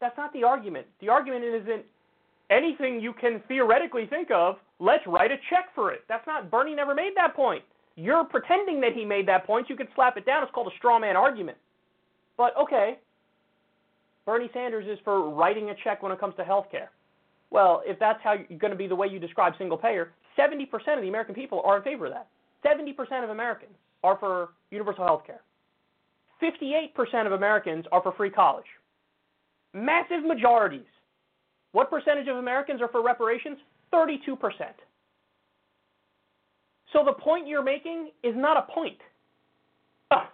That's 0.00 0.16
not 0.16 0.32
the 0.32 0.44
argument. 0.44 0.86
The 1.00 1.08
argument 1.08 1.44
isn't 1.44 1.84
anything 2.50 3.00
you 3.00 3.12
can 3.12 3.42
theoretically 3.48 4.06
think 4.06 4.30
of. 4.30 4.56
Let's 4.78 5.06
write 5.06 5.30
a 5.30 5.36
check 5.48 5.66
for 5.74 5.92
it. 5.92 6.00
That's 6.08 6.26
not 6.26 6.50
Bernie 6.50 6.74
never 6.74 6.94
made 6.94 7.12
that 7.16 7.34
point. 7.36 7.62
You're 7.96 8.24
pretending 8.24 8.80
that 8.80 8.92
he 8.94 9.04
made 9.04 9.28
that 9.28 9.46
point. 9.46 9.68
You 9.68 9.76
could 9.76 9.88
slap 9.94 10.16
it 10.16 10.26
down. 10.26 10.42
It's 10.42 10.52
called 10.52 10.68
a 10.72 10.76
straw 10.78 10.98
man 10.98 11.16
argument. 11.16 11.58
But 12.36 12.56
okay, 12.56 12.98
Bernie 14.24 14.50
Sanders 14.52 14.86
is 14.86 14.98
for 15.04 15.30
writing 15.30 15.70
a 15.70 15.74
check 15.84 16.02
when 16.02 16.12
it 16.12 16.20
comes 16.20 16.34
to 16.36 16.44
health 16.44 16.66
care. 16.70 16.90
Well, 17.50 17.82
if 17.84 17.98
that's 17.98 18.20
how 18.22 18.34
you're 18.48 18.58
going 18.58 18.70
to 18.70 18.76
be 18.76 18.86
the 18.86 18.94
way 18.94 19.08
you 19.08 19.18
describe 19.18 19.54
single 19.58 19.76
payer, 19.76 20.12
70% 20.38 20.64
of 20.96 21.02
the 21.02 21.08
American 21.08 21.34
people 21.34 21.62
are 21.64 21.76
in 21.76 21.82
favor 21.82 22.06
of 22.06 22.12
that. 22.12 22.28
70% 22.64 23.24
of 23.24 23.30
Americans 23.30 23.72
are 24.04 24.16
for 24.18 24.50
universal 24.70 25.04
health 25.04 25.24
care. 25.26 25.40
58% 26.42 27.26
of 27.26 27.32
Americans 27.32 27.84
are 27.92 28.02
for 28.02 28.12
free 28.12 28.30
college. 28.30 28.66
Massive 29.74 30.24
majorities. 30.24 30.86
What 31.72 31.90
percentage 31.90 32.28
of 32.28 32.36
Americans 32.36 32.80
are 32.80 32.88
for 32.88 33.02
reparations? 33.02 33.58
32%. 33.92 34.16
So 36.92 37.04
the 37.04 37.12
point 37.12 37.46
you're 37.46 37.62
making 37.62 38.10
is 38.22 38.34
not 38.36 38.56
a 38.56 38.72
point. 38.72 38.98
Ah. 40.10 40.30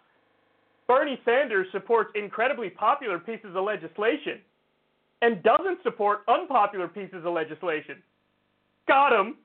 Bernie 0.89 1.21
Sanders 1.25 1.67
supports 1.73 2.11
incredibly 2.15 2.71
popular 2.71 3.19
pieces 3.19 3.55
of 3.55 3.65
legislation 3.65 4.41
and 5.23 5.43
doesn't 5.43 5.83
support 5.83 6.21
unpopular 6.29 6.89
pieces 6.89 7.25
of 7.25 7.33
legislation. 7.33 7.97
Got 8.87 9.19
him. 9.19 9.37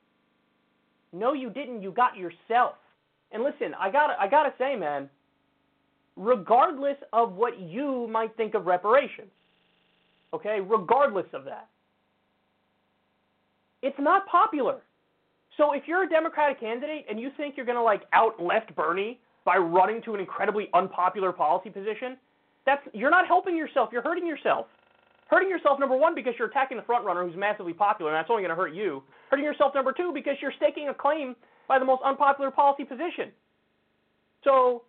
No, 1.13 1.33
you 1.33 1.49
didn't. 1.49 1.81
You 1.81 1.91
got 1.91 2.15
yourself. 2.15 2.75
And 3.31 3.43
listen, 3.43 3.73
I 3.79 3.91
got 3.91 4.11
I 4.19 4.27
got 4.27 4.43
to 4.43 4.53
say, 4.57 4.75
man, 4.75 5.09
regardless 6.15 6.97
of 7.13 7.33
what 7.33 7.59
you 7.59 8.07
might 8.11 8.35
think 8.37 8.53
of 8.53 8.65
reparations, 8.65 9.31
okay? 10.33 10.59
Regardless 10.61 11.27
of 11.33 11.45
that. 11.45 11.67
It's 13.81 13.97
not 13.99 14.27
popular. 14.27 14.81
So 15.61 15.73
if 15.73 15.83
you're 15.85 16.05
a 16.05 16.09
Democratic 16.09 16.59
candidate 16.59 17.05
and 17.07 17.19
you 17.19 17.29
think 17.37 17.55
you're 17.55 17.67
going 17.67 17.77
to 17.77 17.83
like 17.83 18.01
out 18.13 18.41
left 18.41 18.75
Bernie 18.75 19.19
by 19.45 19.57
running 19.57 20.01
to 20.05 20.15
an 20.15 20.19
incredibly 20.19 20.69
unpopular 20.73 21.31
policy 21.31 21.69
position, 21.69 22.17
that's 22.65 22.81
you're 22.93 23.11
not 23.11 23.27
helping 23.27 23.55
yourself. 23.55 23.89
You're 23.91 24.01
hurting 24.01 24.25
yourself. 24.25 24.65
Hurting 25.29 25.49
yourself 25.49 25.79
number 25.79 25.95
one 25.95 26.15
because 26.15 26.33
you're 26.39 26.47
attacking 26.47 26.77
the 26.77 26.83
front 26.83 27.05
runner 27.05 27.23
who's 27.23 27.37
massively 27.37 27.73
popular, 27.73 28.09
and 28.09 28.17
that's 28.17 28.31
only 28.31 28.41
going 28.41 28.49
to 28.49 28.55
hurt 28.55 28.73
you. 28.73 29.03
Hurting 29.29 29.45
yourself 29.45 29.75
number 29.75 29.93
two 29.93 30.11
because 30.11 30.33
you're 30.41 30.51
staking 30.57 30.89
a 30.89 30.95
claim 30.95 31.35
by 31.67 31.77
the 31.77 31.85
most 31.85 32.01
unpopular 32.03 32.49
policy 32.49 32.83
position. 32.83 33.29
So 34.43 34.81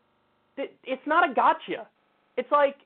it's 0.56 1.06
not 1.06 1.30
a 1.30 1.34
gotcha. 1.34 1.86
It's 2.38 2.50
like 2.50 2.76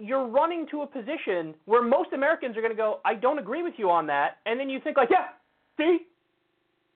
you're 0.00 0.26
running 0.26 0.66
to 0.72 0.82
a 0.82 0.86
position 0.88 1.54
where 1.66 1.84
most 1.84 2.12
Americans 2.12 2.56
are 2.56 2.62
going 2.62 2.72
to 2.72 2.76
go, 2.76 2.98
I 3.04 3.14
don't 3.14 3.38
agree 3.38 3.62
with 3.62 3.74
you 3.76 3.90
on 3.90 4.08
that, 4.08 4.38
and 4.44 4.58
then 4.58 4.68
you 4.68 4.80
think 4.80 4.96
like, 4.96 5.10
yeah, 5.12 5.28
see, 5.78 5.98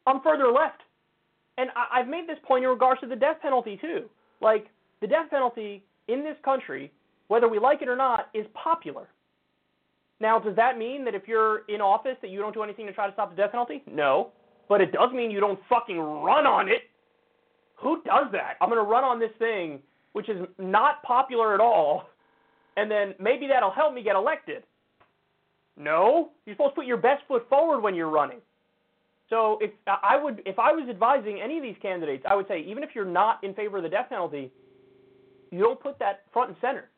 I'm 0.07 0.21
further 0.23 0.51
left. 0.51 0.81
And 1.59 1.71
I, 1.77 2.01
I've 2.01 2.09
made 2.09 2.29
this 2.29 2.39
point 2.47 2.65
in 2.65 2.71
regards 2.71 3.01
to 3.01 3.07
the 3.07 3.17
death 3.17 3.37
penalty 3.41 3.79
too. 3.81 4.09
Like 4.41 4.67
the 5.01 5.07
death 5.07 5.31
penalty 5.31 5.85
in 6.09 6.25
this 6.25 6.37
country, 6.45 6.91
whether 7.29 7.49
we 7.49 7.59
like 7.59 7.83
it 7.83 7.89
or 7.89 7.97
not, 7.97 8.29
is 8.35 8.47
popular. 8.55 9.09
Now, 10.21 10.39
does 10.39 10.57
that 10.57 10.79
mean 10.79 11.05
that 11.05 11.15
if 11.15 11.27
you're 11.27 11.63
in 11.69 11.81
office 11.81 12.17
that 12.23 12.31
you 12.31 12.39
don't 12.39 12.55
do 12.55 12.63
anything 12.63 12.87
to 12.87 12.93
try 12.93 13.07
to 13.07 13.13
stop 13.13 13.31
the 13.31 13.37
death 13.37 13.51
penalty? 13.51 13.83
No. 13.91 14.31
But 14.69 14.81
it 14.81 14.93
does 14.93 15.13
mean 15.13 15.31
you 15.31 15.41
don't 15.41 15.59
fucking 15.69 15.99
run 15.99 16.47
on 16.47 16.69
it. 16.69 16.83
Who 17.77 18.03
does 18.05 18.27
that? 18.33 18.55
I'm 18.61 18.69
going 18.69 18.83
to 18.83 18.89
run 18.89 19.03
on 19.03 19.19
this 19.19 19.33
thing 19.39 19.81
which 20.13 20.29
is 20.29 20.47
not 20.59 21.03
popular 21.03 21.55
at 21.55 21.61
all, 21.61 22.05
and 22.77 22.91
then 22.91 23.15
maybe 23.19 23.47
that'll 23.47 23.71
help 23.71 23.95
me 23.95 24.03
get 24.03 24.17
elected. 24.17 24.63
No, 25.77 26.31
you're 26.45 26.55
supposed 26.55 26.73
to 26.73 26.77
put 26.77 26.87
your 26.87 26.99
best 26.99 27.23
foot 27.27 27.49
forward 27.49 27.81
when 27.81 27.95
you're 27.95 28.11
running. 28.11 28.39
So 29.33 29.57
if 29.63 29.71
uh, 29.87 29.97
I 30.03 30.23
would, 30.23 30.43
if 30.45 30.59
I 30.59 30.73
was 30.73 30.87
advising 30.91 31.41
any 31.41 31.57
of 31.57 31.63
these 31.63 31.77
candidates, 31.81 32.23
I 32.29 32.35
would 32.35 32.47
say 32.49 32.61
even 32.69 32.83
if 32.83 32.91
you're 32.95 33.07
not 33.07 33.43
in 33.43 33.55
favor 33.55 33.79
of 33.79 33.83
the 33.83 33.89
death 33.89 34.11
penalty, 34.11 34.53
you 35.51 35.61
don't 35.61 35.81
put 35.81 35.99
that 36.01 36.25
front 36.35 36.51
and 36.51 36.59
center. 36.61 36.91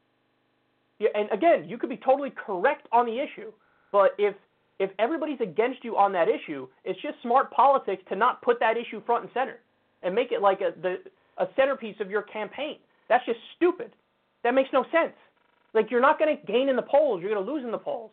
Yeah, 0.98 1.10
and 1.14 1.30
again, 1.30 1.68
you 1.68 1.78
could 1.78 1.90
be 1.90 1.96
totally 1.96 2.30
correct 2.30 2.88
on 2.90 3.06
the 3.06 3.20
issue, 3.20 3.52
but 3.92 4.16
if 4.18 4.34
if 4.80 4.90
everybody's 4.98 5.40
against 5.40 5.84
you 5.84 5.96
on 5.96 6.10
that 6.14 6.26
issue, 6.28 6.66
it's 6.84 7.00
just 7.00 7.14
smart 7.22 7.52
politics 7.52 8.02
to 8.08 8.16
not 8.16 8.42
put 8.42 8.58
that 8.58 8.76
issue 8.76 9.00
front 9.06 9.22
and 9.22 9.32
center 9.32 9.60
and 10.02 10.12
make 10.12 10.32
it 10.32 10.42
like 10.42 10.60
a 10.60 10.72
the 10.82 10.96
a 11.38 11.46
centerpiece 11.54 11.96
of 12.00 12.10
your 12.10 12.22
campaign. 12.22 12.78
That's 13.08 13.24
just 13.26 13.38
stupid. 13.54 13.92
That 14.42 14.54
makes 14.54 14.70
no 14.72 14.84
sense. 14.90 15.14
Like 15.72 15.88
you're 15.88 16.00
not 16.00 16.18
going 16.18 16.36
to 16.36 16.52
gain 16.52 16.68
in 16.68 16.74
the 16.74 16.82
polls, 16.82 17.20
you're 17.20 17.32
going 17.32 17.46
to 17.46 17.52
lose 17.52 17.64
in 17.64 17.70
the 17.70 17.78
polls 17.78 18.10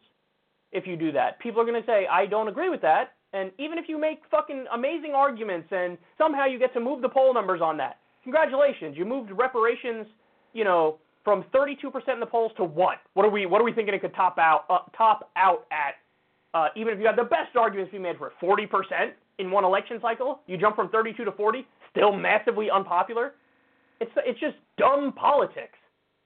if 0.71 0.85
you 0.85 0.95
do 0.95 1.11
that. 1.11 1.39
People 1.39 1.59
are 1.59 1.65
going 1.65 1.81
to 1.81 1.87
say, 1.87 2.05
"I 2.05 2.27
don't 2.27 2.47
agree 2.47 2.69
with 2.69 2.81
that." 2.81 3.13
And 3.33 3.51
even 3.57 3.77
if 3.77 3.85
you 3.87 3.99
make 3.99 4.21
fucking 4.29 4.65
amazing 4.73 5.13
arguments 5.15 5.69
and 5.71 5.97
somehow 6.17 6.45
you 6.45 6.59
get 6.59 6.73
to 6.73 6.79
move 6.79 7.01
the 7.01 7.09
poll 7.09 7.33
numbers 7.33 7.61
on 7.61 7.77
that, 7.77 7.99
congratulations, 8.23 8.97
you 8.97 9.05
moved 9.05 9.31
reparations, 9.31 10.05
you 10.53 10.63
know, 10.63 10.97
from 11.23 11.43
32% 11.53 12.13
in 12.13 12.19
the 12.19 12.25
polls 12.25 12.51
to 12.57 12.63
what? 12.63 12.97
What 13.13 13.25
are 13.25 13.29
we 13.29 13.45
what 13.45 13.61
are 13.61 13.63
we 13.63 13.73
thinking 13.73 13.93
it 13.93 14.01
could 14.01 14.15
top 14.15 14.37
out 14.37 14.65
uh, 14.69 14.79
top 14.97 15.29
out 15.35 15.65
at? 15.71 15.95
Uh, 16.53 16.67
even 16.75 16.93
if 16.93 16.99
you 16.99 17.05
had 17.05 17.15
the 17.15 17.23
best 17.23 17.55
arguments 17.55 17.91
be 17.91 17.99
made 17.99 18.17
for 18.17 18.27
it, 18.27 18.33
40% 18.43 19.11
in 19.39 19.49
one 19.49 19.63
election 19.63 19.99
cycle, 20.01 20.41
you 20.47 20.57
jump 20.57 20.75
from 20.75 20.89
32 20.89 21.23
to 21.23 21.31
40, 21.31 21.65
still 21.89 22.11
massively 22.11 22.69
unpopular. 22.69 23.35
It's 24.01 24.11
it's 24.17 24.39
just 24.39 24.55
dumb 24.77 25.13
politics. 25.13 25.77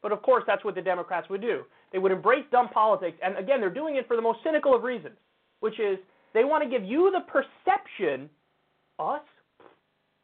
But 0.01 0.11
of 0.11 0.21
course, 0.21 0.43
that's 0.47 0.63
what 0.63 0.75
the 0.75 0.81
Democrats 0.81 1.29
would 1.29 1.41
do. 1.41 1.63
They 1.91 1.99
would 1.99 2.11
embrace 2.11 2.45
dumb 2.51 2.69
politics, 2.69 3.17
and 3.23 3.37
again, 3.37 3.59
they're 3.59 3.69
doing 3.69 3.95
it 3.95 4.07
for 4.07 4.15
the 4.15 4.21
most 4.21 4.39
cynical 4.43 4.75
of 4.75 4.83
reasons, 4.83 5.15
which 5.59 5.79
is 5.79 5.97
they 6.35 6.43
want 6.43 6.63
to 6.63 6.69
give 6.69 6.83
you 6.83 7.11
the 7.11 7.21
perception, 7.21 8.29
us. 8.99 9.21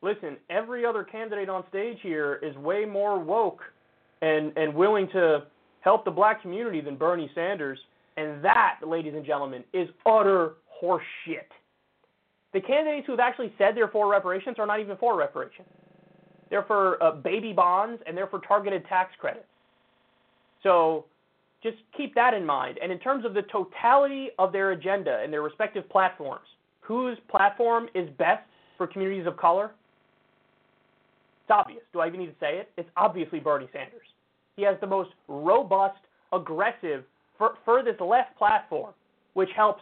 Listen, 0.04 0.38
every 0.50 0.86
other 0.86 1.04
candidate 1.04 1.48
on 1.48 1.64
stage 1.70 1.98
here 2.04 2.40
is 2.44 2.56
way 2.58 2.86
more 2.86 3.18
woke 3.18 3.62
and 4.22 4.56
and 4.58 4.74
willing 4.76 5.08
to 5.14 5.46
help 5.80 6.06
the 6.06 6.12
black 6.12 6.42
community 6.42 6.82
than 6.82 6.96
Bernie 6.96 7.32
Sanders, 7.34 7.80
and 8.18 8.44
that, 8.44 8.80
ladies 8.86 9.14
and 9.16 9.26
gentlemen, 9.26 9.64
is 9.74 9.88
utter 10.06 10.56
horseshit. 10.84 11.50
The 12.54 12.60
candidates 12.60 13.08
who 13.08 13.14
have 13.14 13.20
actually 13.20 13.54
said 13.58 13.76
they're 13.76 13.88
for 13.88 14.12
reparations 14.12 14.58
are 14.60 14.66
not 14.66 14.80
even 14.80 14.98
for 14.98 15.18
reparations. 15.18 15.70
They're 16.50 16.64
for 16.64 17.02
uh, 17.02 17.14
baby 17.14 17.54
bonds, 17.54 18.04
and 18.06 18.18
they're 18.18 18.28
for 18.28 18.40
targeted 18.40 18.86
tax 18.88 19.14
credits. 19.18 19.46
So 20.62 21.06
just 21.64 21.78
keep 21.96 22.16
that 22.16 22.34
in 22.34 22.46
mind. 22.46 22.80
And 22.82 22.92
in 22.92 23.00
terms 23.00 23.26
of 23.26 23.34
the 23.34 23.44
totality 23.44 24.30
of 24.40 24.52
their 24.52 24.72
agenda 24.72 25.22
and 25.24 25.32
their 25.32 25.42
respective 25.42 25.88
platforms, 25.90 26.46
whose 26.80 27.18
platform 27.30 27.88
is 27.94 28.10
best 28.18 28.44
for 28.78 28.88
communities 28.88 29.28
of 29.28 29.38
color? 29.38 29.72
It's 31.44 31.52
obvious. 31.52 31.84
Do 31.94 32.00
I 32.00 32.08
even 32.08 32.20
need 32.20 32.28
to 32.28 32.40
say 32.40 32.58
it? 32.58 32.70
It's 32.78 32.90
obviously 32.98 33.40
Bernie 33.40 33.70
Sanders. 33.72 34.08
He 34.56 34.64
has 34.64 34.76
the 34.82 34.88
most 34.88 35.12
robust, 35.28 36.00
aggressive, 36.34 37.04
furthest 37.66 38.02
left 38.02 38.38
platform, 38.38 38.94
which 39.34 39.50
helps 39.56 39.82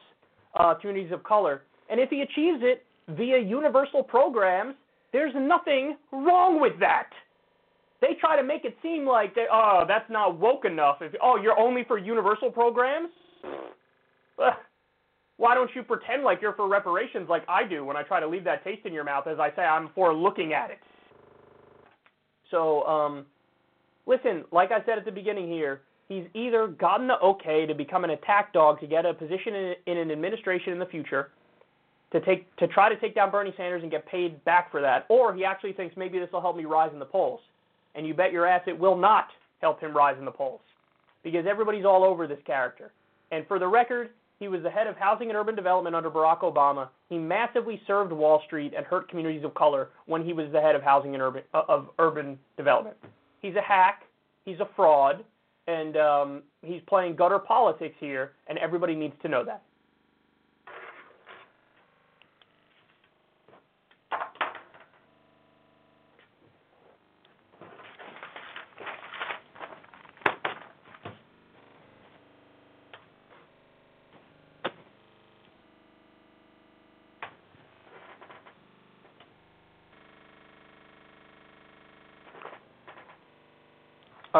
uh, 0.59 0.75
communities 0.75 1.11
of 1.11 1.23
color. 1.23 1.63
And 1.89 1.99
if 1.99 2.09
he 2.09 2.21
achieves 2.21 2.59
it 2.61 2.85
via 3.09 3.39
universal 3.39 4.03
programs 4.03 4.75
there's 5.11 5.33
nothing 5.35 5.97
wrong 6.11 6.59
with 6.59 6.73
that. 6.79 7.09
They 8.01 8.15
try 8.19 8.37
to 8.37 8.43
make 8.43 8.63
it 8.63 8.77
seem 8.81 9.05
like, 9.05 9.35
they, 9.35 9.45
oh, 9.51 9.83
that's 9.87 10.09
not 10.09 10.39
woke 10.39 10.65
enough. 10.65 10.97
If 11.01 11.13
oh, 11.21 11.37
you're 11.41 11.59
only 11.59 11.83
for 11.83 11.97
universal 11.97 12.49
programs. 12.49 13.09
Why 15.37 15.55
don't 15.55 15.69
you 15.73 15.83
pretend 15.83 16.23
like 16.23 16.41
you're 16.41 16.53
for 16.53 16.67
reparations 16.67 17.29
like 17.29 17.43
I 17.47 17.65
do 17.65 17.85
when 17.85 17.95
I 17.95 18.03
try 18.03 18.19
to 18.19 18.27
leave 18.27 18.43
that 18.43 18.61
taste 18.63 18.85
in 18.85 18.91
your 18.91 19.05
mouth 19.05 19.25
as 19.25 19.39
I 19.39 19.51
say 19.55 19.61
I'm 19.61 19.89
for 19.95 20.13
looking 20.13 20.51
at 20.53 20.69
it? 20.69 20.79
So, 22.51 22.83
um, 22.83 23.25
listen, 24.05 24.43
like 24.51 24.71
I 24.71 24.83
said 24.85 24.97
at 24.97 25.05
the 25.05 25.11
beginning 25.11 25.47
here, 25.47 25.81
he's 26.09 26.25
either 26.33 26.67
gotten 26.67 27.07
the 27.07 27.17
okay 27.19 27.65
to 27.65 27.73
become 27.73 28.03
an 28.03 28.09
attack 28.09 28.51
dog 28.51 28.81
to 28.81 28.87
get 28.87 29.05
a 29.05 29.13
position 29.13 29.55
in, 29.55 29.73
in 29.85 29.97
an 29.97 30.11
administration 30.11 30.73
in 30.73 30.79
the 30.79 30.85
future, 30.87 31.29
to 32.11 32.19
take 32.21 32.53
to 32.57 32.67
try 32.67 32.89
to 32.89 32.99
take 32.99 33.15
down 33.15 33.31
Bernie 33.31 33.53
Sanders 33.55 33.81
and 33.81 33.91
get 33.91 34.05
paid 34.07 34.43
back 34.43 34.69
for 34.71 34.81
that, 34.81 35.05
or 35.09 35.33
he 35.33 35.45
actually 35.45 35.73
thinks 35.73 35.95
maybe 35.95 36.19
this 36.19 36.29
will 36.33 36.41
help 36.41 36.57
me 36.57 36.65
rise 36.65 36.89
in 36.91 36.99
the 36.99 37.05
polls. 37.05 37.39
And 37.95 38.07
you 38.07 38.13
bet 38.13 38.31
your 38.31 38.45
ass 38.45 38.61
it 38.67 38.77
will 38.77 38.97
not 38.97 39.27
help 39.61 39.79
him 39.79 39.95
rise 39.95 40.15
in 40.17 40.25
the 40.25 40.31
polls 40.31 40.61
because 41.23 41.45
everybody's 41.49 41.85
all 41.85 42.03
over 42.03 42.27
this 42.27 42.39
character. 42.45 42.91
And 43.31 43.45
for 43.47 43.59
the 43.59 43.67
record, 43.67 44.09
he 44.39 44.47
was 44.47 44.63
the 44.63 44.69
head 44.69 44.87
of 44.87 44.95
housing 44.95 45.29
and 45.29 45.37
urban 45.37 45.55
development 45.55 45.95
under 45.95 46.09
Barack 46.09 46.41
Obama. 46.41 46.89
He 47.09 47.17
massively 47.17 47.81
served 47.85 48.11
Wall 48.13 48.41
Street 48.45 48.73
and 48.75 48.85
hurt 48.85 49.09
communities 49.09 49.43
of 49.43 49.53
color 49.53 49.89
when 50.05 50.23
he 50.23 50.31
was 50.31 50.49
the 50.51 50.61
head 50.61 50.75
of 50.75 50.81
housing 50.81 51.13
and 51.13 51.21
urban 51.21 51.43
uh, 51.53 51.63
of 51.67 51.89
urban 51.99 52.39
development. 52.55 52.95
He's 53.41 53.55
a 53.55 53.61
hack. 53.61 54.03
He's 54.45 54.59
a 54.61 54.69
fraud, 54.75 55.23
and 55.67 55.97
um, 55.97 56.43
he's 56.61 56.81
playing 56.87 57.17
gutter 57.17 57.37
politics 57.37 57.95
here, 57.99 58.31
and 58.47 58.57
everybody 58.57 58.95
needs 58.95 59.13
to 59.21 59.27
know 59.27 59.43
that. 59.43 59.61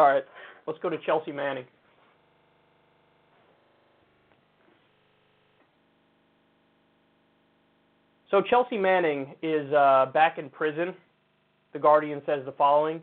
All 0.00 0.06
right, 0.06 0.24
let's 0.66 0.78
go 0.78 0.88
to 0.88 0.96
Chelsea 1.04 1.30
Manning. 1.30 1.66
So 8.30 8.40
Chelsea 8.40 8.78
Manning 8.78 9.34
is 9.42 9.70
uh, 9.74 10.06
back 10.14 10.38
in 10.38 10.48
prison. 10.48 10.94
The 11.74 11.78
Guardian 11.80 12.22
says 12.24 12.46
the 12.46 12.52
following. 12.52 13.02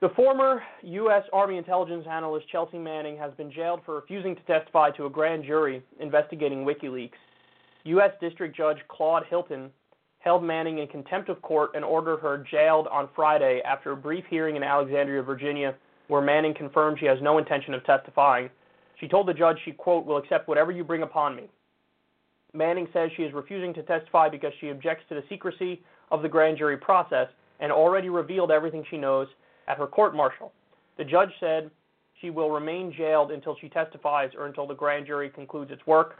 The 0.00 0.08
former 0.16 0.64
U.S. 0.82 1.22
Army 1.32 1.58
intelligence 1.58 2.06
analyst 2.10 2.48
Chelsea 2.48 2.78
Manning 2.78 3.16
has 3.16 3.32
been 3.34 3.52
jailed 3.52 3.82
for 3.86 3.94
refusing 3.94 4.34
to 4.34 4.42
testify 4.42 4.90
to 4.96 5.06
a 5.06 5.10
grand 5.10 5.44
jury 5.44 5.80
investigating 6.00 6.64
WikiLeaks. 6.64 7.12
U.S. 7.84 8.10
District 8.20 8.56
Judge 8.56 8.78
Claude 8.88 9.26
Hilton 9.30 9.70
held 10.18 10.42
Manning 10.42 10.78
in 10.78 10.88
contempt 10.88 11.28
of 11.28 11.40
court 11.42 11.70
and 11.76 11.84
ordered 11.84 12.16
her 12.16 12.44
jailed 12.50 12.88
on 12.88 13.08
Friday 13.14 13.60
after 13.64 13.92
a 13.92 13.96
brief 13.96 14.24
hearing 14.28 14.56
in 14.56 14.64
Alexandria, 14.64 15.22
Virginia, 15.22 15.76
where 16.08 16.22
Manning 16.22 16.54
confirmed 16.54 16.98
she 16.98 17.06
has 17.06 17.18
no 17.22 17.38
intention 17.38 17.74
of 17.74 17.84
testifying. 17.84 18.50
She 19.00 19.08
told 19.08 19.26
the 19.26 19.34
judge 19.34 19.58
she, 19.64 19.72
quote, 19.72 20.06
will 20.06 20.16
accept 20.16 20.48
whatever 20.48 20.70
you 20.70 20.84
bring 20.84 21.02
upon 21.02 21.34
me. 21.34 21.48
Manning 22.52 22.88
says 22.92 23.10
she 23.16 23.24
is 23.24 23.32
refusing 23.32 23.74
to 23.74 23.82
testify 23.82 24.28
because 24.28 24.52
she 24.60 24.68
objects 24.68 25.04
to 25.08 25.14
the 25.14 25.24
secrecy 25.28 25.82
of 26.10 26.22
the 26.22 26.28
grand 26.28 26.58
jury 26.58 26.76
process 26.76 27.28
and 27.60 27.72
already 27.72 28.08
revealed 28.08 28.50
everything 28.50 28.84
she 28.88 28.96
knows 28.96 29.26
at 29.66 29.78
her 29.78 29.86
court 29.86 30.14
martial. 30.14 30.52
The 30.96 31.04
judge 31.04 31.30
said 31.40 31.70
she 32.20 32.30
will 32.30 32.50
remain 32.50 32.92
jailed 32.96 33.32
until 33.32 33.56
she 33.60 33.68
testifies 33.68 34.30
or 34.38 34.46
until 34.46 34.66
the 34.66 34.74
grand 34.74 35.06
jury 35.06 35.30
concludes 35.30 35.70
its 35.70 35.84
work. 35.86 36.16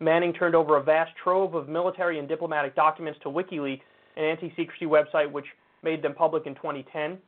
Manning 0.00 0.32
turned 0.32 0.54
over 0.54 0.76
a 0.76 0.82
vast 0.82 1.12
trove 1.22 1.54
of 1.54 1.68
military 1.68 2.18
and 2.18 2.28
diplomatic 2.28 2.74
documents 2.76 3.18
to 3.22 3.28
WikiLeaks, 3.28 3.82
an 4.16 4.24
anti 4.24 4.52
secrecy 4.56 4.86
website 4.86 5.30
which 5.30 5.46
made 5.82 6.02
them 6.02 6.14
public 6.14 6.46
in 6.46 6.54
2010. 6.54 7.18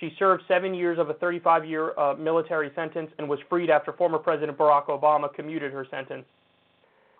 She 0.00 0.14
served 0.18 0.42
seven 0.48 0.74
years 0.74 0.98
of 0.98 1.10
a 1.10 1.14
35 1.14 1.64
year 1.64 1.98
uh, 1.98 2.14
military 2.14 2.70
sentence 2.74 3.10
and 3.18 3.28
was 3.28 3.38
freed 3.48 3.70
after 3.70 3.92
former 3.92 4.18
President 4.18 4.56
Barack 4.56 4.86
Obama 4.86 5.32
commuted 5.32 5.72
her 5.72 5.86
sentence. 5.90 6.24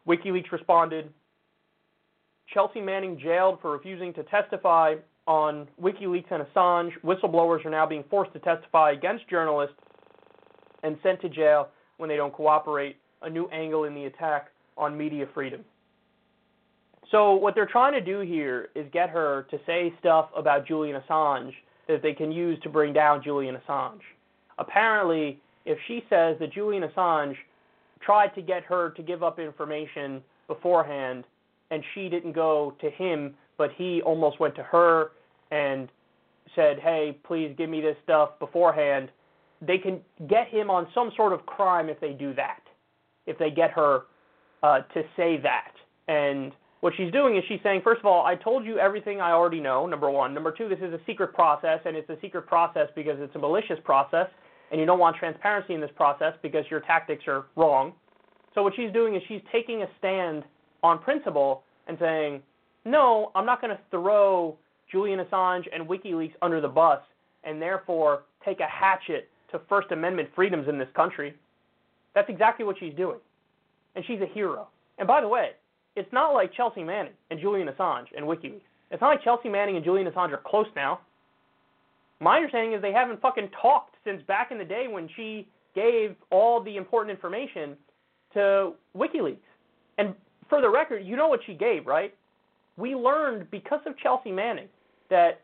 WikiLeaks 0.06 0.50
responded 0.50 1.12
Chelsea 2.52 2.80
Manning 2.80 3.18
jailed 3.18 3.60
for 3.60 3.72
refusing 3.72 4.12
to 4.14 4.22
testify 4.24 4.96
on 5.26 5.68
WikiLeaks 5.80 6.30
and 6.30 6.44
Assange. 6.44 6.92
Whistleblowers 7.04 7.64
are 7.64 7.70
now 7.70 7.86
being 7.86 8.04
forced 8.10 8.32
to 8.32 8.38
testify 8.40 8.92
against 8.92 9.28
journalists 9.28 9.76
and 10.82 10.96
sent 11.02 11.20
to 11.20 11.28
jail 11.28 11.68
when 11.98 12.08
they 12.08 12.16
don't 12.16 12.32
cooperate. 12.32 12.96
A 13.22 13.30
new 13.30 13.46
angle 13.50 13.84
in 13.84 13.94
the 13.94 14.06
attack 14.06 14.48
on 14.76 14.98
media 14.98 15.26
freedom. 15.32 15.64
So, 17.12 17.34
what 17.34 17.54
they're 17.54 17.66
trying 17.66 17.92
to 17.92 18.00
do 18.00 18.20
here 18.20 18.70
is 18.74 18.86
get 18.92 19.10
her 19.10 19.46
to 19.50 19.60
say 19.64 19.92
stuff 20.00 20.30
about 20.36 20.66
Julian 20.66 21.00
Assange 21.00 21.52
that 21.88 22.02
they 22.02 22.12
can 22.12 22.32
use 22.32 22.58
to 22.62 22.68
bring 22.68 22.92
down 22.92 23.22
Julian 23.22 23.56
Assange. 23.56 24.00
Apparently, 24.58 25.40
if 25.64 25.78
she 25.86 26.04
says 26.08 26.36
that 26.40 26.52
Julian 26.52 26.82
Assange 26.84 27.34
tried 28.00 28.34
to 28.34 28.42
get 28.42 28.62
her 28.64 28.90
to 28.90 29.02
give 29.02 29.22
up 29.22 29.38
information 29.38 30.22
beforehand 30.46 31.24
and 31.70 31.82
she 31.94 32.08
didn't 32.08 32.32
go 32.32 32.74
to 32.80 32.90
him, 32.90 33.34
but 33.56 33.70
he 33.76 34.02
almost 34.02 34.38
went 34.40 34.54
to 34.56 34.62
her 34.62 35.12
and 35.50 35.88
said, 36.54 36.78
hey, 36.80 37.18
please 37.24 37.54
give 37.56 37.70
me 37.70 37.80
this 37.80 37.96
stuff 38.04 38.38
beforehand, 38.38 39.08
they 39.60 39.78
can 39.78 40.00
get 40.28 40.48
him 40.48 40.70
on 40.70 40.86
some 40.94 41.10
sort 41.16 41.32
of 41.32 41.46
crime 41.46 41.88
if 41.88 41.98
they 42.00 42.12
do 42.12 42.34
that, 42.34 42.60
if 43.26 43.38
they 43.38 43.50
get 43.50 43.70
her 43.70 44.02
uh, 44.62 44.80
to 44.94 45.02
say 45.16 45.38
that. 45.42 45.72
And 46.08 46.52
what 46.82 46.92
she's 46.96 47.12
doing 47.12 47.36
is 47.36 47.44
she's 47.46 47.60
saying, 47.62 47.80
first 47.84 48.00
of 48.00 48.06
all, 48.06 48.26
I 48.26 48.34
told 48.34 48.66
you 48.66 48.76
everything 48.76 49.20
I 49.20 49.30
already 49.30 49.60
know, 49.60 49.86
number 49.86 50.10
one. 50.10 50.34
Number 50.34 50.50
two, 50.50 50.68
this 50.68 50.80
is 50.80 50.92
a 50.92 50.98
secret 51.06 51.32
process, 51.32 51.78
and 51.84 51.96
it's 51.96 52.10
a 52.10 52.18
secret 52.20 52.44
process 52.48 52.88
because 52.96 53.18
it's 53.20 53.34
a 53.36 53.38
malicious 53.38 53.78
process, 53.84 54.26
and 54.72 54.80
you 54.80 54.84
don't 54.84 54.98
want 54.98 55.16
transparency 55.16 55.74
in 55.74 55.80
this 55.80 55.92
process 55.94 56.34
because 56.42 56.64
your 56.72 56.80
tactics 56.80 57.22
are 57.28 57.46
wrong. 57.54 57.92
So 58.52 58.64
what 58.64 58.74
she's 58.74 58.92
doing 58.92 59.14
is 59.14 59.22
she's 59.28 59.40
taking 59.52 59.82
a 59.82 59.86
stand 60.00 60.42
on 60.82 60.98
principle 60.98 61.62
and 61.86 61.96
saying, 62.00 62.42
no, 62.84 63.30
I'm 63.36 63.46
not 63.46 63.60
going 63.60 63.76
to 63.76 63.82
throw 63.92 64.58
Julian 64.90 65.20
Assange 65.20 65.66
and 65.72 65.88
WikiLeaks 65.88 66.34
under 66.42 66.60
the 66.60 66.68
bus 66.68 66.98
and 67.44 67.62
therefore 67.62 68.24
take 68.44 68.58
a 68.58 68.66
hatchet 68.66 69.28
to 69.52 69.60
First 69.68 69.92
Amendment 69.92 70.30
freedoms 70.34 70.68
in 70.68 70.80
this 70.80 70.88
country. 70.96 71.36
That's 72.16 72.28
exactly 72.28 72.64
what 72.66 72.76
she's 72.80 72.94
doing. 72.94 73.20
And 73.94 74.04
she's 74.04 74.20
a 74.20 74.26
hero. 74.26 74.66
And 74.98 75.06
by 75.06 75.20
the 75.20 75.28
way, 75.28 75.50
it's 75.96 76.12
not 76.12 76.32
like 76.32 76.52
Chelsea 76.54 76.82
Manning 76.82 77.12
and 77.30 77.40
Julian 77.40 77.68
Assange 77.68 78.06
and 78.16 78.24
WikiLeaks. 78.26 78.62
It's 78.90 79.00
not 79.00 79.08
like 79.08 79.22
Chelsea 79.24 79.48
Manning 79.48 79.76
and 79.76 79.84
Julian 79.84 80.10
Assange 80.10 80.32
are 80.32 80.42
close 80.44 80.66
now. 80.76 81.00
My 82.20 82.36
understanding 82.36 82.72
is 82.74 82.82
they 82.82 82.92
haven't 82.92 83.20
fucking 83.20 83.48
talked 83.60 83.96
since 84.04 84.22
back 84.28 84.52
in 84.52 84.58
the 84.58 84.64
day 84.64 84.86
when 84.88 85.08
she 85.16 85.48
gave 85.74 86.14
all 86.30 86.62
the 86.62 86.76
important 86.76 87.10
information 87.14 87.76
to 88.34 88.72
WikiLeaks. 88.96 89.38
And 89.98 90.14
for 90.48 90.60
the 90.60 90.68
record, 90.68 91.04
you 91.04 91.16
know 91.16 91.28
what 91.28 91.40
she 91.46 91.54
gave, 91.54 91.86
right? 91.86 92.14
We 92.76 92.94
learned 92.94 93.50
because 93.50 93.80
of 93.86 93.98
Chelsea 93.98 94.30
Manning 94.30 94.68
that 95.10 95.40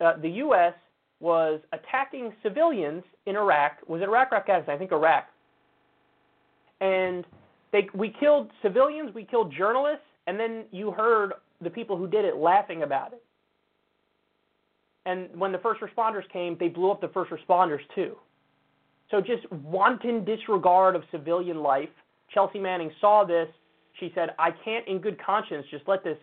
uh, 0.00 0.14
the 0.20 0.28
U.S. 0.28 0.74
was 1.20 1.60
attacking 1.72 2.32
civilians 2.42 3.02
in 3.26 3.36
Iraq. 3.36 3.78
Was 3.88 4.00
it 4.02 4.04
Iraq 4.04 4.32
or 4.32 4.36
Afghanistan? 4.36 4.74
I 4.74 4.78
think 4.78 4.92
Iraq. 4.92 5.24
And 6.80 7.24
they, 7.72 7.88
we 7.94 8.14
killed 8.20 8.50
civilians, 8.62 9.14
we 9.14 9.24
killed 9.24 9.52
journalists, 9.52 10.04
and 10.26 10.38
then 10.38 10.64
you 10.70 10.90
heard 10.90 11.32
the 11.60 11.70
people 11.70 11.96
who 11.96 12.06
did 12.06 12.24
it 12.24 12.36
laughing 12.36 12.82
about 12.82 13.12
it. 13.12 13.22
And 15.04 15.28
when 15.34 15.50
the 15.50 15.58
first 15.58 15.80
responders 15.80 16.28
came, 16.32 16.56
they 16.60 16.68
blew 16.68 16.90
up 16.90 17.00
the 17.00 17.08
first 17.08 17.32
responders 17.32 17.80
too. 17.94 18.16
So 19.10 19.20
just 19.20 19.50
wanton 19.50 20.24
disregard 20.24 20.94
of 20.94 21.02
civilian 21.10 21.62
life. 21.62 21.88
Chelsea 22.32 22.58
Manning 22.58 22.90
saw 23.00 23.24
this. 23.24 23.48
She 24.00 24.12
said, 24.14 24.30
I 24.38 24.50
can't, 24.64 24.86
in 24.86 24.98
good 24.98 25.22
conscience, 25.22 25.66
just 25.70 25.86
let 25.86 26.04
this 26.04 26.16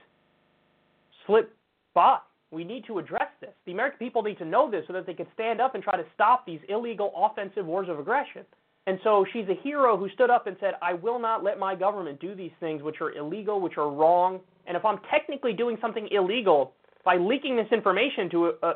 slip 1.28 1.56
by. 1.94 2.18
We 2.52 2.64
need 2.64 2.86
to 2.88 2.98
address 2.98 3.30
this. 3.42 3.52
The 3.66 3.74
American 3.74 4.00
people 4.00 4.24
need 4.24 4.40
to 4.40 4.46
know 4.46 4.72
this 4.72 4.86
so 4.88 4.94
that 4.94 5.06
they 5.06 5.14
can 5.14 5.28
stand 5.36 5.62
up 5.62 5.76
and 5.76 5.84
try 5.84 5.96
to 5.98 6.06
stop 6.16 6.48
these 6.48 6.60
illegal 6.68 7.12
offensive 7.16 7.66
wars 7.66 7.90
of 7.90 8.00
aggression. 8.00 8.44
And 8.90 9.00
so 9.04 9.24
she's 9.32 9.46
a 9.50 9.54
hero 9.62 9.96
who 9.96 10.10
stood 10.16 10.32
up 10.32 10.48
and 10.48 10.58
said, 10.60 10.74
I 10.82 10.96
will 10.96 11.20
not 11.20 11.44
let 11.44 11.60
my 11.60 11.76
government 11.76 12.20
do 12.20 12.34
these 12.34 12.50
things 12.60 12.82
which 12.82 13.02
are 13.02 13.12
illegal, 13.12 13.62
which 13.62 13.78
are 13.78 13.88
wrong. 13.88 14.40
And 14.66 14.76
if 14.76 14.84
I'm 14.84 14.98
technically 15.12 15.54
doing 15.54 15.78
something 15.80 16.08
illegal 16.10 16.74
by 17.06 17.18
leaking 17.18 17.56
this 17.56 17.68
information 17.72 18.32
to 18.32 18.54
uh, 18.64 18.74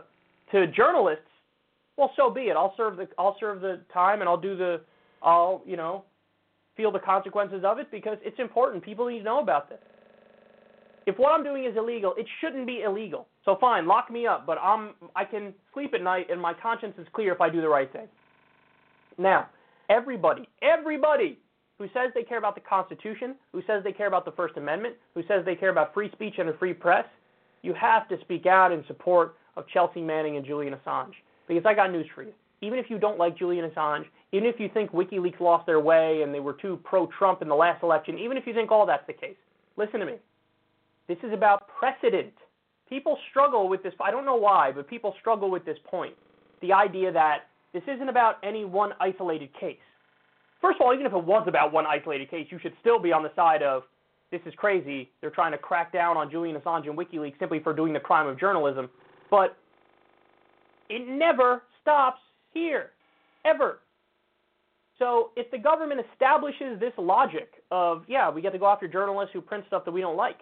to 0.51 0.67
journalists, 0.67 1.25
well, 1.97 2.11
so 2.15 2.29
be 2.29 2.41
it. 2.41 2.55
I'll 2.55 2.75
serve 2.77 2.97
the 2.97 3.07
I'll 3.17 3.37
serve 3.39 3.61
the 3.61 3.81
time 3.91 4.19
and 4.19 4.29
I'll 4.29 4.39
do 4.39 4.55
the 4.55 4.81
I'll 5.23 5.63
you 5.65 5.77
know 5.77 6.03
feel 6.77 6.91
the 6.91 6.99
consequences 6.99 7.63
of 7.65 7.79
it 7.79 7.89
because 7.89 8.19
it's 8.21 8.37
important. 8.37 8.83
People 8.83 9.07
need 9.07 9.17
to 9.17 9.23
know 9.23 9.39
about 9.41 9.67
this. 9.67 9.79
If 11.07 11.17
what 11.17 11.31
I'm 11.31 11.43
doing 11.43 11.65
is 11.65 11.75
illegal, 11.75 12.13
it 12.19 12.27
shouldn't 12.39 12.67
be 12.67 12.83
illegal. 12.83 13.25
So 13.45 13.57
fine, 13.59 13.87
lock 13.87 14.11
me 14.11 14.27
up, 14.27 14.45
but 14.45 14.59
I'm 14.59 14.91
I 15.15 15.25
can 15.25 15.55
sleep 15.73 15.95
at 15.95 16.03
night 16.03 16.27
and 16.29 16.39
my 16.39 16.53
conscience 16.53 16.93
is 16.99 17.07
clear 17.13 17.33
if 17.33 17.41
I 17.41 17.49
do 17.49 17.61
the 17.61 17.67
right 17.67 17.91
thing. 17.91 18.07
Now, 19.17 19.47
everybody, 19.89 20.47
everybody 20.61 21.39
who 21.77 21.85
says 21.87 22.11
they 22.13 22.23
care 22.23 22.37
about 22.37 22.55
the 22.55 22.61
Constitution, 22.61 23.35
who 23.51 23.61
says 23.67 23.83
they 23.83 23.91
care 23.91 24.07
about 24.07 24.25
the 24.25 24.31
First 24.31 24.57
Amendment, 24.57 24.95
who 25.15 25.21
says 25.27 25.43
they 25.45 25.55
care 25.55 25.69
about 25.69 25.93
free 25.93 26.09
speech 26.11 26.35
and 26.37 26.49
a 26.49 26.57
free 26.57 26.73
press, 26.73 27.05
you 27.61 27.73
have 27.73 28.07
to 28.09 28.19
speak 28.21 28.45
out 28.45 28.71
in 28.71 28.83
support 28.87 29.35
of 29.55 29.67
Chelsea 29.67 30.01
Manning 30.01 30.37
and 30.37 30.45
Julian 30.45 30.75
Assange. 30.75 31.13
Because 31.47 31.63
I 31.65 31.73
got 31.73 31.91
news 31.91 32.05
for 32.13 32.23
you. 32.23 32.33
Even 32.61 32.79
if 32.79 32.89
you 32.89 32.97
don't 32.97 33.17
like 33.17 33.37
Julian 33.37 33.69
Assange, 33.69 34.05
even 34.31 34.47
if 34.47 34.59
you 34.59 34.69
think 34.73 34.91
WikiLeaks 34.91 35.39
lost 35.39 35.65
their 35.65 35.79
way 35.79 36.21
and 36.23 36.33
they 36.33 36.39
were 36.39 36.53
too 36.53 36.79
pro 36.83 37.07
Trump 37.07 37.41
in 37.41 37.49
the 37.49 37.55
last 37.55 37.83
election, 37.83 38.17
even 38.17 38.37
if 38.37 38.47
you 38.47 38.53
think 38.53 38.71
all 38.71 38.85
that's 38.85 39.05
the 39.07 39.13
case, 39.13 39.35
listen 39.75 39.99
to 39.99 40.05
me. 40.05 40.15
This 41.07 41.17
is 41.23 41.33
about 41.33 41.67
precedent. 41.67 42.33
People 42.87 43.17
struggle 43.29 43.67
with 43.67 43.83
this. 43.83 43.93
I 44.01 44.11
don't 44.11 44.25
know 44.25 44.35
why, 44.35 44.71
but 44.71 44.87
people 44.87 45.13
struggle 45.19 45.51
with 45.51 45.65
this 45.65 45.77
point. 45.85 46.13
The 46.61 46.71
idea 46.71 47.11
that 47.11 47.49
this 47.73 47.83
isn't 47.87 48.09
about 48.09 48.35
any 48.43 48.65
one 48.65 48.91
isolated 48.99 49.49
case. 49.59 49.77
First 50.61 50.79
of 50.79 50.85
all, 50.85 50.93
even 50.93 51.05
if 51.05 51.13
it 51.13 51.23
was 51.23 51.45
about 51.47 51.73
one 51.73 51.85
isolated 51.85 52.29
case, 52.29 52.47
you 52.49 52.59
should 52.59 52.73
still 52.79 52.99
be 52.99 53.11
on 53.11 53.23
the 53.23 53.31
side 53.35 53.61
of 53.61 53.83
this 54.31 54.41
is 54.45 54.53
crazy. 54.55 55.11
They're 55.21 55.29
trying 55.29 55.51
to 55.51 55.57
crack 55.57 55.93
down 55.93 56.17
on 56.17 56.31
Julian 56.31 56.59
Assange 56.59 56.87
and 56.87 56.97
WikiLeaks 56.97 57.37
simply 57.37 57.59
for 57.59 57.73
doing 57.73 57.93
the 57.93 57.99
crime 57.99 58.27
of 58.27 58.39
journalism. 58.39 58.89
But 59.29 59.57
it 60.89 61.07
never 61.07 61.63
stops 61.81 62.19
here, 62.51 62.91
ever. 63.45 63.79
So 64.97 65.31
if 65.35 65.51
the 65.51 65.57
government 65.57 66.01
establishes 66.11 66.79
this 66.79 66.93
logic 66.97 67.49
of, 67.69 68.03
yeah, 68.07 68.29
we 68.29 68.41
get 68.41 68.53
to 68.53 68.59
go 68.59 68.67
after 68.67 68.87
journalists 68.87 69.31
who 69.33 69.41
print 69.41 69.65
stuff 69.67 69.85
that 69.85 69.91
we 69.91 70.01
don't 70.01 70.17
like, 70.17 70.39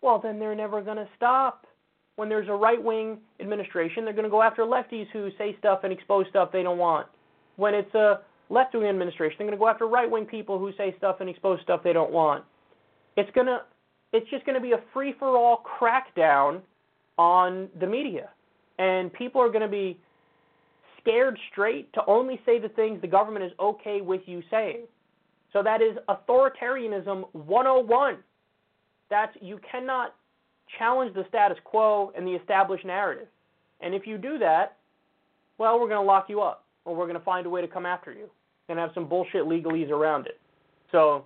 well, 0.00 0.18
then 0.22 0.38
they're 0.38 0.54
never 0.54 0.80
going 0.80 0.96
to 0.96 1.08
stop. 1.16 1.65
When 2.16 2.28
there's 2.28 2.48
a 2.48 2.54
right 2.54 2.82
wing 2.82 3.18
administration, 3.40 4.04
they're 4.04 4.14
going 4.14 4.24
to 4.24 4.30
go 4.30 4.42
after 4.42 4.62
lefties 4.62 5.06
who 5.12 5.30
say 5.38 5.54
stuff 5.58 5.80
and 5.84 5.92
expose 5.92 6.26
stuff 6.30 6.50
they 6.52 6.62
don't 6.62 6.78
want. 6.78 7.06
When 7.56 7.74
it's 7.74 7.94
a 7.94 8.20
left 8.48 8.74
wing 8.74 8.86
administration, 8.86 9.36
they're 9.38 9.46
going 9.46 9.58
to 9.58 9.62
go 9.62 9.68
after 9.68 9.86
right 9.86 10.10
wing 10.10 10.24
people 10.24 10.58
who 10.58 10.72
say 10.76 10.94
stuff 10.98 11.16
and 11.20 11.28
expose 11.28 11.60
stuff 11.62 11.82
they 11.84 11.92
don't 11.92 12.12
want. 12.12 12.44
It's 13.16 13.30
going 13.32 13.46
to 13.46 13.60
it's 14.12 14.28
just 14.30 14.46
going 14.46 14.54
to 14.54 14.62
be 14.62 14.72
a 14.72 14.80
free 14.92 15.14
for 15.18 15.36
all 15.36 15.62
crackdown 15.78 16.60
on 17.18 17.68
the 17.80 17.86
media. 17.86 18.30
And 18.78 19.12
people 19.12 19.40
are 19.40 19.48
going 19.48 19.62
to 19.62 19.68
be 19.68 19.98
scared 21.00 21.38
straight 21.52 21.92
to 21.94 22.02
only 22.06 22.40
say 22.46 22.58
the 22.58 22.68
things 22.70 23.00
the 23.00 23.08
government 23.08 23.44
is 23.44 23.52
okay 23.60 24.00
with 24.00 24.22
you 24.26 24.42
saying. 24.50 24.86
So 25.52 25.62
that 25.62 25.80
is 25.82 25.96
authoritarianism 26.08 27.24
101. 27.32 28.18
That's 29.08 29.36
you 29.40 29.60
cannot 29.70 30.14
challenge 30.78 31.14
the 31.14 31.24
status 31.28 31.58
quo 31.64 32.12
and 32.16 32.26
the 32.26 32.32
established 32.32 32.84
narrative. 32.84 33.28
And 33.80 33.94
if 33.94 34.06
you 34.06 34.18
do 34.18 34.38
that, 34.38 34.76
well, 35.58 35.78
we're 35.80 35.88
going 35.88 36.00
to 36.00 36.06
lock 36.06 36.26
you 36.28 36.40
up, 36.40 36.64
or 36.84 36.94
we're 36.94 37.06
going 37.06 37.18
to 37.18 37.24
find 37.24 37.46
a 37.46 37.50
way 37.50 37.60
to 37.60 37.68
come 37.68 37.86
after 37.86 38.12
you 38.12 38.28
and 38.68 38.78
have 38.78 38.90
some 38.94 39.08
bullshit 39.08 39.44
legalese 39.44 39.90
around 39.90 40.26
it. 40.26 40.40
So 40.92 41.24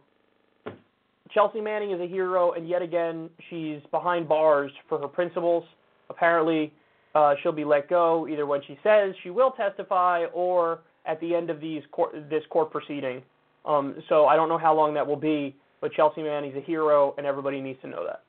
Chelsea 1.33 1.61
Manning 1.61 1.93
is 1.93 2.01
a 2.01 2.07
hero, 2.07 2.53
and 2.53 2.69
yet 2.69 2.83
again, 2.83 3.31
she's 3.49 3.81
behind 3.91 4.29
bars 4.29 4.71
for 4.89 4.99
her 4.99 5.09
principles. 5.09 5.65
Apparently, 6.09 6.73
uh, 7.15 7.35
she'll 7.43 7.53
be 7.53 7.65
let 7.65 7.89
go 7.89 8.29
either 8.29 8.47
when 8.47 8.61
she 8.67 8.79
says 8.83 9.15
she 9.23 9.31
will 9.31 9.53
testify 9.53 10.27
or 10.33 10.81
at 11.07 11.21
the 11.21 11.35
end 11.35 11.51
of 11.51 11.61
these 11.61 11.83
court, 11.93 12.13
this 12.29 12.43
court 12.51 12.71
proceeding. 12.71 13.23
Um, 13.65 13.97
so 14.09 14.27
I 14.27 14.37
don't 14.37 14.49
know 14.49 14.59
how 14.59 14.75
long 14.75 14.95
that 14.95 15.07
will 15.07 15.17
be, 15.17 15.57
but 15.81 15.93
Chelsea 15.93 16.23
Manning's 16.23 16.57
a 16.57 16.61
hero, 16.61 17.15
and 17.17 17.27
everybody 17.27 17.61
needs 17.61 17.81
to 17.83 17.89
know 17.89 18.07
that. 18.07 18.23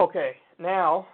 Okay, 0.00 0.32
now 0.62 1.06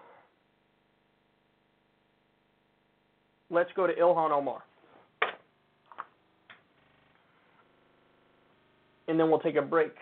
let's 3.50 3.70
go 3.74 3.86
to 3.86 3.94
Ilhan 3.94 4.30
Omar. 4.30 4.62
And 9.08 9.18
then 9.18 9.30
we'll 9.30 9.40
take 9.40 9.56
a 9.56 9.62
break. 9.62 9.94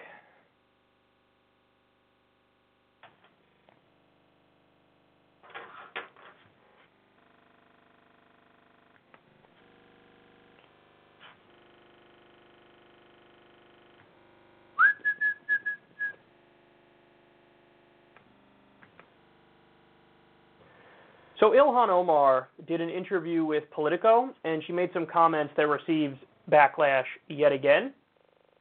So 21.39 21.46
Ilhan 21.57 21.89
Omar 21.89 22.49
did 22.69 22.83
an 22.83 22.91
interview 22.91 23.45
with 23.45 23.65
Politico, 23.71 24.29
and 24.45 24.63
she 24.67 24.75
made 24.75 24.91
some 24.93 25.07
comments 25.07 25.55
that 25.57 25.67
received 25.67 26.19
backlash 26.51 27.07
yet 27.29 27.51
again. 27.51 27.95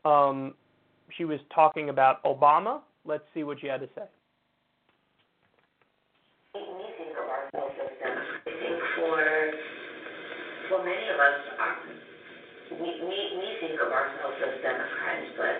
Um, 0.05 0.53
she 1.17 1.25
was 1.25 1.39
talking 1.53 1.89
about 1.89 2.23
Obama. 2.23 2.79
Let's 3.03 3.25
see 3.33 3.43
what 3.43 3.59
she 3.59 3.67
had 3.67 3.81
to 3.81 3.89
say. 3.95 4.07
We 6.53 6.61
think 6.97 7.11
of 7.19 7.25
for 10.69 10.79
many 10.79 11.05
of 11.11 11.19
us, 11.19 11.39
um, 11.61 12.79
we, 12.79 12.89
we 13.03 13.17
we 13.37 13.47
think 13.59 13.75
of 13.77 13.91
ourselves 13.91 14.39
as 14.39 14.55
Democrats, 14.63 15.29
but 15.37 15.55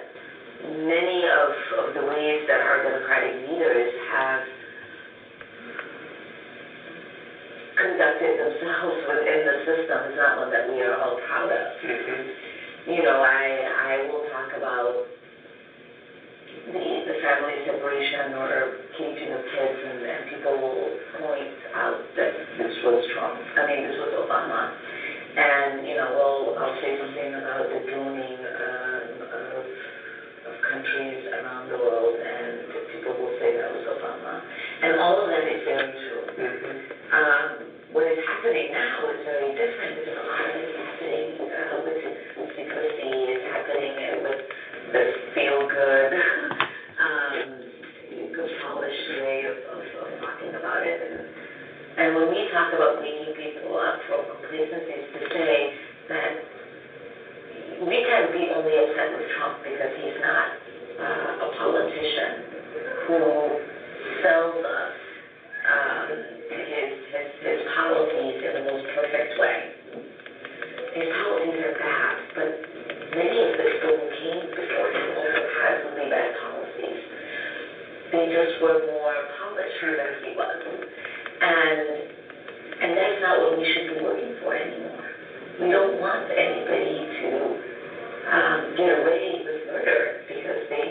many 0.71 1.19
of, 1.29 1.49
of 1.83 1.93
the 1.93 2.03
ways 2.07 2.47
that 2.47 2.61
our 2.63 2.81
Democratic 2.81 3.49
leaders 3.49 3.93
have 4.15 4.54
conducted 7.75 8.33
themselves 8.39 8.97
within 9.07 9.39
the 9.43 9.55
system 9.67 9.97
is 10.11 10.15
not 10.15 10.39
one 10.39 10.51
that 10.51 10.67
we 10.71 10.79
are 10.81 10.95
all 10.95 11.19
proud 11.27 11.51
of. 11.51 11.67
You 12.87 13.01
know, 13.03 13.17
I 13.19 13.43
I 13.65 13.91
will 14.07 14.25
talk 14.31 14.49
about 14.55 14.93
the 16.71 16.85
the 17.05 17.15
family 17.19 17.55
separation 17.65 18.33
or 18.39 18.51
caging 18.97 19.31
of 19.33 19.43
kids, 19.43 19.79
and, 19.89 19.99
and 20.05 20.21
people 20.31 20.55
will 20.55 20.85
point 21.19 21.53
out 21.75 21.99
that 22.15 22.31
this 22.57 22.73
was 22.85 23.01
Trump. 23.13 23.35
I 23.57 23.61
mean, 23.67 23.81
this 23.89 23.97
was 23.99 24.11
Obama. 24.23 24.61
And 25.35 25.83
you 25.83 25.95
know, 25.99 26.09
we'll 26.15 26.55
I'll 26.61 26.77
say 26.79 26.95
something 26.95 27.31
about 27.35 27.67
the 27.67 27.79
droning 27.91 28.39
um, 28.39 29.07
of, 29.35 29.63
of 30.47 30.53
countries 30.71 31.27
around 31.27 31.67
the 31.73 31.77
world, 31.81 32.15
and 32.23 32.71
people 32.95 33.19
will 33.19 33.35
say 33.41 33.51
that 33.59 33.67
was 33.67 33.85
Obama. 33.99 34.39
And 34.85 34.99
all 35.01 35.19
of 35.19 35.27
that 35.27 35.43
is 35.43 35.61
very 35.65 35.91
true. 35.91 36.23
Um, 37.11 37.64
what 37.95 38.11
is 38.11 38.19
happening 38.27 38.75
now 38.75 39.07
is 39.07 39.23
very 39.23 39.55
different. 39.55 39.95
There's 40.03 40.19
a 40.19 40.27
lot 40.27 40.51
of 40.51 40.67
happening 40.67 41.31
uh, 41.47 41.75
with. 41.87 42.03
It's 42.35 43.45
happening 43.55 43.95
with 44.19 44.41
the 44.91 45.03
feel 45.31 45.63
good, 45.63 46.11
um, 47.07 47.47
good 48.35 48.51
polished 48.67 49.07
way 49.15 49.47
of, 49.47 49.55
of, 49.71 49.79
of 49.79 50.07
talking 50.19 50.51
about 50.59 50.83
it. 50.83 50.99
And, 51.07 51.23
and 51.95 52.07
when 52.19 52.35
we 52.35 52.51
talk 52.51 52.75
about 52.75 52.99
waking 52.99 53.31
people 53.39 53.79
up 53.79 54.03
from 54.11 54.27
complacency, 54.27 54.91
is 54.91 55.07
to 55.15 55.21
say 55.31 55.55
that 56.11 56.31
we 57.87 58.03
can 58.03 58.23
be 58.35 58.51
only 58.51 58.75
upset 58.75 59.15
with 59.15 59.27
Trump 59.39 59.63
because 59.63 59.95
he's 60.03 60.19
not 60.19 60.47
uh, 60.99 61.47
a 61.47 61.49
politician 61.63 62.43
who 63.07 63.19
sells 64.19 64.59
us 64.67 65.04
his, 67.45 67.61
policies 67.77 68.41
in 68.41 68.51
the 68.57 68.65
most 68.73 68.85
perfect 68.97 69.37
way. 69.37 69.57
His 70.97 71.09
policies 71.13 71.59
are 71.61 71.77
bad, 71.77 72.15
but 72.33 72.49
many 73.13 73.37
of 73.37 73.51
the 73.53 73.65
people 73.69 73.93
who 74.01 74.07
came 74.17 74.49
before 74.49 74.89
him 74.89 75.05
also 75.13 75.41
had 75.61 75.73
really 75.85 76.09
bad 76.09 76.31
policies. 76.41 77.01
They 78.09 78.25
just 78.33 78.57
were 78.65 78.81
more 78.89 79.17
polished 79.37 79.77
than 79.77 80.11
he 80.25 80.31
was. 80.33 80.57
And, 81.45 81.79
and 82.81 82.89
that's 82.97 83.19
not 83.21 83.35
what 83.45 83.59
we 83.59 83.65
should 83.69 83.93
be 83.93 83.97
looking 84.01 84.33
for 84.41 84.55
anymore. 84.57 85.05
We 85.61 85.69
don't 85.69 86.01
want 86.01 86.25
anybody 86.33 86.97
to 86.97 87.29
um, 88.25 88.59
get 88.73 88.89
away 88.89 89.45
with 89.45 89.61
murder 89.69 90.01
because 90.27 90.61
they 90.73 90.87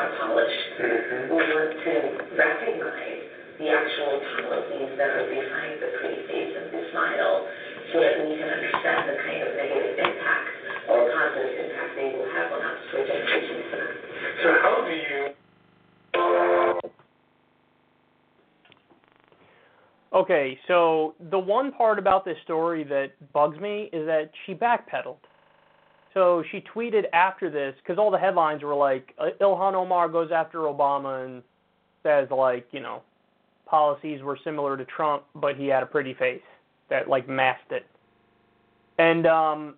are 0.00 0.10
polished. 0.24 0.64
We 0.80 1.36
want 1.36 1.72
to 1.84 1.94
recognize 2.32 3.17
the 3.58 3.66
actual 3.68 4.22
policies 4.38 4.94
that 4.96 5.10
are 5.18 5.26
behind 5.26 5.82
the 5.82 5.90
pretty 5.98 6.22
face 6.30 6.54
and 6.54 6.70
the 6.70 6.82
smile 6.94 7.46
so 7.92 8.00
that 8.00 8.22
we 8.22 8.38
can 8.38 8.46
understand 8.46 9.10
the 9.10 9.16
kind 9.18 9.42
of 9.42 9.50
negative 9.58 9.98
impact 9.98 10.48
or 10.86 11.10
positive 11.10 11.66
impact 11.66 11.90
they 11.98 12.14
will 12.14 12.30
have 12.38 12.52
on 12.54 12.62
us 12.62 12.80
for 12.90 13.02
generations 13.02 13.66
to 13.66 13.76
come. 13.82 13.94
So 14.42 14.48
how 14.62 14.76
do 14.86 14.94
you, 14.94 15.18
Okay, 20.14 20.58
so 20.66 21.14
the 21.30 21.38
one 21.38 21.70
part 21.70 21.98
about 21.98 22.24
this 22.24 22.36
story 22.42 22.82
that 22.84 23.12
bugs 23.32 23.58
me 23.60 23.90
is 23.92 24.06
that 24.06 24.30
she 24.46 24.54
backpedaled. 24.54 25.18
So 26.14 26.42
she 26.50 26.64
tweeted 26.74 27.04
after 27.12 27.50
this 27.50 27.74
because 27.82 27.98
all 27.98 28.10
the 28.10 28.18
headlines 28.18 28.62
were 28.62 28.74
like 28.74 29.14
uh, 29.18 29.26
Ilhan 29.40 29.74
Omar 29.74 30.08
goes 30.08 30.30
after 30.32 30.60
Obama 30.60 31.24
and 31.24 31.42
says 32.02 32.28
like 32.30 32.66
you 32.72 32.80
know 32.80 33.02
policies 33.68 34.22
were 34.22 34.38
similar 34.42 34.76
to 34.76 34.84
Trump, 34.84 35.24
but 35.34 35.56
he 35.56 35.66
had 35.66 35.82
a 35.82 35.86
pretty 35.86 36.14
face 36.14 36.42
that 36.90 37.08
like 37.08 37.28
masked 37.28 37.72
it. 37.72 37.86
And 38.98 39.26
um, 39.26 39.74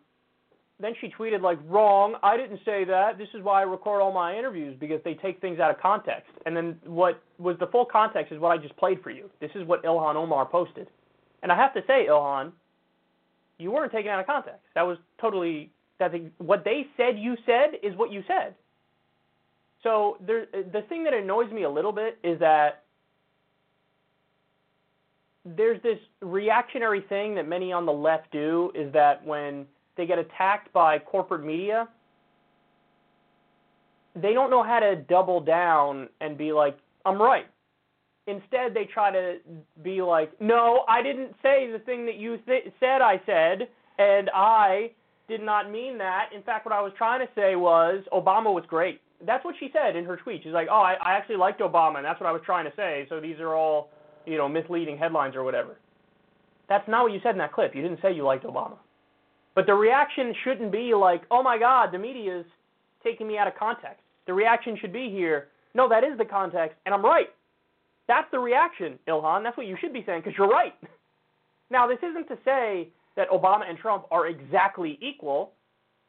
then 0.80 0.94
she 1.00 1.12
tweeted 1.18 1.42
like 1.42 1.58
wrong. 1.66 2.14
I 2.22 2.36
didn't 2.36 2.60
say 2.64 2.84
that. 2.84 3.18
This 3.18 3.28
is 3.34 3.42
why 3.42 3.60
I 3.60 3.64
record 3.64 4.00
all 4.00 4.12
my 4.12 4.36
interviews 4.36 4.76
because 4.78 5.00
they 5.04 5.14
take 5.14 5.40
things 5.40 5.60
out 5.60 5.70
of 5.70 5.80
context. 5.80 6.30
And 6.46 6.56
then 6.56 6.76
what 6.84 7.22
was 7.38 7.56
the 7.58 7.66
full 7.66 7.84
context 7.84 8.32
is 8.32 8.40
what 8.40 8.50
I 8.50 8.58
just 8.58 8.76
played 8.76 9.02
for 9.02 9.10
you. 9.10 9.28
This 9.40 9.50
is 9.54 9.66
what 9.66 9.84
Ilhan 9.84 10.16
Omar 10.16 10.46
posted. 10.46 10.88
And 11.42 11.52
I 11.52 11.56
have 11.56 11.74
to 11.74 11.80
say, 11.86 12.06
Ilhan, 12.08 12.52
you 13.58 13.70
weren't 13.70 13.92
taken 13.92 14.10
out 14.10 14.20
of 14.20 14.26
context. 14.26 14.60
That 14.74 14.82
was 14.82 14.96
totally 15.20 15.70
that 15.98 16.12
what 16.38 16.64
they 16.64 16.86
said 16.96 17.18
you 17.18 17.36
said 17.44 17.78
is 17.82 17.94
what 17.96 18.10
you 18.10 18.22
said. 18.26 18.54
So 19.82 20.16
there, 20.26 20.46
the 20.52 20.82
thing 20.88 21.04
that 21.04 21.14
annoys 21.14 21.50
me 21.52 21.64
a 21.64 21.70
little 21.70 21.92
bit 21.92 22.18
is 22.22 22.38
that 22.40 22.84
there's 25.56 25.82
this 25.82 25.98
reactionary 26.20 27.02
thing 27.08 27.34
that 27.34 27.48
many 27.48 27.72
on 27.72 27.86
the 27.86 27.92
left 27.92 28.30
do 28.32 28.70
is 28.74 28.92
that 28.92 29.24
when 29.24 29.66
they 29.96 30.06
get 30.06 30.18
attacked 30.18 30.72
by 30.72 30.98
corporate 30.98 31.44
media, 31.44 31.88
they 34.14 34.32
don't 34.32 34.50
know 34.50 34.62
how 34.62 34.80
to 34.80 34.96
double 34.96 35.40
down 35.40 36.08
and 36.20 36.36
be 36.36 36.52
like, 36.52 36.76
I'm 37.04 37.20
right. 37.20 37.46
Instead, 38.26 38.74
they 38.74 38.84
try 38.84 39.10
to 39.10 39.38
be 39.82 40.02
like, 40.02 40.38
no, 40.40 40.84
I 40.88 41.02
didn't 41.02 41.34
say 41.42 41.70
the 41.70 41.78
thing 41.80 42.06
that 42.06 42.16
you 42.16 42.38
th- 42.38 42.72
said 42.78 43.00
I 43.00 43.20
said, 43.26 43.68
and 43.98 44.30
I 44.34 44.90
did 45.28 45.42
not 45.42 45.70
mean 45.70 45.98
that. 45.98 46.30
In 46.34 46.42
fact, 46.42 46.66
what 46.66 46.74
I 46.74 46.80
was 46.80 46.92
trying 46.96 47.20
to 47.20 47.32
say 47.34 47.56
was 47.56 48.04
Obama 48.12 48.52
was 48.52 48.64
great. 48.68 49.00
That's 49.26 49.44
what 49.44 49.54
she 49.58 49.70
said 49.72 49.96
in 49.96 50.04
her 50.04 50.16
tweet. 50.16 50.42
She's 50.42 50.52
like, 50.52 50.68
oh, 50.70 50.80
I, 50.80 50.94
I 50.94 51.12
actually 51.12 51.36
liked 51.36 51.60
Obama, 51.60 51.96
and 51.96 52.04
that's 52.04 52.20
what 52.20 52.28
I 52.28 52.32
was 52.32 52.42
trying 52.44 52.64
to 52.64 52.72
say. 52.76 53.06
So 53.08 53.20
these 53.20 53.38
are 53.38 53.54
all, 53.54 53.90
you 54.26 54.36
know, 54.36 54.48
misleading 54.48 54.96
headlines 54.96 55.36
or 55.36 55.44
whatever. 55.44 55.78
That's 56.68 56.86
not 56.88 57.04
what 57.04 57.12
you 57.12 57.20
said 57.22 57.32
in 57.32 57.38
that 57.38 57.52
clip. 57.52 57.74
You 57.74 57.82
didn't 57.82 58.00
say 58.00 58.14
you 58.14 58.24
liked 58.24 58.44
Obama. 58.44 58.76
But 59.54 59.66
the 59.66 59.74
reaction 59.74 60.32
shouldn't 60.44 60.70
be 60.70 60.94
like, 60.94 61.22
oh 61.30 61.42
my 61.42 61.58
God, 61.58 61.90
the 61.92 61.98
media 61.98 62.40
is 62.40 62.46
taking 63.02 63.26
me 63.26 63.38
out 63.38 63.48
of 63.48 63.54
context. 63.58 64.00
The 64.26 64.32
reaction 64.32 64.76
should 64.80 64.92
be 64.92 65.10
here, 65.10 65.48
no, 65.74 65.88
that 65.88 66.04
is 66.04 66.16
the 66.18 66.24
context, 66.24 66.76
and 66.86 66.94
I'm 66.94 67.04
right. 67.04 67.28
That's 68.06 68.28
the 68.30 68.38
reaction, 68.38 68.98
Ilhan. 69.08 69.42
That's 69.42 69.56
what 69.56 69.66
you 69.66 69.76
should 69.80 69.92
be 69.92 70.02
saying 70.06 70.22
because 70.24 70.36
you're 70.38 70.48
right. 70.48 70.74
Now, 71.72 71.86
this 71.86 71.98
isn't 72.02 72.26
to 72.26 72.36
say 72.44 72.88
that 73.14 73.30
Obama 73.30 73.68
and 73.68 73.78
Trump 73.78 74.04
are 74.10 74.26
exactly 74.26 74.98
equal, 75.00 75.52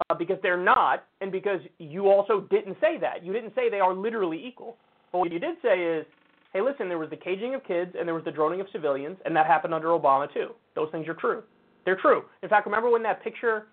uh, 0.10 0.16
because 0.16 0.38
they're 0.42 0.58
not, 0.58 1.06
and 1.22 1.32
because 1.32 1.60
you 1.78 2.10
also 2.10 2.48
didn't 2.50 2.78
say 2.82 2.98
that. 3.00 3.24
You 3.24 3.32
didn't 3.34 3.54
say 3.54 3.70
they 3.70 3.80
are 3.80 3.94
literally 3.94 4.44
equal. 4.44 4.78
But 5.12 5.20
what 5.20 5.32
you 5.32 5.40
did 5.40 5.58
say 5.62 5.82
is, 5.84 6.06
hey, 6.54 6.62
listen, 6.62 6.90
there 6.90 6.98
was 6.98 7.10
the 7.10 7.18
caging 7.18 7.56
of 7.56 7.64
kids 7.64 7.96
and 7.98 8.08
there 8.08 8.16
was 8.16 8.24
the 8.24 8.32
droning 8.32 8.62
of 8.62 8.68
civilians, 8.72 9.18
and 9.26 9.36
that 9.36 9.46
happened 9.46 9.74
under 9.74 9.88
Obama 9.88 10.32
too. 10.34 10.50
Those 10.76 10.90
things 10.92 11.08
are 11.08 11.14
true. 11.14 11.44
They're 11.86 11.98
true. 12.00 12.24
In 12.44 12.50
fact, 12.50 12.66
remember 12.66 12.90
when 12.90 13.04
that 13.04 13.24
picture, 13.24 13.68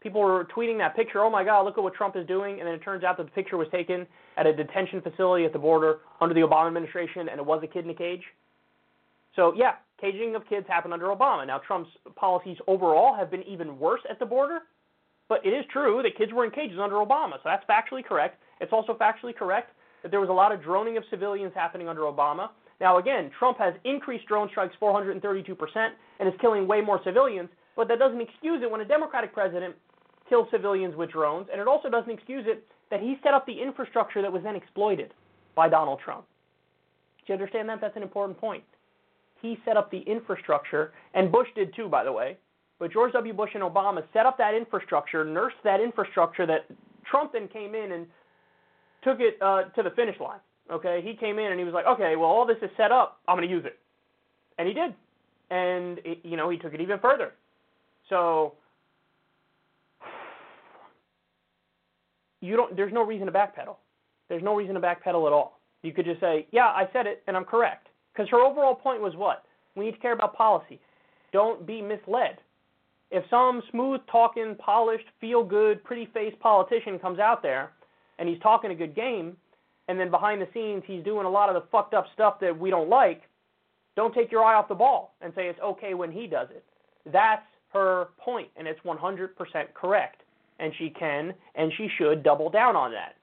people 0.00 0.20
were 0.20 0.46
tweeting 0.54 0.78
that 0.78 0.94
picture, 0.94 1.20
oh 1.20 1.30
my 1.30 1.42
God, 1.42 1.62
look 1.62 1.78
at 1.78 1.84
what 1.84 1.94
Trump 1.94 2.16
is 2.16 2.26
doing, 2.26 2.60
and 2.60 2.66
then 2.66 2.74
it 2.74 2.82
turns 2.82 3.02
out 3.02 3.16
that 3.16 3.24
the 3.24 3.32
picture 3.32 3.56
was 3.56 3.68
taken 3.72 4.06
at 4.36 4.46
a 4.46 4.54
detention 4.54 5.00
facility 5.00 5.44
at 5.44 5.52
the 5.52 5.58
border 5.58 5.98
under 6.20 6.34
the 6.34 6.40
Obama 6.40 6.68
administration, 6.68 7.28
and 7.28 7.40
it 7.40 7.44
was 7.44 7.62
a 7.64 7.66
kid 7.66 7.84
in 7.84 7.90
a 7.90 7.94
cage. 7.94 8.22
So 9.34 9.54
yeah, 9.56 9.72
caging 10.00 10.34
of 10.34 10.46
kids 10.48 10.66
happened 10.68 10.92
under 10.92 11.06
Obama. 11.06 11.46
Now 11.46 11.58
Trump's 11.58 11.90
policies 12.16 12.56
overall 12.66 13.16
have 13.16 13.30
been 13.30 13.42
even 13.44 13.78
worse 13.78 14.00
at 14.08 14.18
the 14.18 14.26
border, 14.26 14.60
but 15.28 15.44
it 15.44 15.50
is 15.50 15.64
true 15.72 16.02
that 16.02 16.16
kids 16.16 16.32
were 16.32 16.44
in 16.44 16.50
cages 16.50 16.78
under 16.80 16.96
Obama, 16.96 17.34
so 17.34 17.42
that's 17.44 17.64
factually 17.66 18.04
correct. 18.04 18.40
It's 18.60 18.72
also 18.72 18.94
factually 18.94 19.34
correct 19.34 19.72
that 20.02 20.10
there 20.10 20.20
was 20.20 20.28
a 20.28 20.32
lot 20.32 20.52
of 20.52 20.62
droning 20.62 20.96
of 20.96 21.04
civilians 21.10 21.52
happening 21.54 21.88
under 21.88 22.02
Obama. 22.02 22.50
Now, 22.80 22.98
again, 22.98 23.30
Trump 23.38 23.58
has 23.58 23.74
increased 23.84 24.26
drone 24.26 24.48
strikes 24.50 24.74
432% 24.80 25.90
and 26.20 26.28
is 26.28 26.34
killing 26.40 26.68
way 26.68 26.80
more 26.80 27.00
civilians, 27.04 27.48
but 27.76 27.88
that 27.88 27.98
doesn't 27.98 28.20
excuse 28.20 28.62
it 28.62 28.70
when 28.70 28.80
a 28.80 28.84
Democratic 28.84 29.32
president 29.32 29.74
kills 30.28 30.46
civilians 30.50 30.94
with 30.94 31.10
drones, 31.10 31.48
and 31.50 31.60
it 31.60 31.66
also 31.66 31.88
doesn't 31.88 32.10
excuse 32.10 32.44
it 32.46 32.64
that 32.90 33.00
he 33.00 33.16
set 33.22 33.34
up 33.34 33.46
the 33.46 33.60
infrastructure 33.60 34.22
that 34.22 34.32
was 34.32 34.42
then 34.42 34.56
exploited 34.56 35.12
by 35.54 35.68
Donald 35.68 36.00
Trump. 36.04 36.24
Do 37.26 37.32
you 37.32 37.34
understand 37.34 37.68
that? 37.68 37.80
That's 37.80 37.96
an 37.96 38.02
important 38.02 38.38
point. 38.38 38.64
He 39.42 39.58
set 39.64 39.76
up 39.76 39.90
the 39.90 40.00
infrastructure, 40.00 40.92
and 41.14 41.30
Bush 41.30 41.48
did 41.54 41.74
too, 41.74 41.88
by 41.88 42.04
the 42.04 42.12
way, 42.12 42.36
but 42.78 42.92
George 42.92 43.12
W. 43.12 43.32
Bush 43.32 43.50
and 43.54 43.62
Obama 43.62 44.02
set 44.12 44.26
up 44.26 44.38
that 44.38 44.54
infrastructure, 44.54 45.24
nursed 45.24 45.56
that 45.64 45.80
infrastructure 45.80 46.46
that 46.46 46.66
Trump 47.04 47.32
then 47.32 47.48
came 47.48 47.74
in 47.74 47.92
and 47.92 48.06
took 49.02 49.20
it 49.20 49.36
uh, 49.42 49.64
to 49.64 49.82
the 49.82 49.90
finish 49.90 50.18
line. 50.20 50.40
Okay, 50.70 51.00
he 51.02 51.14
came 51.14 51.38
in 51.38 51.50
and 51.50 51.58
he 51.58 51.64
was 51.64 51.72
like, 51.72 51.86
okay, 51.86 52.16
well, 52.16 52.28
all 52.28 52.46
this 52.46 52.58
is 52.62 52.70
set 52.76 52.92
up. 52.92 53.20
I'm 53.26 53.36
going 53.36 53.48
to 53.48 53.52
use 53.52 53.64
it, 53.64 53.78
and 54.58 54.68
he 54.68 54.74
did, 54.74 54.94
and 55.50 55.98
it, 56.04 56.18
you 56.22 56.36
know 56.36 56.50
he 56.50 56.58
took 56.58 56.74
it 56.74 56.80
even 56.80 56.98
further. 56.98 57.32
So 58.08 58.54
you 62.40 62.56
don't. 62.56 62.76
There's 62.76 62.92
no 62.92 63.02
reason 63.02 63.26
to 63.26 63.32
backpedal. 63.32 63.76
There's 64.28 64.42
no 64.42 64.54
reason 64.54 64.74
to 64.74 64.80
backpedal 64.80 65.26
at 65.26 65.32
all. 65.32 65.58
You 65.82 65.92
could 65.92 66.04
just 66.04 66.20
say, 66.20 66.46
yeah, 66.50 66.66
I 66.66 66.88
said 66.92 67.06
it 67.06 67.22
and 67.26 67.36
I'm 67.36 67.44
correct. 67.44 67.88
Because 68.12 68.28
her 68.30 68.40
overall 68.40 68.74
point 68.74 69.00
was 69.00 69.14
what? 69.16 69.44
We 69.76 69.86
need 69.86 69.92
to 69.92 69.98
care 69.98 70.12
about 70.12 70.34
policy. 70.34 70.80
Don't 71.32 71.66
be 71.66 71.80
misled. 71.80 72.38
If 73.10 73.24
some 73.30 73.62
smooth 73.70 74.00
talking, 74.10 74.56
polished, 74.58 75.06
feel 75.20 75.44
good, 75.44 75.82
pretty 75.84 76.08
faced 76.12 76.38
politician 76.40 76.98
comes 76.98 77.18
out 77.18 77.42
there 77.42 77.70
and 78.18 78.28
he's 78.28 78.38
talking 78.40 78.70
a 78.70 78.74
good 78.74 78.94
game, 78.94 79.36
and 79.88 79.98
then 79.98 80.10
behind 80.10 80.40
the 80.40 80.48
scenes 80.52 80.82
he's 80.86 81.04
doing 81.04 81.26
a 81.26 81.30
lot 81.30 81.48
of 81.48 81.54
the 81.54 81.68
fucked 81.70 81.94
up 81.94 82.06
stuff 82.14 82.40
that 82.40 82.58
we 82.58 82.70
don't 82.70 82.88
like, 82.88 83.22
don't 83.96 84.14
take 84.14 84.30
your 84.30 84.44
eye 84.44 84.54
off 84.54 84.68
the 84.68 84.74
ball 84.74 85.14
and 85.22 85.32
say 85.34 85.48
it's 85.48 85.58
okay 85.60 85.94
when 85.94 86.12
he 86.12 86.26
does 86.26 86.48
it. 86.50 86.64
That's 87.10 87.42
her 87.72 88.08
point, 88.18 88.48
and 88.56 88.68
it's 88.68 88.80
100% 88.80 89.28
correct. 89.74 90.22
And 90.60 90.72
she 90.78 90.90
can 90.90 91.34
and 91.54 91.72
she 91.76 91.88
should 91.98 92.22
double 92.22 92.50
down 92.50 92.76
on 92.76 92.92
that. 92.92 93.16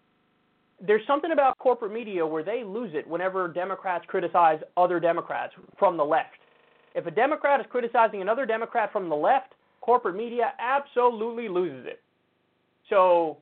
There's 0.86 1.06
something 1.08 1.32
about 1.32 1.58
corporate 1.58 1.94
media 1.94 2.26
where 2.26 2.44
they 2.44 2.64
lose 2.66 2.92
it 2.94 3.08
whenever 3.08 3.48
Democrats 3.48 4.06
criticize 4.08 4.60
other 4.76 5.00
Democrats 5.00 5.54
from 5.80 5.96
the 5.98 6.04
left. 6.04 6.36
If 6.94 7.06
a 7.06 7.12
Democrat 7.12 7.60
is 7.60 7.66
criticizing 7.70 8.22
another 8.22 8.46
Democrat 8.46 8.92
from 8.92 9.10
the 9.10 9.16
left, 9.16 9.54
corporate 9.82 10.16
media 10.16 10.54
absolutely 10.60 11.48
loses 11.48 11.86
it. 11.86 12.02
So, 12.90 13.38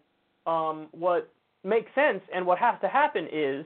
um, 0.45 0.87
what 0.91 1.32
makes 1.63 1.93
sense 1.95 2.21
and 2.33 2.45
what 2.45 2.57
has 2.59 2.75
to 2.81 2.87
happen 2.87 3.27
is 3.31 3.65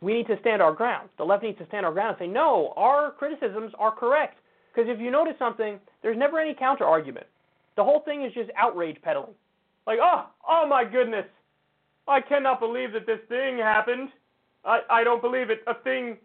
we 0.00 0.14
need 0.14 0.26
to 0.26 0.38
stand 0.40 0.60
our 0.60 0.72
ground. 0.72 1.08
The 1.16 1.24
left 1.24 1.42
needs 1.42 1.58
to 1.58 1.66
stand 1.66 1.86
our 1.86 1.92
ground 1.92 2.16
and 2.18 2.26
say, 2.26 2.32
no, 2.32 2.72
our 2.76 3.12
criticisms 3.12 3.72
are 3.78 3.94
correct. 3.94 4.38
Because 4.74 4.90
if 4.90 5.00
you 5.00 5.10
notice 5.10 5.34
something, 5.38 5.78
there's 6.02 6.18
never 6.18 6.40
any 6.40 6.54
counter 6.54 6.84
argument. 6.84 7.26
The 7.76 7.84
whole 7.84 8.00
thing 8.00 8.24
is 8.24 8.32
just 8.32 8.50
outrage 8.56 8.96
peddling. 9.02 9.34
Like, 9.86 9.98
oh, 10.02 10.26
oh 10.48 10.66
my 10.68 10.84
goodness, 10.84 11.26
I 12.08 12.20
cannot 12.20 12.60
believe 12.60 12.92
that 12.92 13.06
this 13.06 13.20
thing 13.28 13.58
happened. 13.58 14.08
I, 14.64 14.80
I 14.90 15.04
don't 15.04 15.22
believe 15.22 15.50
it. 15.50 15.60
A 15.66 15.74
thing 15.74 16.16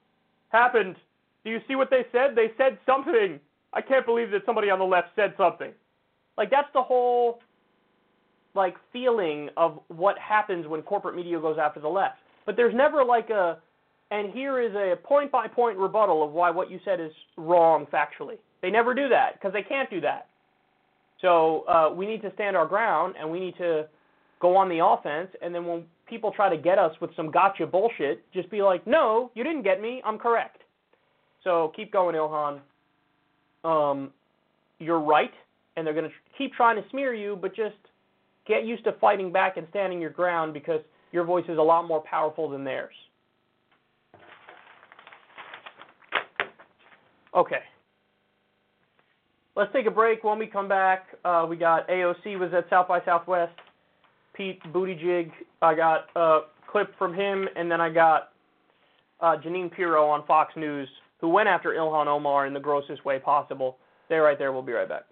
happened. 0.50 0.96
Do 1.44 1.52
you 1.52 1.60
see 1.68 1.76
what 1.76 1.90
they 1.90 2.06
said? 2.12 2.36
They 2.36 2.52
said 2.58 2.78
something. 2.86 3.40
I 3.74 3.82
can't 3.82 4.06
believe 4.06 4.32
that 4.32 4.42
somebody 4.46 4.70
on 4.70 4.80
the 4.80 4.86
left 4.86 5.10
said 5.16 5.34
something. 5.38 5.72
Like 6.38 6.50
that's 6.50 6.70
the 6.74 6.82
whole 6.82 7.40
like 8.58 8.76
feeling 8.92 9.50
of 9.56 9.80
what 9.88 10.18
happens 10.20 10.68
when 10.68 10.82
corporate 10.82 11.16
media 11.16 11.40
goes 11.40 11.58
after 11.62 11.80
the 11.80 11.88
left. 11.88 12.18
But 12.46 12.58
there's 12.58 12.76
never 12.76 13.06
like 13.06 13.30
a 13.30 13.60
and 14.10 14.34
here 14.34 14.62
is 14.62 14.74
a 14.74 14.96
point 15.04 15.32
by 15.32 15.48
point 15.48 15.78
rebuttal 15.78 16.24
of 16.24 16.32
why 16.32 16.50
what 16.50 16.72
you 16.72 16.80
said 16.84 17.00
is 17.00 17.12
wrong 17.38 17.86
factually. 17.92 18.38
They 18.62 18.70
never 18.70 18.94
do 18.94 19.10
that 19.10 19.34
because 19.34 19.54
they 19.54 19.62
can't 19.62 19.90
do 19.90 20.02
that. 20.02 20.28
So 21.22 21.62
uh, 21.68 21.94
we 21.94 22.06
need 22.06 22.22
to 22.22 22.32
stand 22.34 22.56
our 22.56 22.66
ground 22.66 23.16
and 23.20 23.30
we 23.30 23.40
need 23.40 23.56
to 23.58 23.88
go 24.40 24.56
on 24.56 24.70
the 24.70 24.84
offense. 24.84 25.30
And 25.42 25.54
then 25.54 25.66
when 25.66 25.84
people 26.08 26.32
try 26.32 26.50
to 26.50 26.62
get 26.62 26.78
us 26.78 26.94
with 27.02 27.12
some 27.16 27.32
gotcha 27.32 27.66
bullshit, 27.68 28.24
just 28.34 28.50
be 28.50 28.62
like, 28.62 28.86
no, 28.88 29.32
you 29.34 29.44
didn't 29.44 29.64
get 29.64 29.82
me. 29.82 30.02
I'm 30.06 30.18
correct. 30.18 30.62
So 31.44 31.72
keep 31.76 31.92
going, 31.92 32.16
Ilhan. 32.16 32.60
Um, 33.64 34.12
you're 34.80 35.00
right, 35.00 35.32
and 35.76 35.86
they're 35.86 35.94
going 35.94 36.06
to 36.06 36.16
keep 36.38 36.54
trying 36.54 36.82
to 36.82 36.88
smear 36.92 37.14
you, 37.14 37.38
but 37.42 37.56
just 37.56 37.76
get 38.48 38.66
used 38.66 38.84
to 38.86 38.94
fighting 38.94 39.32
back 39.32 39.58
and 39.58 39.68
standing 39.70 40.00
your 40.00 40.10
ground 40.10 40.54
because 40.54 40.82
your 41.12 41.24
voice 41.24 41.46
is 41.48 41.58
a 41.58 41.62
lot 41.62 41.88
more 41.88 42.02
powerful 42.02 42.50
than 42.50 42.64
theirs. 42.64 42.94
Okay. 47.36 47.62
Let's 49.56 49.72
take 49.74 49.86
a 49.86 49.92
break. 49.92 50.24
When 50.24 50.40
we 50.40 50.48
come 50.48 50.68
back, 50.68 51.08
uh, 51.26 51.46
we 51.50 51.56
got 51.56 51.88
AOC 51.88 52.40
was 52.40 52.52
at 52.56 52.70
South 52.70 52.88
by 52.88 53.04
Southwest. 53.06 53.54
Pete 54.36 54.62
Buttigieg, 54.72 55.32
I 55.64 55.74
got 55.74 56.06
a 56.16 56.42
clip 56.72 56.96
from 57.00 57.14
him, 57.14 57.48
and 57.56 57.72
then 57.72 57.82
I 57.82 57.90
got 57.90 58.30
uh, 59.20 59.36
Jeanine 59.44 59.72
Pirro 59.72 60.08
on 60.08 60.26
Fox 60.28 60.54
News, 60.56 60.88
who 61.20 61.30
went 61.30 61.50
after 61.50 61.70
Ilhan 61.70 62.06
Omar 62.06 62.46
in 62.46 62.54
the 62.54 62.60
grossest 62.60 63.04
way 63.04 63.18
possible. 63.18 63.78
Stay 64.06 64.18
right 64.18 64.38
there. 64.38 64.52
We'll 64.52 64.62
be 64.62 64.74
right 64.74 64.88
back. 64.88 65.06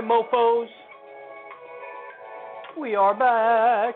Right, 0.00 0.08
mofos. 0.32 0.66
We 2.78 2.94
are 2.94 3.14
back. 3.14 3.94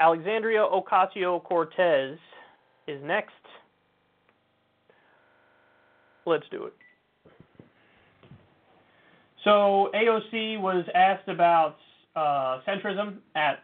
Alexandria 0.00 0.60
Ocasio 0.60 1.42
Cortez 1.42 2.18
is 2.86 3.00
next. 3.04 3.32
Let's 6.26 6.44
do 6.50 6.66
it. 6.66 6.74
So, 9.44 9.90
AOC 9.94 10.60
was 10.60 10.84
asked 10.94 11.28
about 11.28 11.76
uh, 12.14 12.60
centrism 12.68 13.18
at 13.34 13.60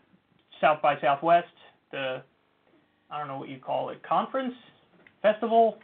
South 0.60 0.80
by 0.80 0.98
Southwest, 1.01 1.46
the, 1.90 2.22
I 3.10 3.18
don't 3.18 3.28
know 3.28 3.38
what 3.38 3.48
you 3.48 3.59
call 3.59 3.90
it, 3.90 4.02
conference, 4.02 4.55
festival, 5.20 5.78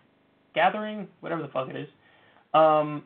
gathering, 0.55 1.07
whatever 1.21 1.43
the 1.43 1.49
fuck 1.49 1.69
it 1.69 1.77
is. 1.77 1.89
Um, 2.55 3.05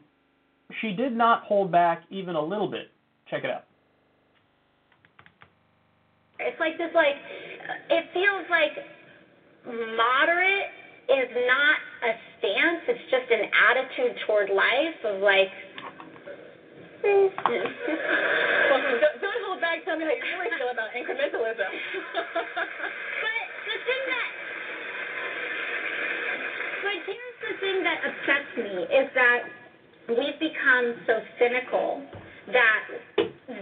she 0.81 0.93
did 0.93 1.15
not 1.17 1.43
hold 1.45 1.71
back 1.71 2.03
even 2.11 2.35
a 2.35 2.43
little 2.43 2.69
bit. 2.69 2.91
Check 3.31 3.45
it 3.45 3.51
out. 3.51 3.65
It's 6.39 6.59
like 6.59 6.77
this, 6.79 6.91
like, 6.95 7.17
it 7.91 8.05
feels 8.13 8.45
like 8.51 8.73
moderate 9.65 10.69
is 11.09 11.31
not 11.47 11.77
a 12.05 12.13
stance, 12.39 12.83
it's 12.89 13.07
just 13.11 13.29
an 13.31 13.49
attitude 13.53 14.17
toward 14.27 14.51
life 14.51 14.99
of 15.05 15.21
like, 15.21 15.49
well, 17.05 17.29
don't, 17.39 19.17
don't 19.21 19.41
hold 19.45 19.61
back, 19.61 19.85
tell 19.85 19.97
me 19.97 20.05
how 20.05 20.17
you 20.17 20.25
really 20.41 20.57
feel 20.57 20.73
about 20.73 20.91
incrementalism. 20.97 21.71
but 22.17 23.45
the 23.69 23.77
thing 23.85 24.03
that, 24.09 24.29
but 26.83 26.97
here's 27.05 27.39
the 27.45 27.55
thing 27.61 27.77
that 27.85 27.99
upsets 28.05 28.51
me 28.57 28.89
is 28.89 29.09
that 29.15 29.41
we've 30.09 30.41
become 30.41 30.97
so 31.07 31.21
cynical 31.39 32.03
that 32.53 32.83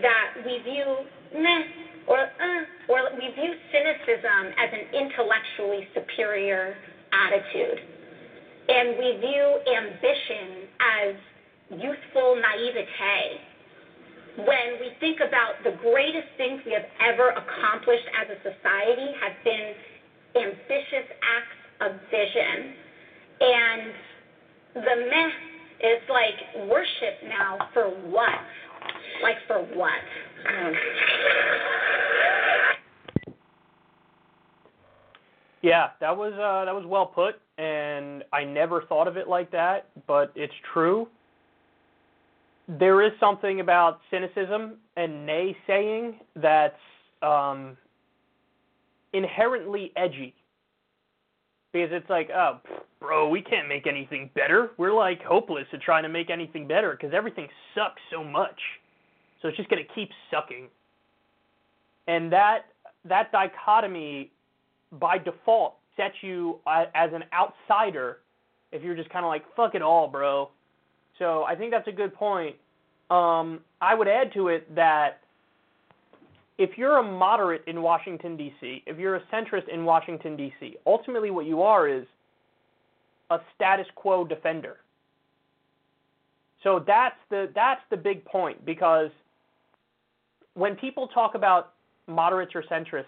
that 0.02 0.28
we 0.44 0.58
view 0.62 1.06
meh 1.34 1.62
or 2.06 2.18
uh, 2.18 2.90
or 2.90 3.10
we 3.14 3.30
view 3.34 3.52
cynicism 3.70 4.54
as 4.58 4.70
an 4.74 4.84
intellectually 4.90 5.86
superior 5.94 6.74
attitude, 7.12 7.78
and 8.68 8.98
we 8.98 9.18
view 9.20 9.46
ambition 9.70 10.66
as 10.80 11.14
youthful 11.78 12.36
naivete. 12.36 13.38
When 14.32 14.80
we 14.80 14.96
think 14.98 15.20
about 15.20 15.60
the 15.62 15.76
greatest 15.84 16.28
things 16.38 16.62
we 16.64 16.72
have 16.72 16.88
ever 17.04 17.36
accomplished 17.36 18.08
as 18.16 18.32
a 18.32 18.38
society 18.40 19.12
have 19.20 19.36
been 19.44 19.76
ambitious 20.34 21.06
acts 21.20 21.60
of 21.84 21.92
vision, 22.10 22.72
and 23.40 23.92
the 24.74 24.96
meh 25.06 25.30
is 25.82 26.00
like 26.08 26.68
worship 26.70 27.28
now 27.28 27.68
for 27.74 27.90
what? 28.08 28.40
Like 29.22 29.36
for 29.46 29.58
what? 29.76 30.02
Um, 30.48 30.72
Yeah, 35.62 35.90
that 36.00 36.16
was 36.16 36.32
uh, 36.32 36.64
that 36.64 36.74
was 36.74 36.84
well 36.86 37.06
put, 37.06 37.36
and 37.56 38.24
I 38.32 38.42
never 38.44 38.82
thought 38.82 39.06
of 39.06 39.16
it 39.16 39.28
like 39.28 39.50
that, 39.52 39.88
but 40.08 40.32
it's 40.34 40.52
true. 40.72 41.08
There 42.68 43.02
is 43.02 43.12
something 43.20 43.60
about 43.60 44.00
cynicism 44.10 44.78
and 44.96 45.28
naysaying 45.28 46.14
that's 46.36 46.74
um, 47.22 47.76
inherently 49.12 49.92
edgy, 49.96 50.34
because 51.72 51.90
it's 51.92 52.10
like, 52.10 52.30
oh, 52.34 52.60
bro, 53.00 53.28
we 53.28 53.40
can't 53.40 53.68
make 53.68 53.86
anything 53.86 54.30
better. 54.34 54.70
We're 54.78 54.94
like 54.94 55.22
hopeless 55.22 55.66
at 55.72 55.80
trying 55.80 56.02
to 56.02 56.08
make 56.08 56.28
anything 56.28 56.66
better 56.66 56.92
because 56.92 57.14
everything 57.14 57.46
sucks 57.74 58.02
so 58.10 58.24
much. 58.24 58.60
So 59.40 59.48
it's 59.48 59.56
just 59.56 59.68
gonna 59.68 59.82
keep 59.94 60.10
sucking, 60.28 60.66
and 62.08 62.32
that 62.32 62.66
that 63.04 63.30
dichotomy 63.30 64.32
by 64.98 65.18
default 65.18 65.76
sets 65.96 66.14
you 66.22 66.58
uh, 66.66 66.84
as 66.94 67.10
an 67.12 67.24
outsider 67.32 68.18
if 68.72 68.82
you're 68.82 68.96
just 68.96 69.10
kind 69.10 69.24
of 69.24 69.28
like 69.28 69.44
fuck 69.54 69.74
it 69.74 69.82
all, 69.82 70.08
bro. 70.08 70.50
So 71.18 71.44
I 71.44 71.54
think 71.54 71.70
that's 71.70 71.88
a 71.88 71.92
good 71.92 72.14
point. 72.14 72.56
Um, 73.10 73.60
I 73.80 73.94
would 73.94 74.08
add 74.08 74.32
to 74.34 74.48
it 74.48 74.74
that 74.74 75.20
if 76.58 76.70
you're 76.76 76.98
a 76.98 77.02
moderate 77.02 77.62
in 77.66 77.82
Washington 77.82 78.36
D.C., 78.36 78.82
if 78.86 78.98
you're 78.98 79.16
a 79.16 79.22
centrist 79.32 79.68
in 79.68 79.84
Washington 79.84 80.36
D.C., 80.36 80.76
ultimately 80.86 81.30
what 81.30 81.44
you 81.44 81.62
are 81.62 81.88
is 81.88 82.04
a 83.30 83.38
status 83.54 83.86
quo 83.94 84.24
defender. 84.24 84.78
So 86.62 86.82
that's 86.86 87.16
the 87.28 87.50
that's 87.54 87.80
the 87.90 87.96
big 87.96 88.24
point 88.24 88.64
because 88.64 89.10
when 90.54 90.76
people 90.76 91.08
talk 91.08 91.34
about 91.34 91.72
moderates 92.06 92.52
or 92.54 92.62
centrists 92.62 93.04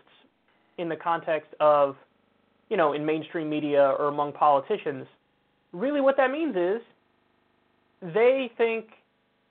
in 0.78 0.88
the 0.88 0.96
context 0.96 1.50
of, 1.60 1.96
you 2.68 2.76
know, 2.76 2.92
in 2.92 3.04
mainstream 3.04 3.48
media 3.48 3.94
or 3.98 4.08
among 4.08 4.32
politicians, 4.32 5.06
really 5.72 6.00
what 6.00 6.16
that 6.16 6.30
means 6.30 6.56
is 6.56 6.80
they 8.14 8.50
think 8.56 8.86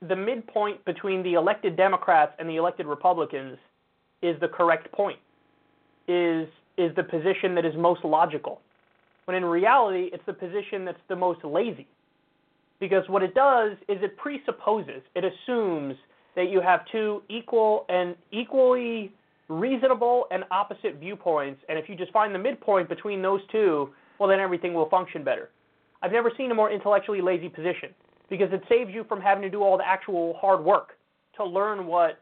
the 0.08 0.16
midpoint 0.16 0.84
between 0.86 1.24
the 1.24 1.34
elected 1.34 1.76
Democrats 1.78 2.34
and 2.40 2.50
the 2.50 2.58
elected 2.58 2.86
Republicans 2.86 3.58
is 4.22 4.40
the 4.40 4.48
correct 4.48 4.91
point, 4.91 5.20
is 6.08 6.48
is 6.76 6.94
the 6.95 7.04
position 7.04 7.54
that 7.54 7.66
is 7.66 7.74
most 7.78 8.04
logical. 8.04 8.60
When 9.26 9.38
in 9.38 9.45
reality, 9.45 10.10
it's 10.12 10.26
the 10.26 10.34
position 10.34 10.86
that's 10.86 10.98
the 11.08 11.16
most 11.16 11.44
lazy. 11.45 11.88
Because 12.80 13.08
what 13.08 13.22
it 13.22 13.36
does 13.36 13.74
is 13.88 14.02
it 14.02 14.18
presupposes, 14.18 15.02
it 15.16 15.24
assumes 15.24 15.95
that 16.36 16.50
you 16.50 16.60
have 16.62 16.82
two 16.91 17.22
equal 17.30 17.86
and 17.90 18.16
equally 18.32 19.14
reasonable 19.49 20.26
and 20.32 20.44
opposite 20.52 20.95
viewpoints, 20.99 21.61
and 21.70 21.78
if 21.78 21.90
you 21.90 21.95
just 21.95 22.11
find 22.11 22.34
the 22.34 22.40
midpoint 22.40 22.90
between 22.90 23.22
those 23.22 23.41
two, 23.52 23.90
well, 24.20 24.30
then 24.30 24.40
everything 24.40 24.74
will 24.74 24.90
function 24.90 25.24
better. 25.24 25.49
I've 26.02 26.11
never 26.11 26.32
seen 26.38 26.52
a 26.52 26.56
more 26.56 26.72
intellectually 26.72 27.22
lazy 27.22 27.49
position 27.49 27.90
because 28.30 28.52
it 28.52 28.64
saves 28.70 28.91
you 28.91 29.03
from 29.06 29.22
having 29.22 29.41
to 29.44 29.49
do 29.49 29.64
all 29.64 29.78
the 29.78 29.88
actual 29.88 30.36
hard 30.40 30.64
work 30.64 30.98
to 31.38 31.45
learn 31.45 31.88
what 31.88 32.20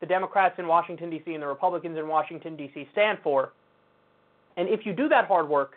the 0.00 0.06
Democrats 0.06 0.56
in 0.58 0.66
Washington, 0.66 1.10
D.C. 1.10 1.32
and 1.32 1.42
the 1.42 1.46
Republicans 1.46 1.96
in 1.98 2.08
Washington, 2.08 2.56
D.C. 2.56 2.88
stand 2.92 3.18
for. 3.22 3.52
And 4.56 4.68
if 4.68 4.84
you 4.84 4.92
do 4.92 5.08
that 5.08 5.26
hard 5.26 5.48
work, 5.48 5.74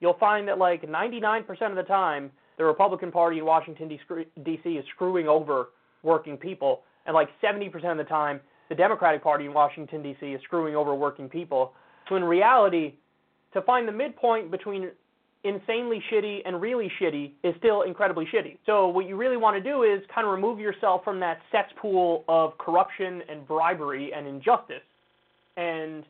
you'll 0.00 0.18
find 0.18 0.46
that 0.48 0.58
like 0.58 0.82
99% 0.82 1.46
of 1.70 1.76
the 1.76 1.82
time, 1.82 2.30
the 2.58 2.64
Republican 2.64 3.10
Party 3.10 3.38
in 3.38 3.44
Washington, 3.44 3.88
D.C. 3.88 4.70
is 4.70 4.84
screwing 4.94 5.28
over 5.28 5.68
working 6.02 6.36
people, 6.36 6.82
and 7.06 7.14
like 7.14 7.28
70% 7.42 7.90
of 7.90 7.96
the 7.96 8.04
time, 8.04 8.40
the 8.68 8.74
Democratic 8.74 9.22
Party 9.22 9.46
in 9.46 9.52
Washington, 9.52 10.02
D.C. 10.02 10.26
is 10.26 10.40
screwing 10.42 10.74
over 10.74 10.94
working 10.94 11.28
people. 11.28 11.72
So 12.08 12.16
in 12.16 12.24
reality, 12.24 12.94
to 13.52 13.62
find 13.62 13.86
the 13.86 13.92
midpoint 13.92 14.50
between 14.50 14.90
insanely 15.44 16.02
shitty 16.10 16.40
and 16.46 16.60
really 16.60 16.90
shitty 17.00 17.32
is 17.42 17.54
still 17.58 17.82
incredibly 17.82 18.26
shitty. 18.26 18.56
So 18.64 18.88
what 18.88 19.06
you 19.06 19.16
really 19.16 19.36
want 19.36 19.62
to 19.62 19.62
do 19.62 19.82
is 19.82 20.00
kind 20.12 20.26
of 20.26 20.32
remove 20.32 20.58
yourself 20.58 21.04
from 21.04 21.20
that 21.20 21.38
cesspool 21.52 22.24
of 22.28 22.56
corruption 22.58 23.22
and 23.28 23.46
bribery 23.46 24.12
and 24.14 24.26
injustice 24.26 24.82
and 25.56 26.04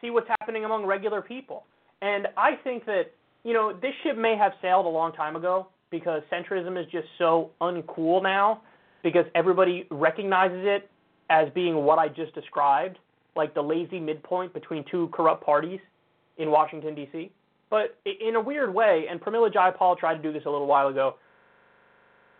see 0.00 0.10
what's 0.10 0.28
happening 0.40 0.64
among 0.64 0.86
regular 0.86 1.20
people. 1.20 1.64
And 2.00 2.28
I 2.36 2.52
think 2.64 2.86
that, 2.86 3.12
you 3.44 3.52
know, 3.52 3.74
this 3.74 3.92
ship 4.02 4.16
may 4.16 4.36
have 4.36 4.52
sailed 4.62 4.86
a 4.86 4.88
long 4.88 5.12
time 5.12 5.36
ago 5.36 5.68
because 5.90 6.22
centrism 6.32 6.80
is 6.80 6.90
just 6.90 7.06
so 7.18 7.50
uncool 7.60 8.22
now 8.22 8.62
because 9.02 9.24
everybody 9.34 9.86
recognizes 9.90 10.62
it 10.62 10.90
as 11.30 11.48
being 11.54 11.76
what 11.76 11.98
I 11.98 12.08
just 12.08 12.34
described, 12.34 12.98
like 13.36 13.54
the 13.54 13.62
lazy 13.62 14.00
midpoint 14.00 14.52
between 14.52 14.84
two 14.90 15.08
corrupt 15.12 15.44
parties 15.44 15.80
in 16.38 16.50
Washington, 16.50 16.94
D.C. 16.94 17.30
But 17.70 17.96
in 18.04 18.34
a 18.34 18.40
weird 18.40 18.74
way, 18.74 19.06
and 19.08 19.20
Pramila 19.20 19.52
Jayapal 19.52 19.96
tried 19.98 20.16
to 20.16 20.22
do 20.22 20.32
this 20.32 20.42
a 20.46 20.50
little 20.50 20.66
while 20.66 20.88
ago, 20.88 21.14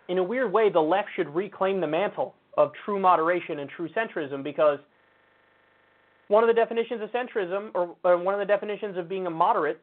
in 0.09 0.19
a 0.19 0.23
weird 0.23 0.53
way, 0.53 0.70
the 0.70 0.81
left 0.81 1.09
should 1.15 1.32
reclaim 1.32 1.81
the 1.81 1.87
mantle 1.87 2.35
of 2.59 2.73
true 2.85 2.99
moderation 2.99 3.61
and 3.61 3.70
true 3.70 3.89
centrism 3.91 4.43
because 4.43 4.81
one 6.27 6.43
of 6.43 6.49
the 6.49 6.55
definitions 6.55 7.01
of 7.01 7.11
centrism, 7.11 7.70
or, 7.74 7.95
or 8.03 8.19
one 8.19 8.35
of 8.35 8.41
the 8.41 8.47
definitions 8.47 8.97
of 8.99 9.09
being 9.09 9.27
a 9.27 9.31
moderate, 9.31 9.81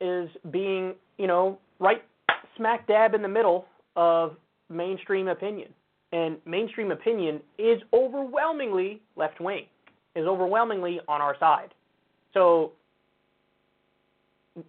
is 0.00 0.28
being, 0.50 0.94
you 1.18 1.26
know, 1.26 1.58
right 1.80 2.02
smack 2.56 2.86
dab 2.86 3.14
in 3.14 3.20
the 3.20 3.28
middle 3.28 3.66
of 3.94 4.36
mainstream 4.70 5.28
opinion 5.28 5.68
and 6.12 6.38
mainstream 6.46 6.90
opinion 6.90 7.40
is 7.58 7.80
overwhelmingly 7.92 9.02
left 9.16 9.40
wing, 9.40 9.66
is 10.14 10.26
overwhelmingly 10.26 11.00
on 11.08 11.20
our 11.20 11.36
side. 11.38 11.74
So, 12.34 12.72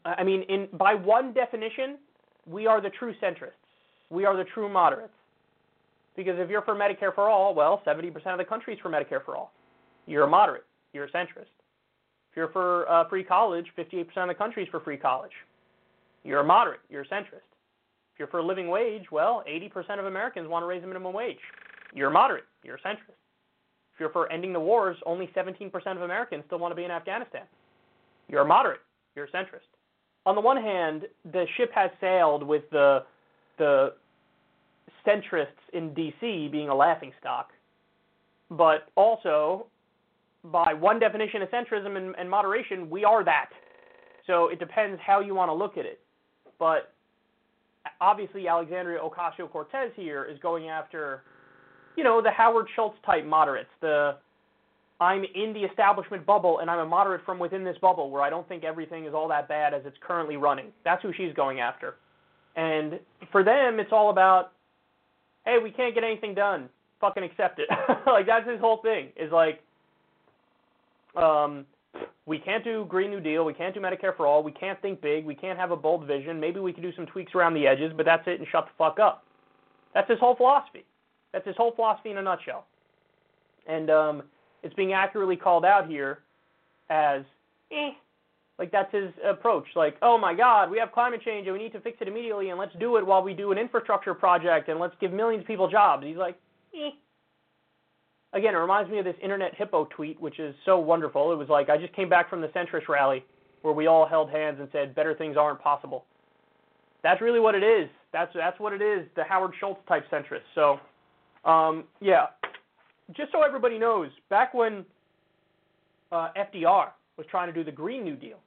I 0.06 0.24
mean, 0.24 0.44
in 0.44 0.68
by 0.74 0.94
one 0.96 1.34
definition, 1.34 1.98
we 2.46 2.68
are 2.68 2.82
the 2.82 2.90
true 2.90 3.14
centrists. 3.22 3.54
We 4.10 4.26
are 4.26 4.36
the 4.36 4.44
true 4.44 4.70
moderates. 4.70 5.14
because 6.16 6.38
if 6.40 6.50
you're 6.50 6.64
for 6.64 6.76
Medicare 6.76 7.14
for 7.16 7.30
all, 7.30 7.56
well, 7.56 7.82
70% 7.86 8.14
of 8.28 8.38
the 8.38 8.46
country 8.46 8.74
is 8.74 8.80
for 8.82 8.90
Medicare 8.90 9.24
for 9.24 9.38
all. 9.38 9.54
You're 10.08 10.24
a 10.24 10.28
moderate. 10.28 10.66
You're 10.94 11.06
a 11.06 11.12
centrist. 11.12 11.54
If 12.32 12.36
you're 12.36 12.50
for 12.50 12.90
uh, 12.90 13.08
free 13.08 13.24
college, 13.24 13.68
58% 13.78 14.08
of 14.18 14.28
the 14.28 14.34
country 14.34 14.64
is 14.64 14.70
for 14.70 14.80
free 14.82 14.98
college. 14.98 15.32
You're 16.24 16.42
a 16.42 16.44
moderate. 16.44 16.82
You're 16.90 17.04
a 17.04 17.08
centrist. 17.08 17.48
You're 18.20 18.28
for 18.28 18.40
a 18.40 18.46
living 18.46 18.68
wage, 18.68 19.06
well, 19.12 19.44
80% 19.50 19.98
of 19.98 20.06
Americans 20.06 20.48
want 20.48 20.64
to 20.64 20.68
raise 20.68 20.82
the 20.82 20.88
minimum 20.88 21.14
wage. 21.14 21.40
You're 21.96 22.10
moderate. 22.10 22.44
You're 22.64 22.76
a 22.76 22.82
centrist. 22.82 23.16
If 23.94 24.00
you're 24.00 24.12
for 24.12 24.32
ending 24.32 24.52
the 24.54 24.60
wars, 24.60 24.98
only 25.06 25.30
17% 25.36 25.72
of 25.96 26.02
Americans 26.02 26.44
still 26.46 26.60
want 26.60 26.72
to 26.74 26.76
be 26.76 26.84
in 26.84 26.92
Afghanistan. 26.92 27.44
You're 28.28 28.42
a 28.42 28.46
moderate. 28.46 28.82
You're 29.16 29.26
a 29.26 29.32
centrist. 29.32 29.68
On 30.26 30.36
the 30.36 30.42
one 30.42 30.58
hand, 30.58 31.04
the 31.32 31.46
ship 31.58 31.72
has 31.74 31.90
sailed 32.00 32.44
with 32.44 32.70
the 32.72 33.04
the 33.58 33.94
centrists 35.06 35.48
in 35.74 35.94
D.C. 35.94 36.48
being 36.50 36.70
a 36.70 36.76
laughing 36.76 37.12
stock, 37.20 37.50
but 38.50 38.88
also 38.96 39.66
by 40.46 40.74
one 40.74 41.00
definition 41.00 41.42
of 41.42 41.50
centrism 41.50 41.98
and, 41.98 42.16
and 42.18 42.30
moderation, 42.30 42.90
we 42.90 43.04
are 43.04 43.24
that. 43.26 43.50
So 44.28 44.48
it 44.48 44.60
depends 44.60 45.00
how 45.06 45.20
you 45.20 45.36
want 45.36 45.50
to 45.50 45.54
look 45.54 45.78
at 45.78 45.86
it. 45.86 46.00
But 46.58 46.94
obviously, 48.02 48.48
Alexandria 48.48 49.00
Ocasio 49.00 49.50
Cortez 49.52 49.92
here 49.96 50.26
is 50.26 50.40
going 50.40 50.70
after, 50.70 51.24
you 51.96 52.04
know, 52.04 52.22
the 52.22 52.32
Howard 52.32 52.68
Schultz 52.76 52.98
type 53.06 53.26
moderates, 53.26 53.70
the 53.82 54.18
I'm 55.02 55.24
in 55.34 55.54
the 55.54 55.62
establishment 55.62 56.26
bubble 56.26 56.60
and 56.60 56.70
I'm 56.70 56.80
a 56.80 56.86
moderate 56.86 57.24
from 57.26 57.40
within 57.40 57.64
this 57.64 57.78
bubble 57.82 58.10
where 58.10 58.22
I 58.22 58.30
don't 58.30 58.48
think 58.50 58.64
everything 58.64 59.06
is 59.06 59.14
all 59.14 59.30
that 59.30 59.48
bad 59.48 59.74
as 59.74 59.82
it's 59.86 59.98
currently 60.02 60.36
running. 60.36 60.68
That's 60.84 61.02
who 61.02 61.14
she's 61.16 61.34
going 61.34 61.62
after. 61.62 61.96
And 62.56 63.00
for 63.32 63.44
them, 63.44 63.80
it's 63.80 63.92
all 63.94 64.10
about, 64.10 64.52
hey, 65.46 65.58
we 65.64 65.72
can't 65.72 65.96
get 65.96 66.04
anything 66.04 66.36
done. 66.36 66.68
Fucking 67.00 67.24
accept 67.24 67.60
it. 67.60 67.70
like 68.08 68.26
that's 68.26 68.48
his 68.50 68.60
whole 68.60 68.82
thing. 68.82 69.10
Is 69.16 69.32
like, 69.32 69.62
um, 71.16 71.66
we 72.26 72.38
can't 72.38 72.64
do 72.64 72.86
Green 72.88 73.10
New 73.10 73.20
Deal. 73.20 73.44
We 73.44 73.56
can't 73.56 73.74
do 73.74 73.80
Medicare 73.80 74.16
for 74.16 74.28
all. 74.28 74.44
We 74.44 74.52
can't 74.52 74.80
think 74.82 75.02
big. 75.02 75.26
We 75.26 75.34
can't 75.34 75.58
have 75.58 75.72
a 75.72 75.76
bold 75.76 76.06
vision. 76.06 76.40
Maybe 76.40 76.60
we 76.60 76.72
can 76.72 76.84
do 76.84 76.94
some 76.96 77.08
tweaks 77.08 77.34
around 77.34 77.56
the 77.56 77.66
edges, 77.66 77.92
but 77.98 78.06
that's 78.06 78.28
it 78.28 78.40
and 78.40 78.48
shut 78.52 78.66
the 78.66 78.72
fuck 78.78 79.00
up. 79.00 79.24
That's 79.96 80.08
his 80.08 80.20
whole 80.20 80.36
philosophy. 80.36 80.86
That's 81.34 81.48
his 81.48 81.56
whole 81.58 81.72
philosophy 81.72 82.12
in 82.12 82.18
a 82.18 82.22
nutshell. 82.22 82.68
And 83.68 83.90
um, 83.90 84.24
it's 84.62 84.76
being 84.76 84.94
accurately 84.94 85.36
called 85.36 85.66
out 85.66 85.88
here 85.88 86.20
as, 86.92 87.24
eh, 87.72 87.92
like 88.60 88.72
that's 88.72 88.94
his 88.94 89.10
approach. 89.28 89.66
Like, 89.76 89.98
oh 90.04 90.18
my 90.18 90.36
God, 90.36 90.70
we 90.70 90.78
have 90.78 90.92
climate 90.92 91.22
change 91.26 91.48
and 91.48 91.58
we 91.58 91.64
need 91.64 91.74
to 91.74 91.82
fix 91.82 91.98
it 92.00 92.08
immediately, 92.08 92.50
and 92.50 92.60
let's 92.60 92.76
do 92.80 92.98
it 92.98 93.06
while 93.06 93.24
we 93.24 93.34
do 93.34 93.52
an 93.52 93.58
infrastructure 93.58 94.14
project 94.14 94.70
and 94.70 94.80
let's 94.80 94.96
give 95.02 95.12
millions 95.12 95.42
of 95.42 95.48
people 95.48 95.68
jobs. 95.68 96.06
He's 96.06 96.18
like, 96.18 96.38
eh. 96.76 96.92
Again, 98.34 98.54
it 98.54 98.58
reminds 98.58 98.92
me 98.92 99.00
of 99.00 99.06
this 99.06 99.16
Internet 99.24 99.56
Hippo 99.56 99.86
tweet, 99.86 100.20
which 100.22 100.40
is 100.40 100.54
so 100.66 100.78
wonderful. 100.78 101.32
It 101.32 101.36
was 101.36 101.50
like 101.50 101.70
I 101.70 101.78
just 101.78 101.94
came 101.94 102.10
back 102.10 102.30
from 102.30 102.42
the 102.42 102.48
centrist 102.50 102.88
rally 102.88 103.26
where 103.62 103.74
we 103.74 103.88
all 103.88 104.08
held 104.08 104.30
hands 104.30 104.58
and 104.60 104.70
said 104.72 104.94
better 104.96 105.16
things 105.16 105.36
aren't 105.36 105.60
possible. 105.62 106.06
That's 107.02 107.22
really 107.22 107.40
what 107.40 107.56
it 107.56 107.64
is. 107.64 107.90
That's 108.14 108.32
that's 108.36 108.60
what 108.60 108.74
it 108.74 108.82
is. 108.82 109.08
The 109.16 109.24
Howard 109.24 109.52
Schultz 109.60 109.82
type 109.88 110.04
centrist. 110.12 110.46
So, 110.54 110.80
um, 111.50 111.86
yeah, 112.02 112.28
just 113.16 113.32
so 113.32 113.42
everybody 113.44 113.80
knows, 113.80 114.10
back 114.30 114.54
when 114.54 114.86
uh, 116.12 116.30
FDR 116.38 116.90
was 117.18 117.26
trying 117.32 117.48
to 117.48 117.54
do 117.54 117.64
the 117.64 117.72
Green 117.72 118.04
New 118.04 118.16
Deal, 118.16 118.38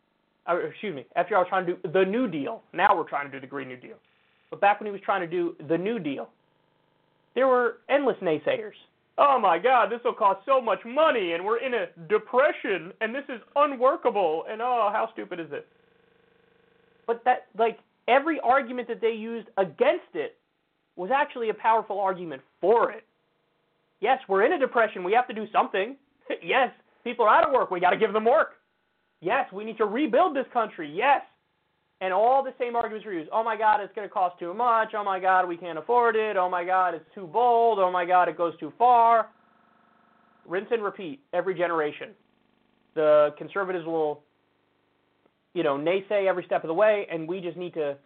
uh, 0.48 0.56
excuse 0.56 0.94
me, 0.94 1.06
FDR 1.16 1.38
was 1.38 1.46
trying 1.48 1.66
to 1.66 1.74
do 1.74 1.92
the 1.92 2.04
New 2.04 2.28
Deal. 2.28 2.62
Now 2.72 2.96
we're 2.96 3.08
trying 3.08 3.30
to 3.30 3.32
do 3.32 3.40
the 3.40 3.46
Green 3.46 3.68
New 3.68 3.76
Deal. 3.76 3.96
But 4.50 4.60
back 4.60 4.80
when 4.80 4.86
he 4.86 4.92
was 4.92 5.00
trying 5.04 5.22
to 5.22 5.26
do 5.26 5.56
the 5.68 5.78
New 5.78 5.98
Deal, 5.98 6.28
there 7.34 7.46
were 7.46 7.78
endless 7.88 8.16
naysayers. 8.22 8.72
Oh 9.18 9.38
my 9.38 9.58
God, 9.58 9.90
this 9.90 10.00
will 10.04 10.14
cost 10.14 10.40
so 10.46 10.60
much 10.60 10.80
money, 10.86 11.32
and 11.32 11.44
we're 11.44 11.58
in 11.58 11.74
a 11.74 11.86
depression, 12.08 12.92
and 13.00 13.14
this 13.14 13.24
is 13.28 13.40
unworkable, 13.56 14.44
and 14.48 14.62
oh, 14.62 14.90
how 14.92 15.08
stupid 15.12 15.38
is 15.38 15.50
this? 15.50 15.64
But 17.06 17.22
that, 17.24 17.48
like, 17.58 17.78
every 18.08 18.40
argument 18.40 18.88
that 18.88 19.00
they 19.00 19.12
used 19.12 19.48
against 19.58 20.14
it 20.14 20.36
was 20.96 21.10
actually 21.14 21.50
a 21.50 21.54
powerful 21.54 22.00
argument 22.00 22.42
for 22.60 22.90
it. 22.92 23.04
Yes, 24.00 24.18
we're 24.28 24.44
in 24.44 24.52
a 24.54 24.58
depression. 24.58 25.04
We 25.04 25.12
have 25.12 25.28
to 25.28 25.34
do 25.34 25.46
something. 25.52 25.96
yes, 26.42 26.70
people 27.04 27.24
are 27.26 27.34
out 27.34 27.46
of 27.46 27.52
work. 27.52 27.70
We 27.70 27.80
got 27.80 27.90
to 27.90 27.96
give 27.96 28.12
them 28.12 28.24
work. 28.24 28.54
Yes, 29.20 29.50
we 29.52 29.64
need 29.64 29.78
to 29.78 29.84
rebuild 29.84 30.34
this 30.34 30.46
country. 30.52 30.92
Yes. 30.92 31.22
And 32.02 32.12
all 32.12 32.42
the 32.42 32.52
same 32.58 32.74
arguments 32.74 33.06
were 33.06 33.12
used. 33.12 33.30
Oh 33.32 33.44
my 33.44 33.56
God, 33.56 33.80
it's 33.80 33.94
going 33.94 34.08
to 34.08 34.12
cost 34.12 34.36
too 34.40 34.52
much. 34.52 34.88
Oh 34.92 35.04
my 35.04 35.20
God, 35.20 35.46
we 35.46 35.56
can't 35.56 35.78
afford 35.78 36.16
it. 36.16 36.36
Oh 36.36 36.50
my 36.50 36.64
God, 36.64 36.94
it's 36.94 37.04
too 37.14 37.28
bold. 37.28 37.78
Oh 37.78 37.92
my 37.92 38.04
God, 38.04 38.28
it 38.28 38.36
goes 38.36 38.58
too 38.58 38.72
far. 38.76 39.28
Rinse 40.44 40.66
and 40.72 40.82
repeat 40.82 41.20
every 41.32 41.54
generation. 41.54 42.08
The 42.96 43.32
conservatives 43.38 43.86
will, 43.86 44.24
you 45.54 45.62
know, 45.62 45.78
naysay 45.78 46.26
every 46.26 46.44
step 46.44 46.64
of 46.64 46.68
the 46.68 46.74
way, 46.74 47.06
and 47.08 47.28
we 47.28 47.40
just 47.40 47.56
need 47.56 47.72
to 47.74 47.96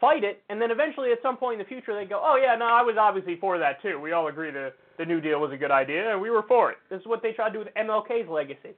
fight 0.00 0.24
it, 0.24 0.42
and 0.48 0.62
then 0.62 0.70
eventually 0.70 1.12
at 1.12 1.18
some 1.22 1.36
point 1.36 1.60
in 1.60 1.66
the 1.66 1.68
future 1.68 1.94
they 1.94 2.08
go, 2.08 2.20
oh 2.22 2.40
yeah, 2.42 2.54
no, 2.56 2.64
I 2.64 2.80
was 2.80 2.96
obviously 2.98 3.36
for 3.38 3.58
that 3.58 3.82
too. 3.82 4.00
We 4.00 4.12
all 4.12 4.28
agree 4.28 4.50
the 4.50 4.72
the 4.96 5.04
New 5.04 5.20
Deal 5.20 5.40
was 5.40 5.52
a 5.52 5.56
good 5.56 5.70
idea, 5.70 6.10
and 6.10 6.20
we 6.20 6.30
were 6.30 6.42
for 6.48 6.70
it. 6.70 6.78
This 6.88 7.00
is 7.00 7.06
what 7.06 7.22
they 7.22 7.32
tried 7.32 7.50
to 7.50 7.52
do 7.52 7.58
with 7.58 7.74
MLK's 7.74 8.28
legacy. 8.28 8.74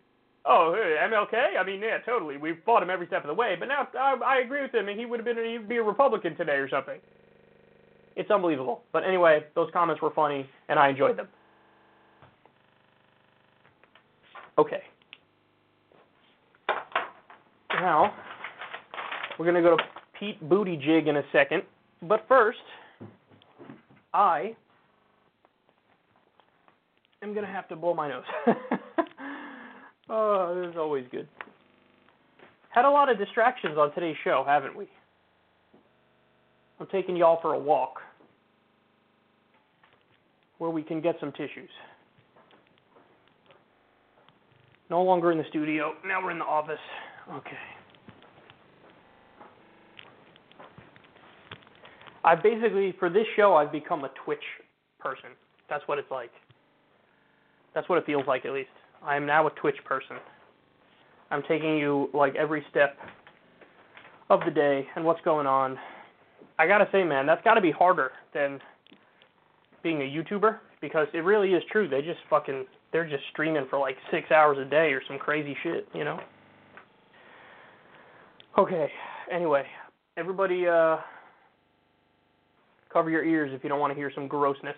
Oh, 0.47 0.75
MLK? 0.75 1.59
I 1.59 1.65
mean, 1.65 1.81
yeah, 1.81 1.99
totally. 1.99 2.37
We've 2.37 2.57
fought 2.65 2.83
him 2.83 2.91
every 2.91 3.07
step 3.07 3.25
of 3.25 3.29
the 3.29 3.35
way, 3.35 3.57
but 3.59 3.67
now 3.67 3.87
I, 3.99 4.17
I 4.25 4.39
agree 4.39 4.63
with 4.63 4.75
him, 4.75 4.89
and 4.89 4.99
he 4.99 5.05
would 5.05 5.21
have 5.21 5.25
been 5.25 5.37
he'd 5.37 5.69
be 5.69 5.77
a 5.77 5.83
Republican 5.83 6.37
today 6.37 6.55
or 6.55 6.69
something. 6.69 6.99
It's 8.17 8.31
unbelievable. 8.31 8.83
But 8.93 9.05
anyway, 9.05 9.45
those 9.55 9.71
comments 9.73 10.01
were 10.03 10.11
funny, 10.11 10.49
and 10.69 10.79
I 10.79 10.89
enjoyed 10.89 11.17
them. 11.17 11.29
Okay. 14.59 14.83
Now, 17.71 18.13
we're 19.39 19.47
going 19.51 19.63
to 19.63 19.63
go 19.63 19.77
to 19.77 19.83
Pete 20.19 20.43
Buttigieg 20.49 21.07
in 21.07 21.17
a 21.17 21.23
second. 21.33 21.63
But 22.03 22.27
first, 22.29 22.59
I 24.13 24.55
am 27.23 27.33
going 27.33 27.47
to 27.47 27.53
have 27.53 27.69
to 27.69 27.77
blow 27.77 27.95
my 27.95 28.09
nose. 28.09 28.25
oh, 30.11 30.61
this 30.61 30.71
is 30.71 30.77
always 30.77 31.07
good. 31.11 31.29
Had 32.71 32.85
a 32.85 32.91
lot 32.91 33.11
of 33.11 33.19
distractions 33.19 33.77
on 33.79 33.93
today's 33.95 34.17
show, 34.23 34.45
haven't 34.47 34.77
we? 34.77 34.87
I'm 36.79 36.87
taking 36.87 37.17
y'all 37.17 37.39
for 37.43 37.55
a 37.55 37.59
walk 37.59 38.01
where 40.59 40.71
we 40.71 40.83
can 40.83 41.01
get 41.01 41.17
some 41.21 41.33
tissues. 41.33 41.71
No 44.89 45.03
longer 45.03 45.31
in 45.31 45.39
the 45.39 45.45
studio. 45.49 45.95
Now 46.07 46.23
we're 46.23 46.33
in 46.33 46.39
the 46.39 46.45
office. 46.45 46.79
Okay. 47.33 47.57
I 52.25 52.35
basically 52.35 52.95
for 52.99 53.09
this 53.09 53.27
show 53.37 53.55
I've 53.55 53.73
become 53.73 54.05
a 54.05 54.11
Twitch 54.25 54.43
person. 54.99 55.31
That's 55.69 55.87
what 55.87 55.99
it's 55.99 56.11
like. 56.11 56.33
That's 57.75 57.89
what 57.89 57.99
it 57.99 58.07
feels 58.07 58.27
like 58.27 58.45
at 58.45 58.53
least. 58.53 58.69
I 59.03 59.17
am 59.17 59.27
now 59.27 59.47
a 59.47 59.51
Twitch 59.51 59.77
person. 59.85 60.17
I'm 61.31 61.43
taking 61.49 61.77
you 61.77 62.09
like 62.13 62.35
every 62.35 62.65
step 62.71 62.97
of 64.29 64.41
the 64.45 64.51
day 64.51 64.87
and 64.97 65.05
what's 65.05 65.21
going 65.23 65.47
on. 65.47 65.79
I 66.59 66.67
gotta 66.67 66.89
say, 66.93 67.05
man, 67.05 67.27
that's 67.27 67.43
gotta 67.45 67.61
be 67.61 67.71
harder 67.71 68.13
than 68.35 68.61
being 69.83 70.03
a 70.03 70.05
YouTuber 70.05 70.59
because 70.81 71.07
it 71.15 71.19
really 71.19 71.53
is 71.55 71.63
true. 71.71 71.89
They 71.89 72.03
just 72.03 72.21
fucking 72.29 72.67
they're 72.93 73.09
just 73.09 73.23
streaming 73.33 73.67
for 73.71 73.79
like 73.79 73.97
six 74.11 74.31
hours 74.31 74.59
a 74.59 74.69
day 74.69 74.93
or 74.93 75.01
some 75.07 75.19
crazy 75.19 75.57
shit, 75.63 75.89
you 75.95 76.05
know. 76.05 76.19
Okay. 78.59 78.91
Anyway, 79.33 79.65
everybody 80.17 80.67
uh 80.67 80.97
Cover 82.93 83.09
your 83.09 83.25
ears 83.25 83.53
if 83.55 83.63
you 83.63 83.69
don't 83.69 83.79
want 83.79 83.93
to 83.93 83.95
hear 83.95 84.11
some 84.15 84.27
grossness. 84.27 84.75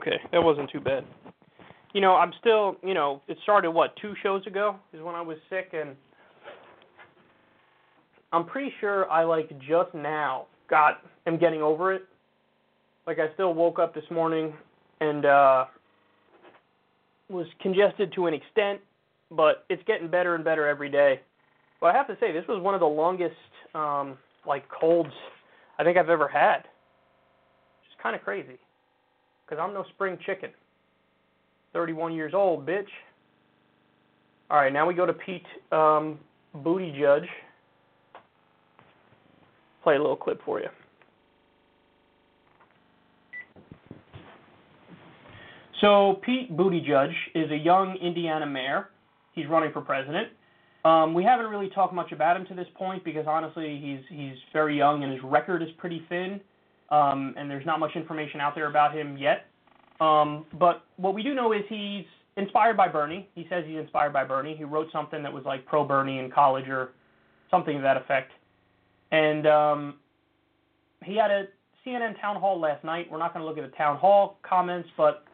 Okay, 0.00 0.18
that 0.32 0.42
wasn't 0.42 0.70
too 0.70 0.80
bad. 0.80 1.04
You 1.92 2.00
know, 2.00 2.14
I'm 2.14 2.32
still, 2.40 2.76
you 2.84 2.94
know, 2.94 3.20
it 3.28 3.36
started 3.42 3.70
what, 3.70 3.94
two 4.00 4.14
shows 4.22 4.46
ago 4.46 4.76
is 4.92 5.02
when 5.02 5.14
I 5.14 5.20
was 5.20 5.36
sick 5.50 5.70
and 5.72 5.96
I'm 8.32 8.46
pretty 8.46 8.72
sure 8.80 9.10
I 9.10 9.24
like 9.24 9.50
just 9.58 9.92
now 9.94 10.46
got 10.68 11.02
am 11.26 11.36
getting 11.36 11.62
over 11.62 11.92
it. 11.92 12.02
Like 13.06 13.18
I 13.18 13.32
still 13.34 13.54
woke 13.54 13.78
up 13.78 13.94
this 13.94 14.04
morning 14.10 14.54
and 15.00 15.26
uh 15.26 15.64
was 17.28 17.46
congested 17.60 18.12
to 18.14 18.26
an 18.26 18.34
extent, 18.34 18.80
but 19.30 19.64
it's 19.68 19.82
getting 19.86 20.08
better 20.08 20.34
and 20.34 20.44
better 20.44 20.66
every 20.66 20.90
day. 20.90 21.20
But 21.80 21.88
I 21.88 21.92
have 21.94 22.06
to 22.08 22.16
say 22.20 22.32
this 22.32 22.44
was 22.48 22.62
one 22.62 22.74
of 22.74 22.80
the 22.80 22.86
longest 22.86 23.34
um 23.74 24.16
like 24.46 24.64
colds 24.68 25.10
I 25.78 25.82
think 25.82 25.96
I've 25.96 26.08
ever 26.08 26.28
had. 26.28 26.58
Is 26.58 27.96
kind 28.00 28.14
of 28.14 28.22
crazy. 28.22 28.58
Because 29.50 29.64
I'm 29.66 29.74
no 29.74 29.84
spring 29.94 30.16
chicken. 30.24 30.50
31 31.72 32.14
years 32.14 32.34
old, 32.34 32.64
bitch. 32.64 32.86
All 34.48 34.58
right, 34.58 34.72
now 34.72 34.86
we 34.86 34.94
go 34.94 35.06
to 35.06 35.12
Pete 35.12 35.46
um, 35.72 36.20
Judge. 36.54 37.28
Play 39.82 39.96
a 39.96 39.98
little 39.98 40.16
clip 40.16 40.40
for 40.44 40.60
you. 40.60 40.68
So 45.80 46.20
Pete 46.24 46.54
Buttigieg 46.56 47.12
is 47.34 47.50
a 47.50 47.56
young 47.56 47.96
Indiana 48.02 48.46
mayor. 48.46 48.90
He's 49.32 49.46
running 49.48 49.72
for 49.72 49.80
president. 49.80 50.28
Um, 50.84 51.14
we 51.14 51.24
haven't 51.24 51.46
really 51.46 51.70
talked 51.70 51.94
much 51.94 52.12
about 52.12 52.36
him 52.36 52.46
to 52.46 52.54
this 52.54 52.66
point 52.74 53.04
because 53.04 53.26
honestly, 53.26 53.80
he's 53.82 54.00
he's 54.16 54.36
very 54.52 54.76
young 54.76 55.02
and 55.02 55.12
his 55.12 55.22
record 55.22 55.62
is 55.62 55.68
pretty 55.78 56.04
thin, 56.08 56.40
um, 56.90 57.34
and 57.36 57.50
there's 57.50 57.66
not 57.66 57.80
much 57.80 57.92
information 57.94 58.40
out 58.40 58.54
there 58.54 58.66
about 58.66 58.94
him 58.94 59.16
yet. 59.16 59.46
Um, 60.00 60.46
but 60.58 60.84
what 60.96 61.14
we 61.14 61.22
do 61.22 61.34
know 61.34 61.52
is 61.52 61.60
he's 61.68 62.04
inspired 62.36 62.76
by 62.76 62.88
Bernie. 62.88 63.28
He 63.34 63.46
says 63.50 63.64
he's 63.66 63.78
inspired 63.78 64.12
by 64.12 64.24
Bernie. 64.24 64.54
He 64.56 64.64
wrote 64.64 64.88
something 64.92 65.22
that 65.22 65.32
was 65.32 65.44
like 65.44 65.66
pro 65.66 65.84
Bernie 65.84 66.18
in 66.18 66.30
college 66.30 66.68
or 66.68 66.92
something 67.50 67.76
to 67.76 67.82
that 67.82 67.96
effect. 67.96 68.32
And 69.12 69.46
um, 69.46 69.94
he 71.04 71.16
had 71.16 71.30
a 71.30 71.44
CNN 71.86 72.20
town 72.20 72.36
hall 72.36 72.58
last 72.58 72.84
night. 72.84 73.10
We're 73.10 73.18
not 73.18 73.34
going 73.34 73.44
to 73.44 73.48
look 73.48 73.58
at 73.58 73.70
the 73.70 73.76
town 73.76 73.98
hall 73.98 74.38
comments, 74.42 74.88
but 74.96 75.24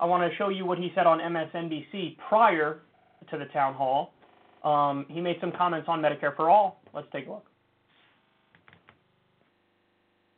I 0.00 0.04
want 0.06 0.30
to 0.30 0.36
show 0.36 0.48
you 0.48 0.66
what 0.66 0.78
he 0.78 0.90
said 0.94 1.06
on 1.06 1.18
MSNBC 1.18 2.16
prior 2.28 2.80
to 3.30 3.38
the 3.38 3.46
town 3.46 3.74
hall. 3.74 4.12
Um, 4.64 5.06
he 5.08 5.20
made 5.20 5.36
some 5.40 5.52
comments 5.52 5.88
on 5.88 6.00
Medicare 6.00 6.34
for 6.36 6.50
all. 6.50 6.80
Let's 6.94 7.06
take 7.12 7.26
a 7.26 7.30
look. 7.30 7.46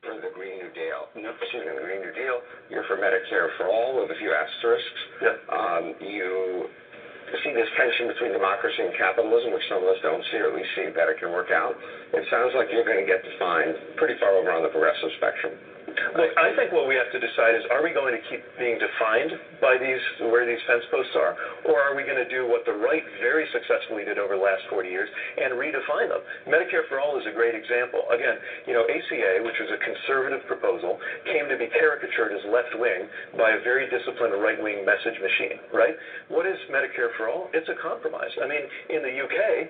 For 0.03 0.15
the 0.15 0.35
Green 0.35 0.59
New 0.59 0.64
Deal, 0.75 1.09
no, 1.17 1.31
excuse 1.41 1.65
me, 1.65 1.73
the 1.73 1.81
Green 1.81 2.03
New 2.03 2.13
Deal, 2.13 2.43
you're 2.69 2.85
for 2.85 2.99
Medicare 2.99 3.49
for 3.57 3.71
all 3.71 3.97
with 3.97 4.11
a 4.11 4.19
few 4.19 4.35
asterisks. 4.35 5.01
Yeah. 5.23 5.39
Um, 5.49 5.95
you 6.03 6.67
see 7.43 7.55
this 7.55 7.67
tension 7.79 8.07
between 8.07 8.33
democracy 8.33 8.83
and 8.83 8.93
capitalism, 8.95 9.53
which 9.55 9.65
some 9.71 9.83
of 9.83 9.89
us 9.89 9.97
don't 10.03 10.23
see, 10.31 10.39
or 10.39 10.51
at 10.51 10.55
least 10.55 10.69
see 10.77 10.91
better 10.91 11.15
can 11.15 11.31
work 11.33 11.51
out. 11.51 11.75
It 12.13 12.25
sounds 12.31 12.53
like 12.55 12.69
you're 12.71 12.85
going 12.85 13.01
to 13.01 13.09
get 13.09 13.25
defined 13.25 13.75
pretty 13.97 14.15
far 14.21 14.37
over 14.37 14.53
on 14.53 14.63
the 14.63 14.69
progressive 14.69 15.11
spectrum. 15.17 15.55
Look, 16.15 16.31
I 16.39 16.55
think 16.55 16.71
what 16.71 16.87
we 16.87 16.95
have 16.95 17.11
to 17.11 17.19
decide 17.19 17.59
is, 17.59 17.67
are 17.75 17.83
we 17.83 17.91
going 17.91 18.15
to 18.15 18.23
keep 18.31 18.41
being 18.59 18.79
defined 18.79 19.35
by 19.59 19.77
these, 19.77 19.99
where 20.31 20.47
these 20.47 20.63
fence 20.67 20.87
posts 20.91 21.13
are, 21.19 21.35
or 21.67 21.83
are 21.83 21.95
we 21.95 22.07
going 22.07 22.21
to 22.21 22.29
do 22.31 22.47
what 22.47 22.63
the 22.65 22.73
right 22.73 23.03
very 23.19 23.45
successfully 23.51 24.05
did 24.05 24.19
over 24.19 24.39
the 24.39 24.43
last 24.43 24.63
40 24.71 24.89
years 24.89 25.09
and 25.37 25.59
redefine 25.59 26.09
them? 26.09 26.23
Medicare 26.47 26.87
for 26.89 27.01
All 27.01 27.19
is 27.19 27.27
a 27.27 27.35
great 27.35 27.55
example. 27.55 28.07
Again, 28.15 28.39
you 28.67 28.73
know, 28.73 28.87
ACA, 28.87 29.43
which 29.43 29.59
was 29.59 29.71
a 29.75 29.81
conservative 29.83 30.47
proposal, 30.47 30.99
came 31.27 31.49
to 31.51 31.57
be 31.59 31.67
caricatured 31.67 32.31
as 32.33 32.41
left-wing 32.47 33.11
by 33.37 33.59
a 33.59 33.61
very 33.67 33.91
disciplined 33.91 34.39
right-wing 34.39 34.87
message 34.87 35.19
machine, 35.19 35.59
right? 35.75 35.99
What 36.29 36.47
is 36.47 36.57
Medicare 36.71 37.11
for 37.19 37.29
All? 37.29 37.51
It's 37.53 37.69
a 37.69 37.77
compromise. 37.83 38.31
I 38.39 38.47
mean, 38.47 38.63
in 38.89 39.03
the 39.03 39.11
UK, 39.11 39.67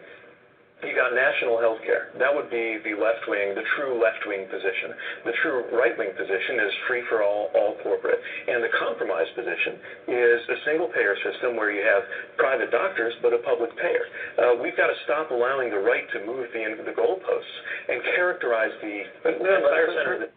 you 0.84 0.94
got 0.94 1.12
national 1.16 1.60
health 1.60 1.80
care. 1.84 2.12
That 2.20 2.32
would 2.32 2.48
be 2.48 2.78
the 2.84 2.94
left 2.96 3.24
wing, 3.28 3.56
the 3.56 3.64
true 3.76 3.96
left 3.96 4.22
wing 4.26 4.46
position. 4.46 4.94
The 5.24 5.34
true 5.42 5.64
right 5.72 5.96
wing 5.96 6.12
position 6.16 6.60
is 6.60 6.72
free 6.86 7.02
for 7.08 7.22
all, 7.22 7.50
all 7.54 7.76
corporate. 7.82 8.20
And 8.48 8.62
the 8.62 8.72
compromise 8.78 9.28
position 9.34 9.80
is 10.08 10.40
a 10.48 10.58
single 10.68 10.88
payer 10.92 11.16
system 11.24 11.56
where 11.56 11.72
you 11.72 11.82
have 11.82 12.02
private 12.36 12.70
doctors 12.70 13.14
but 13.22 13.32
a 13.32 13.40
public 13.42 13.72
payer. 13.76 14.06
Uh, 14.38 14.60
we've 14.60 14.76
got 14.76 14.88
to 14.88 14.98
stop 15.04 15.30
allowing 15.30 15.70
the 15.70 15.80
right 15.80 16.04
to 16.12 16.24
move 16.24 16.46
the, 16.52 16.62
the 16.84 16.94
goalposts 16.96 17.54
and 17.88 18.02
characterize 18.16 18.72
the 18.80 19.02
entire 19.28 19.88
center 19.96 20.14
of 20.14 20.20
the 20.20 20.30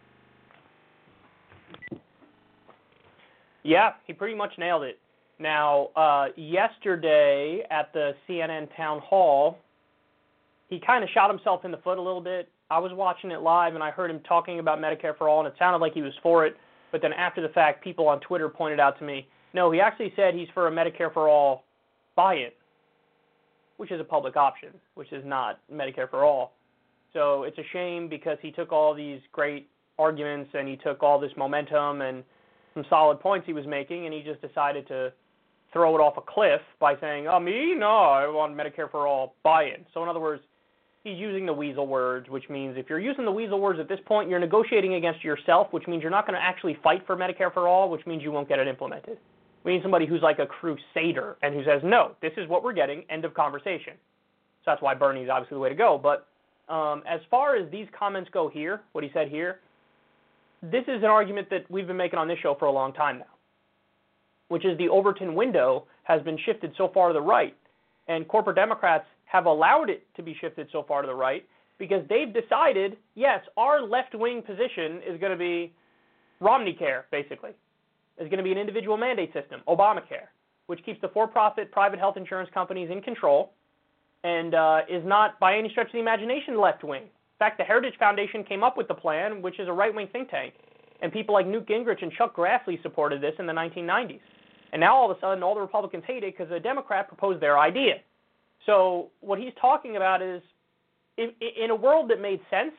Yeah, 3.62 3.92
he 4.06 4.12
pretty 4.12 4.34
much 4.34 4.52
nailed 4.56 4.84
it. 4.84 4.98
Now, 5.38 5.88
uh, 5.94 6.28
yesterday 6.36 7.62
at 7.70 7.92
the 7.92 8.12
CNN 8.28 8.74
town 8.76 9.00
hall, 9.00 9.58
he 10.68 10.78
kind 10.78 11.02
of 11.02 11.10
shot 11.10 11.30
himself 11.30 11.64
in 11.64 11.70
the 11.70 11.78
foot 11.78 11.98
a 11.98 12.02
little 12.02 12.20
bit. 12.20 12.48
I 12.70 12.78
was 12.78 12.92
watching 12.92 13.30
it 13.30 13.40
live 13.40 13.74
and 13.74 13.82
I 13.82 13.90
heard 13.90 14.10
him 14.10 14.20
talking 14.20 14.58
about 14.58 14.78
Medicare 14.78 15.16
for 15.16 15.28
all, 15.28 15.40
and 15.40 15.48
it 15.48 15.54
sounded 15.58 15.78
like 15.78 15.94
he 15.94 16.02
was 16.02 16.12
for 16.22 16.46
it. 16.46 16.56
But 16.92 17.02
then 17.02 17.12
after 17.12 17.40
the 17.40 17.48
fact, 17.48 17.82
people 17.82 18.08
on 18.08 18.20
Twitter 18.20 18.48
pointed 18.48 18.80
out 18.80 18.98
to 18.98 19.04
me, 19.04 19.28
no, 19.54 19.70
he 19.70 19.80
actually 19.80 20.12
said 20.14 20.34
he's 20.34 20.48
for 20.52 20.68
a 20.68 20.70
Medicare 20.70 21.12
for 21.12 21.28
all 21.28 21.64
buy-in, 22.16 22.50
which 23.78 23.90
is 23.90 24.00
a 24.00 24.04
public 24.04 24.36
option, 24.36 24.70
which 24.94 25.12
is 25.12 25.24
not 25.24 25.60
Medicare 25.72 26.08
for 26.08 26.24
all. 26.24 26.52
So 27.12 27.44
it's 27.44 27.58
a 27.58 27.64
shame 27.72 28.08
because 28.08 28.36
he 28.42 28.50
took 28.50 28.72
all 28.72 28.94
these 28.94 29.20
great 29.32 29.68
arguments 29.98 30.50
and 30.54 30.68
he 30.68 30.76
took 30.76 31.02
all 31.02 31.18
this 31.18 31.32
momentum 31.36 32.02
and 32.02 32.22
some 32.74 32.84
solid 32.90 33.18
points 33.18 33.46
he 33.46 33.54
was 33.54 33.66
making, 33.66 34.04
and 34.04 34.14
he 34.14 34.22
just 34.22 34.42
decided 34.42 34.86
to 34.88 35.12
throw 35.72 35.94
it 35.94 36.00
off 36.00 36.16
a 36.16 36.20
cliff 36.20 36.60
by 36.78 36.94
saying, 37.00 37.26
"Oh, 37.26 37.40
me? 37.40 37.74
No, 37.74 37.88
I 37.88 38.26
want 38.28 38.56
Medicare 38.56 38.90
for 38.90 39.06
all 39.06 39.34
buy-in." 39.42 39.84
So 39.92 40.02
in 40.02 40.08
other 40.08 40.20
words, 40.20 40.42
he's 41.04 41.18
using 41.18 41.46
the 41.46 41.52
weasel 41.52 41.86
words, 41.86 42.28
which 42.28 42.48
means 42.48 42.76
if 42.76 42.88
you're 42.88 42.98
using 42.98 43.24
the 43.24 43.32
weasel 43.32 43.60
words 43.60 43.80
at 43.80 43.88
this 43.88 44.00
point, 44.06 44.28
you're 44.28 44.38
negotiating 44.38 44.94
against 44.94 45.24
yourself, 45.24 45.68
which 45.70 45.86
means 45.86 46.02
you're 46.02 46.10
not 46.10 46.26
going 46.26 46.38
to 46.38 46.44
actually 46.44 46.76
fight 46.82 47.06
for 47.06 47.16
Medicare 47.16 47.52
for 47.52 47.68
all, 47.68 47.90
which 47.90 48.06
means 48.06 48.22
you 48.22 48.32
won't 48.32 48.48
get 48.48 48.58
it 48.58 48.68
implemented. 48.68 49.18
We 49.64 49.74
need 49.74 49.82
somebody 49.82 50.06
who's 50.06 50.22
like 50.22 50.38
a 50.38 50.46
crusader 50.46 51.36
and 51.42 51.54
who 51.54 51.64
says, 51.64 51.82
"No, 51.84 52.12
this 52.22 52.32
is 52.36 52.48
what 52.48 52.62
we're 52.62 52.72
getting." 52.72 53.04
End 53.10 53.24
of 53.24 53.34
conversation. 53.34 53.94
So 54.64 54.72
that's 54.72 54.82
why 54.82 54.94
Bernie's 54.94 55.28
obviously 55.28 55.56
the 55.56 55.60
way 55.60 55.68
to 55.68 55.74
go. 55.74 55.98
But 55.98 56.26
um, 56.72 57.02
as 57.08 57.20
far 57.30 57.56
as 57.56 57.70
these 57.70 57.86
comments 57.98 58.30
go 58.32 58.48
here, 58.48 58.82
what 58.92 59.04
he 59.04 59.10
said 59.12 59.28
here, 59.28 59.60
this 60.62 60.84
is 60.88 61.02
an 61.02 61.04
argument 61.04 61.48
that 61.50 61.70
we've 61.70 61.86
been 61.86 61.96
making 61.96 62.18
on 62.18 62.28
this 62.28 62.38
show 62.38 62.54
for 62.58 62.66
a 62.66 62.70
long 62.70 62.92
time 62.92 63.18
now, 63.18 63.34
which 64.48 64.64
is 64.64 64.76
the 64.78 64.88
Overton 64.88 65.34
window 65.34 65.86
has 66.02 66.22
been 66.22 66.38
shifted 66.44 66.72
so 66.76 66.88
far 66.92 67.08
to 67.08 67.12
the 67.14 67.20
right, 67.20 67.56
and 68.08 68.26
corporate 68.26 68.56
Democrats 68.56 69.06
have 69.30 69.46
allowed 69.46 69.90
it 69.90 70.06
to 70.16 70.22
be 70.22 70.36
shifted 70.40 70.68
so 70.72 70.82
far 70.82 71.02
to 71.02 71.06
the 71.06 71.14
right 71.14 71.44
because 71.78 72.02
they've 72.08 72.32
decided, 72.32 72.96
yes, 73.14 73.40
our 73.56 73.82
left-wing 73.82 74.42
position 74.42 75.00
is 75.06 75.20
going 75.20 75.32
to 75.32 75.38
be 75.38 75.72
Romney 76.40 76.72
care, 76.72 77.06
basically. 77.10 77.50
Is 78.18 78.28
going 78.28 78.38
to 78.38 78.42
be 78.42 78.50
an 78.50 78.58
individual 78.58 78.96
mandate 78.96 79.32
system, 79.32 79.60
Obamacare, 79.68 80.26
which 80.66 80.84
keeps 80.84 81.00
the 81.00 81.08
for-profit 81.08 81.70
private 81.70 82.00
health 82.00 82.16
insurance 82.16 82.50
companies 82.52 82.90
in 82.90 83.00
control 83.00 83.52
and 84.24 84.54
uh, 84.54 84.80
is 84.88 85.04
not 85.06 85.38
by 85.38 85.56
any 85.56 85.68
stretch 85.70 85.86
of 85.86 85.92
the 85.92 86.00
imagination 86.00 86.60
left-wing. 86.60 87.02
In 87.02 87.38
fact, 87.38 87.58
the 87.58 87.64
Heritage 87.64 87.94
Foundation 87.98 88.42
came 88.42 88.64
up 88.64 88.76
with 88.76 88.88
the 88.88 88.94
plan, 88.94 89.40
which 89.40 89.60
is 89.60 89.68
a 89.68 89.72
right-wing 89.72 90.08
think 90.10 90.30
tank, 90.30 90.54
and 91.00 91.12
people 91.12 91.32
like 91.32 91.46
Newt 91.46 91.68
Gingrich 91.68 92.02
and 92.02 92.10
Chuck 92.10 92.34
Grassley 92.34 92.82
supported 92.82 93.20
this 93.20 93.34
in 93.38 93.46
the 93.46 93.52
1990s. 93.52 94.18
And 94.72 94.80
now 94.80 94.96
all 94.96 95.10
of 95.10 95.16
a 95.16 95.20
sudden, 95.20 95.44
all 95.44 95.54
the 95.54 95.60
Republicans 95.60 96.02
hate 96.06 96.24
it 96.24 96.36
because 96.36 96.52
a 96.52 96.58
Democrat 96.58 97.06
proposed 97.06 97.40
their 97.40 97.58
idea. 97.58 98.00
So 98.66 99.10
what 99.20 99.38
he's 99.38 99.52
talking 99.60 99.96
about 99.96 100.22
is, 100.22 100.42
in, 101.16 101.30
in 101.62 101.70
a 101.70 101.74
world 101.74 102.10
that 102.10 102.20
made 102.20 102.40
sense, 102.50 102.72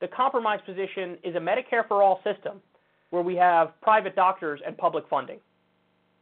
the 0.00 0.08
compromise 0.08 0.60
position 0.66 1.16
is 1.24 1.34
a 1.36 1.38
Medicare 1.38 1.86
for 1.88 2.02
all 2.02 2.20
system 2.22 2.60
where 3.10 3.22
we 3.22 3.34
have 3.36 3.80
private 3.80 4.14
doctors 4.14 4.60
and 4.66 4.76
public 4.76 5.04
funding. 5.08 5.38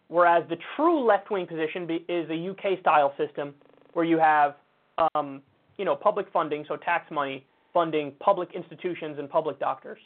Whereas 0.09 0.45
the 0.49 0.57
true 0.77 1.05
left-wing 1.05 1.47
position 1.47 1.87
be, 1.87 2.05
is 2.09 2.29
a 2.31 2.51
UK-style 2.51 3.15
system 3.17 3.55
where 3.95 4.05
you 4.05 4.19
have, 4.19 4.57
um, 5.15 5.43
you 5.79 5.85
know, 5.85 5.97
public 5.97 6.27
funding, 6.33 6.65
so 6.69 6.77
tax 6.77 7.11
money 7.11 7.47
funding 7.73 8.13
public 8.21 8.51
institutions 8.55 9.19
and 9.19 9.29
public 9.29 9.59
doctors. 9.59 9.99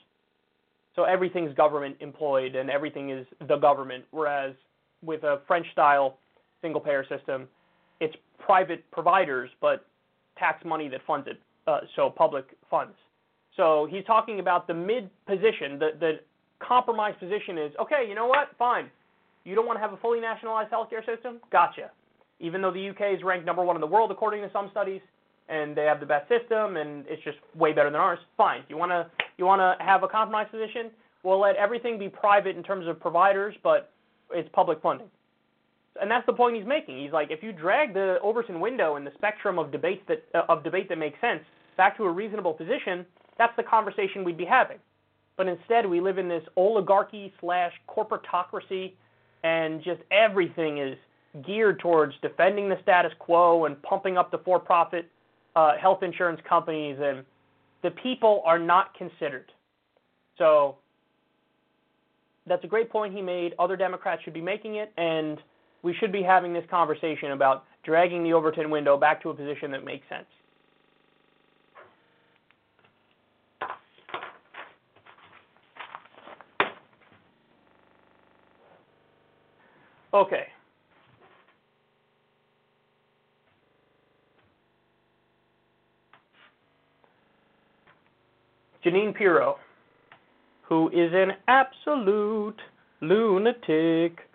So 0.96 1.04
everything's 1.04 1.54
government 1.54 1.96
employed 2.00 2.56
and 2.56 2.70
everything 2.70 3.10
is 3.10 3.26
the 3.46 3.56
government. 3.56 4.04
Whereas 4.10 4.54
with 5.02 5.24
a 5.24 5.42
French-style 5.46 6.18
single-payer 6.62 7.04
system, 7.08 7.46
it's 8.00 8.16
private 8.38 8.88
providers, 8.90 9.50
but 9.60 9.86
tax 10.38 10.64
money 10.64 10.88
that 10.88 11.00
funds 11.06 11.26
it, 11.28 11.40
uh, 11.66 11.80
so 11.96 12.10
public 12.10 12.44
funds. 12.70 12.94
So 13.56 13.88
he's 13.90 14.04
talking 14.04 14.40
about 14.40 14.66
the 14.66 14.74
mid 14.74 15.10
position, 15.26 15.78
the, 15.78 15.90
the 15.98 16.12
compromise 16.60 17.14
position 17.18 17.58
is 17.58 17.72
okay, 17.80 18.06
you 18.08 18.14
know 18.14 18.26
what? 18.26 18.48
Fine. 18.58 18.90
You 19.44 19.54
don't 19.54 19.66
want 19.66 19.78
to 19.78 19.80
have 19.80 19.92
a 19.92 19.96
fully 19.96 20.20
nationalized 20.20 20.70
healthcare 20.70 21.04
system? 21.04 21.40
Gotcha. 21.50 21.90
Even 22.40 22.62
though 22.62 22.70
the 22.70 22.90
UK 22.90 23.16
is 23.16 23.22
ranked 23.24 23.46
number 23.46 23.64
one 23.64 23.76
in 23.76 23.80
the 23.80 23.86
world 23.86 24.10
according 24.10 24.42
to 24.42 24.50
some 24.52 24.68
studies, 24.70 25.00
and 25.48 25.74
they 25.74 25.84
have 25.84 26.00
the 26.00 26.06
best 26.06 26.28
system, 26.28 26.76
and 26.76 27.04
it's 27.08 27.22
just 27.24 27.38
way 27.54 27.72
better 27.72 27.90
than 27.90 27.98
ours. 27.98 28.18
Fine. 28.36 28.62
You 28.68 28.76
want 28.76 28.92
to 28.92 29.10
you 29.38 29.44
want 29.44 29.60
to 29.60 29.82
have 29.84 30.02
a 30.02 30.08
compromise 30.08 30.46
position? 30.50 30.90
We'll 31.22 31.40
let 31.40 31.56
everything 31.56 31.98
be 31.98 32.08
private 32.08 32.56
in 32.56 32.62
terms 32.62 32.86
of 32.86 33.00
providers, 33.00 33.54
but 33.62 33.90
it's 34.30 34.48
public 34.52 34.80
funding. 34.82 35.08
And 36.00 36.10
that's 36.10 36.26
the 36.26 36.32
point 36.32 36.56
he's 36.56 36.66
making. 36.66 37.02
He's 37.02 37.12
like, 37.12 37.30
if 37.30 37.42
you 37.42 37.52
drag 37.52 37.94
the 37.94 38.18
Overton 38.22 38.60
window 38.60 38.96
and 38.96 39.06
the 39.06 39.12
spectrum 39.14 39.58
of 39.58 39.72
debates 39.72 40.02
that 40.08 40.24
uh, 40.34 40.42
of 40.48 40.62
debate 40.62 40.88
that 40.88 40.98
makes 40.98 41.20
sense 41.20 41.42
back 41.76 41.96
to 41.96 42.04
a 42.04 42.10
reasonable 42.10 42.52
position, 42.52 43.04
that's 43.36 43.52
the 43.56 43.62
conversation 43.62 44.24
we'd 44.24 44.38
be 44.38 44.44
having. 44.44 44.78
But 45.36 45.46
instead, 45.46 45.86
we 45.86 46.00
live 46.00 46.18
in 46.18 46.28
this 46.28 46.42
oligarchy 46.56 47.32
slash 47.40 47.72
corporatocracy, 47.88 48.94
and 49.44 49.82
just 49.82 50.00
everything 50.10 50.78
is 50.78 50.96
geared 51.46 51.78
towards 51.78 52.14
defending 52.22 52.68
the 52.68 52.76
status 52.82 53.12
quo 53.20 53.66
and 53.66 53.80
pumping 53.82 54.16
up 54.18 54.30
the 54.30 54.38
for-profit 54.38 55.08
uh, 55.54 55.76
health 55.78 56.02
insurance 56.02 56.40
companies, 56.48 56.98
and 57.00 57.24
the 57.82 57.90
people 57.90 58.42
are 58.44 58.58
not 58.58 58.94
considered. 58.94 59.52
So 60.38 60.76
that's 62.46 62.64
a 62.64 62.68
great 62.68 62.90
point 62.90 63.14
he 63.14 63.22
made. 63.22 63.54
Other 63.58 63.76
Democrats 63.76 64.22
should 64.24 64.34
be 64.34 64.40
making 64.40 64.76
it, 64.76 64.92
and 64.96 65.38
we 65.82 65.94
should 65.94 66.12
be 66.12 66.22
having 66.22 66.52
this 66.52 66.64
conversation 66.70 67.32
about 67.32 67.64
dragging 67.84 68.22
the 68.22 68.32
Overton 68.32 68.70
window 68.70 68.96
back 68.96 69.22
to 69.22 69.30
a 69.30 69.34
position 69.34 69.70
that 69.70 69.84
makes 69.84 70.08
sense. 70.08 70.26
Okay. 80.12 80.46
Jeanine 88.84 89.14
Pirro, 89.14 89.58
who 90.62 90.88
is 90.90 91.12
an 91.12 91.32
absolute 91.46 92.58
lunatic. 93.00 94.27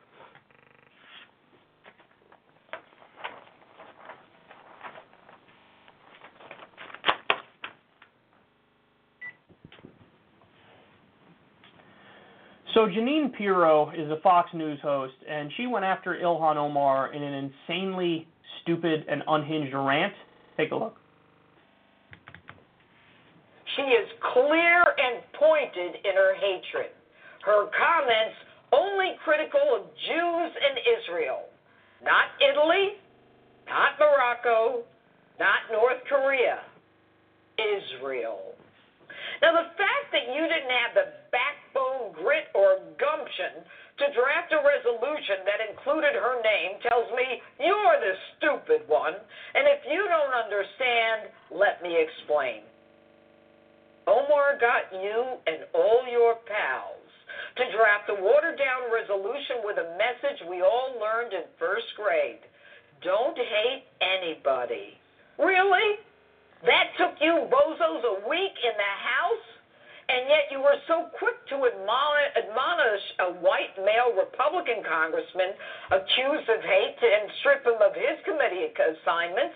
So 12.83 12.89
Jeanine 12.89 13.31
Pirro 13.33 13.91
is 13.91 14.11
a 14.11 14.19
Fox 14.21 14.49
News 14.53 14.77
host, 14.81 15.13
and 15.29 15.49
she 15.55 15.67
went 15.67 15.85
after 15.85 16.17
Ilhan 16.21 16.57
Omar 16.57 17.13
in 17.13 17.23
an 17.23 17.33
insanely 17.33 18.27
stupid 18.61 19.05
and 19.07 19.23
unhinged 19.25 19.73
rant. 19.73 20.11
Take 20.57 20.71
a 20.71 20.75
look. 20.75 20.97
She 23.77 23.83
is 23.83 24.09
clear 24.33 24.81
and 24.81 25.23
pointed 25.31 25.95
in 26.03 26.13
her 26.13 26.35
hatred. 26.35 26.91
Her 27.45 27.67
comments 27.71 28.35
only 28.73 29.15
critical 29.23 29.61
of 29.77 29.83
Jews 30.05 30.51
and 30.51 30.77
Israel, 30.99 31.43
not 32.03 32.35
Italy, 32.41 32.99
not 33.65 33.91
Morocco, 33.97 34.83
not 35.39 35.71
North 35.71 36.03
Korea, 36.09 36.59
Israel. 37.57 38.55
Now, 39.43 39.51
the 39.51 39.75
fact 39.75 40.07
that 40.15 40.31
you 40.31 40.39
didn't 40.47 40.71
have 40.71 40.95
the 40.95 41.07
backbone, 41.35 42.15
grit, 42.15 42.47
or 42.55 42.79
gumption 42.95 43.67
to 43.99 44.05
draft 44.15 44.55
a 44.55 44.63
resolution 44.63 45.43
that 45.43 45.59
included 45.67 46.15
her 46.15 46.39
name 46.39 46.79
tells 46.87 47.11
me 47.11 47.43
you're 47.59 47.99
the 47.99 48.15
stupid 48.39 48.87
one, 48.87 49.13
and 49.13 49.67
if 49.67 49.83
you 49.83 50.07
don't 50.07 50.31
understand, 50.31 51.27
let 51.51 51.83
me 51.83 51.91
explain. 51.91 52.63
Omar 54.07 54.57
got 54.63 54.87
you 54.95 55.37
and 55.43 55.67
all 55.75 56.07
your 56.07 56.39
pals 56.47 57.03
to 57.59 57.63
draft 57.75 58.09
a 58.09 58.17
watered 58.17 58.57
down 58.57 58.89
resolution 58.89 59.61
with 59.67 59.75
a 59.75 59.91
message 59.99 60.39
we 60.47 60.63
all 60.63 60.95
learned 61.03 61.35
in 61.35 61.43
first 61.59 61.91
grade 61.99 62.39
don't 63.03 63.37
hate 63.37 63.83
anybody. 63.99 64.95
Really? 65.37 65.99
That 66.63 66.95
took 66.95 67.19
you 67.19 67.47
bozos 67.51 68.03
a 68.07 68.15
week 68.27 68.55
in 68.63 68.75
the 68.75 68.93
House? 69.03 69.47
And 70.07 70.27
yet 70.27 70.51
you 70.51 70.59
were 70.59 70.79
so 70.87 71.07
quick 71.15 71.39
to 71.51 71.63
admonish 71.63 73.05
a 73.19 73.29
white 73.39 73.75
male 73.79 74.15
Republican 74.15 74.83
congressman 74.83 75.55
accused 75.91 76.47
of 76.51 76.59
hate 76.59 76.99
and 76.99 77.31
strip 77.39 77.63
him 77.63 77.79
of 77.79 77.95
his 77.95 78.19
committee 78.27 78.67
assignments. 78.71 79.55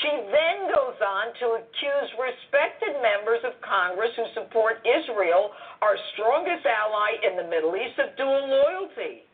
She 0.00 0.12
then 0.32 0.72
goes 0.72 0.96
on 0.96 1.26
to 1.44 1.46
accuse 1.60 2.08
respected 2.16 3.00
members 3.04 3.44
of 3.44 3.60
Congress 3.60 4.12
who 4.16 4.24
support 4.32 4.80
Israel, 4.86 5.52
our 5.82 5.96
strongest 6.14 6.64
ally 6.64 7.20
in 7.20 7.36
the 7.36 7.48
Middle 7.48 7.76
East, 7.76 7.98
of 8.00 8.16
dual 8.16 8.48
loyalty. 8.48 9.28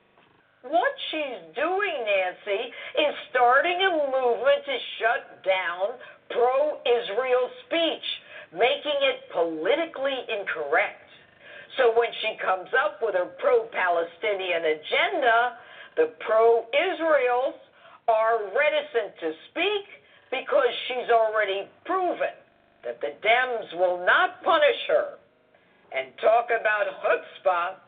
What 0.69 0.93
she's 1.11 1.43
doing, 1.55 1.95
Nancy, 2.03 2.63
is 2.99 3.15
starting 3.31 3.79
a 3.87 3.93
movement 4.11 4.67
to 4.67 4.77
shut 4.99 5.45
down 5.47 5.95
pro 6.31 6.83
Israel 6.83 7.47
speech, 7.67 8.07
making 8.51 8.99
it 9.07 9.31
politically 9.31 10.27
incorrect. 10.27 11.07
So 11.77 11.95
when 11.95 12.11
she 12.21 12.35
comes 12.43 12.71
up 12.75 12.99
with 13.01 13.15
her 13.15 13.31
pro 13.39 13.71
Palestinian 13.71 14.65
agenda, 14.65 15.55
the 15.95 16.11
pro 16.27 16.67
Israels 16.75 17.55
are 18.09 18.51
reticent 18.51 19.15
to 19.21 19.31
speak 19.51 19.87
because 20.31 20.73
she's 20.89 21.11
already 21.11 21.69
proven 21.85 22.35
that 22.83 23.01
the 23.01 23.15
Dems 23.23 23.79
will 23.79 24.05
not 24.05 24.43
punish 24.43 24.83
her. 24.89 25.19
And 25.95 26.11
talk 26.19 26.51
about 26.51 26.87
chutzpah, 27.03 27.79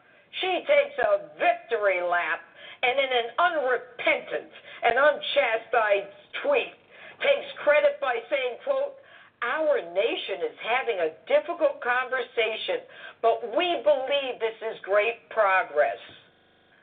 she 0.41 0.63
takes 0.67 0.99
a 1.03 1.27
victory 1.39 2.03
lap 2.03 2.41
and 2.83 2.95
in 2.99 3.11
an 3.11 3.29
unrepentant 3.39 4.53
and 4.85 4.95
unchastised 4.97 6.15
tweet 6.43 6.75
takes 7.23 7.49
credit 7.65 7.99
by 8.01 8.19
saying, 8.31 8.63
quote, 8.63 8.95
our 9.43 9.79
nation 9.95 10.43
is 10.43 10.57
having 10.67 10.99
a 10.99 11.15
difficult 11.31 11.79
conversation, 11.79 12.83
but 13.23 13.43
we 13.55 13.79
believe 13.87 14.43
this 14.43 14.59
is 14.67 14.79
great 14.83 15.23
progress. 15.31 15.99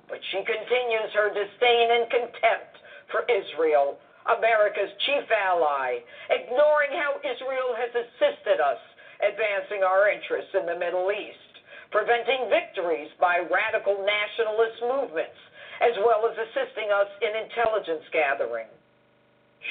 But 0.07 0.19
she 0.31 0.39
continues 0.43 1.11
her 1.15 1.35
disdain 1.35 1.87
and 1.91 2.07
contempt 2.07 2.79
for 3.11 3.27
Israel 3.27 3.99
America's 4.25 4.89
chief 5.05 5.29
ally, 5.29 6.01
ignoring 6.33 6.97
how 6.97 7.21
Israel 7.21 7.77
has 7.77 7.93
assisted 7.93 8.57
us 8.57 8.81
advancing 9.21 9.85
our 9.85 10.09
interests 10.09 10.51
in 10.57 10.65
the 10.65 10.75
Middle 10.75 11.13
East, 11.13 11.61
preventing 11.93 12.49
victories 12.49 13.09
by 13.21 13.45
radical 13.45 14.01
nationalist 14.01 14.81
movements, 14.81 15.37
as 15.81 15.95
well 16.03 16.27
as 16.27 16.35
assisting 16.37 16.91
us 16.91 17.09
in 17.19 17.31
intelligence 17.35 18.05
gathering. 18.11 18.69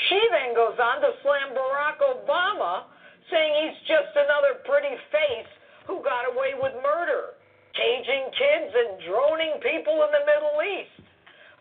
She 0.09 0.21
then 0.33 0.55
goes 0.55 0.77
on 0.77 1.01
to 1.01 1.11
slam 1.23 1.55
Barack 1.55 2.03
Obama, 2.03 2.91
saying 3.31 3.53
he's 3.63 3.79
just 3.89 4.13
another 4.17 4.61
pretty 4.67 4.97
face 5.13 5.53
who 5.87 6.03
got 6.03 6.29
away 6.29 6.59
with 6.59 6.75
murder, 6.83 7.39
caging 7.73 8.29
kids 8.35 8.71
and 8.75 8.91
droning 9.07 9.55
people 9.63 10.03
in 10.05 10.11
the 10.13 10.25
Middle 10.27 10.59
East. 10.61 11.09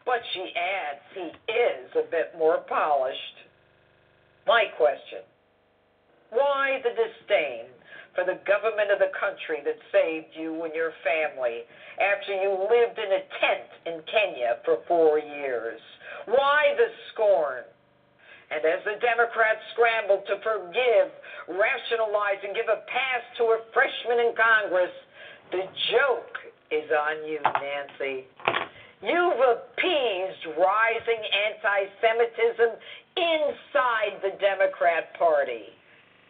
But 0.05 0.19
she 0.33 0.51
adds 0.55 1.03
he 1.13 1.29
is 1.51 1.87
a 1.95 2.09
bit 2.11 2.35
more 2.37 2.65
polished. 2.67 3.37
My 4.45 4.65
question 4.75 5.23
why 6.33 6.81
the 6.81 6.89
disdain 6.89 7.69
for 8.13 8.23
the 8.23 8.39
government 8.45 8.93
of 8.93 9.01
the 9.01 9.13
country 9.17 9.61
that 9.65 9.77
saved 9.89 10.33
you 10.37 10.63
and 10.63 10.73
your 10.73 10.93
family 11.01 11.65
after 11.97 12.33
you 12.33 12.53
lived 12.53 12.97
in 12.97 13.09
a 13.09 13.23
tent 13.41 13.69
in 13.89 13.97
Kenya 14.05 14.61
for 14.65 14.85
four 14.87 15.17
years? 15.17 15.81
Why 16.25 16.77
the 16.77 16.89
scorn? 17.13 17.65
And 18.53 18.61
as 18.61 18.85
the 18.85 19.01
Democrats 19.01 19.65
scramble 19.73 20.21
to 20.29 20.35
forgive, 20.45 21.09
rationalize, 21.49 22.37
and 22.45 22.53
give 22.53 22.69
a 22.69 22.85
pass 22.85 23.23
to 23.41 23.57
a 23.57 23.65
freshman 23.73 24.29
in 24.29 24.31
Congress, 24.37 24.93
the 25.49 25.65
joke 25.89 26.37
is 26.69 26.85
on 26.93 27.25
you, 27.25 27.41
Nancy. 27.41 28.29
You've 29.01 29.41
appeased 29.41 30.43
rising 30.53 31.21
anti 31.49 31.81
Semitism 31.99 32.71
inside 33.17 34.21
the 34.21 34.37
Democrat 34.39 35.11
Party. 35.17 35.73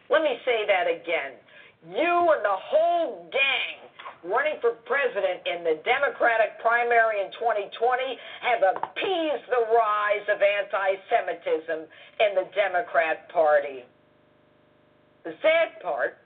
Let 0.10 0.24
me 0.24 0.40
say 0.44 0.66
that 0.68 0.88
again. 0.88 1.43
You 1.84 2.16
and 2.32 2.44
the 2.44 2.60
whole 2.60 3.28
gang 3.32 3.78
running 4.24 4.56
for 4.64 4.80
president 4.88 5.44
in 5.44 5.68
the 5.68 5.84
Democratic 5.84 6.56
primary 6.64 7.20
in 7.20 7.32
2020 7.36 7.76
have 8.48 8.62
appeased 8.64 9.46
the 9.52 9.68
rise 9.68 10.26
of 10.32 10.40
anti 10.40 10.90
Semitism 11.12 11.80
in 12.24 12.32
the 12.40 12.48
Democrat 12.56 13.28
Party. 13.36 13.84
The 15.28 15.36
sad 15.44 15.84
part 15.84 16.24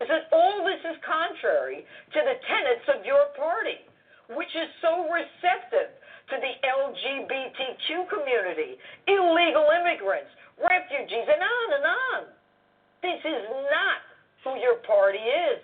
is 0.00 0.06
that 0.06 0.30
all 0.30 0.62
this 0.62 0.80
is 0.86 0.96
contrary 1.02 1.82
to 2.14 2.20
the 2.22 2.36
tenets 2.46 2.86
of 2.94 3.04
your 3.04 3.34
party 3.34 3.82
which 4.34 4.50
is 4.54 4.70
so 4.78 5.10
receptive 5.10 5.90
to 6.30 6.36
the 6.38 6.54
LGBTQ 6.62 8.06
community, 8.06 8.78
illegal 9.10 9.66
immigrants, 9.74 10.30
refugees, 10.54 11.26
and 11.26 11.42
on 11.42 11.68
and 11.74 11.86
on. 11.86 12.20
This 13.02 13.20
is 13.26 13.42
not 13.74 14.09
who 14.44 14.56
your 14.56 14.76
party 14.86 15.22
is. 15.22 15.62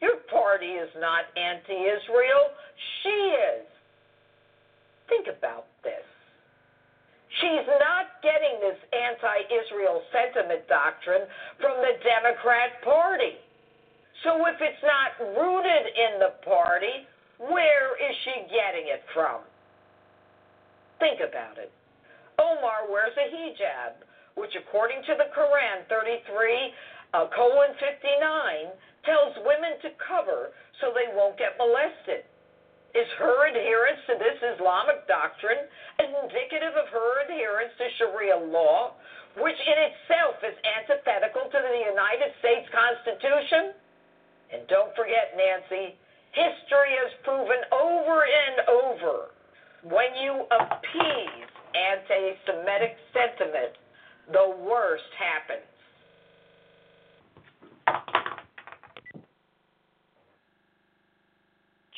Your 0.00 0.16
party 0.32 0.80
is 0.80 0.88
not 0.96 1.28
anti 1.36 1.76
Israel. 1.76 2.56
She 3.02 3.16
is. 3.36 3.66
Think 5.08 5.26
about 5.28 5.66
this. 5.84 6.06
She's 7.38 7.68
not 7.78 8.18
getting 8.24 8.58
this 8.64 8.80
anti 8.90 9.38
Israel 9.52 10.02
sentiment 10.10 10.66
doctrine 10.66 11.28
from 11.60 11.78
the 11.84 12.00
Democrat 12.02 12.80
Party. 12.82 13.38
So 14.24 14.36
if 14.48 14.56
it's 14.60 14.84
not 14.84 15.16
rooted 15.36 15.84
in 15.96 16.20
the 16.20 16.32
party, 16.44 17.06
where 17.38 17.96
is 17.96 18.14
she 18.24 18.50
getting 18.52 18.88
it 18.92 19.04
from? 19.14 19.40
Think 20.98 21.24
about 21.24 21.56
it. 21.56 21.72
Omar 22.36 22.88
wears 22.92 23.16
a 23.16 23.28
hijab, 23.32 24.04
which 24.36 24.52
according 24.56 25.00
to 25.08 25.16
the 25.16 25.32
Quran 25.32 25.88
33 25.88 26.72
uh, 27.12 27.26
colon 27.34 27.74
59 27.78 28.70
tells 29.04 29.32
women 29.42 29.80
to 29.82 29.90
cover 29.98 30.52
so 30.80 30.92
they 30.92 31.10
won't 31.16 31.38
get 31.38 31.56
molested. 31.58 32.24
Is 32.90 33.06
her 33.22 33.46
adherence 33.46 34.02
to 34.10 34.18
this 34.18 34.38
Islamic 34.58 35.06
doctrine 35.06 35.70
indicative 36.02 36.74
of 36.74 36.90
her 36.90 37.22
adherence 37.22 37.70
to 37.78 37.86
Sharia 37.98 38.34
law, 38.34 38.98
which 39.38 39.58
in 39.62 39.78
itself 39.78 40.42
is 40.42 40.58
antithetical 40.66 41.46
to 41.46 41.58
the 41.62 41.80
United 41.86 42.34
States 42.42 42.66
Constitution? 42.74 43.78
And 44.50 44.66
don't 44.66 44.90
forget, 44.98 45.38
Nancy, 45.38 45.94
history 46.34 46.98
has 46.98 47.14
proven 47.22 47.62
over 47.70 48.26
and 48.26 48.56
over 48.66 49.30
when 49.86 50.10
you 50.18 50.34
appease 50.50 51.50
anti 51.78 52.34
Semitic 52.42 52.98
sentiment, 53.14 53.78
the 54.34 54.58
worst 54.66 55.06
happens. 55.14 55.69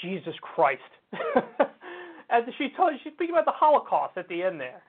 Jesus 0.02 0.34
Christ. 0.42 0.82
As 2.30 2.42
she 2.58 2.68
told, 2.76 2.92
she's 3.02 3.12
speaking 3.12 3.34
about 3.34 3.44
the 3.44 3.52
Holocaust 3.54 4.16
at 4.16 4.28
the 4.28 4.42
end 4.42 4.60
there. 4.60 4.82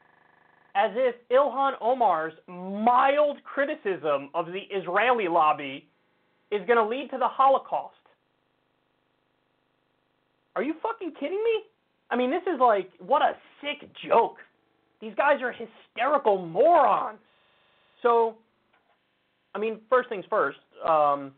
As 0.75 0.91
if 0.95 1.15
Ilhan 1.29 1.73
Omar's 1.81 2.33
mild 2.47 3.37
criticism 3.43 4.29
of 4.33 4.47
the 4.47 4.61
Israeli 4.71 5.27
lobby 5.27 5.87
is 6.51 6.65
going 6.65 6.77
to 6.77 6.85
lead 6.85 7.09
to 7.11 7.17
the 7.17 7.27
Holocaust. 7.27 7.95
Are 10.55 10.63
you 10.63 10.75
fucking 10.81 11.13
kidding 11.19 11.43
me? 11.43 11.63
I 12.09 12.15
mean, 12.15 12.29
this 12.29 12.43
is 12.43 12.59
like, 12.59 12.89
what 12.99 13.21
a 13.21 13.33
sick 13.61 13.89
joke. 14.07 14.37
These 15.01 15.13
guys 15.15 15.41
are 15.41 15.51
hysterical 15.51 16.45
morons. 16.45 17.19
So, 18.01 18.35
I 19.55 19.59
mean, 19.59 19.79
first 19.89 20.09
things 20.09 20.25
first, 20.29 20.59
um, 20.87 21.31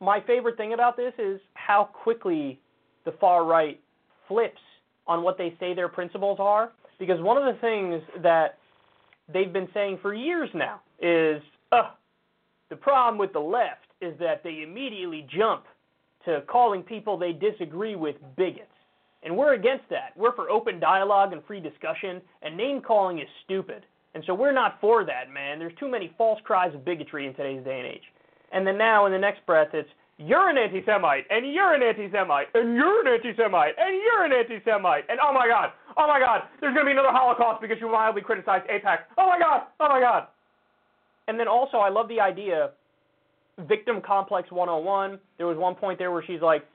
my 0.00 0.20
favorite 0.26 0.56
thing 0.56 0.72
about 0.72 0.96
this 0.96 1.12
is 1.18 1.40
how 1.54 1.84
quickly 1.84 2.58
the 3.04 3.12
far 3.20 3.44
right 3.44 3.80
flips 4.28 4.60
on 5.06 5.22
what 5.22 5.36
they 5.36 5.54
say 5.60 5.74
their 5.74 5.88
principles 5.88 6.38
are. 6.40 6.72
Because 6.98 7.20
one 7.20 7.36
of 7.36 7.44
the 7.44 7.60
things 7.60 8.02
that 8.22 8.58
they've 9.32 9.52
been 9.52 9.68
saying 9.72 9.98
for 10.02 10.14
years 10.14 10.50
now 10.54 10.80
is, 11.00 11.42
uh, 11.72 11.90
the 12.68 12.76
problem 12.76 13.18
with 13.18 13.32
the 13.32 13.40
left 13.40 13.86
is 14.00 14.18
that 14.18 14.42
they 14.42 14.62
immediately 14.62 15.26
jump 15.36 15.64
to 16.24 16.42
calling 16.42 16.82
people 16.82 17.16
they 17.18 17.32
disagree 17.32 17.96
with 17.96 18.16
bigots. 18.36 18.66
And 19.22 19.36
we're 19.36 19.54
against 19.54 19.84
that. 19.90 20.16
We're 20.16 20.34
for 20.34 20.48
open 20.50 20.80
dialogue 20.80 21.32
and 21.32 21.44
free 21.44 21.60
discussion, 21.60 22.22
and 22.42 22.56
name 22.56 22.80
calling 22.80 23.18
is 23.18 23.26
stupid. 23.44 23.84
And 24.14 24.24
so 24.26 24.34
we're 24.34 24.52
not 24.52 24.78
for 24.80 25.04
that, 25.04 25.30
man. 25.32 25.58
There's 25.58 25.76
too 25.78 25.88
many 25.88 26.14
false 26.16 26.40
cries 26.44 26.74
of 26.74 26.84
bigotry 26.84 27.26
in 27.26 27.34
today's 27.34 27.64
day 27.64 27.78
and 27.78 27.86
age. 27.86 28.02
And 28.52 28.66
then 28.66 28.78
now 28.78 29.06
in 29.06 29.12
the 29.12 29.18
next 29.18 29.44
breath, 29.46 29.68
it's 29.72 29.88
you're 30.20 30.50
an 30.50 30.58
anti-Semite, 30.58 31.24
and 31.30 31.50
you're 31.50 31.72
an 31.72 31.82
anti-Semite, 31.82 32.48
and 32.52 32.76
you're 32.76 33.00
an 33.00 33.08
anti-Semite, 33.08 33.74
and 33.78 34.02
you're 34.04 34.24
an 34.24 34.32
anti-Semite, 34.32 35.04
and 35.08 35.18
oh 35.18 35.32
my 35.32 35.48
God, 35.48 35.72
oh 35.96 36.06
my 36.06 36.20
God, 36.20 36.42
there's 36.60 36.74
going 36.74 36.84
to 36.84 36.90
be 36.90 36.92
another 36.92 37.10
Holocaust 37.10 37.62
because 37.62 37.78
you 37.80 37.90
mildly 37.90 38.20
criticized 38.20 38.68
AIPAC. 38.68 38.98
Oh 39.16 39.26
my 39.26 39.38
God, 39.38 39.62
oh 39.80 39.88
my 39.88 40.00
God. 40.00 40.26
And 41.26 41.40
then 41.40 41.48
also, 41.48 41.78
I 41.78 41.88
love 41.88 42.08
the 42.08 42.20
idea, 42.20 42.70
victim 43.66 44.02
complex 44.04 44.50
101. 44.50 45.18
There 45.38 45.46
was 45.46 45.56
one 45.56 45.74
point 45.74 45.98
there 45.98 46.10
where 46.10 46.24
she's 46.26 46.42
like 46.42 46.66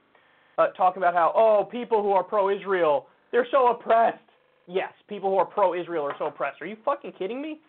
uh, 0.58 0.68
talking 0.76 1.00
about 1.00 1.14
how, 1.14 1.32
oh, 1.36 1.68
people 1.70 2.02
who 2.02 2.10
are 2.12 2.24
pro-Israel, 2.24 3.06
they're 3.30 3.46
so 3.52 3.68
oppressed. 3.68 4.18
Yes, 4.66 4.92
people 5.08 5.30
who 5.30 5.36
are 5.36 5.46
pro-Israel 5.46 6.04
are 6.04 6.16
so 6.18 6.26
oppressed. 6.26 6.60
Are 6.60 6.66
you 6.66 6.76
fucking 6.84 7.12
kidding 7.16 7.40
me? 7.40 7.60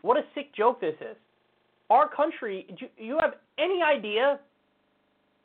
What 0.00 0.16
a 0.16 0.22
sick 0.34 0.54
joke 0.54 0.80
this 0.80 0.94
is. 1.00 1.16
Our 1.90 2.08
country, 2.08 2.66
do 2.78 2.86
you 2.96 3.18
have 3.20 3.34
any 3.58 3.80
idea 3.82 4.40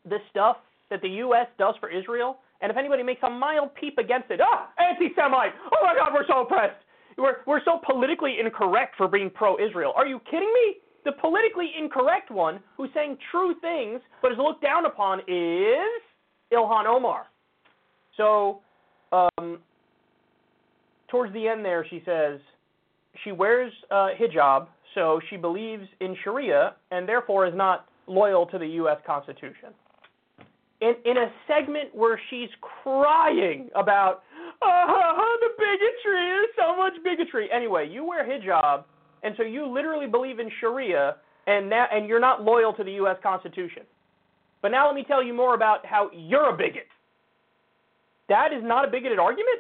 the 0.06 0.18
stuff 0.30 0.58
that 0.90 1.02
the 1.02 1.10
U.S. 1.10 1.48
does 1.58 1.76
for 1.80 1.90
Israel? 1.90 2.38
And 2.62 2.72
if 2.72 2.78
anybody 2.78 3.04
makes 3.04 3.22
a 3.24 3.30
mild 3.30 3.74
peep 3.76 3.98
against 3.98 4.30
it, 4.32 4.40
ah, 4.42 4.70
anti-Semite. 4.78 5.54
Oh 5.74 5.84
my 5.84 5.96
God, 5.96 6.14
we're 6.14 6.28
so 6.28 6.42
oppressed. 6.42 6.84
We're 7.18 7.38
we're 7.46 7.64
so 7.66 7.80
politically 7.86 8.38
incorrect 8.40 8.96
for 8.98 9.08
being 9.08 9.30
pro-Israel. 9.30 9.94
Are 9.96 10.08
you 10.08 10.20
kidding 10.30 10.52
me? 10.54 10.78
The 11.04 11.12
politically 11.14 11.72
incorrect 11.78 12.30
one, 12.30 12.60
who's 12.78 12.90
saying 12.94 13.18
true 13.32 13.56
things 13.60 14.02
but 14.22 14.32
is 14.32 14.38
looked 14.38 14.62
down 14.62 14.86
upon, 14.86 15.20
is 15.22 16.02
Ilhan 16.54 16.86
Omar. 16.86 17.26
So, 18.18 18.62
um, 19.12 19.60
towards 21.10 21.34
the 21.34 21.48
end 21.48 21.66
there, 21.66 21.86
she 21.90 22.04
says 22.06 22.40
she 23.24 23.32
wears 23.32 23.74
uh, 23.90 24.10
hijab, 24.20 24.68
so 24.96 25.20
she 25.30 25.38
believes 25.38 25.88
in 26.00 26.16
Sharia 26.24 26.76
and 26.92 27.08
therefore 27.08 27.48
is 27.48 27.54
not 27.56 27.88
loyal 28.08 28.46
to 28.48 28.58
the 28.58 28.68
U.S. 28.68 28.98
Constitution. 29.06 29.70
In, 30.82 30.96
in 31.06 31.18
a 31.18 31.32
segment 31.48 31.94
where 31.94 32.20
she's 32.30 32.50
crying 32.84 33.70
about 33.76 34.24
oh, 34.62 35.38
the 35.42 35.50
bigotry, 35.58 36.28
there's 36.28 36.50
so 36.58 36.76
much 36.76 36.94
bigotry. 37.04 37.50
Anyway, 37.54 37.88
you 37.90 38.04
wear 38.04 38.26
hijab, 38.26 38.84
and 39.24 39.36
so 39.38 39.44
you 39.44 39.68
literally 39.68 40.08
believe 40.08 40.40
in 40.40 40.50
Sharia, 40.60 41.18
and 41.48 41.70
now, 41.70 41.86
and 41.92 42.08
you're 42.08 42.20
not 42.20 42.44
loyal 42.44 42.74
to 42.74 42.84
the 42.84 42.94
U.S. 42.94 43.18
Constitution. 43.22 43.84
But 44.62 44.70
now 44.70 44.88
let 44.88 44.96
me 44.96 45.04
tell 45.08 45.24
you 45.24 45.34
more 45.34 45.56
about 45.56 45.86
how 45.86 46.10
you're 46.14 46.54
a 46.54 46.58
bigot. 46.58 46.88
That 48.30 48.54
is 48.54 48.64
not 48.64 48.88
a 48.88 48.92
bigoted 48.92 49.20
argument. 49.20 49.60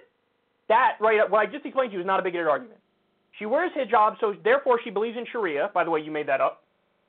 That, 0.70 0.94
right, 1.02 1.30
what 1.30 1.40
I 1.40 1.45
just 1.45 1.66
explained 1.66 1.91
to 1.91 1.95
you 1.95 2.02
is 2.02 2.08
not 2.08 2.20
a 2.20 2.24
bigoted 2.24 2.48
argument. 2.48 2.81
She 3.41 3.47
wears 3.47 3.72
hijab, 3.76 4.18
so 4.19 4.35
therefore 4.43 4.80
she 4.84 4.91
believes 4.91 5.18
in 5.18 5.26
Sharia. 5.31 5.72
By 5.73 5.84
the 5.84 5.89
way, 5.89 5.99
you 5.99 6.11
made 6.11 6.27
that 6.27 6.41
up. 6.41 6.61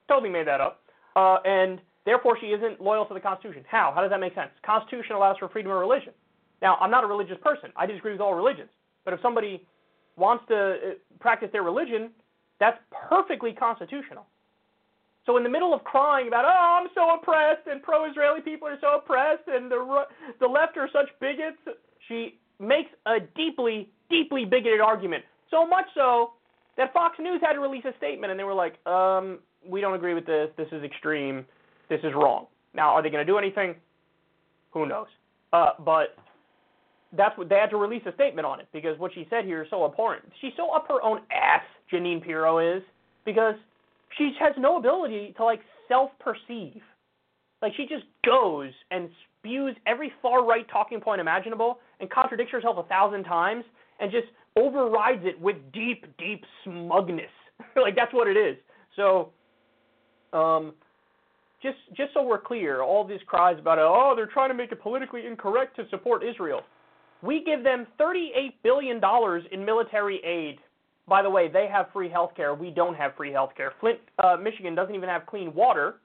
Totally 0.09 0.31
made 0.31 0.47
that 0.47 0.63
up. 0.63 0.81
Uh, 1.15 1.37
and 1.45 1.79
therefore 2.07 2.39
she 2.41 2.47
isn't 2.47 2.81
loyal 2.81 3.05
to 3.05 3.13
the 3.13 3.21
Constitution. 3.21 3.63
How? 3.69 3.93
How 3.95 4.01
does 4.01 4.09
that 4.09 4.19
make 4.19 4.35
sense? 4.35 4.49
Constitution 4.65 5.15
allows 5.15 5.37
for 5.37 5.51
freedom 5.51 5.71
of 5.71 5.79
religion. 5.79 6.15
Now, 6.63 6.79
I'm 6.81 6.91
not 6.91 7.05
a 7.05 7.07
religious 7.07 7.37
person. 7.45 7.69
I 7.77 7.85
disagree 7.85 8.13
with 8.13 8.23
all 8.23 8.33
religions. 8.33 8.71
But 9.05 9.13
if 9.13 9.21
somebody 9.21 9.67
wants 10.17 10.45
to 10.49 10.57
uh, 10.57 10.75
practice 11.21 11.51
their 11.53 11.65
religion, 11.65 12.09
that's 12.59 12.79
perfectly 13.11 13.53
constitutional. 13.53 14.25
So 15.27 15.37
in 15.37 15.43
the 15.43 15.51
middle 15.51 15.75
of 15.75 15.85
crying 15.85 16.29
about, 16.29 16.47
oh, 16.47 16.81
I'm 16.81 16.89
so 16.95 17.15
oppressed, 17.15 17.67
and 17.71 17.83
pro-Israeli 17.83 18.41
people 18.41 18.69
are 18.69 18.79
so 18.81 18.97
oppressed, 18.97 19.49
and 19.49 19.71
the 19.71 20.05
the 20.41 20.47
left 20.47 20.79
are 20.79 20.89
such 20.91 21.11
bigots, 21.21 21.59
she 22.09 22.39
makes 22.59 22.91
a 23.05 23.21
deeply, 23.37 23.91
deeply 24.09 24.47
bigoted 24.47 24.81
argument. 24.81 25.25
So 25.53 25.67
much 25.67 25.85
so 25.95 26.33
that 26.77 26.93
Fox 26.93 27.17
News 27.21 27.41
had 27.45 27.53
to 27.53 27.61
release 27.61 27.85
a 27.85 27.97
statement, 27.99 28.31
and 28.31 28.41
they 28.41 28.45
were 28.45 28.55
like, 28.55 28.85
um, 28.87 29.39
we 29.65 29.81
don't 29.81 29.95
agree 29.95 30.15
with 30.15 30.27
this. 30.27 30.49
This 30.57 30.69
is 30.73 30.83
extreme. 30.83 31.45
This 31.89 32.01
is 32.03 32.13
wrong. 32.15 32.47
Now, 32.75 32.89
are 32.95 33.03
they 33.03 33.11
going 33.11 33.25
to 33.25 33.31
do 33.31 33.39
anything? 33.39 33.77
Who 34.73 34.87
knows? 34.87 35.07
Uh, 35.53 35.71
but 35.85 36.17
that's 37.17 37.37
what 37.37 37.49
they 37.49 37.57
had 37.57 37.71
to 37.71 37.77
release 37.77 38.03
a 38.07 38.15
statement 38.15 38.47
on 38.47 38.59
it 38.59 38.69
because 38.73 38.99
what 38.99 39.13
she 39.15 39.27
said 39.29 39.45
here 39.45 39.63
is 39.63 39.69
so 39.71 39.85
important. 39.85 40.33
She's 40.41 40.53
so 40.57 40.71
up 40.71 40.89
her 40.89 41.03
own 41.03 41.21
ass, 41.31 41.63
Jeanine 41.93 42.25
Pirro 42.25 42.59
is, 42.59 42.83
because 43.27 43.55
she 44.17 44.33
has 44.41 44.55
no 44.59 44.79
ability 44.79 45.35
to 45.37 45.45
like 45.45 45.61
self-perceive. 45.89 46.81
Like 47.61 47.73
she 47.77 47.83
just 47.83 48.05
goes 48.25 48.71
and 48.91 49.11
spews 49.39 49.77
every 49.87 50.11
far 50.23 50.45
right 50.45 50.67
talking 50.73 51.01
point 51.01 51.21
imaginable 51.21 51.79
and 52.01 52.11
contradicts 52.11 52.51
herself 52.51 52.79
a 52.79 52.89
thousand 52.89 53.25
times 53.25 53.65
and 54.01 54.11
just 54.11 54.27
overrides 54.57 55.25
it 55.25 55.41
with 55.41 55.57
deep, 55.73 56.05
deep 56.19 56.45
smugness. 56.65 57.31
like 57.77 57.97
that's 57.97 58.13
what 58.13 58.29
it 58.29 58.37
is. 58.37 58.57
So, 58.97 59.31
um, 60.33 60.75
just 61.63 61.79
just 61.97 62.13
so 62.15 62.23
we're 62.23 62.41
clear, 62.41 62.83
all 62.83 63.07
these 63.07 63.21
cries 63.27 63.59
about 63.59 63.79
oh 63.79 64.15
they're 64.17 64.27
trying 64.27 64.51
to 64.51 64.55
make 64.55 64.73
it 64.73 64.83
politically 64.83 65.27
incorrect 65.27 65.77
to 65.77 65.89
support 65.91 66.23
Israel. 66.25 66.63
We 67.23 67.45
give 67.45 67.63
them 67.63 67.87
38 67.99 68.63
billion 68.65 68.99
dollars 68.99 69.45
in 69.53 69.65
military 69.65 70.21
aid 70.25 70.59
by 71.09 71.23
the 71.23 71.31
way, 71.31 71.49
they 71.49 71.69
have 71.71 71.87
free 71.93 72.09
health 72.09 72.33
care. 72.37 72.55
We 72.55 72.71
don't 72.71 72.95
have 72.95 73.17
free 73.17 73.33
health 73.33 73.51
care. 73.57 73.73
Flint, 73.81 73.99
uh, 74.23 74.37
Michigan 74.41 74.75
doesn't 74.75 74.95
even 74.95 75.09
have 75.09 75.27
clean 75.27 75.53
water, 75.55 75.97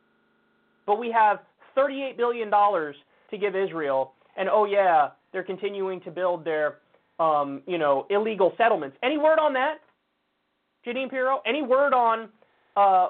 but 0.85 0.99
we 0.99 1.11
have 1.11 1.39
$38 1.77 2.17
billion 2.17 2.49
to 2.49 3.37
give 3.39 3.55
Israel. 3.55 4.13
And 4.35 4.49
oh, 4.49 4.65
yeah, 4.65 5.09
they're 5.31 5.43
continuing 5.43 6.01
to 6.01 6.11
build 6.11 6.43
their, 6.43 6.79
um, 7.19 7.61
you 7.65 7.77
know, 7.77 8.05
illegal 8.09 8.53
settlements. 8.57 8.97
Any 9.03 9.17
word 9.17 9.39
on 9.39 9.53
that, 9.53 9.77
Jeanine 10.85 11.09
Pirro? 11.09 11.41
Any 11.45 11.61
word 11.61 11.93
on 11.93 12.29
uh, 12.75 13.09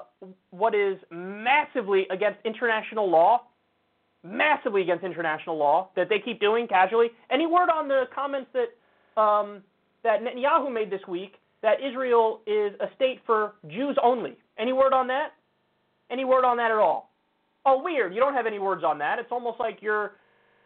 what 0.50 0.74
is 0.74 0.98
massively 1.10 2.06
against 2.10 2.38
international 2.44 3.10
law? 3.10 3.42
Massively 4.24 4.82
against 4.82 5.04
international 5.04 5.56
law 5.56 5.90
that 5.94 6.08
they 6.08 6.18
keep 6.18 6.40
doing 6.40 6.66
casually. 6.66 7.08
Any 7.30 7.46
word 7.46 7.68
on 7.70 7.86
the 7.86 8.04
comments 8.14 8.50
that 8.52 9.20
um, 9.20 9.62
that 10.02 10.20
Netanyahu 10.22 10.72
made 10.72 10.90
this 10.90 11.00
week 11.08 11.34
that 11.62 11.76
Israel 11.84 12.40
is 12.46 12.72
a 12.80 12.86
state 12.94 13.20
for 13.26 13.54
Jews 13.68 13.96
only. 14.02 14.36
Any 14.58 14.72
word 14.72 14.92
on 14.92 15.06
that? 15.08 15.30
Any 16.10 16.24
word 16.24 16.44
on 16.44 16.56
that 16.56 16.70
at 16.70 16.76
all? 16.78 17.10
Oh, 17.66 17.82
weird. 17.82 18.14
You 18.14 18.20
don't 18.20 18.34
have 18.34 18.46
any 18.46 18.58
words 18.58 18.84
on 18.84 18.98
that. 18.98 19.18
It's 19.18 19.30
almost 19.30 19.58
like 19.60 19.78
you're 19.80 20.12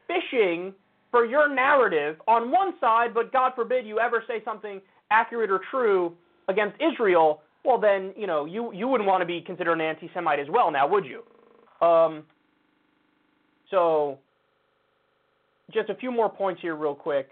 fishing 0.06 0.72
for 1.12 1.26
your 1.26 1.48
narrative 1.48 2.16
on 2.26 2.50
one 2.50 2.72
side, 2.80 3.14
but 3.14 3.32
God 3.32 3.52
forbid 3.54 3.86
you 3.86 4.00
ever 4.00 4.24
say 4.26 4.42
something 4.44 4.80
accurate 5.12 5.50
or 5.50 5.60
true 5.70 6.14
against 6.48 6.76
Israel. 6.80 7.42
Well, 7.64 7.78
then, 7.78 8.12
you 8.16 8.26
know, 8.26 8.46
you, 8.46 8.72
you 8.72 8.88
wouldn't 8.88 9.06
want 9.06 9.20
to 9.20 9.26
be 9.26 9.40
considered 9.40 9.74
an 9.74 9.82
anti 9.82 10.10
Semite 10.14 10.40
as 10.40 10.48
well 10.50 10.72
now, 10.72 10.88
would 10.88 11.04
you? 11.04 11.22
Um, 11.86 12.24
so, 13.70 14.18
just 15.72 15.90
a 15.90 15.94
few 15.94 16.10
more 16.10 16.28
points 16.28 16.60
here, 16.60 16.74
real 16.74 16.94
quick. 16.94 17.28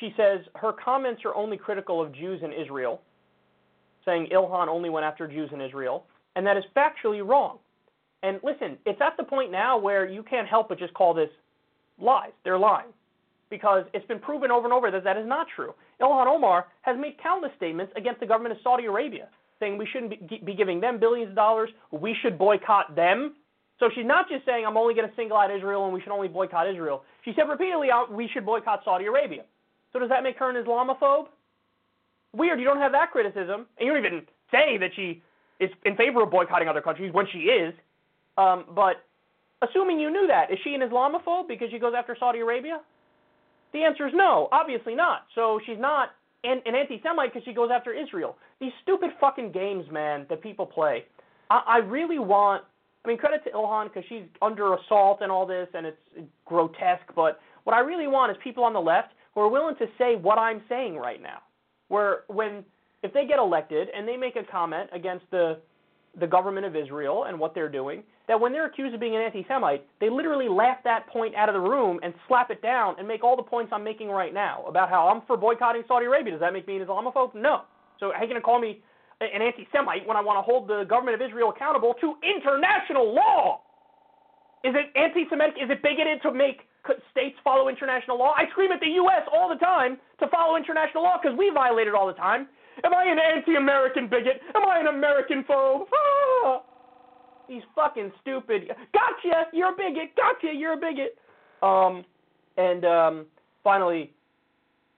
She 0.00 0.14
says 0.16 0.40
her 0.56 0.72
comments 0.72 1.22
are 1.24 1.34
only 1.34 1.56
critical 1.56 2.00
of 2.00 2.14
Jews 2.14 2.40
in 2.42 2.52
Israel, 2.52 3.02
saying 4.04 4.28
Ilhan 4.32 4.68
only 4.68 4.88
went 4.88 5.04
after 5.04 5.26
Jews 5.26 5.50
in 5.52 5.60
Israel, 5.60 6.06
and 6.36 6.46
that 6.46 6.56
is 6.56 6.64
factually 6.76 7.26
wrong. 7.26 7.58
And 8.22 8.40
listen, 8.42 8.78
it's 8.86 9.00
at 9.00 9.16
the 9.16 9.24
point 9.24 9.52
now 9.52 9.78
where 9.78 10.08
you 10.08 10.22
can't 10.22 10.48
help 10.48 10.68
but 10.68 10.78
just 10.78 10.94
call 10.94 11.12
this 11.12 11.28
lies. 12.00 12.32
They're 12.44 12.58
lying. 12.58 12.88
Because 13.50 13.84
it's 13.92 14.06
been 14.06 14.18
proven 14.18 14.50
over 14.50 14.64
and 14.64 14.72
over 14.72 14.90
that 14.90 15.04
that 15.04 15.16
is 15.16 15.26
not 15.26 15.46
true. 15.54 15.74
Ilhan 16.00 16.26
Omar 16.26 16.66
has 16.82 16.96
made 16.98 17.16
countless 17.22 17.52
statements 17.56 17.92
against 17.96 18.20
the 18.20 18.26
government 18.26 18.52
of 18.52 18.58
Saudi 18.62 18.86
Arabia, 18.86 19.28
saying 19.60 19.78
we 19.78 19.86
shouldn't 19.86 20.28
be, 20.28 20.40
be 20.44 20.54
giving 20.54 20.80
them 20.80 20.98
billions 20.98 21.30
of 21.30 21.36
dollars, 21.36 21.70
we 21.92 22.16
should 22.22 22.38
boycott 22.38 22.96
them. 22.96 23.34
So 23.78 23.90
she's 23.94 24.06
not 24.06 24.28
just 24.28 24.44
saying 24.44 24.64
I'm 24.66 24.76
only 24.76 24.94
going 24.94 25.08
to 25.08 25.14
single 25.14 25.36
out 25.36 25.54
Israel 25.54 25.84
and 25.84 25.92
we 25.92 26.00
should 26.00 26.12
only 26.12 26.28
boycott 26.28 26.68
Israel. 26.68 27.04
She 27.24 27.32
said 27.36 27.48
repeatedly 27.48 27.90
uh, 27.90 28.04
we 28.10 28.28
should 28.32 28.46
boycott 28.46 28.80
Saudi 28.84 29.06
Arabia. 29.06 29.42
So 29.92 29.98
does 29.98 30.08
that 30.08 30.22
make 30.22 30.36
her 30.38 30.50
an 30.50 30.64
Islamophobe? 30.64 31.26
Weird, 32.34 32.58
you 32.58 32.64
don't 32.64 32.78
have 32.78 32.92
that 32.92 33.12
criticism, 33.12 33.66
and 33.78 33.86
you 33.86 33.92
don't 33.92 34.04
even 34.04 34.22
say 34.50 34.76
that 34.78 34.90
she 34.96 35.22
is 35.60 35.70
in 35.84 35.96
favor 35.96 36.22
of 36.22 36.30
boycotting 36.30 36.66
other 36.66 36.80
countries 36.80 37.12
when 37.12 37.26
she 37.32 37.38
is. 37.38 37.72
Um, 38.36 38.64
but 38.74 39.04
assuming 39.68 39.98
you 39.98 40.10
knew 40.10 40.26
that, 40.26 40.50
is 40.50 40.58
she 40.64 40.74
an 40.74 40.80
Islamophobe 40.80 41.48
because 41.48 41.68
she 41.70 41.78
goes 41.78 41.94
after 41.96 42.16
Saudi 42.18 42.40
Arabia? 42.40 42.80
The 43.72 43.82
answer 43.82 44.06
is 44.06 44.12
no, 44.14 44.48
obviously 44.52 44.94
not. 44.94 45.26
So 45.34 45.60
she's 45.66 45.78
not 45.78 46.10
an, 46.44 46.60
an 46.66 46.74
anti-Semite 46.74 47.32
because 47.32 47.44
she 47.44 47.52
goes 47.52 47.70
after 47.74 47.92
Israel. 47.92 48.36
These 48.60 48.72
stupid 48.82 49.10
fucking 49.20 49.52
games, 49.52 49.84
man, 49.90 50.26
that 50.28 50.42
people 50.42 50.66
play. 50.66 51.04
I, 51.50 51.62
I 51.66 51.76
really 51.78 52.18
want. 52.18 52.64
I 53.04 53.08
mean, 53.08 53.18
credit 53.18 53.44
to 53.44 53.50
Ilhan 53.50 53.92
because 53.92 54.04
she's 54.08 54.22
under 54.40 54.74
assault 54.74 55.18
and 55.20 55.30
all 55.30 55.44
this, 55.46 55.68
and 55.74 55.84
it's 55.86 55.98
grotesque. 56.46 57.12
But 57.14 57.38
what 57.64 57.74
I 57.74 57.80
really 57.80 58.06
want 58.06 58.30
is 58.30 58.38
people 58.42 58.64
on 58.64 58.72
the 58.72 58.80
left 58.80 59.08
who 59.34 59.40
are 59.42 59.48
willing 59.48 59.76
to 59.76 59.86
say 59.98 60.16
what 60.16 60.38
I'm 60.38 60.62
saying 60.68 60.96
right 60.96 61.22
now. 61.22 61.42
Where 61.88 62.20
when 62.28 62.64
if 63.02 63.12
they 63.12 63.26
get 63.26 63.38
elected 63.38 63.88
and 63.94 64.08
they 64.08 64.16
make 64.16 64.36
a 64.36 64.44
comment 64.50 64.88
against 64.92 65.24
the 65.30 65.58
the 66.18 66.26
government 66.26 66.66
of 66.66 66.76
Israel 66.76 67.24
and 67.24 67.38
what 67.38 67.54
they're 67.54 67.68
doing, 67.68 68.02
that 68.28 68.40
when 68.40 68.52
they're 68.52 68.66
accused 68.66 68.94
of 68.94 69.00
being 69.00 69.16
an 69.16 69.22
anti 69.22 69.44
Semite, 69.48 69.86
they 70.00 70.08
literally 70.08 70.48
laugh 70.48 70.78
that 70.84 71.06
point 71.08 71.34
out 71.34 71.48
of 71.48 71.54
the 71.54 71.60
room 71.60 72.00
and 72.02 72.14
slap 72.28 72.50
it 72.50 72.62
down 72.62 72.96
and 72.98 73.06
make 73.06 73.24
all 73.24 73.36
the 73.36 73.42
points 73.42 73.72
I'm 73.74 73.84
making 73.84 74.08
right 74.08 74.32
now 74.32 74.64
about 74.66 74.88
how 74.88 75.08
I'm 75.08 75.22
for 75.26 75.36
boycotting 75.36 75.82
Saudi 75.88 76.06
Arabia. 76.06 76.32
Does 76.32 76.40
that 76.40 76.52
make 76.52 76.66
me 76.66 76.76
an 76.76 76.86
Islamophobe? 76.86 77.34
No. 77.34 77.62
So 78.00 78.12
how 78.12 78.20
are 78.20 78.22
you 78.22 78.28
going 78.28 78.40
to 78.40 78.44
call 78.44 78.60
me 78.60 78.82
an 79.20 79.42
anti 79.42 79.66
Semite 79.72 80.06
when 80.06 80.16
I 80.16 80.20
want 80.20 80.38
to 80.38 80.42
hold 80.42 80.68
the 80.68 80.84
government 80.88 81.20
of 81.20 81.26
Israel 81.26 81.50
accountable 81.50 81.94
to 82.00 82.14
international 82.22 83.14
law? 83.14 83.60
Is 84.64 84.74
it 84.74 84.96
anti 84.96 85.28
Semitic? 85.28 85.56
Is 85.62 85.68
it 85.70 85.82
bigoted 85.82 86.22
to 86.22 86.32
make 86.32 86.64
states 87.10 87.36
follow 87.44 87.68
international 87.68 88.18
law? 88.18 88.32
I 88.36 88.48
scream 88.50 88.72
at 88.72 88.80
the 88.80 88.92
U.S. 89.04 89.28
all 89.32 89.48
the 89.48 89.60
time 89.60 89.98
to 90.20 90.28
follow 90.28 90.56
international 90.56 91.02
law 91.02 91.18
because 91.20 91.36
we 91.36 91.50
violate 91.52 91.86
it 91.86 91.94
all 91.94 92.06
the 92.06 92.16
time. 92.16 92.48
Am 92.82 92.94
I 92.94 93.04
an 93.04 93.18
anti 93.18 93.56
American 93.56 94.08
bigot? 94.08 94.40
Am 94.54 94.64
I 94.68 94.80
an 94.80 94.88
American 94.88 95.44
phobe? 95.44 95.84
Ah! 95.94 96.62
Fucking 97.74 98.12
stupid. 98.22 98.68
Gotcha, 98.92 99.44
you're 99.52 99.72
a 99.72 99.76
bigot. 99.76 100.16
Gotcha, 100.16 100.52
you're 100.54 100.72
a 100.72 100.76
bigot. 100.76 101.18
Um, 101.62 102.04
and 102.56 102.84
um, 102.84 103.26
finally, 103.62 104.12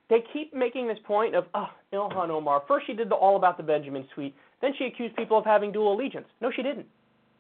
they 0.09 0.19
keep 0.33 0.55
making 0.55 0.87
this 0.87 0.99
point 1.05 1.35
of, 1.35 1.47
oh, 1.55 1.69
Ilhan 1.93 2.31
Omar. 2.31 2.63
First, 2.69 2.87
she 2.87 2.93
did 2.93 3.09
the 3.09 3.15
All 3.15 3.37
About 3.37 3.57
the 3.57 3.63
Benjamin 3.63 4.07
tweet. 4.15 4.35
Then 4.61 4.73
she 4.79 4.85
accused 4.85 5.17
people 5.17 5.39
of 5.39 5.45
having 5.45 5.73
dual 5.73 5.93
allegiance. 5.93 6.27
No, 6.41 6.51
she 6.55 6.63
didn't. 6.63 6.87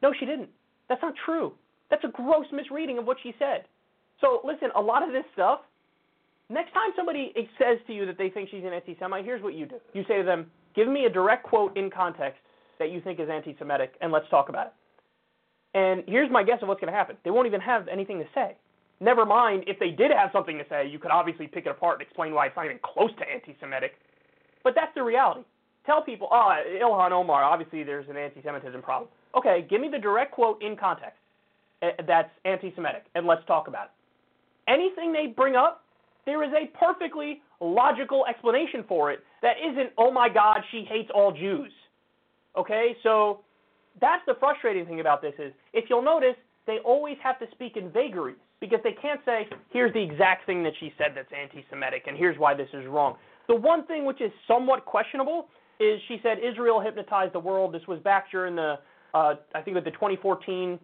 No, 0.03 0.13
she 0.19 0.27
didn't. 0.27 0.49
That's 0.89 1.03
not 1.03 1.15
true. 1.25 1.53
That's 1.91 2.05
a 2.05 2.09
gross 2.09 2.47
misreading 2.53 2.99
of 2.99 3.07
what 3.07 3.19
she 3.23 3.33
said. 3.39 3.65
So, 4.21 4.41
listen, 4.45 4.71
a 4.75 4.81
lot 4.81 5.03
of 5.03 5.13
this 5.13 5.25
stuff, 5.33 5.61
next 6.51 6.73
time 6.73 6.91
somebody 6.95 7.33
says 7.59 7.79
to 7.87 7.95
you 7.95 8.07
that 8.07 8.19
they 8.19 8.31
think 8.31 8.51
she's 8.51 8.65
an 8.65 8.73
anti 8.73 8.97
Semite, 8.99 9.25
here's 9.25 9.43
what 9.43 9.55
you 9.55 9.67
do. 9.67 9.77
You 9.93 10.05
say 10.09 10.19
to 10.19 10.25
them, 10.25 10.47
give 10.75 10.89
me 10.89 11.05
a 11.05 11.11
direct 11.11 11.45
quote 11.45 11.77
in 11.77 11.91
context 11.91 12.41
that 12.79 12.91
you 12.91 13.01
think 13.01 13.21
is 13.21 13.29
anti 13.31 13.57
Semitic, 13.59 13.95
and 14.01 14.13
let's 14.13 14.29
talk 14.31 14.49
about 14.49 14.69
it. 14.69 14.73
And 15.75 16.05
here's 16.07 16.31
my 16.31 16.43
guess 16.43 16.59
of 16.63 16.69
what's 16.69 16.81
going 16.81 16.93
to 16.93 16.97
happen. 16.97 17.17
They 17.25 17.31
won't 17.31 17.47
even 17.47 17.61
have 17.61 17.89
anything 17.89 18.19
to 18.19 18.25
say. 18.35 18.57
Never 19.01 19.27
mind, 19.27 19.65
if 19.67 19.79
they 19.79 19.91
did 19.91 20.11
have 20.11 20.31
something 20.33 20.57
to 20.57 20.65
say, 20.71 20.89
you 20.89 20.99
could 20.99 21.11
obviously 21.11 21.47
pick 21.47 21.67
it 21.67 21.71
apart 21.71 22.01
and 22.01 22.03
explain 22.07 22.33
why 22.33 22.47
it's 22.47 22.57
not 22.57 22.65
even 22.65 22.79
close 22.83 23.11
to 23.19 23.25
anti 23.31 23.57
Semitic. 23.61 23.93
But 24.65 24.75
that's 24.75 24.95
the 24.95 25.03
reality. 25.03 25.43
Tell 25.85 26.03
people, 26.03 26.29
oh, 26.33 26.57
Ilhan 26.83 27.13
Omar, 27.13 27.45
obviously 27.45 27.85
there's 27.85 28.09
an 28.09 28.17
anti 28.17 28.43
Semitism 28.43 28.83
problem. 28.83 29.11
Okay, 29.37 29.67
give 29.69 29.81
me 29.81 29.89
the 29.89 29.99
direct 29.99 30.33
quote 30.33 30.61
in 30.63 30.77
context 30.77 31.19
eh, 31.83 31.91
that's 32.07 32.31
anti 32.45 32.75
Semitic, 32.75 33.05
and 33.15 33.27
let's 33.27 33.45
talk 33.47 33.69
about 33.69 33.87
it. 33.87 34.71
Anything 34.71 35.13
they 35.13 35.27
bring 35.27 35.57
up, 35.57 35.85
there 36.27 36.43
is 36.43 36.51
a 36.53 36.67
perfectly 36.77 37.41
logical 37.61 38.27
explanation 38.27 38.85
for 38.87 39.11
it 39.11 39.21
that 39.43 39.55
isn't, 39.65 39.91
oh 39.97 40.11
my 40.11 40.29
God, 40.29 40.59
she 40.71 40.85
hates 40.89 41.11
all 41.15 41.33
Jews. 41.33 41.73
Okay, 42.57 42.97
so 43.03 43.41
that's 44.01 44.23
the 44.27 44.35
frustrating 44.39 44.85
thing 44.87 45.01
about 45.01 45.23
this 45.23 45.35
is 45.39 45.53
if 45.73 45.87
you'll 45.89 46.03
notice 46.03 46.35
they 46.67 46.79
always 46.85 47.17
have 47.23 47.39
to 47.39 47.47
speak 47.53 47.77
in 47.77 47.91
vagaries 47.91 48.37
because 48.61 48.81
they 48.83 48.93
can't 48.93 49.21
say 49.25 49.49
here's 49.71 49.93
the 49.93 50.03
exact 50.03 50.47
thing 50.47 50.63
that 50.65 50.73
she 50.81 50.93
said 50.99 51.13
that's 51.15 51.31
anti-Semitic 51.33 52.05
and 52.07 52.17
here's 52.17 52.39
why 52.39 52.55
this 52.55 52.69
is 52.73 52.87
wrong. 52.87 53.17
The 53.49 53.55
one 53.55 53.87
thing 53.87 54.05
which 54.05 54.21
is 54.21 54.33
somewhat 54.49 54.85
questionable 54.85 55.49
is 55.79 56.01
she 56.09 56.19
said 56.23 56.39
Israel 56.43 56.81
hypnotized 56.81 57.35
the 57.35 57.41
world. 57.41 57.73
This 57.73 57.87
was 57.87 58.01
back 58.01 58.31
during 58.31 58.57
the 58.57 58.79
uh, 59.15 59.35
I 59.55 59.63
think 59.63 59.77
with 59.77 59.85
the 59.85 59.93
2014 59.93 60.79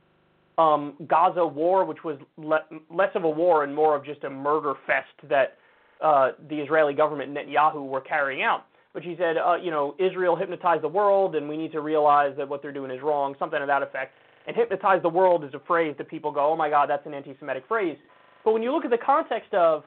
um, 0.58 0.94
Gaza 1.06 1.46
war, 1.46 1.84
which 1.84 2.04
was 2.04 2.18
le- 2.36 2.64
less 2.90 3.10
of 3.14 3.24
a 3.24 3.30
war 3.30 3.64
and 3.64 3.74
more 3.74 3.96
of 3.96 4.04
just 4.04 4.24
a 4.24 4.30
murder 4.30 4.74
fest 4.86 5.28
that 5.28 5.58
uh, 6.02 6.32
the 6.48 6.56
Israeli 6.56 6.94
government 6.94 7.36
and 7.36 7.48
Netanyahu 7.48 7.86
were 7.86 8.00
carrying 8.00 8.42
out. 8.42 8.66
But 8.92 9.04
she 9.04 9.16
said, 9.18 9.36
uh, 9.38 9.54
you 9.54 9.70
know, 9.70 9.94
Israel 9.98 10.36
hypnotized 10.36 10.82
the 10.82 10.88
world, 10.88 11.34
and 11.34 11.48
we 11.48 11.56
need 11.56 11.72
to 11.72 11.80
realize 11.80 12.34
that 12.36 12.48
what 12.48 12.60
they're 12.60 12.72
doing 12.72 12.90
is 12.90 13.00
wrong, 13.02 13.34
something 13.38 13.58
to 13.58 13.66
that 13.66 13.82
effect. 13.82 14.14
And 14.46 14.56
hypnotize 14.56 15.00
the 15.02 15.08
world 15.08 15.44
is 15.44 15.54
a 15.54 15.60
phrase 15.60 15.94
that 15.98 16.08
people 16.08 16.32
go, 16.32 16.52
oh 16.52 16.56
my 16.56 16.68
God, 16.68 16.90
that's 16.90 17.06
an 17.06 17.14
anti 17.14 17.34
Semitic 17.38 17.64
phrase. 17.68 17.96
But 18.44 18.52
when 18.52 18.62
you 18.62 18.72
look 18.72 18.84
at 18.84 18.90
the 18.90 18.98
context 18.98 19.54
of, 19.54 19.84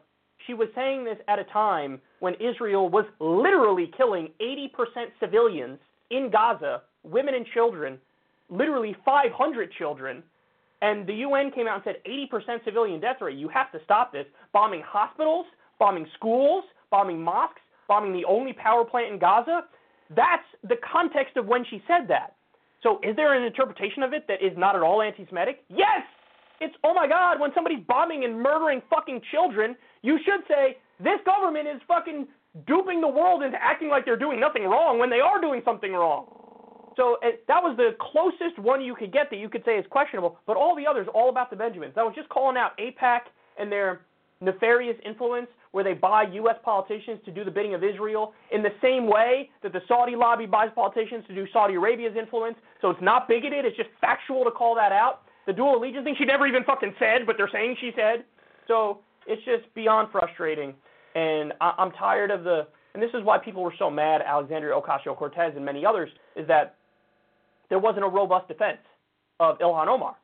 she 0.47 0.53
was 0.53 0.69
saying 0.75 1.03
this 1.03 1.17
at 1.27 1.39
a 1.39 1.43
time 1.45 1.99
when 2.19 2.33
Israel 2.35 2.89
was 2.89 3.05
literally 3.19 3.91
killing 3.97 4.29
80% 4.41 4.69
civilians 5.19 5.79
in 6.09 6.29
Gaza, 6.31 6.83
women 7.03 7.35
and 7.35 7.45
children, 7.53 7.97
literally 8.49 8.95
500 9.05 9.71
children, 9.77 10.23
and 10.85 11.07
the 11.07 11.15
UN 11.27 11.51
came 11.51 11.67
out 11.67 11.85
and 11.85 11.95
said 11.95 11.95
80% 12.05 12.63
civilian 12.63 12.99
death 12.99 13.17
rate. 13.21 13.37
You 13.37 13.49
have 13.49 13.71
to 13.71 13.79
stop 13.83 14.11
this. 14.11 14.25
Bombing 14.53 14.83
hospitals, 14.85 15.45
bombing 15.79 16.07
schools, 16.15 16.63
bombing 16.91 17.21
mosques 17.21 17.61
bombing 17.87 18.13
the 18.13 18.25
only 18.25 18.53
power 18.53 18.83
plant 18.83 19.13
in 19.13 19.19
Gaza, 19.19 19.61
that's 20.15 20.45
the 20.63 20.75
context 20.91 21.37
of 21.37 21.45
when 21.45 21.65
she 21.69 21.81
said 21.87 22.07
that. 22.07 22.35
So 22.83 22.99
is 23.03 23.15
there 23.15 23.33
an 23.33 23.43
interpretation 23.43 24.03
of 24.03 24.13
it 24.13 24.25
that 24.27 24.43
is 24.45 24.55
not 24.57 24.75
at 24.75 24.81
all 24.81 25.01
anti 25.01 25.25
Semitic? 25.27 25.63
Yes! 25.69 26.03
It's, 26.61 26.75
oh 26.83 26.93
my 26.93 27.07
God, 27.07 27.39
when 27.39 27.51
somebody's 27.53 27.83
bombing 27.87 28.23
and 28.23 28.39
murdering 28.39 28.81
fucking 28.89 29.21
children, 29.31 29.75
you 30.03 30.17
should 30.23 30.41
say, 30.47 30.77
this 30.99 31.19
government 31.25 31.67
is 31.67 31.81
fucking 31.87 32.27
duping 32.65 33.01
the 33.01 33.07
world 33.07 33.43
into 33.43 33.57
acting 33.61 33.89
like 33.89 34.05
they're 34.05 34.15
doing 34.15 34.39
nothing 34.39 34.63
wrong 34.63 34.97
when 34.97 35.09
they 35.09 35.19
are 35.19 35.41
doing 35.41 35.61
something 35.65 35.91
wrong. 35.91 36.44
So 36.95 37.17
uh, 37.23 37.31
that 37.47 37.61
was 37.61 37.75
the 37.77 37.95
closest 37.99 38.57
one 38.59 38.81
you 38.81 38.95
could 38.95 39.11
get 39.11 39.29
that 39.29 39.37
you 39.37 39.49
could 39.49 39.63
say 39.65 39.77
is 39.77 39.85
questionable, 39.89 40.39
but 40.47 40.57
all 40.57 40.75
the 40.75 40.87
others, 40.87 41.07
all 41.13 41.29
about 41.29 41.49
the 41.49 41.55
Benjamins. 41.55 41.93
That 41.95 42.05
was 42.05 42.15
just 42.15 42.29
calling 42.29 42.57
out 42.57 42.71
AIPAC 42.77 43.21
and 43.59 43.71
their 43.71 44.01
nefarious 44.41 44.97
influence 45.05 45.47
where 45.71 45.83
they 45.83 45.93
buy 45.93 46.23
U.S. 46.33 46.55
politicians 46.63 47.19
to 47.25 47.31
do 47.31 47.43
the 47.43 47.51
bidding 47.51 47.73
of 47.73 47.83
Israel 47.83 48.33
in 48.51 48.63
the 48.63 48.71
same 48.81 49.07
way 49.07 49.49
that 49.61 49.73
the 49.73 49.81
Saudi 49.89 50.15
lobby 50.15 50.45
buys 50.45 50.69
politicians 50.73 51.25
to 51.27 51.35
do 51.35 51.45
Saudi 51.51 51.73
Arabia's 51.75 52.15
influence. 52.17 52.55
So 52.81 52.89
it's 52.89 53.01
not 53.01 53.27
bigoted, 53.27 53.65
it's 53.65 53.75
just 53.75 53.89
factual 53.99 54.45
to 54.45 54.51
call 54.51 54.73
that 54.75 54.93
out. 54.93 55.23
The 55.47 55.53
dual 55.53 55.77
allegiance 55.77 56.05
thing 56.05 56.15
she 56.17 56.25
never 56.25 56.47
even 56.47 56.63
fucking 56.63 56.95
said, 56.97 57.25
but 57.25 57.35
they're 57.37 57.49
saying 57.51 57.75
she 57.81 57.91
said. 57.95 58.23
So 58.67 58.99
it's 59.27 59.43
just 59.43 59.71
beyond 59.75 60.09
frustrating. 60.11 60.73
And 61.13 61.53
I- 61.59 61.73
I'm 61.77 61.91
tired 61.91 62.31
of 62.31 62.43
the, 62.43 62.67
and 62.93 63.03
this 63.03 63.11
is 63.13 63.23
why 63.23 63.37
people 63.37 63.61
were 63.61 63.73
so 63.77 63.89
mad, 63.89 64.21
Alexandria 64.21 64.73
Ocasio 64.73 65.15
Cortez 65.15 65.53
and 65.57 65.65
many 65.65 65.85
others, 65.85 66.09
is 66.37 66.47
that 66.47 66.77
there 67.69 67.79
wasn't 67.79 68.05
a 68.05 68.07
robust 68.07 68.47
defense 68.47 68.79
of 69.39 69.57
Ilhan 69.59 69.87
Omar. 69.87 70.15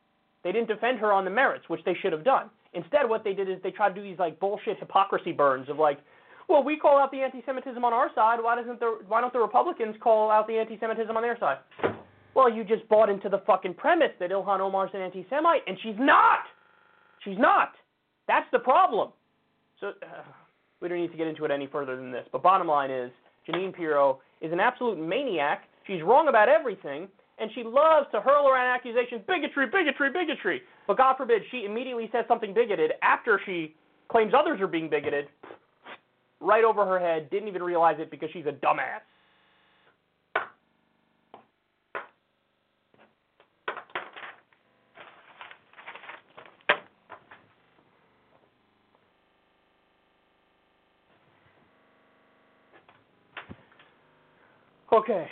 They 0.44 0.52
didn't 0.52 0.68
defend 0.68 1.00
her 1.00 1.12
on 1.12 1.26
the 1.26 1.32
merits, 1.32 1.66
which 1.68 1.82
they 1.86 1.96
should 2.02 2.12
have 2.12 2.24
done. 2.24 2.50
Instead, 2.74 3.08
what 3.08 3.24
they 3.24 3.34
did 3.34 3.50
is 3.50 3.58
they 3.64 3.72
tried 3.72 3.90
to 3.90 3.96
do 3.96 4.02
these 4.02 4.20
like 4.20 4.40
bullshit 4.40 4.80
hypocrisy 4.80 5.32
burns 5.32 5.70
of 5.70 5.78
like, 5.78 6.00
well, 6.48 6.64
we 6.64 6.78
call 6.78 6.98
out 6.98 7.12
the 7.12 7.22
anti-Semitism 7.22 7.84
on 7.84 7.94
our 7.94 8.10
side. 8.16 8.40
Why 8.42 8.56
doesn't 8.56 8.80
the 8.80 9.00
why 9.08 9.22
don't 9.22 9.34
the 9.34 9.40
Republicans 9.40 9.96
call 10.02 10.32
out 10.32 10.48
the 10.48 10.58
anti-Semitism 10.58 11.16
on 11.16 11.22
their 11.22 11.38
side? 11.40 11.58
Well, 12.34 12.52
you 12.52 12.64
just 12.64 12.88
bought 12.88 13.10
into 13.10 13.30
the 13.30 13.40
fucking 13.46 13.74
premise 13.76 14.12
that 14.20 14.32
Ilhan 14.32 14.60
Omar's 14.60 14.92
an 14.94 15.02
anti-Semite, 15.02 15.62
and 15.68 15.78
she's 15.84 15.96
not. 16.00 16.40
She's 17.24 17.38
not. 17.38 17.74
That's 18.28 18.48
the 18.52 18.60
problem. 18.60 19.10
So 19.80 19.88
uh, 19.88 20.24
we 20.82 20.88
don't 20.88 21.00
need 21.00 21.12
to 21.12 21.18
get 21.18 21.28
into 21.28 21.44
it 21.46 21.52
any 21.52 21.68
further 21.68 21.96
than 21.96 22.12
this. 22.12 22.26
But 22.32 22.42
bottom 22.42 22.68
line 22.68 22.90
is, 22.90 23.12
Jeanine 23.48 23.76
Pirro 23.76 24.20
is 24.40 24.52
an 24.52 24.60
absolute 24.60 24.98
maniac. 24.98 25.64
She's 25.86 26.02
wrong 26.04 26.30
about 26.30 26.48
everything, 26.48 27.10
and 27.42 27.50
she 27.56 27.64
loves 27.64 28.06
to 28.12 28.22
hurl 28.22 28.48
around 28.48 28.68
accusations, 28.68 29.22
bigotry, 29.28 29.66
bigotry, 29.66 30.12
bigotry. 30.12 30.62
But 30.86 30.98
God 30.98 31.16
forbid 31.18 31.42
she 31.50 31.66
immediately 31.66 32.08
says 32.12 32.26
something 32.28 32.54
bigoted 32.54 32.92
after 33.02 33.42
she 33.46 33.76
claims 34.10 34.32
others 34.38 34.62
are 34.62 34.68
being 34.68 34.90
bigoted, 34.90 35.28
right 36.40 36.64
over 36.64 36.86
her 36.86 37.00
head, 37.00 37.30
didn't 37.32 37.48
even 37.48 37.64
realize 37.64 37.96
it 38.00 38.12
because 38.12 38.30
she's 38.32 38.46
a 38.46 38.52
dumbass. 38.52 39.02
Okay. 54.94 55.26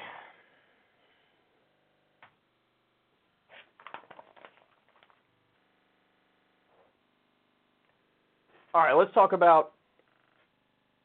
All 8.74 8.82
right, 8.82 8.94
let's 8.94 9.14
talk 9.14 9.34
about 9.34 9.72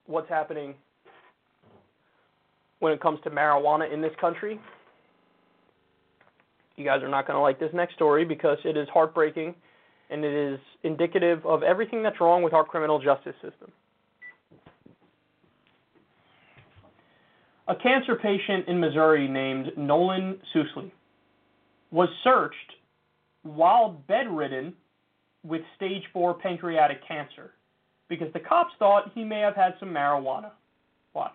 what's 0.07 0.29
happening 0.29 0.75
when 2.81 2.93
it 2.93 3.01
comes 3.01 3.19
to 3.25 3.31
marijuana 3.31 3.91
in 3.91 4.03
this 4.03 4.13
country. 4.21 4.61
You 6.77 6.85
guys 6.85 7.03
are 7.03 7.09
not 7.09 7.27
going 7.27 7.37
to 7.37 7.41
like 7.41 7.59
this 7.59 7.71
next 7.73 7.95
story 7.95 8.27
because 8.27 8.59
it 8.65 8.77
is 8.77 8.87
heartbreaking 8.93 9.55
and 10.11 10.25
it 10.25 10.53
is 10.53 10.61
indicative 10.83 11.45
of 11.47 11.63
everything 11.63 12.03
that's 12.03 12.21
wrong 12.21 12.43
with 12.43 12.53
our 12.53 12.65
criminal 12.65 13.01
justice 13.01 13.35
system. 13.41 13.73
A 17.69 17.75
cancer 17.75 18.17
patient 18.17 18.69
in 18.69 18.79
Missouri 18.79 19.27
named 19.27 19.73
Nolan 19.79 20.39
Susley 20.55 20.93
was 21.91 22.11
searched 22.23 22.75
while 23.43 24.03
bedridden 24.07 24.75
with 25.45 25.63
stage 25.77 26.03
4 26.13 26.35
pancreatic 26.35 27.07
cancer 27.07 27.53
because 28.09 28.33
the 28.33 28.41
cops 28.41 28.73
thought 28.79 29.13
he 29.15 29.25
may 29.25 29.41
have 29.41 29.55
had 29.55 29.75
some 29.79 29.89
marijuana. 29.91 30.51
Watch. 31.15 31.35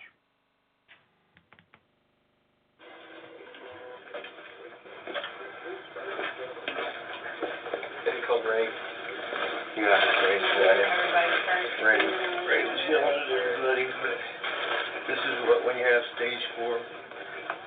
They 8.06 8.20
called 8.28 8.46
Ray. 8.50 8.66
You 9.78 9.84
got 9.86 10.04
it, 10.04 10.16
Ray. 10.26 10.40
Ray. 11.86 12.02
Ray 12.50 12.66
was 12.66 12.80
yelling 12.90 13.08
at 13.08 13.32
everybody, 13.32 13.86
but 14.02 14.18
this 15.08 15.20
is 15.20 15.36
what 15.48 15.66
when 15.66 15.78
you 15.78 15.86
have 15.86 16.04
stage 16.18 16.44
four 16.58 16.80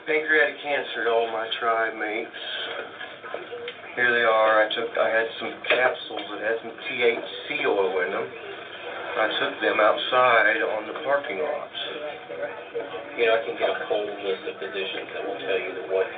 pancreatic 0.07 0.61
cancer. 0.63 1.05
to 1.05 1.11
All 1.11 1.31
my 1.33 1.49
tribe 1.61 1.95
mates. 1.95 2.31
Here 3.97 4.09
they 4.09 4.25
are. 4.25 4.65
I 4.65 4.67
took. 4.73 4.89
I 4.97 5.09
had 5.13 5.29
some 5.37 5.53
capsules 5.69 6.25
that 6.33 6.41
had 6.41 6.57
some 6.65 6.73
THC 6.89 7.69
oil 7.69 7.93
in 8.05 8.11
them. 8.13 8.29
I 9.13 9.29
took 9.37 9.61
them 9.61 9.77
outside 9.77 10.57
on 10.65 10.89
the 10.89 10.97
parking 11.05 11.45
lots. 11.45 11.81
You 13.13 13.29
know, 13.29 13.37
I 13.37 13.41
can 13.45 13.61
get 13.61 13.69
a 13.69 13.85
whole 13.85 14.09
list 14.09 14.43
of 14.49 14.57
physicians 14.57 15.09
that 15.13 15.23
will 15.29 15.37
tell 15.37 15.61
you 15.61 15.73
what 15.93 16.09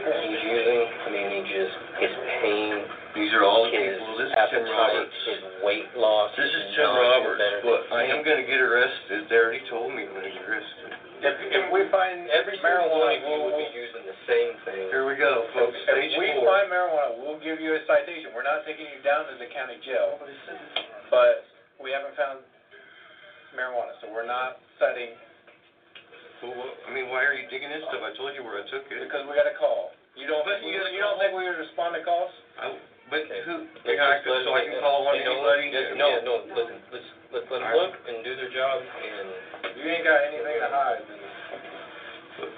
he's 0.00 0.40
using, 0.40 0.80
I 0.88 1.08
mean, 1.12 1.28
he 1.28 1.40
just, 1.52 1.76
his 2.00 2.14
pain, 2.40 2.80
These 3.12 3.32
are 3.36 3.44
all 3.44 3.68
the 3.68 3.76
his 3.76 4.00
people. 4.00 4.16
This 4.16 4.32
is 4.32 4.48
Tim 4.48 4.64
Roberts. 4.64 5.12
his 5.28 5.42
weight 5.60 5.88
loss. 5.92 6.32
This 6.40 6.48
is 6.48 6.64
Tim 6.76 6.88
Roberts. 6.88 7.36
better 7.36 7.60
Look, 7.68 7.84
I 7.92 8.08
am 8.08 8.24
going 8.24 8.40
to 8.40 8.48
get 8.48 8.60
arrested. 8.64 9.28
They 9.28 9.36
already 9.36 9.60
told 9.68 9.92
me 9.92 10.08
I'm 10.08 10.16
going 10.16 10.24
to 10.24 10.32
get 10.32 10.44
arrested. 10.48 10.96
If, 11.20 11.36
if 11.52 11.64
we 11.68 11.84
find 11.92 12.32
Every 12.32 12.56
single 12.56 12.88
one 12.96 13.12
of 13.12 13.20
marijuana, 13.20 13.20
you 13.20 13.44
would 13.44 13.52
we'll, 13.52 13.60
be 13.60 13.76
using 13.76 13.99
the 13.99 13.99
same 14.30 14.54
thing. 14.62 14.86
Here 14.94 15.02
we 15.02 15.18
go, 15.18 15.50
folks. 15.52 15.74
if 15.74 15.90
Stage 15.90 16.14
we 16.14 16.30
four. 16.38 16.46
find 16.46 16.70
marijuana, 16.70 17.18
we'll 17.18 17.42
give 17.42 17.58
you 17.58 17.74
a 17.74 17.82
citation. 17.90 18.30
We're 18.30 18.46
not 18.46 18.62
taking 18.62 18.86
you 18.86 19.02
down 19.02 19.26
to 19.26 19.34
the 19.42 19.50
county 19.50 19.82
jail, 19.82 20.22
but 21.10 21.44
we 21.82 21.90
haven't 21.90 22.14
found 22.14 22.46
marijuana, 23.58 23.98
so 23.98 24.06
we're 24.14 24.26
not 24.28 24.62
citing, 24.78 25.18
Well, 26.40 26.54
what- 26.54 26.78
I 26.86 26.90
mean, 26.94 27.10
why 27.10 27.26
are 27.26 27.34
you 27.34 27.48
digging 27.50 27.68
this 27.68 27.82
stuff? 27.90 28.00
I 28.06 28.14
told 28.16 28.32
you 28.38 28.46
where 28.46 28.62
I 28.62 28.66
took 28.70 28.86
it. 28.90 29.02
because 29.02 29.26
we 29.26 29.34
got 29.34 29.50
a 29.50 29.54
call. 29.58 29.92
You 30.14 30.26
don't, 30.26 30.44
But 30.46 30.62
you 30.62 30.74
you, 30.74 30.82
you 30.94 31.00
don't 31.00 31.18
think 31.18 31.34
we 31.34 31.44
would 31.44 31.58
respond 31.58 31.94
to 31.94 32.02
calls? 32.02 32.30
I, 32.58 32.72
but 33.10 33.26
Okay. 33.26 33.42
who? 33.42 33.66
Let's 33.84 34.00
I 34.00 34.22
just 34.22 34.24
could, 34.24 34.32
let- 34.32 34.44
so 34.44 34.54
I 34.54 34.64
can 34.64 34.80
call 34.80 35.06
on 35.08 35.16
you 35.18 35.24
know, 35.24 35.42
No, 35.98 36.20
no, 36.22 36.34
listen, 36.54 36.82
let's, 36.94 37.04
let's 37.32 37.48
them 37.50 37.62
look 37.74 37.94
and 38.08 38.24
do 38.24 38.34
their 38.36 38.48
job 38.50 38.82
and 38.82 39.28
You 39.76 39.84
ain't 39.90 40.04
got 40.04 40.22
anything 40.24 40.60
to 40.60 40.68
hide. 40.68 41.02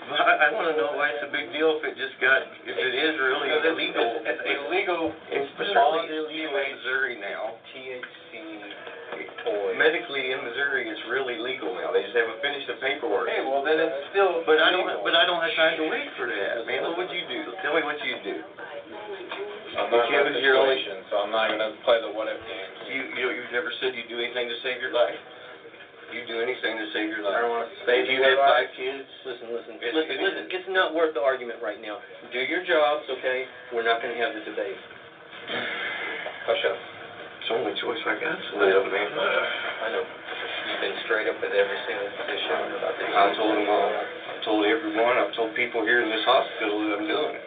Then. 0.03 0.11
But 0.11 0.21
I, 0.27 0.33
I 0.35 0.47
want 0.55 0.67
to 0.71 0.77
know 0.77 0.93
why 0.99 1.15
it's 1.15 1.23
a 1.23 1.31
big 1.31 1.53
deal 1.55 1.79
if 1.79 1.83
it 1.87 1.95
just 1.95 2.19
got, 2.19 2.43
if 2.67 2.75
it 2.77 2.95
is 2.95 3.15
really 3.23 3.49
Because 3.51 3.65
it's- 3.71 3.75
illegal. 3.79 4.09
It's, 4.27 4.43
it's 4.43 4.63
illegal. 4.67 5.01
It's 5.31 5.75
all 5.79 6.03
really 6.03 6.11
illegal 6.11 6.59
in 6.59 6.69
Missouri 6.77 7.15
now. 7.23 7.57
THC 7.71 8.33
oil. 9.47 9.75
Medically 9.77 10.31
in 10.33 10.41
Missouri, 10.47 10.87
it's 10.89 11.03
really 11.11 11.37
legal 11.39 11.75
now. 11.75 11.91
They 11.93 12.07
just 12.07 12.15
haven't 12.17 12.39
finished 12.41 12.67
the 12.71 12.79
paperwork. 12.81 13.27
Hey, 13.29 13.43
well, 13.45 13.61
then 13.67 13.77
it's 13.79 14.09
still. 14.15 14.43
But 14.47 14.63
I 14.63 14.71
don't, 14.71 14.87
legal. 14.87 15.03
but 15.05 15.15
I 15.19 15.27
don't 15.27 15.43
have 15.43 15.55
time 15.59 15.77
to 15.83 15.87
wait 15.91 16.09
for 16.17 16.27
that, 16.31 16.65
man. 16.67 16.87
What 16.87 16.97
would 17.03 17.11
you 17.13 17.25
do? 17.29 17.41
Tell 17.61 17.75
me 17.77 17.83
what 17.85 17.99
you 18.07 18.17
do. 18.23 18.37
I'm 19.73 19.89
not 19.89 20.05
in 20.07 20.13
Kevin's 20.13 20.37
that 20.37 20.45
your 20.45 20.57
only- 20.61 20.77
situation, 20.79 21.05
so 21.09 21.25
I'm 21.25 21.33
not 21.33 21.49
gonna 21.49 21.73
play 21.85 21.99
the 22.05 22.13
what 22.13 22.29
if 22.29 22.39
games. 22.45 22.77
You, 22.93 23.01
you, 23.17 23.25
you've 23.33 23.53
never 23.57 23.73
said 23.81 23.97
you'd 23.97 24.09
do 24.13 24.21
anything 24.21 24.49
to 24.53 24.57
save 24.63 24.81
your 24.85 24.93
life? 24.93 25.17
You 26.13 26.23
do 26.29 26.45
anything 26.45 26.77
to 26.77 26.87
save 26.93 27.09
your 27.09 27.25
I 27.25 27.33
life? 27.33 27.41
don't 27.41 27.51
wanna 27.51 27.69
If 27.73 27.87
save 27.89 28.05
you 28.07 28.21
your 28.21 28.29
have 28.29 28.39
life. 28.39 28.69
five 28.69 28.71
kids, 28.77 29.09
Listen, 29.25 29.49
listen, 29.53 29.75
It's- 29.81 29.95
listen, 29.97 30.13
it 30.13 30.21
listen, 30.21 30.45
it's 30.51 30.69
not 30.69 30.93
worth 30.93 31.15
the 31.15 31.23
argument 31.25 31.63
right 31.63 31.81
now. 31.81 32.01
Do 32.31 32.39
your 32.41 32.61
jobs, 32.63 33.09
okay? 33.09 33.49
We're 33.73 33.83
not 33.83 34.03
gonna 34.03 34.15
have 34.21 34.35
the 34.35 34.41
debate. 34.41 34.77
Hush 36.47 36.65
up. 36.67 36.77
it's 37.41 37.49
the 37.49 37.55
only 37.55 37.75
choice 37.81 37.99
I 38.07 38.15
got 38.21 38.37
to 38.39 38.57
live, 38.59 38.87
man. 38.93 39.11
I 39.19 39.89
know. 39.91 40.05
You've 40.69 40.81
been 40.81 40.97
straight 41.05 41.27
up 41.29 41.41
with 41.41 41.53
every 41.53 41.79
single 41.87 42.09
physician 42.19 42.73
about 42.79 42.99
this. 42.99 43.09
I 43.15 43.35
told 43.35 43.57
them 43.57 43.69
all. 43.69 43.91
I 43.91 44.45
told 44.45 44.65
everyone. 44.67 45.19
I've 45.19 45.33
told 45.35 45.55
people 45.55 45.83
here 45.83 46.03
in 46.03 46.11
this 46.11 46.23
hospital 46.25 46.79
that 46.87 46.99
I'm 46.99 47.07
doing 47.09 47.35
it. 47.35 47.43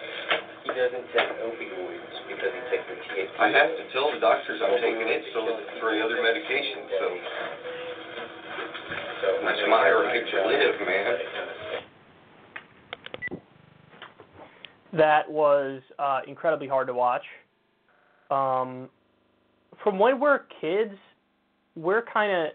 He 0.63 0.71
doesn't 0.73 1.05
take 1.13 1.29
opioids 1.39 2.15
because 2.27 2.51
he 2.51 2.61
takes 2.71 2.83
the 2.89 2.95
THC. 3.13 3.29
I 3.39 3.47
have 3.51 3.71
to 3.77 3.83
tell 3.93 4.11
the 4.11 4.19
doctors 4.19 4.59
I'm 4.61 4.75
taking 4.81 5.07
it 5.07 5.23
so 5.33 5.45
for 5.79 5.91
the 5.95 6.01
other 6.03 6.21
medication. 6.21 6.89
So 6.99 7.05
So, 9.25 9.43
that's 9.43 9.59
my 9.67 9.89
right 9.89 10.23
to 10.31 10.47
live, 10.47 10.87
man. 10.87 11.17
That 14.93 15.29
was 15.29 15.81
uh, 15.97 16.19
incredibly 16.27 16.67
hard 16.67 16.87
to 16.87 16.93
watch. 16.93 17.23
Um, 18.29 18.89
from 19.83 19.97
when 19.97 20.19
we're 20.19 20.41
kids, 20.61 20.93
we're 21.75 22.03
kind 22.03 22.31
of, 22.31 22.53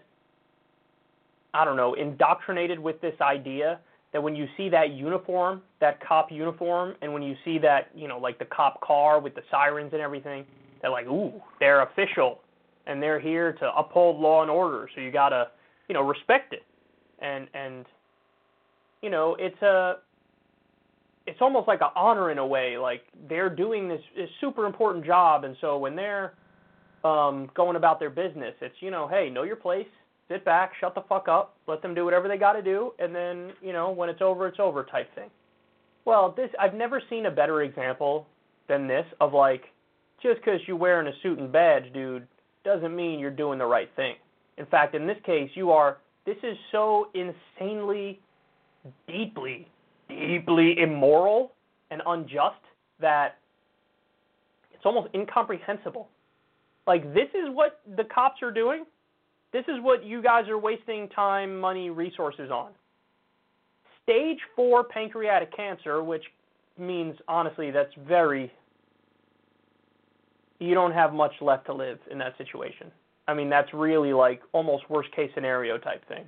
I 1.53 1.65
don't 1.65 1.75
know, 1.75 1.93
indoctrinated 1.95 2.79
with 2.79 3.01
this 3.01 3.15
idea 3.19 3.79
that 4.13 4.23
when 4.23 4.35
you 4.35 4.47
see 4.55 4.69
that 4.69 4.91
uniform, 4.91 5.61
that 5.81 6.05
cop 6.05 6.31
uniform, 6.31 6.95
and 7.01 7.13
when 7.13 7.21
you 7.21 7.35
see 7.43 7.57
that, 7.59 7.89
you 7.93 8.07
know, 8.07 8.17
like 8.17 8.39
the 8.39 8.45
cop 8.45 8.81
car 8.81 9.19
with 9.19 9.35
the 9.35 9.41
sirens 9.51 9.91
and 9.93 10.01
everything, 10.01 10.45
they're 10.81 10.91
like, 10.91 11.07
ooh, 11.07 11.33
they're 11.59 11.83
official, 11.83 12.39
and 12.87 13.03
they're 13.03 13.19
here 13.19 13.53
to 13.53 13.75
uphold 13.75 14.19
law 14.19 14.41
and 14.41 14.49
order. 14.49 14.89
So 14.95 15.01
you 15.01 15.11
gotta, 15.11 15.49
you 15.91 15.93
know, 15.93 16.07
respect 16.07 16.53
it, 16.53 16.63
and 17.19 17.49
and, 17.53 17.85
you 19.01 19.09
know, 19.09 19.35
it's 19.37 19.61
a 19.61 19.95
it's 21.27 21.39
almost 21.41 21.67
like 21.67 21.81
an 21.81 21.89
honor 21.97 22.31
in 22.31 22.37
a 22.37 22.47
way. 22.47 22.77
Like 22.77 23.01
they're 23.27 23.49
doing 23.49 23.89
this, 23.89 23.99
this 24.15 24.29
super 24.39 24.65
important 24.65 25.05
job, 25.05 25.43
and 25.43 25.57
so 25.59 25.77
when 25.77 25.93
they're 25.93 26.35
um, 27.03 27.49
going 27.55 27.75
about 27.75 27.99
their 27.99 28.09
business, 28.09 28.53
it's 28.61 28.75
you 28.79 28.89
know, 28.89 29.05
hey, 29.05 29.29
know 29.29 29.43
your 29.43 29.57
place, 29.57 29.85
sit 30.29 30.45
back, 30.45 30.71
shut 30.79 30.95
the 30.95 31.01
fuck 31.09 31.27
up, 31.27 31.57
let 31.67 31.81
them 31.81 31.93
do 31.93 32.05
whatever 32.05 32.29
they 32.29 32.37
got 32.37 32.53
to 32.53 32.61
do, 32.61 32.93
and 32.97 33.13
then 33.13 33.51
you 33.61 33.73
know, 33.73 33.91
when 33.91 34.07
it's 34.07 34.21
over, 34.21 34.47
it's 34.47 34.61
over 34.61 34.85
type 34.85 35.13
thing. 35.13 35.29
Well, 36.05 36.33
this 36.37 36.51
I've 36.57 36.73
never 36.73 37.03
seen 37.09 37.25
a 37.25 37.31
better 37.31 37.63
example 37.63 38.27
than 38.69 38.87
this 38.87 39.05
of 39.19 39.33
like, 39.33 39.63
just 40.23 40.39
because 40.39 40.61
you're 40.67 40.77
wearing 40.77 41.07
a 41.07 41.21
suit 41.21 41.37
and 41.37 41.51
badge, 41.51 41.91
dude, 41.93 42.25
doesn't 42.63 42.95
mean 42.95 43.19
you're 43.19 43.29
doing 43.29 43.59
the 43.59 43.65
right 43.65 43.89
thing. 43.97 44.15
In 44.61 44.67
fact, 44.67 44.95
in 44.95 45.05
this 45.05 45.17
case, 45.25 45.49
you 45.55 45.71
are. 45.71 45.97
This 46.25 46.37
is 46.43 46.55
so 46.71 47.09
insanely, 47.13 48.21
deeply 49.07 49.67
deeply 50.19 50.79
immoral 50.79 51.53
and 51.89 52.01
unjust 52.05 52.61
that 52.99 53.37
it's 54.73 54.85
almost 54.85 55.13
incomprehensible. 55.13 56.09
Like 56.87 57.13
this 57.13 57.29
is 57.33 57.49
what 57.49 57.81
the 57.95 58.03
cops 58.03 58.41
are 58.41 58.51
doing. 58.51 58.85
This 59.53 59.65
is 59.67 59.75
what 59.81 60.03
you 60.03 60.21
guys 60.21 60.47
are 60.47 60.57
wasting 60.57 61.09
time, 61.09 61.59
money, 61.59 61.89
resources 61.89 62.49
on. 62.51 62.71
Stage 64.03 64.39
4 64.55 64.85
pancreatic 64.85 65.55
cancer, 65.55 66.03
which 66.03 66.23
means 66.77 67.15
honestly 67.27 67.71
that's 67.71 67.93
very 68.07 68.51
you 70.59 70.73
don't 70.75 70.91
have 70.91 71.11
much 71.11 71.33
left 71.41 71.65
to 71.65 71.73
live 71.73 71.97
in 72.11 72.19
that 72.19 72.37
situation. 72.37 72.91
I 73.31 73.33
mean, 73.33 73.49
that's 73.49 73.73
really 73.73 74.13
like 74.13 74.41
almost 74.51 74.89
worst 74.89 75.11
case 75.15 75.31
scenario 75.33 75.77
type 75.77 76.07
thing 76.07 76.27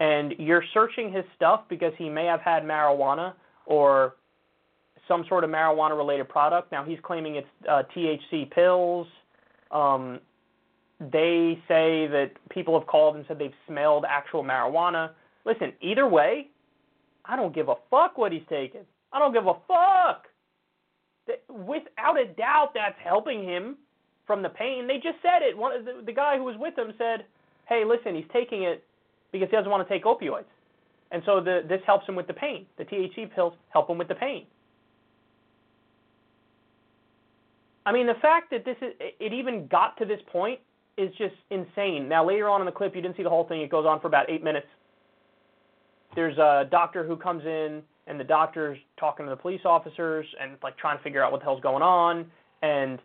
and 0.00 0.34
you're 0.38 0.64
searching 0.72 1.12
his 1.12 1.24
stuff 1.36 1.62
because 1.68 1.92
he 1.96 2.08
may 2.08 2.24
have 2.26 2.40
had 2.40 2.62
marijuana 2.62 3.34
or 3.66 4.16
some 5.06 5.24
sort 5.28 5.44
of 5.44 5.50
marijuana 5.50 5.96
related 5.96 6.28
product. 6.28 6.72
Now 6.72 6.84
he's 6.84 6.98
claiming 7.02 7.36
it's 7.36 7.46
uh, 7.68 7.82
THC 7.96 8.50
pills. 8.50 9.06
Um, 9.70 10.20
they 11.00 11.58
say 11.68 12.06
that 12.06 12.30
people 12.50 12.78
have 12.78 12.86
called 12.88 13.16
and 13.16 13.24
said 13.28 13.38
they've 13.38 13.52
smelled 13.66 14.04
actual 14.08 14.42
marijuana. 14.42 15.10
Listen, 15.44 15.72
either 15.80 16.08
way, 16.08 16.48
I 17.24 17.36
don't 17.36 17.54
give 17.54 17.68
a 17.68 17.74
fuck 17.90 18.16
what 18.18 18.32
he's 18.32 18.42
taking. 18.48 18.82
I 19.12 19.18
don't 19.18 19.32
give 19.32 19.46
a 19.46 19.54
fuck. 19.68 20.26
Without 21.48 22.20
a 22.20 22.26
doubt, 22.26 22.72
that's 22.74 22.96
helping 23.02 23.44
him 23.44 23.76
from 24.26 24.42
the 24.42 24.48
pain. 24.48 24.86
They 24.86 24.96
just 24.96 25.20
said 25.22 25.42
it. 25.42 25.56
One 25.56 25.84
the, 25.84 26.02
the 26.04 26.12
guy 26.12 26.36
who 26.36 26.44
was 26.44 26.56
with 26.58 26.76
him 26.78 26.92
said, 26.98 27.24
"Hey, 27.68 27.84
listen, 27.86 28.14
he's 28.14 28.24
taking 28.32 28.62
it 28.62 28.84
because 29.32 29.48
he 29.50 29.56
doesn't 29.56 29.70
want 29.70 29.86
to 29.86 29.92
take 29.92 30.04
opioids." 30.04 30.44
And 31.10 31.22
so 31.26 31.40
the, 31.40 31.62
this 31.68 31.80
helps 31.86 32.08
him 32.08 32.16
with 32.16 32.26
the 32.26 32.34
pain. 32.34 32.66
The 32.76 32.84
THC 32.84 33.32
pills 33.34 33.54
help 33.70 33.88
him 33.88 33.98
with 33.98 34.08
the 34.08 34.14
pain. 34.16 34.46
I 37.86 37.92
mean, 37.92 38.06
the 38.06 38.14
fact 38.20 38.50
that 38.50 38.64
this 38.64 38.76
is, 38.80 38.94
it 38.98 39.32
even 39.32 39.66
got 39.68 39.96
to 39.98 40.06
this 40.06 40.20
point 40.32 40.58
is 40.96 41.10
just 41.16 41.34
insane. 41.50 42.08
Now, 42.08 42.26
later 42.26 42.48
on 42.48 42.60
in 42.60 42.66
the 42.66 42.72
clip, 42.72 42.94
you 42.96 43.02
didn't 43.02 43.16
see 43.16 43.22
the 43.22 43.30
whole 43.30 43.46
thing. 43.46 43.60
It 43.60 43.70
goes 43.70 43.86
on 43.86 44.00
for 44.00 44.06
about 44.06 44.30
eight 44.30 44.42
minutes. 44.42 44.66
There's 46.14 46.38
a 46.38 46.66
doctor 46.70 47.04
who 47.04 47.16
comes 47.16 47.44
in, 47.44 47.82
and 48.06 48.18
the 48.18 48.24
doctor's 48.24 48.78
talking 48.98 49.26
to 49.26 49.30
the 49.30 49.36
police 49.36 49.60
officers 49.64 50.26
and 50.40 50.56
like 50.62 50.76
trying 50.78 50.96
to 50.96 51.04
figure 51.04 51.22
out 51.22 51.32
what 51.32 51.40
the 51.40 51.44
hell's 51.44 51.60
going 51.60 51.82
on, 51.82 52.26
and 52.62 52.98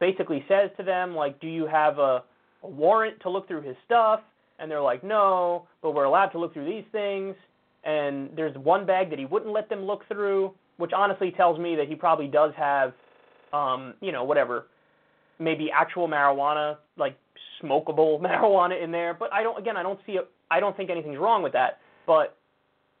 basically 0.00 0.44
says 0.48 0.70
to 0.76 0.82
them 0.82 1.14
like, 1.14 1.40
"Do 1.40 1.48
you 1.48 1.66
have 1.66 1.98
a, 1.98 2.22
a 2.62 2.68
warrant 2.68 3.20
to 3.20 3.30
look 3.30 3.48
through 3.48 3.62
his 3.62 3.76
stuff?" 3.84 4.20
And 4.58 4.70
they're 4.70 4.82
like, 4.82 5.04
"No, 5.04 5.66
but 5.82 5.92
we're 5.92 6.04
allowed 6.04 6.28
to 6.28 6.38
look 6.38 6.52
through 6.52 6.66
these 6.66 6.84
things." 6.92 7.34
And 7.84 8.30
there's 8.36 8.56
one 8.56 8.84
bag 8.84 9.10
that 9.10 9.18
he 9.18 9.26
wouldn't 9.26 9.52
let 9.52 9.68
them 9.68 9.84
look 9.84 10.06
through, 10.08 10.52
which 10.78 10.92
honestly 10.92 11.30
tells 11.30 11.58
me 11.58 11.76
that 11.76 11.88
he 11.88 11.94
probably 11.94 12.26
does 12.26 12.52
have, 12.56 12.92
um, 13.52 13.94
you 14.00 14.10
know, 14.10 14.24
whatever, 14.24 14.66
maybe 15.38 15.70
actual 15.72 16.08
marijuana, 16.08 16.78
like 16.96 17.16
smokable 17.62 18.20
marijuana 18.22 18.82
in 18.82 18.90
there. 18.90 19.14
But 19.14 19.32
I 19.32 19.42
don't. 19.42 19.58
Again, 19.58 19.76
I 19.76 19.82
don't 19.82 20.00
see 20.06 20.12
it. 20.12 20.28
I 20.50 20.60
don't 20.60 20.76
think 20.76 20.90
anything's 20.90 21.18
wrong 21.18 21.42
with 21.42 21.52
that. 21.52 21.78
But 22.06 22.36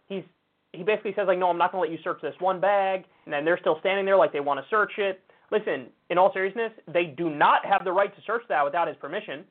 he's 0.08 0.24
he 0.72 0.82
basically 0.82 1.14
says 1.16 1.26
like, 1.26 1.38
no, 1.38 1.48
I'm 1.48 1.58
not 1.58 1.72
going 1.72 1.84
to 1.84 1.90
let 1.90 1.98
you 1.98 2.02
search 2.04 2.20
this 2.22 2.34
one 2.38 2.60
bag, 2.60 3.04
and 3.24 3.32
then 3.32 3.44
they're 3.44 3.58
still 3.58 3.78
standing 3.80 4.04
there 4.04 4.16
like 4.16 4.32
they 4.32 4.40
want 4.40 4.60
to 4.60 4.66
search 4.68 4.92
it. 4.98 5.20
Listen, 5.50 5.86
in 6.10 6.18
all 6.18 6.32
seriousness, 6.32 6.72
they 6.92 7.04
do 7.04 7.30
not 7.30 7.64
have 7.64 7.84
the 7.84 7.92
right 7.92 8.14
to 8.14 8.22
search 8.26 8.42
that 8.48 8.64
without 8.64 8.88
his 8.88 8.96
permission. 8.96 9.44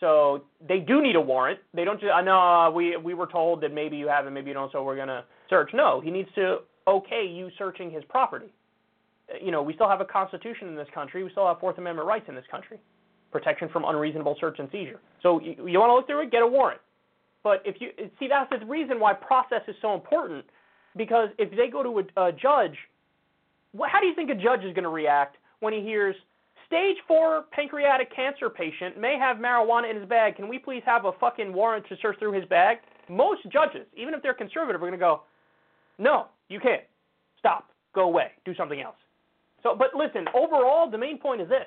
So 0.00 0.44
they 0.66 0.78
do 0.78 1.02
need 1.02 1.16
a 1.16 1.20
warrant. 1.20 1.58
They 1.74 1.84
don't 1.84 2.00
just, 2.00 2.12
uh, 2.12 2.20
no, 2.20 2.72
we 2.74 2.96
we 2.96 3.14
were 3.14 3.26
told 3.26 3.60
that 3.62 3.72
maybe 3.72 3.96
you 3.96 4.06
have 4.08 4.26
it, 4.26 4.30
maybe 4.30 4.48
you 4.48 4.54
don't, 4.54 4.70
so 4.70 4.84
we're 4.84 4.96
gonna 4.96 5.24
search. 5.50 5.70
No, 5.74 6.00
he 6.00 6.10
needs 6.10 6.28
to 6.36 6.58
okay 6.86 7.26
you 7.26 7.50
searching 7.58 7.90
his 7.90 8.04
property. 8.04 8.52
Uh, 9.28 9.44
you 9.44 9.50
know, 9.50 9.62
we 9.62 9.74
still 9.74 9.88
have 9.88 10.00
a 10.00 10.04
constitution 10.04 10.68
in 10.68 10.76
this 10.76 10.86
country. 10.94 11.24
We 11.24 11.30
still 11.30 11.46
have 11.46 11.58
Fourth 11.58 11.78
Amendment 11.78 12.06
rights 12.06 12.26
in 12.28 12.34
this 12.34 12.44
country, 12.50 12.78
protection 13.32 13.68
from 13.70 13.84
unreasonable 13.84 14.36
search 14.38 14.58
and 14.60 14.68
seizure. 14.70 15.00
So 15.22 15.40
you, 15.40 15.66
you 15.66 15.80
want 15.80 15.90
to 15.90 15.94
look 15.94 16.06
through 16.06 16.22
it, 16.22 16.30
get 16.30 16.42
a 16.42 16.46
warrant. 16.46 16.80
But 17.42 17.62
if 17.64 17.80
you 17.80 17.90
see, 18.20 18.28
that's 18.28 18.50
the 18.50 18.64
reason 18.66 19.00
why 19.00 19.14
process 19.14 19.62
is 19.66 19.74
so 19.82 19.94
important. 19.94 20.44
Because 20.96 21.28
if 21.38 21.50
they 21.56 21.68
go 21.68 21.82
to 21.82 22.04
a, 22.20 22.26
a 22.26 22.32
judge, 22.32 22.76
how 23.86 24.00
do 24.00 24.06
you 24.06 24.14
think 24.14 24.30
a 24.30 24.34
judge 24.34 24.60
is 24.60 24.72
going 24.74 24.84
to 24.84 24.88
react 24.88 25.36
when 25.60 25.72
he 25.72 25.80
hears 25.80 26.14
stage 26.66 26.96
four 27.06 27.44
pancreatic 27.50 28.14
cancer 28.14 28.48
patient 28.50 28.98
may 28.98 29.18
have 29.18 29.38
marijuana 29.38 29.90
in 29.90 29.96
his 29.96 30.08
bag. 30.08 30.36
Can 30.36 30.48
we 30.48 30.58
please 30.58 30.82
have 30.86 31.06
a 31.06 31.12
fucking 31.12 31.52
warrant 31.52 31.86
to 31.88 31.96
search 32.00 32.18
through 32.18 32.32
his 32.32 32.44
bag? 32.44 32.78
Most 33.08 33.42
judges, 33.50 33.86
even 33.96 34.14
if 34.14 34.22
they're 34.22 34.34
conservative, 34.34 34.82
are 34.82 34.86
going 34.86 34.92
to 34.92 34.98
go, 34.98 35.22
no, 35.98 36.26
you 36.48 36.60
can't. 36.60 36.82
Stop. 37.38 37.70
Go 37.94 38.02
away. 38.02 38.32
Do 38.44 38.54
something 38.54 38.80
else. 38.80 38.96
So, 39.62 39.74
but 39.76 39.88
listen, 39.94 40.26
overall, 40.34 40.90
the 40.90 40.98
main 40.98 41.18
point 41.18 41.40
is 41.40 41.48
this 41.48 41.66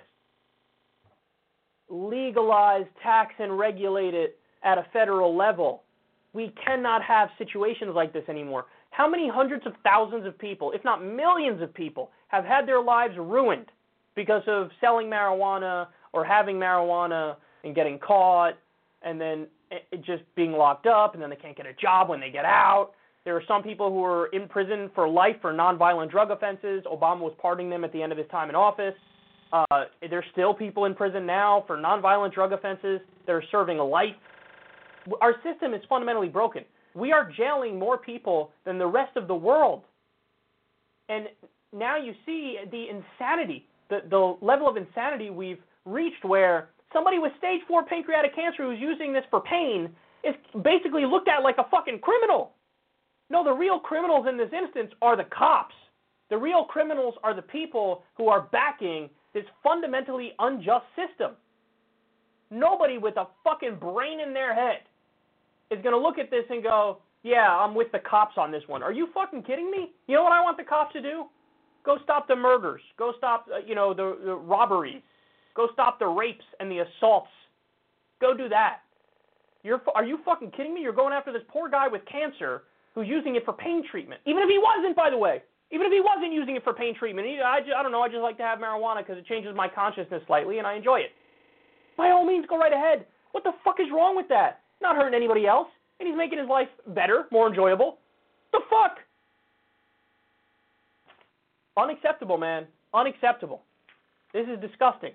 legalize, 1.89 2.85
tax, 3.03 3.33
and 3.39 3.59
regulate 3.59 4.13
it 4.13 4.39
at 4.63 4.77
a 4.77 4.85
federal 4.93 5.35
level. 5.35 5.83
We 6.33 6.53
cannot 6.65 7.03
have 7.03 7.29
situations 7.37 7.91
like 7.93 8.13
this 8.13 8.23
anymore. 8.29 8.65
How 8.91 9.09
many 9.09 9.29
hundreds 9.29 9.65
of 9.65 9.73
thousands 9.83 10.25
of 10.25 10.37
people, 10.37 10.71
if 10.73 10.83
not 10.83 11.03
millions 11.03 11.61
of 11.61 11.73
people, 11.73 12.11
have 12.27 12.45
had 12.45 12.67
their 12.67 12.81
lives 12.81 13.15
ruined 13.17 13.71
because 14.15 14.43
of 14.47 14.69
selling 14.79 15.07
marijuana 15.07 15.87
or 16.13 16.23
having 16.23 16.57
marijuana 16.57 17.35
and 17.63 17.73
getting 17.73 17.97
caught 17.99 18.53
and 19.01 19.19
then 19.19 19.47
it 19.71 20.03
just 20.05 20.23
being 20.35 20.51
locked 20.51 20.85
up 20.85 21.13
and 21.13 21.23
then 21.23 21.29
they 21.29 21.35
can't 21.35 21.55
get 21.55 21.65
a 21.65 21.73
job 21.73 22.09
when 22.09 22.19
they 22.19 22.29
get 22.29 22.45
out. 22.45 22.91
There 23.23 23.35
are 23.35 23.43
some 23.47 23.63
people 23.63 23.89
who 23.89 24.03
are 24.03 24.27
in 24.27 24.47
prison 24.47 24.89
for 24.93 25.07
life 25.07 25.35
for 25.41 25.53
nonviolent 25.53 26.11
drug 26.11 26.31
offenses. 26.31 26.83
Obama 26.85 27.19
was 27.19 27.33
pardoning 27.41 27.69
them 27.69 27.83
at 27.83 27.93
the 27.93 28.01
end 28.01 28.11
of 28.11 28.17
his 28.17 28.27
time 28.29 28.49
in 28.49 28.55
office. 28.55 28.95
Uh, 29.53 29.85
there's 30.09 30.25
still 30.31 30.53
people 30.53 30.85
in 30.85 30.95
prison 30.95 31.25
now 31.25 31.63
for 31.67 31.77
nonviolent 31.77 32.33
drug 32.33 32.51
offenses 32.51 32.99
that 33.25 33.33
are 33.33 33.43
serving 33.51 33.77
life. 33.77 34.15
Our 35.21 35.35
system 35.43 35.73
is 35.73 35.81
fundamentally 35.87 36.29
broken. 36.29 36.63
We 36.93 37.11
are 37.11 37.29
jailing 37.31 37.79
more 37.79 37.97
people 37.97 38.51
than 38.65 38.77
the 38.77 38.87
rest 38.87 39.15
of 39.17 39.27
the 39.27 39.35
world. 39.35 39.83
And 41.09 41.27
now 41.73 41.97
you 41.97 42.13
see 42.25 42.57
the 42.69 42.89
insanity 42.89 43.67
the, 43.91 43.99
the 44.09 44.37
level 44.43 44.67
of 44.67 44.77
insanity 44.77 45.29
we've 45.29 45.59
reached 45.85 46.25
where 46.25 46.69
somebody 46.93 47.19
with 47.19 47.33
stage 47.37 47.61
four 47.67 47.83
pancreatic 47.83 48.33
cancer 48.33 48.63
who's 48.63 48.79
using 48.79 49.13
this 49.13 49.25
for 49.29 49.41
pain 49.41 49.89
is 50.23 50.33
basically 50.63 51.05
looked 51.05 51.27
at 51.27 51.43
like 51.43 51.57
a 51.59 51.69
fucking 51.69 51.99
criminal. 51.99 52.53
No, 53.29 53.43
the 53.43 53.51
real 53.51 53.79
criminals 53.79 54.25
in 54.27 54.37
this 54.37 54.49
instance 54.57 54.91
are 55.01 55.15
the 55.15 55.25
cops. 55.25 55.75
The 56.29 56.37
real 56.37 56.63
criminals 56.63 57.15
are 57.23 57.35
the 57.35 57.41
people 57.41 58.03
who 58.15 58.29
are 58.29 58.47
backing 58.51 59.09
this 59.33 59.43
fundamentally 59.61 60.31
unjust 60.39 60.85
system. 60.95 61.31
Nobody 62.49 62.97
with 62.97 63.17
a 63.17 63.27
fucking 63.43 63.75
brain 63.75 64.19
in 64.19 64.33
their 64.33 64.53
head 64.53 64.79
is 65.71 65.81
going 65.81 65.93
to 65.93 65.99
look 65.99 66.17
at 66.17 66.29
this 66.29 66.43
and 66.49 66.61
go, 66.61 66.99
yeah, 67.23 67.49
I'm 67.49 67.73
with 67.73 67.91
the 67.91 67.99
cops 67.99 68.35
on 68.37 68.51
this 68.51 68.63
one. 68.67 68.83
Are 68.83 68.91
you 68.91 69.07
fucking 69.13 69.43
kidding 69.43 69.71
me? 69.71 69.91
You 70.07 70.15
know 70.15 70.23
what 70.23 70.33
I 70.33 70.41
want 70.41 70.57
the 70.57 70.63
cops 70.63 70.93
to 70.93 71.01
do? 71.01 71.25
Go 71.83 71.97
stop 72.03 72.27
the 72.27 72.35
murders. 72.35 72.81
Go 72.97 73.13
stop, 73.17 73.47
uh, 73.53 73.59
you 73.65 73.73
know, 73.75 73.93
the, 73.93 74.17
the 74.23 74.35
robberies. 74.35 75.01
Go 75.55 75.67
stop 75.73 75.99
the 75.99 76.07
rapes 76.07 76.45
and 76.59 76.69
the 76.69 76.79
assaults. 76.79 77.29
Go 78.19 78.35
do 78.35 78.49
that. 78.49 78.79
You're, 79.63 79.81
are 79.95 80.05
you 80.05 80.19
fucking 80.25 80.51
kidding 80.51 80.73
me? 80.73 80.81
You're 80.81 80.93
going 80.93 81.13
after 81.13 81.31
this 81.31 81.43
poor 81.47 81.69
guy 81.69 81.87
with 81.87 82.01
cancer 82.11 82.63
who's 82.93 83.07
using 83.07 83.35
it 83.35 83.45
for 83.45 83.53
pain 83.53 83.83
treatment. 83.89 84.21
Even 84.25 84.43
if 84.43 84.49
he 84.49 84.59
wasn't, 84.59 84.95
by 84.95 85.09
the 85.09 85.17
way. 85.17 85.41
Even 85.71 85.87
if 85.87 85.93
he 85.93 86.01
wasn't 86.01 86.33
using 86.33 86.55
it 86.55 86.63
for 86.63 86.73
pain 86.73 86.95
treatment. 86.95 87.27
He, 87.27 87.39
I, 87.39 87.61
just, 87.61 87.73
I 87.77 87.83
don't 87.83 87.91
know. 87.91 88.01
I 88.01 88.09
just 88.09 88.21
like 88.21 88.37
to 88.37 88.43
have 88.43 88.59
marijuana 88.59 89.05
because 89.05 89.17
it 89.17 89.25
changes 89.25 89.55
my 89.55 89.67
consciousness 89.67 90.21
slightly 90.27 90.57
and 90.57 90.67
I 90.67 90.75
enjoy 90.75 90.99
it. 90.99 91.11
By 91.97 92.09
all 92.09 92.25
means, 92.25 92.45
go 92.49 92.57
right 92.57 92.73
ahead. 92.73 93.05
What 93.31 93.43
the 93.43 93.53
fuck 93.63 93.79
is 93.79 93.87
wrong 93.93 94.15
with 94.15 94.27
that? 94.29 94.61
Not 94.81 94.95
hurting 94.95 95.15
anybody 95.15 95.47
else. 95.47 95.67
And 95.99 96.07
he's 96.07 96.17
making 96.17 96.39
his 96.39 96.49
life 96.49 96.67
better, 96.87 97.25
more 97.31 97.47
enjoyable. 97.47 97.97
The 98.51 98.59
fuck? 98.69 98.97
Unacceptable, 101.77 102.37
man. 102.37 102.65
Unacceptable. 102.93 103.61
This 104.33 104.47
is 104.47 104.59
disgusting. 104.59 105.11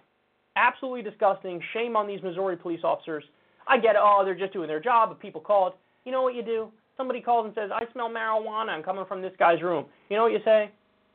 Absolutely 0.56 1.02
disgusting. 1.02 1.60
Shame 1.74 1.96
on 1.96 2.06
these 2.06 2.22
Missouri 2.22 2.56
police 2.56 2.80
officers. 2.84 3.24
I 3.68 3.78
get 3.78 3.96
it. 3.96 4.00
Oh, 4.00 4.22
they're 4.24 4.34
just 4.34 4.52
doing 4.52 4.68
their 4.68 4.80
job, 4.80 5.08
but 5.10 5.20
people 5.20 5.40
called. 5.40 5.74
You 6.04 6.12
know 6.12 6.22
what 6.22 6.34
you 6.34 6.42
do? 6.42 6.68
Somebody 6.96 7.20
calls 7.20 7.46
and 7.46 7.54
says, 7.54 7.70
I 7.74 7.90
smell 7.92 8.08
marijuana. 8.08 8.70
I'm 8.70 8.82
coming 8.82 9.04
from 9.06 9.20
this 9.20 9.32
guy's 9.38 9.60
room. 9.60 9.86
You 10.08 10.16
know 10.16 10.22
what 10.22 10.32
you 10.32 10.40
say? 10.44 10.70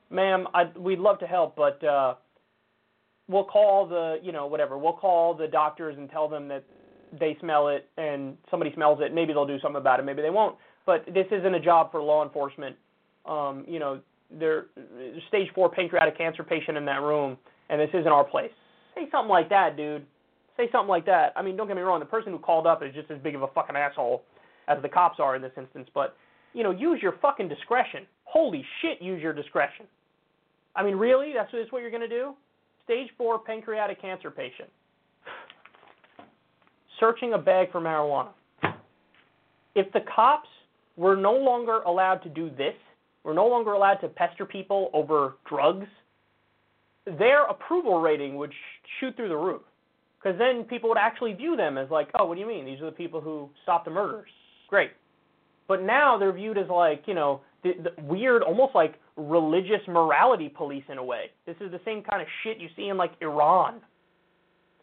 Ma'am, 0.09 0.47
I'd, 0.53 0.77
we'd 0.77 0.99
love 0.99 1.17
to 1.19 1.27
help, 1.27 1.55
but 1.55 1.83
uh, 1.83 2.15
we'll 3.27 3.45
call 3.45 3.87
the, 3.87 4.19
you 4.21 4.31
know, 4.31 4.45
whatever. 4.45 4.77
We'll 4.77 4.93
call 4.93 5.33
the 5.33 5.47
doctors 5.47 5.97
and 5.97 6.09
tell 6.09 6.27
them 6.27 6.49
that 6.49 6.65
they 7.19 7.37
smell 7.39 7.67
it 7.67 7.89
and 7.97 8.37
somebody 8.49 8.73
smells 8.73 8.99
it. 9.01 9.13
Maybe 9.13 9.33
they'll 9.33 9.45
do 9.45 9.59
something 9.59 9.79
about 9.79 9.99
it. 9.99 10.03
Maybe 10.03 10.21
they 10.21 10.29
won't. 10.29 10.55
But 10.85 11.05
this 11.05 11.27
isn't 11.31 11.53
a 11.53 11.59
job 11.59 11.91
for 11.91 12.01
law 12.01 12.23
enforcement. 12.23 12.75
Um, 13.25 13.65
you 13.67 13.79
know, 13.79 13.99
there 14.39 14.67
stage 15.27 15.49
four 15.53 15.69
pancreatic 15.69 16.17
cancer 16.17 16.43
patient 16.43 16.77
in 16.77 16.85
that 16.85 17.01
room, 17.01 17.37
and 17.69 17.79
this 17.79 17.89
isn't 17.89 18.07
our 18.07 18.23
place. 18.23 18.51
Say 18.95 19.07
something 19.11 19.29
like 19.29 19.49
that, 19.49 19.77
dude. 19.77 20.05
Say 20.57 20.69
something 20.71 20.89
like 20.89 21.05
that. 21.05 21.33
I 21.35 21.41
mean, 21.41 21.55
don't 21.55 21.67
get 21.67 21.75
me 21.75 21.81
wrong. 21.81 21.99
The 21.99 22.05
person 22.05 22.31
who 22.31 22.39
called 22.39 22.67
up 22.67 22.83
is 22.83 22.93
just 22.93 23.11
as 23.11 23.19
big 23.19 23.35
of 23.35 23.43
a 23.43 23.47
fucking 23.47 23.75
asshole 23.75 24.23
as 24.67 24.81
the 24.81 24.89
cops 24.89 25.19
are 25.19 25.35
in 25.35 25.41
this 25.41 25.51
instance. 25.57 25.87
But 25.93 26.15
you 26.53 26.63
know, 26.63 26.71
use 26.71 26.99
your 27.01 27.15
fucking 27.21 27.47
discretion. 27.47 28.05
Holy 28.23 28.63
shit, 28.81 29.01
use 29.01 29.21
your 29.21 29.33
discretion. 29.33 29.85
I 30.75 30.83
mean, 30.83 30.95
really? 30.95 31.33
That's, 31.33 31.51
that's 31.51 31.71
what 31.71 31.81
you're 31.81 31.91
gonna 31.91 32.07
do? 32.07 32.33
Stage 32.83 33.09
four 33.17 33.39
pancreatic 33.39 34.01
cancer 34.01 34.31
patient. 34.31 34.69
Searching 37.01 37.33
a 37.33 37.37
bag 37.37 37.69
for 37.71 37.81
marijuana. 37.81 38.29
If 39.75 39.91
the 39.91 40.01
cops 40.15 40.47
were 40.95 41.17
no 41.17 41.33
longer 41.33 41.79
allowed 41.81 42.17
to 42.23 42.29
do 42.29 42.49
this, 42.51 42.75
we're 43.23 43.33
no 43.33 43.47
longer 43.47 43.73
allowed 43.73 43.95
to 43.95 44.07
pester 44.07 44.45
people 44.45 44.89
over 44.93 45.35
drugs, 45.49 45.87
their 47.05 47.45
approval 47.45 47.99
rating 47.99 48.35
would 48.35 48.51
sh- 48.51 48.89
shoot 48.99 49.15
through 49.15 49.29
the 49.29 49.35
roof. 49.35 49.61
Because 50.21 50.37
then 50.37 50.63
people 50.65 50.89
would 50.89 50.97
actually 50.99 51.33
view 51.33 51.55
them 51.55 51.77
as 51.77 51.89
like, 51.89 52.09
oh, 52.19 52.25
what 52.25 52.35
do 52.35 52.41
you 52.41 52.47
mean? 52.47 52.65
These 52.65 52.79
are 52.81 52.85
the 52.85 52.91
people 52.91 53.19
who 53.19 53.49
stopped 53.63 53.85
the 53.85 53.91
murders. 53.91 54.29
Great. 54.69 54.91
But 55.67 55.81
now 55.81 56.17
they're 56.19 56.33
viewed 56.33 56.59
as 56.59 56.69
like, 56.69 57.03
you 57.07 57.15
know, 57.15 57.41
the, 57.63 57.71
the 57.83 58.01
weird, 58.03 58.43
almost 58.43 58.75
like 58.75 58.95
religious 59.17 59.81
morality 59.87 60.49
police 60.49 60.83
in 60.89 60.99
a 60.99 61.03
way. 61.03 61.31
This 61.47 61.55
is 61.61 61.71
the 61.71 61.81
same 61.83 62.03
kind 62.03 62.21
of 62.21 62.27
shit 62.43 62.59
you 62.59 62.69
see 62.75 62.89
in 62.89 62.97
like 62.97 63.13
Iran, 63.21 63.81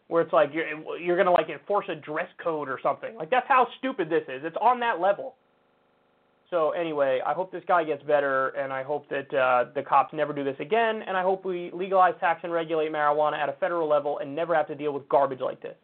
where 0.09 0.23
it's 0.23 0.33
like 0.33 0.49
you're 0.53 0.97
you're 0.99 1.15
gonna 1.15 1.31
like 1.31 1.49
enforce 1.49 1.85
a 1.87 1.95
dress 1.95 2.27
code 2.43 2.67
or 2.67 2.79
something. 2.83 3.15
Like 3.15 3.29
that's 3.29 3.47
how 3.47 3.67
stupid 3.77 4.09
this 4.09 4.23
is. 4.23 4.41
It's 4.43 4.57
on 4.59 4.79
that 4.81 4.99
level. 4.99 5.35
So 6.49 6.71
anyway, 6.71 7.19
I 7.25 7.33
hope 7.33 7.51
this 7.51 7.63
guy 7.67 7.83
gets 7.83 8.01
better, 8.03 8.49
and 8.49 8.73
I 8.73 8.81
hope 8.81 9.07
that 9.09 9.31
uh, 9.31 9.65
the 9.75 9.83
cops 9.83 10.11
never 10.15 10.33
do 10.33 10.43
this 10.43 10.55
again, 10.59 11.03
and 11.07 11.15
I 11.15 11.21
hope 11.21 11.45
we 11.45 11.69
legalize, 11.75 12.15
tax, 12.19 12.39
and 12.43 12.51
regulate 12.51 12.91
marijuana 12.91 13.37
at 13.37 13.49
a 13.49 13.53
federal 13.59 13.87
level 13.87 14.17
and 14.17 14.35
never 14.35 14.55
have 14.55 14.67
to 14.67 14.75
deal 14.75 14.91
with 14.91 15.07
garbage 15.09 15.41
like 15.41 15.61
this. 15.61 15.75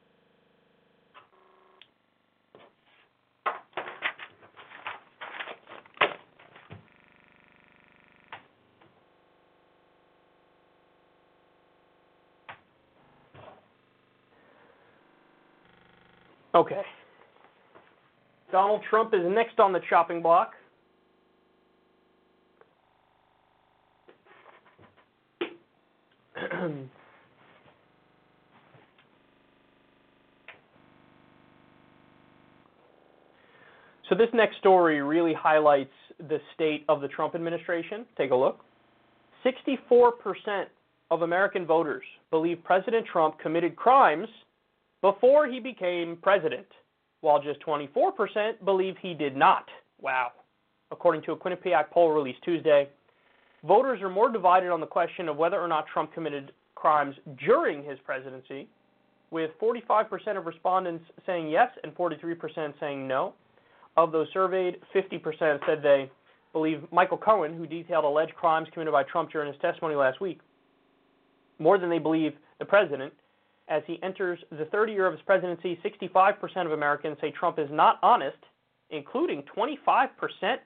Okay. 16.55 16.81
Donald 18.51 18.81
Trump 18.89 19.13
is 19.13 19.19
next 19.25 19.59
on 19.59 19.73
the 19.73 19.81
chopping 19.89 20.21
block. 20.21 20.53
so 34.09 34.15
this 34.15 34.29
next 34.33 34.57
story 34.59 35.01
really 35.01 35.33
highlights 35.33 35.91
the 36.17 36.39
state 36.53 36.85
of 36.87 37.01
the 37.01 37.09
Trump 37.09 37.35
administration. 37.35 38.05
Take 38.17 38.31
a 38.31 38.35
look. 38.35 38.59
64% 39.45 40.67
of 41.11 41.21
American 41.23 41.65
voters 41.65 42.05
believe 42.31 42.63
President 42.63 43.05
Trump 43.05 43.37
committed 43.39 43.75
crimes 43.75 44.29
before 45.05 45.45
he 45.45 45.59
became 45.59 46.17
president, 46.23 46.65
while 47.21 47.39
just 47.39 47.59
24% 47.59 48.65
believe 48.65 48.95
he 48.99 49.13
did 49.13 49.35
not. 49.35 49.67
Wow. 50.01 50.31
According 50.89 51.21
to 51.23 51.33
a 51.33 51.37
Quinnipiac 51.37 51.91
poll 51.91 52.09
released 52.09 52.41
Tuesday, 52.43 52.89
voters 53.63 54.01
are 54.01 54.09
more 54.09 54.31
divided 54.31 54.71
on 54.71 54.79
the 54.79 54.87
question 54.87 55.29
of 55.29 55.37
whether 55.37 55.61
or 55.61 55.67
not 55.67 55.85
Trump 55.85 56.11
committed 56.11 56.53
crimes 56.73 57.15
during 57.37 57.83
his 57.83 57.99
presidency, 58.03 58.67
with 59.29 59.51
45% 59.61 60.39
of 60.39 60.47
respondents 60.47 61.05
saying 61.27 61.49
yes 61.49 61.69
and 61.83 61.93
43% 61.93 62.73
saying 62.79 63.07
no. 63.07 63.35
Of 63.97 64.11
those 64.11 64.27
surveyed, 64.33 64.77
50% 64.95 65.59
said 65.67 65.83
they 65.83 66.09
believe 66.51 66.81
Michael 66.91 67.19
Cohen, 67.19 67.55
who 67.55 67.67
detailed 67.67 68.05
alleged 68.05 68.33
crimes 68.33 68.67
committed 68.73 68.91
by 68.91 69.03
Trump 69.03 69.31
during 69.31 69.53
his 69.53 69.61
testimony 69.61 69.93
last 69.93 70.19
week, 70.19 70.39
more 71.59 71.77
than 71.77 71.91
they 71.91 71.99
believe 71.99 72.33
the 72.57 72.65
president. 72.65 73.13
As 73.67 73.81
he 73.87 73.99
enters 74.03 74.39
the 74.51 74.65
third 74.65 74.89
year 74.89 75.07
of 75.07 75.13
his 75.13 75.21
presidency, 75.23 75.79
65% 75.83 76.65
of 76.65 76.71
Americans 76.71 77.17
say 77.19 77.31
Trump 77.31 77.57
is 77.57 77.69
not 77.71 77.97
honest, 78.03 78.37
including 78.91 79.43
25% 79.55 80.07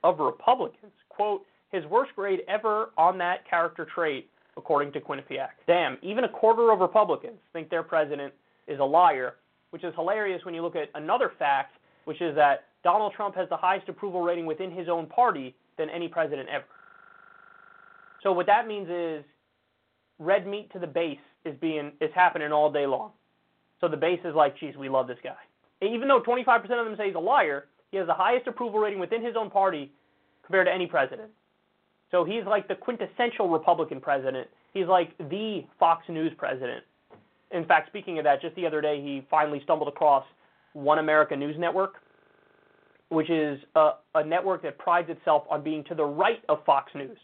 of 0.04 0.20
Republicans. 0.20 0.92
Quote, 1.08 1.46
his 1.72 1.86
worst 1.86 2.12
grade 2.16 2.42
ever 2.48 2.90
on 2.98 3.18
that 3.20 3.48
character 3.50 3.88
trait, 3.94 4.30
according 4.58 4.92
to 4.94 5.00
Quinnipiac. 5.00 5.50
Damn, 5.68 5.98
even 6.02 6.26
a 6.26 6.30
quarter 6.30 6.72
of 6.72 6.80
Republicans 6.80 7.38
think 7.54 7.70
their 7.70 7.84
president 7.84 8.34
is 8.68 8.80
a 8.80 8.84
liar, 8.84 9.36
which 9.70 9.84
is 9.84 9.94
hilarious 9.96 10.44
when 10.44 10.54
you 10.54 10.62
look 10.62 10.76
at 10.76 10.90
another 10.96 11.32
fact, 11.40 11.76
which 12.06 12.22
is 12.22 12.36
that 12.36 12.66
Donald 12.84 13.14
Trump 13.16 13.36
has 13.36 13.48
the 13.50 13.58
highest 13.58 13.88
approval 13.88 14.22
rating 14.22 14.46
within 14.46 14.72
his 14.72 14.90
own 14.90 15.06
party 15.06 15.56
than 15.78 15.90
any 15.90 16.08
president 16.08 16.50
ever. 16.50 16.66
So 18.24 18.34
what 18.34 18.48
that 18.48 18.68
means 18.68 18.90
is 18.90 19.24
red 20.18 20.46
meat 20.48 20.72
to 20.74 20.80
the 20.80 20.88
base 20.88 21.18
is 21.46 21.56
being 21.60 21.92
is 22.02 22.12
happening 22.14 22.52
all 22.52 22.72
day 22.72 22.86
long. 22.86 23.12
So 23.82 23.88
the 23.88 23.98
base 23.98 24.20
is 24.26 24.36
like, 24.36 24.58
geez, 24.60 24.76
we 24.76 24.90
love 24.90 25.08
this 25.08 25.18
guy. 25.24 25.38
Even 25.82 26.08
though 26.08 26.22
25% 26.22 26.64
of 26.64 26.70
them 26.70 26.96
say 26.98 27.08
he's 27.08 27.16
a 27.16 27.20
liar, 27.20 27.66
he 27.92 27.98
has 27.98 28.08
the 28.08 28.14
highest 28.14 28.48
approval 28.48 28.80
rating 28.80 29.00
within 29.00 29.24
his 29.24 29.36
own 29.38 29.50
party 29.50 29.92
compared 30.46 30.68
to 30.68 30.74
any 30.74 30.86
president. 30.86 31.30
So 32.12 32.26
he's 32.26 32.44
like 32.46 32.68
the 32.68 32.76
quintessential 32.76 33.50
Republican 33.50 34.02
president. 34.02 34.48
He's 34.74 34.88
like 34.88 35.18
the 35.18 35.66
Fox 35.80 36.04
News 36.10 36.34
president. 36.38 36.84
In 37.52 37.66
fact, 37.66 37.88
speaking 37.88 38.18
of 38.18 38.26
that, 38.26 38.42
just 38.42 38.56
the 38.56 38.66
other 38.66 38.82
day 38.82 39.02
he 39.02 39.26
finally 39.30 39.62
stumbled 39.64 39.88
across 39.88 40.26
One 40.74 41.00
America 41.00 41.36
News 41.36 41.56
Network, 41.58 41.96
which 43.10 43.30
is 43.30 43.60
a, 43.76 43.92
a 44.16 44.24
network 44.24 44.62
that 44.64 44.78
prides 44.78 45.10
itself 45.10 45.44
on 45.50 45.64
being 45.64 45.84
to 45.86 45.96
the 45.96 46.06
right 46.06 46.44
of 46.50 46.64
Fox 46.66 46.92
News. 46.94 47.18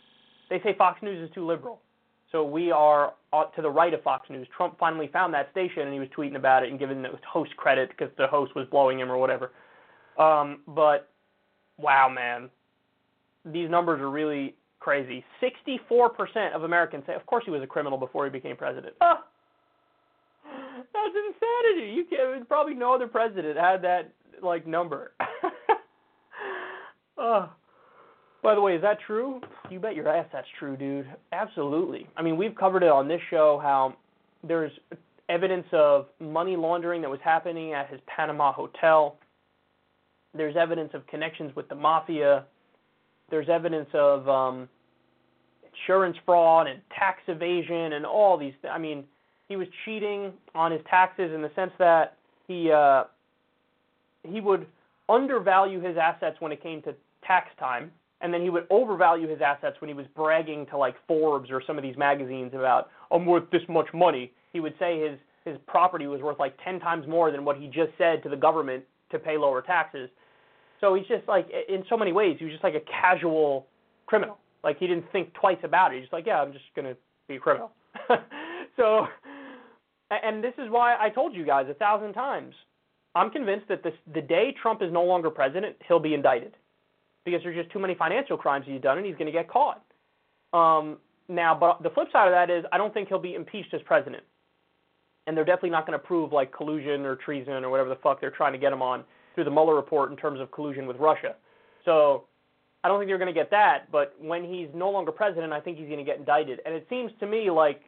They 0.49 0.59
say 0.61 0.75
Fox 0.77 1.01
News 1.03 1.27
is 1.27 1.33
too 1.33 1.45
liberal. 1.45 1.79
So 2.35 2.43
we 2.43 2.69
are 2.69 3.13
to 3.31 3.61
the 3.61 3.69
right 3.69 3.93
of 3.93 4.03
Fox 4.03 4.29
News. 4.29 4.45
Trump 4.57 4.77
finally 4.77 5.07
found 5.07 5.33
that 5.33 5.49
station 5.51 5.83
and 5.83 5.93
he 5.93 6.01
was 6.01 6.09
tweeting 6.09 6.35
about 6.35 6.63
it 6.63 6.69
and 6.69 6.77
giving 6.77 7.01
the 7.01 7.11
host 7.25 7.55
credit 7.55 7.89
because 7.89 8.09
the 8.17 8.27
host 8.27 8.53
was 8.57 8.67
blowing 8.69 8.99
him 8.99 9.09
or 9.09 9.17
whatever. 9.17 9.51
Um, 10.19 10.59
but 10.67 11.07
wow, 11.77 12.09
man, 12.09 12.49
these 13.45 13.69
numbers 13.69 14.01
are 14.01 14.09
really 14.09 14.53
crazy. 14.81 15.23
64% 15.41 16.53
of 16.53 16.63
Americans 16.63 17.05
say, 17.07 17.15
of 17.15 17.25
course, 17.25 17.45
he 17.45 17.51
was 17.51 17.61
a 17.61 17.67
criminal 17.67 17.97
before 17.97 18.25
he 18.25 18.31
became 18.31 18.57
president. 18.57 18.95
Ah, 18.99 19.23
that's 20.43 21.15
insanity. 21.15 21.93
You 21.93 22.03
can't. 22.09 22.45
Probably 22.49 22.73
no 22.73 22.93
other 22.93 23.07
president 23.07 23.57
had 23.57 23.81
that 23.83 24.11
like 24.43 24.67
number. 24.67 25.13
oh. 27.17 27.49
By 28.45 28.53
the 28.53 28.61
way, 28.61 28.75
is 28.75 28.81
that 28.83 28.99
true? 29.07 29.41
You 29.71 29.79
bet 29.79 29.95
your 29.95 30.07
ass 30.07 30.27
that's 30.31 30.45
true, 30.59 30.77
dude. 30.77 31.07
Absolutely. 31.31 32.07
I 32.15 32.21
mean, 32.21 32.37
we've 32.37 32.53
covered 32.53 32.83
it 32.83 32.89
on 32.89 33.07
this 33.07 33.19
show 33.31 33.59
how 33.59 33.95
there's 34.47 34.71
evidence 35.29 35.65
of 35.71 36.05
money 36.19 36.55
laundering 36.55 37.01
that 37.01 37.09
was 37.09 37.19
happening 37.23 37.73
at 37.73 37.89
his 37.89 37.99
Panama 38.05 38.53
hotel. 38.53 39.17
There's 40.35 40.55
evidence 40.55 40.91
of 40.93 41.07
connections 41.07 41.55
with 41.55 41.67
the 41.69 41.73
mafia. 41.73 42.45
There's 43.31 43.49
evidence 43.49 43.89
of 43.95 44.29
um, 44.29 44.69
insurance 45.63 46.15
fraud 46.23 46.67
and 46.67 46.81
tax 46.95 47.21
evasion 47.27 47.93
and 47.93 48.05
all 48.05 48.37
these. 48.37 48.53
Th- 48.61 48.71
I 48.71 48.77
mean, 48.77 49.05
he 49.49 49.55
was 49.55 49.67
cheating 49.85 50.31
on 50.53 50.71
his 50.71 50.81
taxes 50.87 51.31
in 51.33 51.41
the 51.41 51.49
sense 51.55 51.71
that 51.79 52.15
he 52.47 52.71
uh, 52.71 53.05
he 54.21 54.39
would 54.39 54.67
undervalue 55.09 55.81
his 55.81 55.97
assets 55.97 56.35
when 56.41 56.51
it 56.51 56.61
came 56.61 56.83
to 56.83 56.93
tax 57.25 57.47
time 57.59 57.89
and 58.25 58.33
then 58.33 58.41
he 58.41 58.49
would 58.49 58.65
overvalue 58.71 59.27
his 59.27 59.39
assets 59.39 59.77
when 59.79 59.87
he 59.87 59.93
was 59.93 60.07
bragging 60.15 60.65
to 60.71 60.77
like 60.77 60.95
Forbes 61.07 61.51
or 61.51 61.61
some 61.65 61.77
of 61.77 61.83
these 61.83 61.95
magazines 61.95 62.53
about 62.55 62.89
I'm 63.11 63.23
worth 63.23 63.47
this 63.51 63.61
much 63.69 63.85
money. 63.93 64.31
He 64.51 64.59
would 64.59 64.73
say 64.79 64.99
his 64.99 65.19
his 65.45 65.59
property 65.67 66.07
was 66.07 66.21
worth 66.21 66.39
like 66.39 66.57
10 66.63 66.79
times 66.79 67.07
more 67.07 67.29
than 67.29 67.45
what 67.45 67.55
he 67.55 67.67
just 67.67 67.91
said 67.99 68.23
to 68.23 68.29
the 68.29 68.35
government 68.35 68.83
to 69.11 69.19
pay 69.19 69.37
lower 69.37 69.61
taxes. 69.61 70.09
So 70.81 70.95
he's 70.95 71.05
just 71.05 71.27
like 71.27 71.47
in 71.69 71.83
so 71.87 71.95
many 71.95 72.13
ways 72.13 72.37
he 72.39 72.45
was 72.45 72.51
just 72.51 72.63
like 72.63 72.73
a 72.73 72.81
casual 72.91 73.67
criminal. 74.07 74.39
Like 74.63 74.79
he 74.79 74.87
didn't 74.87 75.05
think 75.11 75.31
twice 75.35 75.59
about 75.63 75.93
it. 75.93 75.97
He's 75.97 76.05
just 76.05 76.13
like, 76.13 76.25
yeah, 76.25 76.41
I'm 76.41 76.51
just 76.51 76.65
going 76.75 76.87
to 76.87 76.97
be 77.27 77.35
a 77.35 77.39
criminal. 77.39 77.73
so 78.75 79.05
and 80.09 80.43
this 80.43 80.53
is 80.57 80.71
why 80.71 80.95
I 80.99 81.11
told 81.11 81.35
you 81.35 81.45
guys 81.45 81.67
a 81.69 81.75
thousand 81.75 82.13
times. 82.13 82.55
I'm 83.13 83.29
convinced 83.29 83.67
that 83.69 83.83
this, 83.83 83.93
the 84.15 84.21
day 84.21 84.55
Trump 84.59 84.81
is 84.81 84.91
no 84.91 85.03
longer 85.03 85.29
president, 85.29 85.75
he'll 85.87 85.99
be 85.99 86.15
indicted 86.15 86.53
because 87.25 87.41
there's 87.43 87.55
just 87.55 87.71
too 87.71 87.79
many 87.79 87.95
financial 87.95 88.37
crimes 88.37 88.65
he's 88.67 88.81
done 88.81 88.97
and 88.97 89.05
he's 89.05 89.15
going 89.15 89.25
to 89.25 89.31
get 89.31 89.49
caught. 89.49 89.83
Um, 90.53 90.97
now, 91.27 91.57
but 91.59 91.81
the 91.81 91.89
flip 91.89 92.07
side 92.13 92.27
of 92.27 92.33
that 92.33 92.49
is 92.49 92.63
I 92.71 92.77
don't 92.77 92.93
think 92.93 93.09
he'll 93.09 93.19
be 93.19 93.33
impeached 93.33 93.73
as 93.73 93.81
president. 93.83 94.23
And 95.27 95.35
they're 95.35 95.43
definitely 95.43 95.71
not 95.71 95.87
going 95.87 95.99
to 95.99 96.05
prove 96.05 96.31
like 96.31 96.53
collusion 96.53 97.01
or 97.01 97.15
treason 97.15 97.65
or 97.65 97.69
whatever 97.69 97.89
the 97.89 97.95
fuck 97.95 98.21
they're 98.21 98.29
trying 98.29 98.53
to 98.53 98.59
get 98.59 98.71
him 98.71 98.83
on 98.83 99.03
through 99.33 99.45
the 99.45 99.51
Mueller 99.51 99.75
report 99.75 100.11
in 100.11 100.17
terms 100.17 100.39
of 100.39 100.51
collusion 100.51 100.85
with 100.85 100.97
Russia. 100.97 101.35
So 101.83 102.25
I 102.83 102.87
don't 102.87 102.99
think 102.99 103.09
they're 103.09 103.17
going 103.17 103.33
to 103.33 103.39
get 103.39 103.49
that. 103.49 103.91
But 103.91 104.15
when 104.21 104.43
he's 104.43 104.67
no 104.75 104.91
longer 104.91 105.11
president, 105.11 105.51
I 105.51 105.59
think 105.59 105.79
he's 105.79 105.87
going 105.87 105.97
to 105.97 106.05
get 106.05 106.19
indicted. 106.19 106.61
And 106.65 106.75
it 106.75 106.85
seems 106.89 107.11
to 107.19 107.25
me 107.25 107.49
like 107.49 107.81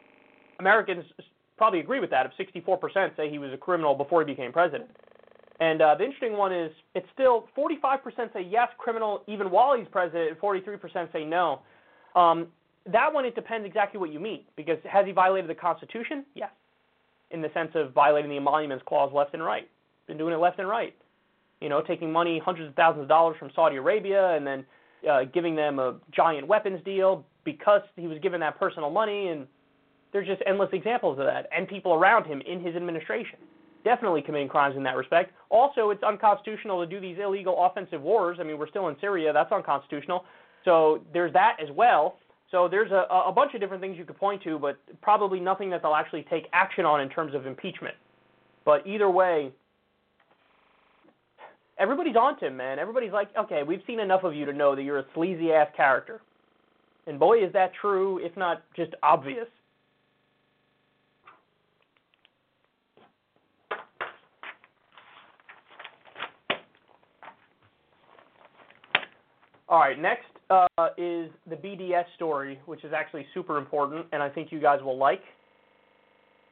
Americans 0.59 1.05
probably 1.57 1.79
agree 1.79 1.99
with 1.99 2.09
that. 2.09 2.25
If 2.25 2.53
64% 2.53 3.15
say 3.15 3.29
he 3.29 3.37
was 3.37 3.53
a 3.53 3.57
criminal 3.57 3.93
before 3.93 4.21
he 4.21 4.25
became 4.25 4.51
president. 4.51 4.89
And 5.59 5.81
uh, 5.81 5.95
the 5.95 6.03
interesting 6.05 6.37
one 6.37 6.53
is 6.53 6.71
it's 6.93 7.07
still 7.13 7.47
45% 7.57 8.33
say 8.33 8.47
yes, 8.47 8.69
criminal, 8.77 9.23
even 9.27 9.49
while 9.49 9.77
he's 9.77 9.87
president, 9.91 10.29
and 10.29 10.39
43% 10.39 11.11
say 11.11 11.25
no. 11.25 11.61
Um, 12.15 12.47
that 12.91 13.11
one, 13.11 13.25
it 13.25 13.35
depends 13.35 13.65
exactly 13.65 13.99
what 13.99 14.13
you 14.13 14.19
mean. 14.19 14.41
Because 14.55 14.77
has 14.89 15.05
he 15.05 15.11
violated 15.11 15.49
the 15.49 15.55
Constitution? 15.55 16.25
Yes. 16.35 16.49
In 17.31 17.41
the 17.41 17.49
sense 17.53 17.71
of 17.75 17.91
violating 17.93 18.29
the 18.29 18.37
emoluments 18.37 18.83
clause 18.87 19.11
left 19.13 19.33
and 19.33 19.43
right. 19.43 19.67
Been 20.07 20.17
doing 20.17 20.33
it 20.33 20.37
left 20.37 20.59
and 20.59 20.67
right. 20.67 20.95
You 21.59 21.69
know, 21.69 21.81
taking 21.81 22.11
money, 22.11 22.39
hundreds 22.43 22.69
of 22.69 22.75
thousands 22.75 23.03
of 23.03 23.09
dollars 23.09 23.35
from 23.39 23.49
Saudi 23.55 23.77
Arabia, 23.77 24.35
and 24.35 24.45
then 24.45 24.65
uh, 25.09 25.23
giving 25.33 25.55
them 25.55 25.79
a 25.79 25.95
giant 26.11 26.47
weapons 26.47 26.79
deal 26.85 27.25
because 27.43 27.81
he 27.95 28.07
was 28.07 28.19
given 28.19 28.39
that 28.41 28.59
personal 28.59 28.91
money. 28.91 29.29
And 29.29 29.47
there's 30.13 30.27
just 30.27 30.41
endless 30.45 30.69
examples 30.71 31.17
of 31.19 31.25
that. 31.25 31.49
And 31.55 31.67
people 31.67 31.93
around 31.93 32.25
him 32.25 32.41
in 32.41 32.61
his 32.61 32.75
administration 32.75 33.39
definitely 33.83 34.21
committing 34.21 34.47
crimes 34.47 34.75
in 34.75 34.83
that 34.83 34.95
respect. 34.95 35.31
Also, 35.49 35.89
it's 35.89 36.03
unconstitutional 36.03 36.83
to 36.83 36.87
do 36.89 36.99
these 36.99 37.17
illegal 37.21 37.65
offensive 37.65 38.01
wars. 38.01 38.37
I 38.39 38.43
mean, 38.43 38.57
we're 38.57 38.69
still 38.69 38.87
in 38.89 38.95
Syria. 38.99 39.33
That's 39.33 39.51
unconstitutional. 39.51 40.25
So 40.65 41.01
there's 41.13 41.33
that 41.33 41.57
as 41.61 41.69
well. 41.75 42.17
So 42.51 42.67
there's 42.69 42.91
a, 42.91 43.05
a 43.11 43.31
bunch 43.31 43.53
of 43.53 43.59
different 43.59 43.81
things 43.81 43.97
you 43.97 44.05
could 44.05 44.17
point 44.17 44.41
to, 44.43 44.57
but 44.57 44.77
probably 45.01 45.39
nothing 45.39 45.69
that 45.71 45.81
they'll 45.81 45.93
actually 45.93 46.25
take 46.29 46.47
action 46.53 46.85
on 46.85 47.01
in 47.01 47.09
terms 47.09 47.35
of 47.35 47.45
impeachment. 47.45 47.95
But 48.65 48.85
either 48.87 49.09
way, 49.09 49.51
everybody's 51.77 52.15
on 52.15 52.39
to 52.39 52.47
him, 52.47 52.57
man. 52.57 52.79
Everybody's 52.79 53.11
like, 53.11 53.29
okay, 53.37 53.63
we've 53.63 53.81
seen 53.85 53.99
enough 53.99 54.23
of 54.23 54.33
you 54.33 54.45
to 54.45 54.53
know 54.53 54.75
that 54.75 54.83
you're 54.83 54.99
a 54.99 55.05
sleazy 55.13 55.51
ass 55.51 55.67
character. 55.75 56.21
And 57.05 57.19
boy, 57.19 57.43
is 57.43 57.53
that 57.53 57.71
true, 57.79 58.19
if 58.19 58.35
not 58.35 58.63
just 58.75 58.93
obvious. 59.03 59.47
All 69.69 69.79
right, 69.79 69.99
next 69.99 70.27
uh, 70.49 70.67
is 70.97 71.29
the 71.49 71.55
BDS 71.55 72.05
story, 72.15 72.59
which 72.65 72.85
is 72.85 72.93
actually 72.95 73.25
super 73.33 73.57
important, 73.57 74.05
and 74.13 74.23
I 74.23 74.29
think 74.29 74.51
you 74.51 74.61
guys 74.61 74.79
will 74.81 74.97
like. 74.97 75.21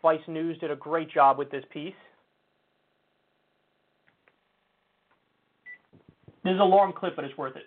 Vice 0.01 0.19
News 0.27 0.57
did 0.59 0.69
a 0.69 0.75
great 0.75 1.09
job 1.11 1.37
with 1.37 1.49
this 1.49 1.63
piece. 1.71 1.93
This 6.43 6.53
is 6.53 6.59
a 6.59 6.63
long 6.63 6.93
clip, 6.93 7.15
but 7.15 7.23
it's 7.25 7.37
worth 7.37 7.55
it. 7.55 7.63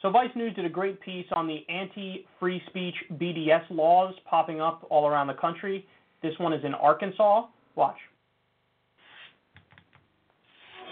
So, 0.00 0.10
Vice 0.10 0.30
News 0.34 0.54
did 0.54 0.64
a 0.64 0.70
great 0.70 1.00
piece 1.00 1.26
on 1.32 1.46
the 1.46 1.64
anti 1.68 2.26
free 2.40 2.62
speech 2.68 2.94
BDS 3.14 3.64
laws 3.70 4.14
popping 4.28 4.60
up 4.60 4.86
all 4.90 5.06
around 5.06 5.26
the 5.26 5.34
country. 5.34 5.86
This 6.22 6.32
one 6.38 6.52
is 6.52 6.64
in 6.64 6.72
Arkansas. 6.74 7.46
Watch. 7.76 7.98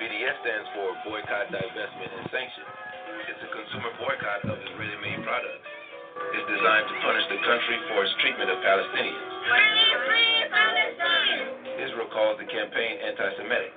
BDS 0.02 0.36
stands 0.43 0.68
for 0.74 1.10
Boycott, 1.10 1.48
Divestment, 1.48 2.18
and 2.18 2.28
Sanction. 2.30 2.95
It's 3.27 3.43
a 3.43 3.51
consumer 3.51 3.90
boycott 3.98 4.47
of 4.47 4.55
Israeli 4.55 5.03
made 5.03 5.19
products. 5.27 5.66
It's 6.31 6.47
designed 6.47 6.86
to 6.86 6.94
punish 7.03 7.27
the 7.27 7.43
country 7.43 7.74
for 7.90 8.07
its 8.07 8.15
treatment 8.23 8.55
of 8.55 8.62
Palestinians. 8.62 9.27
Israel 11.74 12.07
calls 12.15 12.39
the 12.39 12.47
campaign 12.47 13.03
anti 13.03 13.28
Semitic. 13.35 13.74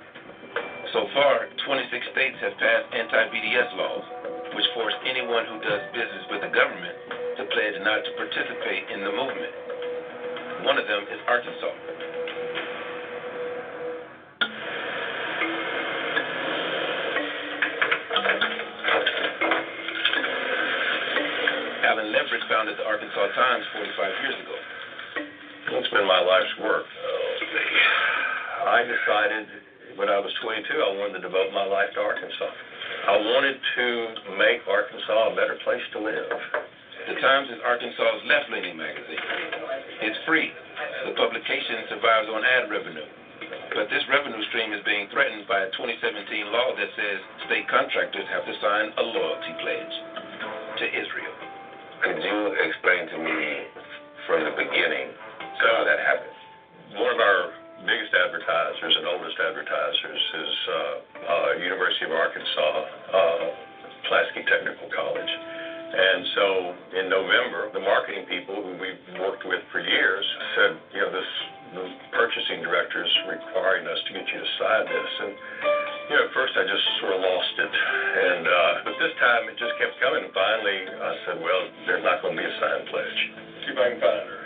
So 0.94 1.02
far, 1.10 1.50
26 1.66 2.14
states 2.14 2.38
have 2.46 2.54
passed 2.62 2.94
anti 2.94 3.22
BDS 3.34 3.74
laws, 3.74 4.06
which 4.54 4.70
force 4.70 4.94
anyone 5.02 5.42
who 5.50 5.58
does 5.66 5.82
business 5.98 6.30
with 6.30 6.46
the 6.46 6.52
government 6.54 6.94
to 7.42 7.42
pledge 7.50 7.74
not 7.82 8.06
to 8.06 8.10
participate 8.22 8.86
in 8.94 9.02
the 9.02 9.10
movement. 9.10 9.54
One 10.62 10.78
of 10.78 10.86
them 10.86 11.10
is 11.10 11.18
Arkansas. 11.26 11.74
Alan 21.90 22.14
Leveritt 22.14 22.46
founded 22.46 22.78
the 22.78 22.86
Arkansas 22.86 23.34
Times 23.34 23.66
45 23.74 24.22
years 24.22 24.38
ago. 24.46 24.56
It's 25.74 25.90
been 25.90 26.06
my 26.06 26.22
life's 26.22 26.54
work. 26.62 26.86
Uh, 26.86 28.70
I 28.70 28.86
decided 28.86 29.98
when 29.98 30.06
I 30.06 30.22
was 30.22 30.30
22 30.38 30.70
I 30.70 30.94
wanted 31.02 31.18
to 31.18 31.22
devote 31.26 31.50
my 31.50 31.66
life 31.66 31.90
to 31.98 32.00
Arkansas. 32.06 32.46
I 33.10 33.18
wanted 33.18 33.58
to 33.58 33.86
make 34.38 34.62
Arkansas 34.70 35.34
a 35.34 35.34
better 35.34 35.58
place 35.66 35.82
to 35.98 35.98
live. 35.98 36.30
The 37.10 37.18
Times 37.18 37.50
is 37.50 37.58
Arkansas's 37.66 38.22
left-leaning 38.22 38.78
magazine. 38.78 39.26
It's 40.06 40.20
free. 40.30 40.46
The 41.10 41.18
publication 41.18 41.90
survives 41.90 42.30
on 42.30 42.46
ad 42.46 42.70
revenue. 42.70 43.10
But 43.74 43.90
this 43.90 44.06
revenue 44.06 44.46
stream 44.54 44.70
is 44.70 44.86
being 44.86 45.10
threatened 45.10 45.50
by 45.50 45.66
a 45.66 45.74
2017 45.74 46.54
law 46.54 46.70
that 46.70 46.90
says 46.94 47.18
state 47.50 47.66
contractors 47.66 48.30
have 48.30 48.46
to 48.46 48.54
sign 48.62 48.94
a 48.94 49.02
loyalty 49.10 49.54
pledge 49.58 49.94
to 50.78 50.86
Israel. 50.86 51.29
Could 52.00 52.16
you 52.16 52.38
explain 52.64 53.12
to 53.12 53.18
me 53.20 53.68
from 54.24 54.40
the 54.48 54.56
beginning 54.56 55.12
how 55.60 55.84
that 55.84 56.00
happened? 56.00 56.32
One 56.96 57.12
of 57.12 57.20
our 57.20 57.52
biggest 57.84 58.16
advertisers 58.16 58.94
and 58.96 59.04
oldest 59.04 59.36
advertisers 59.36 60.22
is 60.32 60.54
uh, 60.64 60.74
uh, 61.28 61.48
University 61.60 62.08
of 62.08 62.16
Arkansas, 62.16 62.72
uh, 63.12 63.44
Pulaski 64.08 64.48
Technical 64.48 64.88
College. 64.88 65.32
And 65.92 66.20
so 66.32 66.44
in 67.04 67.12
November, 67.12 67.68
the 67.76 67.84
marketing 67.84 68.24
people 68.32 68.64
who 68.64 68.80
we've 68.80 69.20
worked 69.20 69.44
with 69.44 69.60
for 69.68 69.84
years 69.84 70.24
said, 70.56 70.80
you 70.96 71.04
know, 71.04 71.12
this 71.12 71.30
the 71.70 71.86
purchasing 72.10 72.64
director's 72.64 73.12
requiring 73.28 73.86
us 73.86 73.98
to 74.08 74.10
get 74.16 74.26
you 74.26 74.40
to 74.40 74.50
sign 74.58 74.84
this. 74.88 75.12
And, 75.20 75.32
you 76.10 76.18
know, 76.18 76.26
at 76.26 76.34
first 76.34 76.58
I 76.58 76.66
just 76.66 76.82
sort 76.98 77.14
of 77.14 77.22
lost 77.22 77.54
it. 77.54 77.70
And, 77.70 78.42
uh, 78.42 78.82
but 78.82 78.98
this 78.98 79.14
time 79.22 79.46
it 79.46 79.54
just 79.54 79.78
kept 79.78 79.94
coming. 80.02 80.26
And 80.26 80.34
finally 80.34 80.90
I 80.90 81.14
said, 81.22 81.38
well, 81.38 81.70
there's 81.86 82.02
not 82.02 82.18
going 82.18 82.34
to 82.34 82.42
be 82.42 82.42
a 82.42 82.50
signed 82.58 82.90
pledge. 82.90 83.20
See 83.62 83.70
if 83.70 83.78
I 83.78 83.94
can 83.94 84.02
find 84.02 84.26
her. 84.26 84.42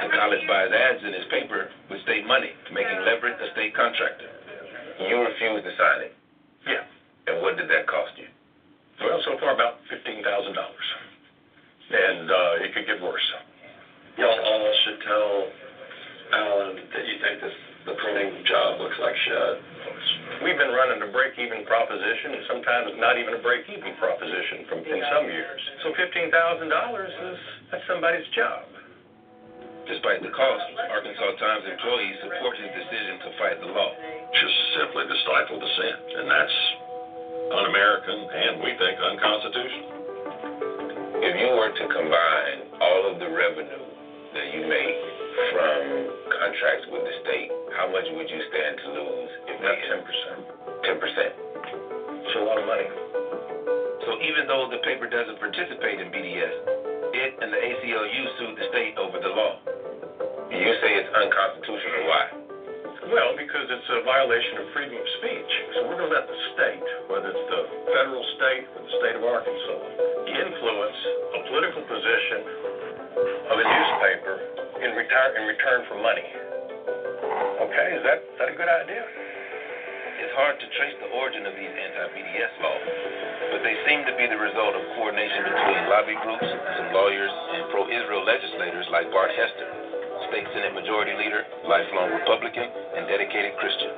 The 0.00 0.08
college 0.16 0.40
buys 0.48 0.72
ads 0.72 1.04
in 1.04 1.12
his 1.12 1.28
paper 1.28 1.68
with 1.92 2.00
state 2.08 2.24
money, 2.24 2.56
to 2.56 2.70
making 2.72 3.04
Leveritt 3.04 3.36
a 3.36 3.52
state 3.52 3.76
contractor. 3.76 4.32
You 4.96 5.20
refused 5.20 5.68
to 5.68 5.76
sign 5.76 6.08
it? 6.08 6.16
Yeah. 6.64 6.88
And 7.28 7.44
what 7.44 7.60
did 7.60 7.68
that 7.68 7.84
cost 7.84 8.16
you? 8.16 8.32
Well, 9.04 9.20
so 9.28 9.36
far 9.44 9.52
about 9.52 9.84
$15,000. 9.92 10.24
And 10.24 12.32
uh, 12.32 12.64
it 12.64 12.72
could 12.72 12.88
get 12.88 12.96
worse. 13.04 13.28
Y'all 14.16 14.40
all 14.40 14.72
should 14.88 15.04
tell 15.04 15.52
Alan 16.32 16.80
that 16.80 17.04
you 17.04 17.20
think 17.20 17.44
this 17.44 17.52
the 17.84 17.98
printing 17.98 18.46
job 18.46 18.78
looks 18.78 18.94
like 19.02 19.14
shit. 19.26 19.58
We've 20.42 20.58
been 20.58 20.74
running 20.74 21.02
a 21.06 21.10
break-even 21.14 21.62
proposition, 21.70 22.34
and 22.34 22.42
sometimes 22.50 22.86
not 22.98 23.14
even 23.14 23.38
a 23.38 23.42
break-even 23.42 23.94
proposition 23.98 24.66
from 24.66 24.82
in 24.82 25.00
some 25.06 25.30
years. 25.30 25.60
So 25.86 25.94
fifteen 25.94 26.34
thousand 26.34 26.68
dollars 26.68 27.14
is 27.14 27.38
that's 27.70 27.86
somebody's 27.86 28.26
job. 28.34 28.66
Despite 29.86 30.22
the 30.22 30.30
cost, 30.30 30.66
Arkansas 30.90 31.38
Times 31.42 31.66
employees 31.66 32.16
support 32.22 32.54
his 32.58 32.70
decision 32.70 33.14
to 33.22 33.28
fight 33.38 33.58
the 33.58 33.70
law. 33.70 33.90
Just 34.34 34.56
simply 34.78 35.06
to 35.06 35.16
stifle 35.26 35.58
dissent, 35.58 36.00
and 36.22 36.26
that's 36.30 36.56
un-American 37.52 38.18
and 38.30 38.52
we 38.62 38.72
think 38.78 38.94
unconstitutional. 38.98 39.90
If 41.22 41.34
you 41.38 41.50
were 41.54 41.70
to 41.70 41.84
combine 41.86 42.58
all 42.82 43.14
of 43.14 43.18
the 43.22 43.30
revenue 43.30 43.86
that 44.34 44.46
you 44.54 44.66
make 44.66 45.21
from 45.52 45.80
contracts 46.28 46.86
with 46.92 47.02
the 47.04 47.14
state, 47.24 47.50
how 47.76 47.88
much 47.88 48.04
would 48.12 48.28
you 48.28 48.40
stand 48.52 48.72
to 48.84 48.88
lose 48.92 49.30
if 49.48 49.56
About 49.60 49.78
ten 49.88 50.00
percent. 50.04 50.40
Ten 50.84 50.96
percent. 51.00 51.32
It's 52.24 52.36
a 52.36 52.44
lot 52.44 52.60
of 52.60 52.66
money. 52.68 52.88
So 54.04 54.18
even 54.20 54.50
though 54.50 54.68
the 54.68 54.82
paper 54.84 55.06
doesn't 55.06 55.38
participate 55.38 56.00
in 56.00 56.10
BDS, 56.10 56.54
it 57.12 57.32
and 57.40 57.52
the 57.52 57.60
ACLU 57.60 58.22
sued 58.38 58.56
the 58.58 58.66
state 58.72 58.96
over 58.98 59.20
the 59.20 59.32
law. 59.32 59.60
You 60.52 60.72
say 60.84 61.00
it's 61.00 61.12
unconstitutional. 61.12 62.08
Why? 62.08 62.24
Well, 63.12 63.36
because 63.36 63.66
it's 63.68 63.88
a 63.92 64.00
violation 64.06 64.62
of 64.62 64.64
freedom 64.72 64.96
of 64.96 65.08
speech. 65.20 65.52
So 65.76 65.88
we're 65.88 65.98
going 65.98 66.08
to 66.08 66.16
let 66.16 66.28
the 66.28 66.40
state, 66.54 66.86
whether 67.08 67.28
it's 67.32 67.46
the 67.50 67.62
federal 67.92 68.24
state 68.38 68.64
or 68.72 68.80
the 68.84 68.94
state 69.00 69.16
of 69.16 69.24
Arkansas, 69.26 69.80
influence 70.32 70.98
a 71.34 71.38
political 71.50 71.82
position 71.84 72.38
of 73.16 73.56
a 73.60 73.66
newspaper 73.66 74.34
in 74.80 74.90
return 74.96 75.30
in 75.36 75.44
return 75.48 75.80
for 75.88 75.96
money. 76.00 76.26
Okay, 77.62 77.88
is 77.96 78.02
that 78.04 78.18
is 78.24 78.36
that 78.40 78.48
a 78.48 78.56
good 78.56 78.68
idea? 78.68 79.04
It's 80.22 80.34
hard 80.38 80.54
to 80.62 80.66
trace 80.78 80.94
the 81.02 81.10
origin 81.18 81.44
of 81.50 81.54
these 81.58 81.72
anti-BDS 81.72 82.54
laws, 82.62 82.86
but 83.50 83.60
they 83.66 83.74
seem 83.90 84.06
to 84.06 84.14
be 84.14 84.30
the 84.30 84.38
result 84.38 84.78
of 84.78 84.82
coordination 84.94 85.50
between 85.50 85.82
lobby 85.90 86.14
groups, 86.22 86.46
some 86.78 86.94
lawyers, 86.94 87.34
and 87.58 87.66
pro-Israel 87.74 88.22
legislators 88.22 88.86
like 88.94 89.10
Bart 89.10 89.34
Hester, 89.34 89.68
state 90.30 90.46
Senate 90.54 90.78
Majority 90.78 91.18
Leader, 91.18 91.42
lifelong 91.66 92.14
Republican, 92.14 92.64
and 92.64 93.10
dedicated 93.10 93.58
Christian. 93.58 93.92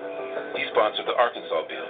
He 0.57 0.65
sponsored 0.73 1.07
the 1.07 1.15
Arkansas 1.15 1.69
bill. 1.69 1.89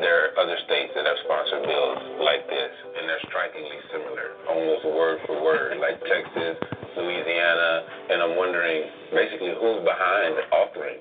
There 0.00 0.24
are 0.24 0.30
other 0.40 0.56
states 0.64 0.92
that 0.96 1.04
have 1.04 1.18
sponsored 1.24 1.66
bills 1.68 2.00
like 2.24 2.48
this, 2.48 2.72
and 2.96 3.04
they're 3.04 3.24
strikingly 3.28 3.80
similar, 3.92 4.38
almost 4.48 4.84
word 4.88 5.18
for 5.26 5.36
word, 5.42 5.76
like 5.78 6.00
Texas, 6.06 6.56
Louisiana, 6.96 7.72
and 8.10 8.18
I'm 8.22 8.34
wondering 8.36 8.88
basically 9.12 9.52
who's 9.52 9.84
behind 9.84 10.36
authoring 10.52 11.00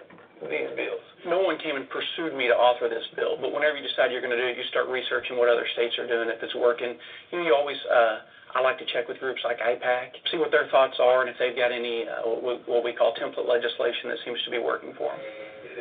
these 0.50 0.74
bills. 0.74 1.04
No 1.26 1.46
one 1.46 1.62
came 1.62 1.78
and 1.78 1.86
pursued 1.90 2.34
me 2.34 2.50
to 2.50 2.56
author 2.58 2.90
this 2.90 3.06
bill, 3.14 3.38
but 3.38 3.54
whenever 3.54 3.78
you 3.78 3.86
decide 3.86 4.10
you're 4.10 4.26
going 4.26 4.34
to 4.34 4.42
do 4.42 4.50
it, 4.50 4.58
you 4.58 4.66
start 4.74 4.90
researching 4.90 5.38
what 5.38 5.48
other 5.48 5.66
states 5.78 5.94
are 6.02 6.10
doing, 6.10 6.30
if 6.34 6.42
it's 6.42 6.58
working. 6.58 6.98
You 7.30 7.40
know, 7.40 7.46
you 7.46 7.54
always, 7.54 7.78
uh, 7.86 8.26
I 8.54 8.60
like 8.60 8.78
to 8.80 8.86
check 8.92 9.08
with 9.08 9.18
groups 9.20 9.42
like 9.44 9.60
AIPAC, 9.60 10.28
see 10.32 10.38
what 10.38 10.52
their 10.52 10.68
thoughts 10.68 11.00
are, 11.00 11.22
and 11.22 11.30
if 11.30 11.36
they've 11.40 11.56
got 11.56 11.72
any 11.72 12.04
uh, 12.04 12.28
what, 12.28 12.44
we, 12.44 12.54
what 12.68 12.84
we 12.84 12.92
call 12.92 13.16
template 13.16 13.48
legislation 13.48 14.12
that 14.12 14.20
seems 14.26 14.42
to 14.44 14.52
be 14.52 14.60
working 14.60 14.94
for 14.98 15.12
them. 15.12 15.22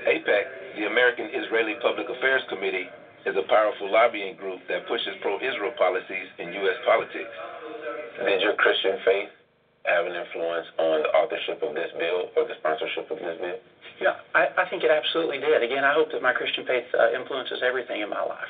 AIPAC, 0.07 0.79
the 0.79 0.87
American 0.87 1.27
Israeli 1.35 1.75
Public 1.83 2.09
Affairs 2.09 2.43
Committee, 2.49 2.87
is 3.27 3.35
a 3.37 3.43
powerful 3.49 3.91
lobbying 3.91 4.37
group 4.37 4.61
that 4.69 4.87
pushes 4.87 5.13
pro-Israel 5.21 5.73
policies 5.77 6.27
in 6.39 6.53
U.S. 6.65 6.79
politics. 6.87 7.35
Did 8.25 8.41
your 8.41 8.55
Christian 8.55 8.97
faith 9.05 9.29
have 9.85 10.07
an 10.07 10.15
influence 10.15 10.67
on 10.79 11.03
the 11.03 11.11
authorship 11.11 11.63
of 11.63 11.75
this 11.75 11.91
bill 11.99 12.31
or 12.37 12.45
the 12.47 12.55
sponsorship 12.61 13.11
of 13.11 13.19
this 13.19 13.37
bill? 13.41 13.59
Yeah, 14.01 14.17
I, 14.35 14.49
I 14.57 14.65
think 14.71 14.85
it 14.85 14.91
absolutely 14.91 15.39
did. 15.39 15.63
Again, 15.63 15.85
I 15.85 15.93
hope 15.93 16.13
that 16.13 16.23
my 16.23 16.33
Christian 16.33 16.65
faith 16.65 16.85
uh, 16.97 17.13
influences 17.13 17.61
everything 17.61 18.01
in 18.01 18.09
my 18.09 18.23
life. 18.23 18.49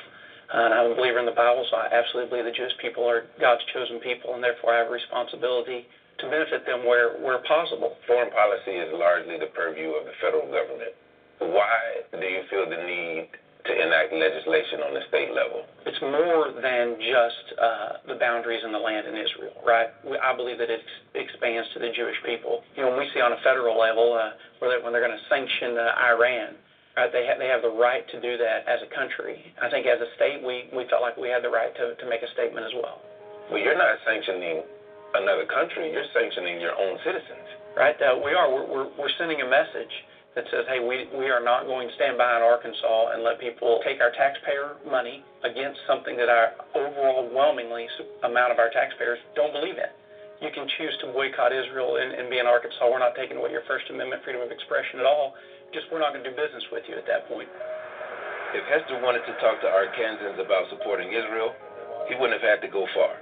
And 0.53 0.73
I'm 0.73 0.91
a 0.91 0.95
believer 0.95 1.19
in 1.19 1.25
the 1.25 1.35
Bible, 1.35 1.65
so 1.69 1.77
I 1.77 1.87
absolutely 1.91 2.29
believe 2.29 2.45
the 2.45 2.57
Jewish 2.57 2.75
people 2.81 3.07
are 3.07 3.23
God's 3.39 3.63
chosen 3.73 3.99
people, 3.99 4.35
and 4.35 4.43
therefore 4.43 4.75
I 4.75 4.79
have 4.79 4.87
a 4.87 4.95
responsibility 4.95 5.87
to 6.19 6.29
benefit 6.29 6.65
them 6.65 6.85
where, 6.85 7.17
where 7.17 7.39
possible. 7.47 7.95
Foreign 8.05 8.31
policy 8.31 8.75
is 8.77 8.91
largely 8.93 9.39
the 9.39 9.47
purview 9.55 9.95
of 9.95 10.05
the 10.05 10.15
federal 10.21 10.45
government. 10.51 10.93
Why 11.39 12.05
do 12.11 12.25
you 12.25 12.43
feel 12.49 12.69
the 12.69 12.77
need 12.77 13.29
to 13.65 13.71
enact 13.73 14.13
legislation 14.13 14.81
on 14.85 14.93
the 14.93 15.01
state 15.09 15.33
level? 15.33 15.65
It's 15.85 16.01
more 16.01 16.53
than 16.53 16.99
just 16.99 17.45
uh, 17.57 17.89
the 18.07 18.17
boundaries 18.19 18.61
and 18.63 18.73
the 18.73 18.81
land 18.81 19.07
in 19.07 19.15
Israel, 19.15 19.57
right? 19.65 19.89
We, 20.05 20.17
I 20.17 20.35
believe 20.35 20.57
that 20.59 20.69
it 20.69 20.81
ex- 20.83 21.31
expands 21.31 21.69
to 21.73 21.79
the 21.79 21.89
Jewish 21.95 22.17
people. 22.25 22.61
You 22.75 22.83
know, 22.83 22.89
when 22.93 22.99
we 22.99 23.09
see 23.13 23.21
on 23.21 23.33
a 23.33 23.41
federal 23.41 23.79
level 23.79 24.13
uh, 24.13 24.37
where 24.59 24.69
they, 24.69 24.83
when 24.83 24.93
they're 24.93 25.05
going 25.05 25.17
to 25.17 25.25
sanction 25.29 25.77
uh, 25.77 25.95
Iran, 26.13 26.59
right? 26.97 27.11
They 27.11 27.25
have 27.25 27.37
they 27.39 27.47
have 27.47 27.61
the 27.61 27.73
right 27.73 28.07
to 28.09 28.17
do 28.21 28.37
that 28.37 28.67
as 28.67 28.79
a 28.83 28.89
country. 28.93 29.41
I 29.61 29.69
think 29.69 29.85
as 29.85 29.99
a 30.01 30.09
state, 30.15 30.43
we 30.43 30.69
we 30.75 30.87
felt 30.89 31.01
like 31.01 31.17
we 31.17 31.29
had 31.29 31.43
the 31.43 31.53
right 31.53 31.73
to 31.75 31.95
to 31.95 32.05
make 32.09 32.21
a 32.21 32.31
statement 32.33 32.65
as 32.65 32.73
well. 32.75 33.01
Well, 33.49 33.59
you're 33.59 33.77
not 33.77 33.99
sanctioning 34.05 34.63
another 35.13 35.45
country. 35.45 35.91
You're 35.91 36.07
sanctioning 36.13 36.61
your 36.61 36.75
own 36.75 36.97
citizens. 37.03 37.47
Right? 37.75 37.95
Uh, 38.01 38.19
we 38.19 38.33
are. 38.33 38.51
We're, 38.51 38.67
we're 38.67 38.89
we're 38.97 39.15
sending 39.17 39.41
a 39.41 39.47
message 39.47 39.91
that 40.35 40.47
says, 40.47 40.63
hey, 40.71 40.79
we, 40.79 41.11
we 41.11 41.27
are 41.27 41.43
not 41.43 41.67
going 41.67 41.91
to 41.91 41.95
stand 41.95 42.15
by 42.17 42.39
in 42.39 42.41
Arkansas 42.41 43.11
and 43.11 43.19
let 43.23 43.35
people 43.39 43.83
take 43.83 43.99
our 43.99 44.15
taxpayer 44.15 44.79
money 44.87 45.23
against 45.43 45.79
something 45.83 46.15
that 46.15 46.31
our 46.31 46.55
overwhelmingly 46.71 47.83
amount 48.23 48.51
of 48.51 48.57
our 48.59 48.71
taxpayers 48.71 49.19
don't 49.35 49.51
believe 49.51 49.75
in. 49.75 49.91
You 50.39 50.49
can 50.55 50.65
choose 50.79 50.95
to 51.03 51.11
boycott 51.11 51.51
Israel 51.51 51.99
and, 51.99 52.15
and 52.15 52.31
be 52.31 52.39
in 52.39 52.47
Arkansas. 52.47 52.79
We're 52.87 53.03
not 53.03 53.13
taking 53.13 53.37
away 53.37 53.51
your 53.51 53.67
First 53.67 53.91
Amendment 53.91 54.23
freedom 54.23 54.41
of 54.41 54.49
expression 54.49 55.03
at 55.03 55.05
all. 55.05 55.35
Just 55.73 55.87
we're 55.87 56.03
not 56.03 56.11
going 56.11 56.23
to 56.23 56.29
do 56.29 56.35
business 56.35 56.63
with 56.71 56.83
you 56.91 56.99
at 56.99 57.07
that 57.07 57.31
point. 57.31 57.47
If 58.51 58.67
Hester 58.67 58.99
wanted 58.99 59.23
to 59.23 59.33
talk 59.39 59.63
to 59.63 59.71
Arkansans 59.71 60.35
about 60.35 60.67
supporting 60.67 61.15
Israel, 61.15 61.55
he 62.11 62.15
wouldn't 62.19 62.35
have 62.35 62.43
had 62.43 62.59
to 62.59 62.67
go 62.67 62.83
far. 62.91 63.15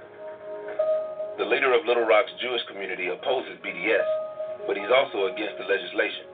The 1.38 1.46
leader 1.46 1.70
of 1.72 1.86
Little 1.86 2.02
Rock's 2.02 2.34
Jewish 2.42 2.62
community 2.66 3.06
opposes 3.06 3.54
BDS, 3.62 4.66
but 4.66 4.74
he's 4.74 4.90
also 4.90 5.30
against 5.30 5.62
the 5.62 5.66
legislation. 5.70 6.26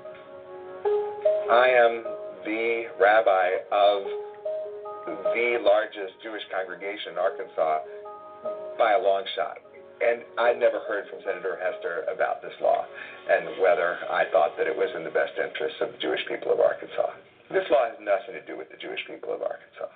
I 1.52 1.68
am 1.76 1.92
the 2.48 2.88
rabbi 2.96 3.60
of 3.68 4.00
the 5.36 5.60
largest 5.60 6.16
Jewish 6.24 6.42
congregation 6.48 7.12
in 7.12 7.18
Arkansas 7.18 7.84
by 8.78 8.96
a 8.96 9.00
long 9.04 9.24
shot. 9.36 9.60
And 9.96 10.22
I 10.36 10.52
never 10.52 10.84
heard 10.84 11.08
from 11.08 11.24
Senator 11.24 11.56
Hester 11.56 12.04
about 12.12 12.42
this 12.42 12.52
law 12.60 12.84
and 13.30 13.60
whether 13.60 13.96
I 14.12 14.28
thought 14.30 14.56
that 14.58 14.66
it 14.66 14.76
was 14.76 14.92
in 14.94 15.04
the 15.04 15.14
best 15.14 15.32
interests 15.40 15.80
of 15.80 15.92
the 15.92 15.98
Jewish 15.98 16.20
people 16.28 16.52
of 16.52 16.60
Arkansas. 16.60 17.16
This 17.48 17.64
law 17.70 17.88
has 17.88 17.96
nothing 18.02 18.36
to 18.36 18.44
do 18.44 18.58
with 18.58 18.68
the 18.68 18.76
Jewish 18.76 19.00
people 19.08 19.32
of 19.32 19.40
Arkansas. 19.40 19.88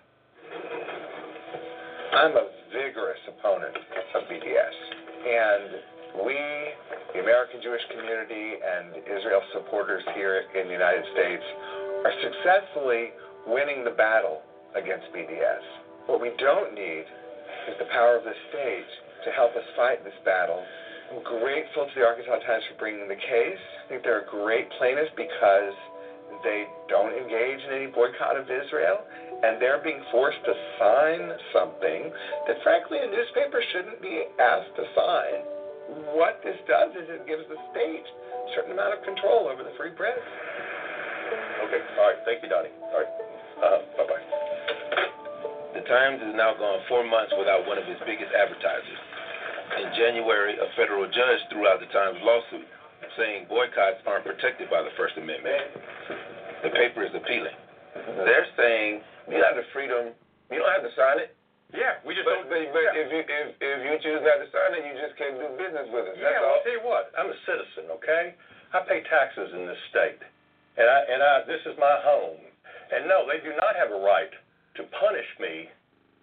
I'm 2.17 2.35
a 2.35 2.49
vigorous 2.73 3.21
opponent 3.29 3.77
of 3.77 4.23
BDS. 4.25 4.77
And 5.21 6.25
we 6.25 6.39
the 7.15 7.21
American 7.21 7.61
Jewish 7.63 7.83
community 7.91 8.55
and 8.63 9.03
Israel 9.03 9.43
supporters 9.53 10.03
here 10.15 10.47
in 10.55 10.67
the 10.67 10.73
United 10.73 11.05
States 11.13 11.43
are 12.07 12.15
successfully 12.23 13.11
winning 13.47 13.83
the 13.83 13.91
battle 13.91 14.43
against 14.75 15.11
BDS. 15.11 15.65
What 16.07 16.21
we 16.21 16.31
don't 16.39 16.75
need 16.75 17.05
is 17.67 17.75
the 17.79 17.91
power 17.91 18.17
of 18.17 18.25
the 18.25 18.35
state 18.51 18.91
to 19.25 19.31
help 19.31 19.55
us 19.57 19.65
fight 19.77 20.03
this 20.05 20.17
battle. 20.25 20.63
I'm 21.11 21.23
grateful 21.23 21.87
to 21.87 21.95
the 21.95 22.07
Arkansas 22.07 22.39
Times 22.47 22.65
for 22.71 22.79
bringing 22.79 23.09
the 23.09 23.19
case. 23.19 23.63
I 23.85 23.89
think 23.89 24.03
they're 24.03 24.23
a 24.23 24.31
great 24.31 24.71
plaintiff 24.79 25.11
because 25.17 25.75
they 26.47 26.71
don't 26.89 27.13
engage 27.13 27.61
in 27.67 27.75
any 27.75 27.91
boycott 27.91 28.39
of 28.39 28.47
Israel, 28.47 29.03
and 29.43 29.61
they're 29.61 29.83
being 29.83 30.01
forced 30.15 30.39
to 30.47 30.55
sign 30.79 31.35
something 31.53 32.15
that, 32.47 32.57
frankly, 32.63 33.03
a 33.03 33.09
newspaper 33.11 33.59
shouldn't 33.75 34.01
be 34.01 34.25
asked 34.39 34.73
to 34.77 34.85
sign 34.95 35.61
what 36.15 36.39
this 36.47 36.57
does 36.71 36.95
is 36.95 37.07
it 37.11 37.27
gives 37.27 37.43
the 37.51 37.59
state 37.75 38.07
a 38.07 38.49
certain 38.55 38.73
amount 38.73 38.95
of 38.95 39.03
control 39.03 39.51
over 39.51 39.67
the 39.67 39.75
free 39.75 39.91
press. 39.91 40.19
Okay, 41.67 41.83
all 41.99 42.15
right. 42.15 42.21
Thank 42.27 42.43
you, 42.43 42.51
Donnie. 42.51 42.71
All 42.95 43.03
right. 43.03 43.13
Uh, 43.59 43.79
bye 43.99 44.07
bye. 44.07 44.25
The 45.75 45.83
Times 45.87 46.23
has 46.23 46.35
now 46.35 46.55
gone 46.55 46.83
four 46.87 47.03
months 47.03 47.35
without 47.39 47.67
one 47.67 47.79
of 47.79 47.87
its 47.87 48.01
biggest 48.07 48.31
advertisers. 48.35 49.01
In 49.71 49.89
January, 49.95 50.59
a 50.59 50.69
federal 50.75 51.07
judge 51.07 51.41
threw 51.51 51.69
out 51.71 51.79
the 51.79 51.91
Times 51.95 52.19
lawsuit 52.23 52.67
saying 53.19 53.47
boycotts 53.47 54.03
aren't 54.07 54.27
protected 54.27 54.71
by 54.71 54.83
the 54.83 54.91
First 54.99 55.15
Amendment. 55.19 55.79
The 56.63 56.71
paper 56.75 57.07
is 57.07 57.15
appealing. 57.15 57.55
They're 58.27 58.51
saying 58.59 59.03
you 59.31 59.39
have 59.43 59.55
the 59.59 59.67
freedom, 59.75 60.15
you 60.51 60.59
don't 60.59 60.71
have 60.71 60.87
to 60.87 60.95
sign 60.95 61.23
it. 61.23 61.35
Yeah, 61.71 62.03
we 62.03 62.19
just 62.19 62.27
but, 62.27 62.43
don't. 62.43 62.51
But, 62.51 62.67
but 62.75 62.83
yeah. 62.83 62.99
if 62.99 63.07
you 63.15 63.23
if 63.23 63.47
if 63.63 63.79
you 63.87 63.95
choose 64.03 64.23
not 64.27 64.43
to 64.43 64.49
sign 64.51 64.75
it, 64.75 64.83
you 64.83 64.95
just 64.99 65.15
can't 65.15 65.39
do 65.39 65.55
business 65.55 65.87
with 65.95 66.11
us. 66.11 66.19
Yeah, 66.19 66.43
well, 66.43 66.51
all. 66.51 66.59
I'll 66.59 66.65
tell 66.67 66.75
you 66.75 66.83
what. 66.83 67.15
I'm 67.15 67.31
a 67.31 67.39
citizen, 67.47 67.95
okay? 67.95 68.35
I 68.75 68.83
pay 68.83 69.07
taxes 69.07 69.55
in 69.55 69.71
this 69.71 69.79
state, 69.95 70.19
and 70.75 70.87
I 70.91 70.99
and 71.07 71.23
I 71.23 71.33
this 71.47 71.63
is 71.71 71.79
my 71.79 71.95
home. 72.03 72.43
And 72.91 73.07
no, 73.07 73.23
they 73.23 73.39
do 73.39 73.55
not 73.55 73.79
have 73.79 73.95
a 73.95 74.03
right 74.03 74.35
to 74.79 74.83
punish 74.99 75.31
me 75.39 75.71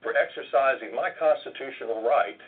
for 0.04 0.12
exercising 0.20 0.92
my 0.92 1.16
constitutional 1.16 2.04
right 2.04 2.40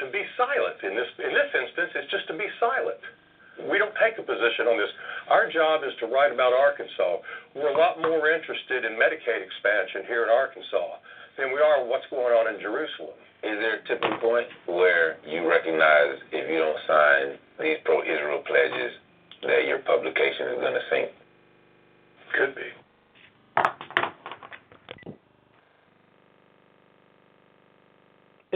to 0.00 0.10
be 0.10 0.22
silent. 0.36 0.78
In 0.82 0.94
this 0.96 1.10
in 1.18 1.32
this 1.32 1.50
instance, 1.54 1.90
it's 1.94 2.10
just 2.10 2.26
to 2.28 2.36
be 2.36 2.48
silent. 2.58 3.00
We 3.70 3.78
don't 3.78 3.94
take 4.02 4.18
a 4.18 4.26
position 4.26 4.66
on 4.66 4.74
this. 4.74 4.90
Our 5.30 5.46
job 5.46 5.86
is 5.86 5.94
to 6.02 6.10
write 6.10 6.34
about 6.34 6.50
Arkansas. 6.50 7.22
We're 7.54 7.70
a 7.70 7.78
lot 7.78 8.02
more 8.02 8.26
interested 8.30 8.82
in 8.82 8.98
Medicaid 8.98 9.46
expansion 9.46 10.02
here 10.10 10.26
in 10.26 10.30
Arkansas 10.30 10.98
than 11.38 11.54
we 11.54 11.62
are 11.62 11.86
what's 11.86 12.06
going 12.10 12.34
on 12.34 12.50
in 12.50 12.58
Jerusalem. 12.60 13.14
Is 13.46 13.54
there 13.62 13.78
a 13.78 13.82
tipping 13.86 14.18
point 14.18 14.48
where 14.66 15.22
you 15.22 15.46
recognize 15.46 16.18
if 16.32 16.50
you 16.50 16.58
don't 16.58 16.82
sign 16.88 17.38
these 17.60 17.78
pro-Israel 17.84 18.42
pledges 18.42 18.98
that 19.46 19.68
your 19.68 19.78
publication 19.86 20.50
is 20.50 20.58
going 20.58 20.74
to 20.74 20.84
sink? 20.90 21.08
Could 22.34 22.54
be. 22.58 22.83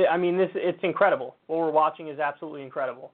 I 0.07 0.17
mean, 0.17 0.37
this 0.37 0.51
it's 0.55 0.79
incredible. 0.83 1.37
What 1.47 1.59
we're 1.59 1.71
watching 1.71 2.09
is 2.09 2.19
absolutely 2.19 2.63
incredible. 2.63 3.13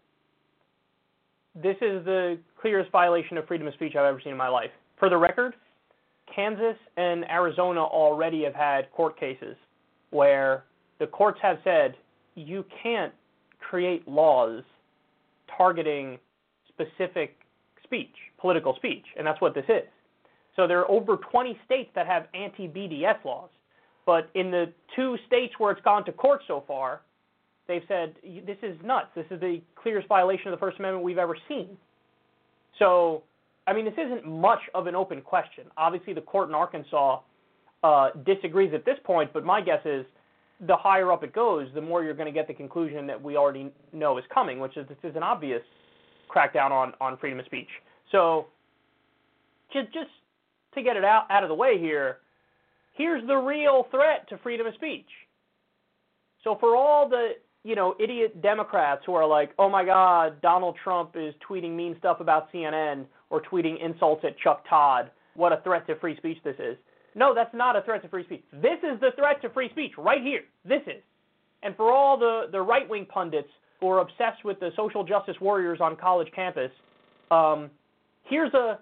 This 1.54 1.76
is 1.76 2.04
the 2.04 2.38
clearest 2.60 2.90
violation 2.90 3.38
of 3.38 3.46
freedom 3.46 3.66
of 3.66 3.74
speech 3.74 3.94
I've 3.94 4.04
ever 4.04 4.20
seen 4.20 4.32
in 4.32 4.38
my 4.38 4.48
life. 4.48 4.70
For 4.98 5.08
the 5.08 5.16
record, 5.16 5.54
Kansas 6.34 6.76
and 6.96 7.24
Arizona 7.30 7.80
already 7.80 8.42
have 8.44 8.54
had 8.54 8.90
court 8.92 9.18
cases 9.18 9.56
where 10.10 10.64
the 10.98 11.06
courts 11.06 11.38
have 11.42 11.58
said 11.64 11.94
you 12.34 12.64
can't 12.82 13.12
create 13.60 14.06
laws 14.08 14.62
targeting 15.56 16.18
specific 16.68 17.36
speech, 17.84 18.14
political 18.40 18.74
speech, 18.76 19.04
and 19.16 19.26
that's 19.26 19.40
what 19.40 19.54
this 19.54 19.64
is. 19.68 19.88
So 20.56 20.66
there 20.66 20.80
are 20.80 20.90
over 20.90 21.16
20 21.16 21.58
states 21.64 21.90
that 21.94 22.06
have 22.06 22.26
anti-BDS 22.34 23.24
laws, 23.24 23.50
but 24.06 24.30
in 24.34 24.50
the 24.50 24.72
two 24.94 25.16
states 25.26 25.54
where 25.58 25.72
it's 25.72 25.82
gone 25.82 26.04
to 26.04 26.12
court 26.12 26.42
so 26.46 26.64
far, 26.66 27.02
they've 27.68 27.82
said 27.88 28.14
this 28.46 28.58
is 28.62 28.76
nuts. 28.84 29.08
This 29.14 29.26
is 29.30 29.40
the 29.40 29.60
clearest 29.76 30.08
violation 30.08 30.48
of 30.48 30.52
the 30.52 30.60
First 30.60 30.78
Amendment 30.78 31.04
we've 31.04 31.18
ever 31.18 31.36
seen. 31.48 31.76
So 32.78 33.22
I 33.66 33.72
mean, 33.72 33.84
this 33.84 33.94
isn't 33.94 34.26
much 34.26 34.60
of 34.74 34.86
an 34.86 34.94
open 34.94 35.22
question. 35.22 35.64
Obviously, 35.76 36.12
the 36.12 36.20
court 36.20 36.48
in 36.48 36.54
Arkansas 36.54 37.20
uh, 37.82 38.10
disagrees 38.26 38.72
at 38.74 38.84
this 38.84 38.98
point, 39.04 39.32
but 39.32 39.44
my 39.44 39.60
guess 39.60 39.80
is 39.84 40.04
the 40.66 40.76
higher 40.76 41.10
up 41.10 41.24
it 41.24 41.32
goes, 41.32 41.68
the 41.74 41.80
more 41.80 42.04
you're 42.04 42.14
going 42.14 42.26
to 42.26 42.32
get 42.32 42.46
the 42.46 42.54
conclusion 42.54 43.06
that 43.06 43.20
we 43.20 43.36
already 43.36 43.72
know 43.92 44.18
is 44.18 44.24
coming, 44.32 44.60
which 44.60 44.76
is 44.76 44.86
this 44.88 44.98
is 45.02 45.16
an 45.16 45.22
obvious 45.22 45.62
crackdown 46.34 46.70
on, 46.70 46.92
on 47.00 47.16
freedom 47.18 47.40
of 47.40 47.46
speech. 47.46 47.68
So, 48.12 48.46
just 49.72 49.92
just 49.92 50.10
to 50.74 50.82
get 50.82 50.96
it 50.96 51.04
out 51.04 51.26
out 51.30 51.42
of 51.42 51.48
the 51.48 51.54
way 51.54 51.78
here, 51.78 52.18
here's 52.94 53.26
the 53.26 53.36
real 53.36 53.86
threat 53.90 54.28
to 54.30 54.38
freedom 54.38 54.66
of 54.66 54.74
speech. 54.74 55.08
So 56.42 56.56
for 56.58 56.76
all 56.76 57.08
the 57.08 57.32
you 57.62 57.74
know 57.74 57.94
idiot 58.00 58.42
Democrats 58.42 59.02
who 59.06 59.14
are 59.14 59.26
like, 59.26 59.50
oh 59.58 59.68
my 59.68 59.84
God, 59.84 60.40
Donald 60.42 60.76
Trump 60.82 61.12
is 61.14 61.34
tweeting 61.48 61.74
mean 61.76 61.96
stuff 61.98 62.20
about 62.20 62.52
CNN 62.52 63.06
or 63.30 63.42
tweeting 63.42 63.84
insults 63.84 64.24
at 64.24 64.38
Chuck 64.38 64.64
Todd. 64.68 65.10
What 65.34 65.52
a 65.52 65.60
threat 65.62 65.86
to 65.88 65.96
free 65.96 66.16
speech 66.16 66.38
this 66.44 66.56
is. 66.58 66.76
No, 67.14 67.34
that's 67.34 67.54
not 67.54 67.76
a 67.76 67.82
threat 67.82 68.02
to 68.02 68.08
free 68.08 68.24
speech. 68.24 68.42
This 68.52 68.78
is 68.82 69.00
the 69.00 69.10
threat 69.16 69.40
to 69.42 69.50
free 69.50 69.70
speech 69.70 69.92
right 69.96 70.22
here. 70.22 70.42
This 70.64 70.82
is. 70.86 71.02
And 71.62 71.74
for 71.76 71.92
all 71.92 72.18
the, 72.18 72.46
the 72.50 72.60
right 72.60 72.88
wing 72.88 73.06
pundits 73.06 73.48
who 73.80 73.88
are 73.88 74.00
obsessed 74.00 74.44
with 74.44 74.60
the 74.60 74.70
social 74.76 75.04
justice 75.04 75.36
warriors 75.40 75.78
on 75.80 75.96
college 75.96 76.28
campus, 76.34 76.70
um, 77.30 77.70
here's 78.24 78.52
a 78.54 78.78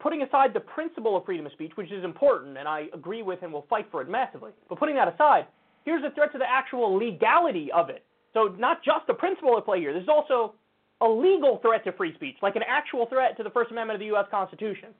putting 0.00 0.22
aside 0.22 0.54
the 0.54 0.60
principle 0.60 1.16
of 1.16 1.24
freedom 1.24 1.46
of 1.46 1.52
speech, 1.52 1.72
which 1.74 1.90
is 1.90 2.04
important, 2.04 2.56
and 2.56 2.68
I 2.68 2.86
agree 2.94 3.22
with 3.22 3.42
and 3.42 3.52
will 3.52 3.66
fight 3.68 3.88
for 3.90 4.00
it 4.00 4.08
massively. 4.08 4.52
But 4.68 4.78
putting 4.78 4.94
that 4.96 5.12
aside, 5.12 5.46
here's 5.84 6.04
a 6.04 6.10
threat 6.14 6.32
to 6.32 6.38
the 6.38 6.48
actual 6.48 6.96
legality 6.96 7.70
of 7.72 7.90
it. 7.90 8.04
So 8.34 8.54
not 8.58 8.84
just 8.84 9.06
the 9.06 9.14
principle 9.14 9.56
at 9.58 9.64
play 9.64 9.80
here. 9.80 9.92
There's 9.92 10.08
also 10.08 10.54
a 11.00 11.08
legal 11.08 11.58
threat 11.58 11.84
to 11.84 11.92
free 11.92 12.14
speech, 12.14 12.36
like 12.42 12.56
an 12.56 12.62
actual 12.66 13.06
threat 13.06 13.36
to 13.36 13.42
the 13.42 13.50
First 13.50 13.70
Amendment 13.70 13.96
of 13.96 14.00
the 14.00 14.06
U.S. 14.06 14.26
Constitution. 14.30 14.90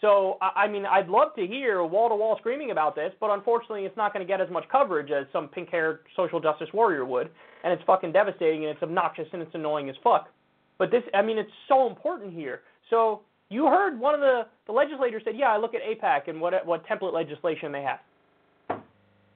So, 0.00 0.38
I 0.40 0.66
mean, 0.66 0.86
I'd 0.86 1.08
love 1.08 1.34
to 1.36 1.46
hear 1.46 1.84
wall 1.84 2.08
to 2.08 2.14
wall 2.14 2.36
screaming 2.38 2.70
about 2.70 2.94
this, 2.94 3.12
but 3.20 3.28
unfortunately, 3.30 3.84
it's 3.84 3.96
not 3.98 4.14
going 4.14 4.26
to 4.26 4.30
get 4.30 4.40
as 4.40 4.48
much 4.50 4.64
coverage 4.72 5.10
as 5.10 5.26
some 5.30 5.48
pink 5.48 5.68
haired 5.70 6.00
social 6.16 6.40
justice 6.40 6.68
warrior 6.72 7.04
would. 7.04 7.28
And 7.64 7.72
it's 7.72 7.82
fucking 7.86 8.12
devastating 8.12 8.64
and 8.64 8.70
it's 8.70 8.82
obnoxious 8.82 9.28
and 9.34 9.42
it's 9.42 9.54
annoying 9.54 9.90
as 9.90 9.96
fuck. 10.02 10.30
But 10.78 10.90
this, 10.90 11.02
I 11.12 11.20
mean, 11.20 11.36
it's 11.36 11.50
so 11.68 11.86
important 11.86 12.32
here. 12.32 12.62
So, 12.88 13.20
you 13.50 13.66
heard 13.66 13.98
one 13.98 14.14
of 14.14 14.20
the, 14.20 14.46
the 14.66 14.72
legislators 14.72 15.22
said, 15.24 15.34
yeah, 15.36 15.48
I 15.48 15.58
look 15.58 15.74
at 15.74 15.80
AIPAC 15.82 16.28
and 16.28 16.40
what, 16.40 16.54
what 16.64 16.86
template 16.86 17.12
legislation 17.12 17.72
they 17.72 17.82
have. 17.82 17.98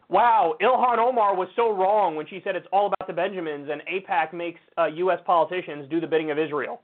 Wow, 0.08 0.54
Ilhan 0.62 0.98
Omar 0.98 1.34
was 1.34 1.48
so 1.56 1.74
wrong 1.74 2.14
when 2.14 2.26
she 2.26 2.40
said 2.44 2.54
it's 2.54 2.66
all 2.72 2.86
about 2.86 3.06
the 3.06 3.12
Benjamins 3.12 3.68
and 3.70 3.82
AIPAC 3.82 4.32
makes 4.32 4.60
uh, 4.78 4.86
U.S. 4.86 5.18
politicians 5.26 5.88
do 5.90 6.00
the 6.00 6.06
bidding 6.06 6.30
of 6.30 6.38
Israel. 6.38 6.80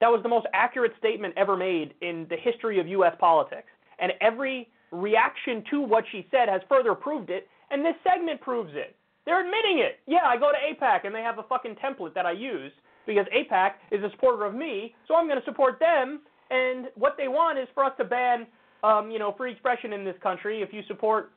That 0.00 0.08
was 0.08 0.22
the 0.22 0.28
most 0.28 0.46
accurate 0.52 0.92
statement 0.98 1.34
ever 1.36 1.56
made 1.56 1.94
in 2.02 2.26
the 2.28 2.36
history 2.36 2.78
of 2.78 2.86
U.S. 2.86 3.14
politics. 3.18 3.68
And 3.98 4.12
every 4.20 4.68
reaction 4.92 5.64
to 5.70 5.80
what 5.80 6.04
she 6.12 6.26
said 6.30 6.48
has 6.48 6.60
further 6.68 6.94
proved 6.94 7.30
it, 7.30 7.48
and 7.70 7.84
this 7.84 7.94
segment 8.04 8.40
proves 8.40 8.70
it. 8.74 8.94
They're 9.24 9.40
admitting 9.40 9.80
it. 9.80 9.98
Yeah, 10.06 10.24
I 10.26 10.36
go 10.36 10.52
to 10.52 10.58
AIPAC 10.58 11.04
and 11.04 11.14
they 11.14 11.22
have 11.22 11.38
a 11.38 11.42
fucking 11.42 11.76
template 11.82 12.14
that 12.14 12.26
I 12.26 12.32
use 12.32 12.70
because 13.06 13.26
AIPAC 13.34 13.72
is 13.90 14.04
a 14.04 14.10
supporter 14.10 14.44
of 14.44 14.54
me, 14.54 14.94
so 15.08 15.16
I'm 15.16 15.26
going 15.26 15.40
to 15.40 15.44
support 15.44 15.80
them. 15.80 16.20
And 16.50 16.86
what 16.94 17.16
they 17.16 17.28
want 17.28 17.58
is 17.58 17.66
for 17.74 17.84
us 17.84 17.92
to 17.98 18.04
ban, 18.04 18.46
um, 18.84 19.10
you 19.10 19.18
know, 19.18 19.34
free 19.36 19.52
expression 19.52 19.92
in 19.92 20.04
this 20.04 20.14
country. 20.22 20.62
If 20.62 20.72
you 20.72 20.82
support, 20.86 21.32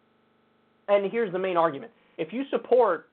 and 0.88 1.12
here's 1.12 1.32
the 1.32 1.40
main 1.40 1.58
argument: 1.58 1.92
if 2.18 2.32
you 2.32 2.44
support 2.52 3.10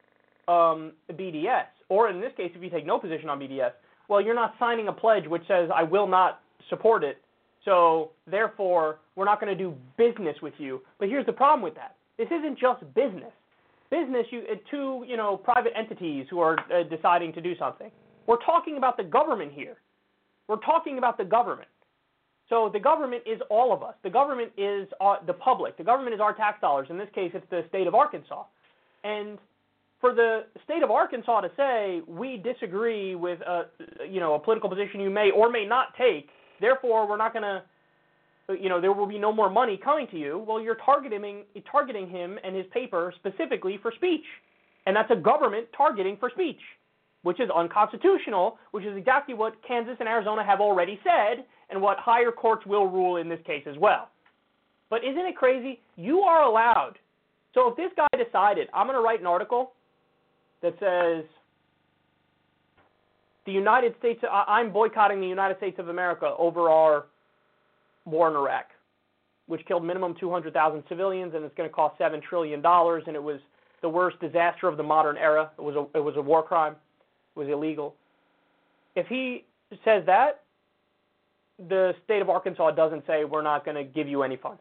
um, 0.49 0.93
BDS, 1.13 1.67
or 1.89 2.11
in 2.11 2.21
this 2.21 2.33
case, 2.37 2.53
if 2.55 2.63
you 2.63 2.71
take 2.71 2.87
no 2.87 2.99
position 2.99 3.29
on 3.29 3.39
BDS, 3.39 3.73
well, 4.09 4.21
you're 4.21 4.35
not 4.35 4.55
signing 4.59 4.89
a 4.89 4.93
pledge 4.93 5.27
which 5.27 5.43
says 5.49 5.71
I 5.75 5.83
will 5.83 6.07
not 6.07 6.41
support 6.69 7.03
it. 7.03 7.19
So 7.65 8.11
therefore, 8.31 8.99
we're 9.17 9.25
not 9.25 9.41
going 9.41 9.57
to 9.57 9.63
do 9.63 9.75
business 9.97 10.37
with 10.43 10.55
you. 10.59 10.83
But 10.99 11.09
here's 11.09 11.27
the 11.27 11.33
problem 11.33 11.63
with 11.63 11.75
that: 11.77 11.97
this 12.19 12.29
isn't 12.29 12.59
just 12.59 12.83
business. 12.95 13.33
Business, 13.91 14.27
you 14.31 14.43
uh, 14.51 14.57
two, 14.71 15.05
you 15.09 15.17
know, 15.17 15.37
private 15.37 15.73
entities 15.77 16.27
who 16.29 16.41
are 16.41 16.59
uh, 16.59 16.83
deciding 16.91 17.33
to 17.35 17.41
do 17.41 17.57
something. 17.59 17.91
We're 18.27 18.45
talking 18.45 18.77
about 18.77 18.97
the 18.97 19.05
government 19.05 19.53
here. 19.53 19.77
We're 20.49 20.57
talking 20.57 20.99
about 20.99 21.19
the 21.19 21.25
government. 21.25 21.69
So 22.49 22.71
the 22.73 22.79
government 22.81 23.25
is 23.27 23.41
all 23.51 23.73
of 23.73 23.83
us. 23.83 23.95
The 24.05 24.11
government 24.11 24.53
is 24.57 24.87
uh, 25.01 25.17
the 25.27 25.33
public. 25.33 25.77
The 25.77 25.85
government 25.85 26.15
is 26.15 26.21
our 26.21 26.33
tax 26.33 26.61
dollars. 26.61 26.87
In 26.91 26.99
this 26.99 27.09
case, 27.15 27.33
it's 27.35 27.49
the 27.51 27.65
state 27.69 27.87
of 27.87 27.95
Arkansas. 27.95 28.45
And 29.03 29.39
for 30.01 30.15
the 30.15 30.45
state 30.65 30.83
of 30.83 30.91
Arkansas 30.91 31.41
to 31.41 31.51
say 31.57 32.03
we 32.07 32.37
disagree 32.37 33.15
with 33.15 33.41
a 33.41 33.65
you 34.09 34.21
know 34.21 34.35
a 34.35 34.39
political 34.39 34.69
position 34.69 35.01
you 35.01 35.11
may 35.11 35.31
or 35.31 35.51
may 35.51 35.65
not 35.67 35.89
take, 35.99 36.29
therefore 36.61 37.09
we're 37.09 37.17
not 37.17 37.33
going 37.33 37.43
to 37.43 37.63
you 38.61 38.69
know 38.69 38.81
there 38.81 38.93
will 38.93 39.07
be 39.07 39.19
no 39.19 39.33
more 39.33 39.51
money 39.51 39.79
coming 39.83 40.07
to 40.09 40.19
you. 40.19 40.45
Well, 40.47 40.61
you're 40.61 40.77
targeting 40.77 41.43
targeting 41.71 42.09
him 42.09 42.39
and 42.45 42.55
his 42.55 42.67
paper 42.73 43.13
specifically 43.17 43.79
for 43.83 43.93
speech, 43.97 44.25
and 44.87 44.95
that's 44.95 45.11
a 45.11 45.17
government 45.17 45.67
targeting 45.77 46.17
for 46.19 46.31
speech, 46.31 46.61
which 47.27 47.41
is 47.41 47.51
unconstitutional, 47.51 48.57
which 48.71 48.85
is 48.85 48.97
exactly 48.97 49.35
what 49.35 49.55
Kansas 49.67 49.97
and 49.99 50.09
Arizona 50.09 50.45
have 50.47 50.61
already 50.61 51.01
said, 51.03 51.45
and 51.71 51.83
what 51.83 51.99
higher 51.99 52.31
courts 52.31 52.65
will 52.67 52.87
rule 52.87 53.17
in 53.17 53.29
this 53.29 53.41
case 53.45 53.65
as 53.69 53.77
well. 53.77 54.11
But 54.91 55.03
isn't 55.03 55.27
it 55.27 55.35
crazy? 55.35 55.81
You 55.97 56.21
are 56.21 56.45
allowed. 56.45 56.93
So 57.53 57.67
if 57.67 57.77
this 57.77 57.91
guy 57.97 58.07
decided, 58.17 58.69
I'm 58.73 58.87
going 58.87 58.97
to 58.97 59.03
write 59.03 59.19
an 59.19 59.27
article 59.27 59.73
that 60.63 60.75
says 60.79 61.29
the 63.45 63.51
United 63.51 63.97
States, 63.99 64.23
I'm 64.31 64.73
boycotting 64.73 65.21
the 65.21 65.27
United 65.27 65.57
States 65.57 65.81
of 65.81 65.89
America 65.89 66.33
over 66.39 66.71
our 66.71 67.07
war 68.05 68.31
in 68.31 68.37
Iraq, 68.37 68.67
which 69.49 69.67
killed 69.67 69.85
minimum 69.85 70.15
200,000 70.21 70.85
civilians 70.89 71.35
and 71.35 71.45
it's 71.45 71.57
going 71.57 71.69
to 71.69 71.75
cost 71.75 71.99
seven 71.99 72.21
trillion 72.21 72.63
dollars, 72.63 73.03
and 73.09 73.17
it 73.17 73.23
was 73.23 73.41
the 73.83 73.89
worst 73.89 74.21
disaster 74.21 74.69
of 74.69 74.77
the 74.77 74.85
modern 74.85 75.17
era. 75.17 75.51
It 75.59 75.63
was 75.63 75.75
a 75.75 75.99
it 75.99 76.01
was 76.01 76.15
a 76.17 76.23
war 76.23 76.45
crime. 76.45 76.77
Was 77.37 77.49
illegal. 77.49 77.95
If 78.95 79.07
he 79.07 79.45
says 79.85 80.03
that, 80.07 80.43
the 81.69 81.95
state 82.05 82.23
of 82.23 82.31
Arkansas 82.31 82.71
doesn't 82.73 83.07
say 83.07 83.25
we're 83.25 83.43
not 83.43 83.65
going 83.65 83.77
to 83.77 83.85
give 83.85 84.09
you 84.09 84.23
any 84.23 84.37
funds. 84.37 84.61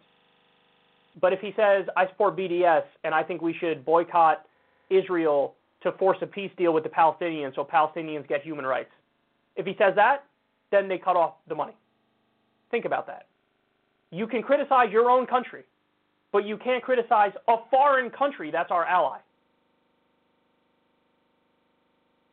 But 1.19 1.34
if 1.34 1.39
he 1.39 1.53
says 1.56 1.85
I 1.95 2.07
support 2.07 2.35
BDS 2.38 2.84
and 3.03 3.15
I 3.15 3.23
think 3.23 3.41
we 3.41 3.53
should 3.53 3.85
boycott 3.85 4.45
Israel 4.89 5.56
to 5.81 5.91
force 5.93 6.18
a 6.22 6.27
peace 6.27 6.52
deal 6.57 6.73
with 6.73 6.84
the 6.84 6.89
Palestinians 6.89 7.56
so 7.56 7.64
Palestinians 7.64 8.27
get 8.27 8.41
human 8.41 8.65
rights. 8.65 8.91
If 9.56 9.65
he 9.65 9.76
says 9.77 9.93
that, 9.95 10.26
then 10.72 10.88
they 10.88 10.97
cut 10.97 11.15
off 11.15 11.35
the 11.47 11.56
money. 11.56 11.73
Think 12.72 12.85
about 12.85 13.07
that. 13.07 13.27
You 14.11 14.27
can 14.27 14.41
criticize 14.41 14.91
your 14.91 15.10
own 15.10 15.26
country, 15.26 15.64
but 16.31 16.45
you 16.45 16.57
can't 16.57 16.84
criticize 16.84 17.31
a 17.47 17.56
foreign 17.69 18.10
country 18.10 18.52
that's 18.52 18.72
our 18.72 18.85
ally. 18.85 19.19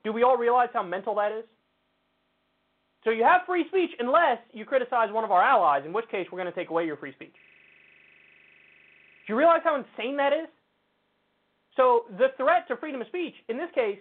Do 0.04 0.12
we 0.12 0.22
all 0.22 0.36
realize 0.36 0.68
how 0.72 0.82
mental 0.82 1.14
that 1.16 1.32
is? 1.32 1.44
So 3.04 3.10
you 3.10 3.24
have 3.24 3.42
free 3.46 3.66
speech 3.68 3.90
unless 3.98 4.38
you 4.52 4.64
criticize 4.64 5.10
one 5.10 5.24
of 5.24 5.30
our 5.30 5.42
allies, 5.42 5.82
in 5.84 5.92
which 5.92 6.08
case 6.08 6.26
we're 6.30 6.38
going 6.38 6.52
to 6.52 6.58
take 6.58 6.70
away 6.70 6.86
your 6.86 6.96
free 6.96 7.12
speech. 7.12 7.34
Do 9.26 9.32
you 9.32 9.38
realize 9.38 9.60
how 9.64 9.76
insane 9.76 10.16
that 10.16 10.32
is? 10.32 10.48
So 11.76 12.04
the 12.18 12.28
threat 12.36 12.68
to 12.68 12.76
freedom 12.76 13.00
of 13.00 13.06
speech, 13.08 13.34
in 13.48 13.56
this 13.56 13.70
case, 13.74 13.98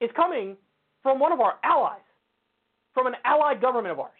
is 0.00 0.10
coming 0.14 0.56
from 1.02 1.18
one 1.18 1.32
of 1.32 1.40
our 1.40 1.54
allies, 1.64 2.00
from 2.94 3.06
an 3.06 3.14
allied 3.24 3.60
government 3.60 3.92
of 3.92 4.00
ours. 4.00 4.10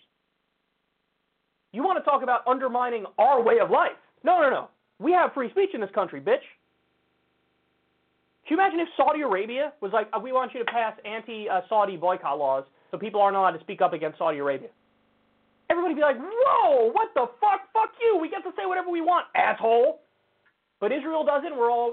You 1.72 1.82
want 1.82 1.98
to 1.98 2.04
talk 2.08 2.22
about 2.22 2.46
undermining 2.46 3.04
our 3.18 3.42
way 3.42 3.58
of 3.60 3.70
life? 3.70 3.92
No, 4.24 4.40
no, 4.40 4.50
no. 4.50 4.68
We 4.98 5.12
have 5.12 5.32
free 5.34 5.50
speech 5.50 5.70
in 5.74 5.80
this 5.80 5.90
country, 5.94 6.20
bitch. 6.20 6.42
Can 8.50 8.58
you 8.58 8.64
imagine 8.64 8.80
if 8.80 8.88
Saudi 8.96 9.20
Arabia 9.20 9.72
was 9.80 9.92
like, 9.92 10.10
we 10.20 10.32
want 10.32 10.52
you 10.52 10.58
to 10.58 10.64
pass 10.64 10.92
anti-Saudi 11.04 11.96
boycott 11.96 12.36
laws 12.36 12.64
so 12.90 12.98
people 12.98 13.20
aren't 13.20 13.36
allowed 13.36 13.52
to 13.52 13.60
speak 13.60 13.80
up 13.80 13.92
against 13.92 14.18
Saudi 14.18 14.38
Arabia? 14.38 14.70
Everybody 15.70 15.94
would 15.94 16.00
be 16.00 16.02
like, 16.02 16.16
whoa, 16.18 16.90
what 16.90 17.10
the 17.14 17.26
fuck? 17.40 17.70
Fuck 17.72 17.90
you. 18.02 18.18
We 18.20 18.28
get 18.28 18.42
to 18.42 18.50
say 18.58 18.66
whatever 18.66 18.90
we 18.90 19.02
want, 19.02 19.26
asshole. 19.36 20.00
But 20.80 20.90
Israel 20.90 21.24
doesn't. 21.24 21.56
We're 21.56 21.70
all. 21.70 21.92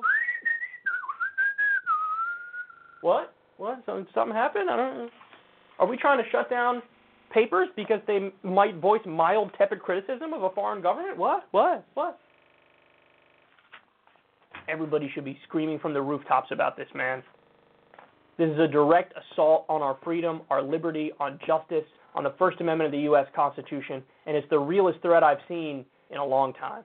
What? 3.01 3.35
What? 3.57 3.84
Something 3.85 4.34
happened? 4.34 4.71
I 4.71 4.77
don't 4.77 4.97
know. 4.97 5.09
Are 5.77 5.85
we 5.85 5.95
trying 5.95 6.17
to 6.23 6.27
shut 6.31 6.49
down 6.49 6.81
papers 7.31 7.67
because 7.75 7.99
they 8.07 8.31
might 8.41 8.77
voice 8.77 9.01
mild, 9.05 9.51
tepid 9.59 9.79
criticism 9.84 10.34
of 10.34 10.41
a 10.41 10.49
foreign 10.49 10.81
government? 10.81 11.17
What? 11.17 11.43
What? 11.51 11.85
What? 11.93 12.17
Everybody 14.68 15.10
should 15.14 15.26
be 15.26 15.39
screaming 15.48 15.80
from 15.80 15.94
the 15.94 16.02
rooftops 16.02 16.49
about 16.52 16.76
this, 16.76 16.88
man. 16.94 17.23
This 18.38 18.49
is 18.49 18.60
a 18.60 18.68
direct 18.68 19.14
assault 19.34 19.65
on 19.69 19.81
our 19.81 19.98
freedom, 20.03 20.41
our 20.49 20.61
liberty, 20.61 21.11
on 21.19 21.39
justice, 21.48 21.85
on 22.14 22.23
the 22.23 22.34
First 22.38 22.61
Amendment 22.61 22.88
of 22.88 22.91
the 22.91 23.03
U.S. 23.06 23.26
Constitution, 23.35 24.03
and 24.26 24.35
it's 24.35 24.48
the 24.49 24.60
realest 24.60 25.02
threat 25.02 25.23
I've 25.23 25.39
seen 25.48 25.85
in 26.11 26.18
a 26.18 26.26
long 26.26 26.53
time. 26.53 26.84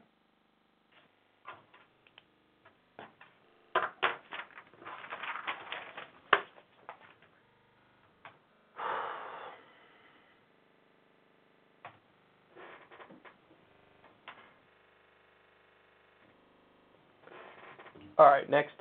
All 18.18 18.26
right, 18.26 18.48
next. 18.48 18.72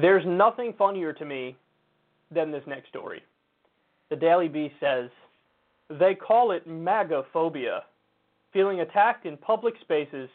There's 0.00 0.24
nothing 0.24 0.74
funnier 0.78 1.12
to 1.12 1.24
me 1.24 1.56
than 2.30 2.52
this 2.52 2.62
next 2.68 2.88
story. 2.88 3.20
The 4.10 4.16
Daily 4.16 4.46
Beast 4.46 4.74
says, 4.78 5.10
they 5.90 6.14
call 6.14 6.52
it 6.52 6.66
MAGA 6.68 7.24
phobia. 7.32 7.82
Feeling 8.52 8.80
attacked 8.80 9.26
in 9.26 9.36
public 9.36 9.74
spaces, 9.80 10.28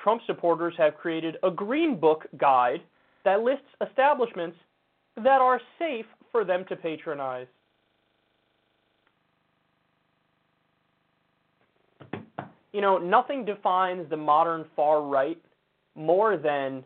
Trump 0.00 0.22
supporters 0.26 0.74
have 0.78 0.96
created 0.96 1.38
a 1.42 1.50
green 1.50 1.98
book 1.98 2.26
guide 2.36 2.82
that 3.24 3.42
lists 3.42 3.66
establishments 3.84 4.56
that 5.16 5.40
are 5.40 5.60
safe 5.78 6.06
for 6.30 6.44
them 6.44 6.64
to 6.68 6.76
patronize. 6.76 7.46
You 12.72 12.80
know, 12.80 12.98
nothing 12.98 13.44
defines 13.44 14.08
the 14.08 14.16
modern 14.16 14.66
far 14.76 15.02
right 15.02 15.40
more 15.96 16.36
than 16.36 16.84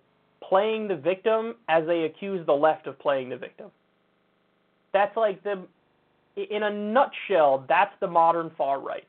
playing 0.48 0.88
the 0.88 0.96
victim 0.96 1.56
as 1.68 1.86
they 1.86 2.04
accuse 2.04 2.44
the 2.46 2.52
left 2.52 2.86
of 2.86 2.98
playing 2.98 3.28
the 3.28 3.36
victim. 3.36 3.70
That's 4.92 5.16
like 5.16 5.42
the, 5.42 5.66
in 6.36 6.62
a 6.62 6.70
nutshell, 6.70 7.64
that's 7.68 7.94
the 8.00 8.06
modern 8.06 8.50
far 8.56 8.80
right. 8.80 9.06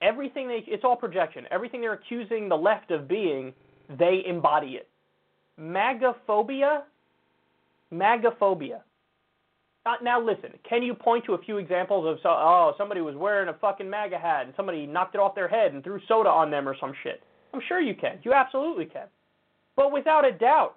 Everything 0.00 0.46
they, 0.46 0.62
it's 0.66 0.84
all 0.84 0.94
projection. 0.94 1.44
Everything 1.50 1.80
they're 1.80 1.94
accusing 1.94 2.48
the 2.48 2.56
left 2.56 2.90
of 2.92 3.08
being, 3.08 3.52
they 3.98 4.22
embody 4.26 4.78
it. 4.78 4.88
Magaphobia, 5.60 6.82
magaphobia. 7.92 8.80
Uh, 9.86 9.94
now 10.02 10.20
listen, 10.20 10.50
can 10.68 10.82
you 10.82 10.94
point 10.94 11.24
to 11.24 11.32
a 11.32 11.38
few 11.38 11.56
examples 11.58 12.06
of 12.06 12.18
so 12.22 12.28
oh 12.28 12.74
somebody 12.76 13.00
was 13.00 13.16
wearing 13.16 13.48
a 13.48 13.54
fucking 13.54 13.88
MAGA 13.88 14.18
hat 14.18 14.44
and 14.44 14.52
somebody 14.56 14.86
knocked 14.86 15.14
it 15.14 15.20
off 15.20 15.34
their 15.34 15.48
head 15.48 15.72
and 15.72 15.82
threw 15.82 15.98
soda 16.06 16.28
on 16.28 16.50
them 16.50 16.68
or 16.68 16.76
some 16.78 16.92
shit? 17.02 17.22
I'm 17.54 17.60
sure 17.66 17.80
you 17.80 17.94
can. 17.94 18.18
You 18.22 18.34
absolutely 18.34 18.84
can. 18.84 19.06
But 19.78 19.92
without 19.92 20.26
a 20.26 20.32
doubt, 20.32 20.74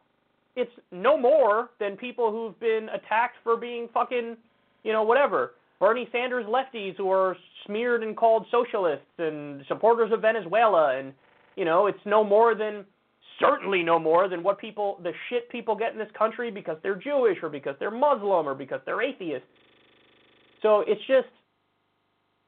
it's 0.56 0.72
no 0.92 1.18
more 1.18 1.72
than 1.80 1.98
people 1.98 2.32
who've 2.32 2.58
been 2.60 2.88
attacked 2.94 3.38
for 3.44 3.58
being 3.58 3.90
fucking, 3.92 4.38
you 4.84 4.94
know, 4.94 5.02
whatever. 5.02 5.54
Bernie 5.80 6.08
Sanders 6.12 6.46
lefties 6.46 6.96
who 6.98 7.10
are 7.10 7.36
smeared 7.66 8.04
and 8.04 8.16
called 8.16 8.46
socialists 8.52 9.08
and 9.18 9.66
supporters 9.68 10.12
of 10.14 10.22
Venezuela 10.22 11.00
and 11.00 11.14
you 11.56 11.66
know, 11.66 11.88
it's 11.88 12.00
no 12.06 12.24
more 12.24 12.54
than 12.54 12.86
certainly 13.40 13.82
no 13.82 13.98
more 13.98 14.30
than 14.30 14.44
what 14.44 14.60
people 14.60 15.00
the 15.02 15.12
shit 15.30 15.50
people 15.50 15.76
get 15.76 15.94
in 15.94 15.98
this 15.98 16.12
country 16.16 16.52
because 16.52 16.78
they're 16.84 16.96
Jewish 16.96 17.40
or 17.42 17.50
because 17.50 17.76
they're 17.80 17.90
Muslim 17.90 18.48
or 18.48 18.54
because 18.54 18.82
they're 18.86 19.02
atheist. 19.02 19.46
So 20.62 20.84
it's 20.88 21.02
just 21.08 21.28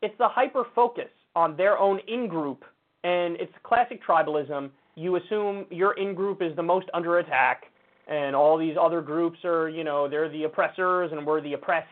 it's 0.04 0.16
the 0.20 0.28
hyper 0.28 0.66
focus 0.76 1.10
on 1.36 1.58
their 1.58 1.80
own 1.80 2.00
in 2.08 2.28
group 2.28 2.64
and 3.04 3.38
it's 3.38 3.52
classic 3.64 4.02
tribalism. 4.08 4.70
You 4.95 5.15
assume 5.15 5.65
your 5.70 5.94
in 5.94 6.14
group 6.14 6.41
is 6.41 6.56
the 6.56 6.64
most 6.64 6.88
under 6.94 7.20
attack 7.20 7.64
and 8.07 8.36
all 8.36 8.57
these 8.57 8.76
other 8.80 9.02
groups 9.02 9.40
are, 9.44 9.70
you 9.70 9.84
know, 9.84 10.07
they're 10.10 10.30
the 10.30 10.44
oppressors 10.44 11.11
and 11.11 11.26
we're 11.26 11.41
the 11.41 11.53
oppressed 11.53 11.88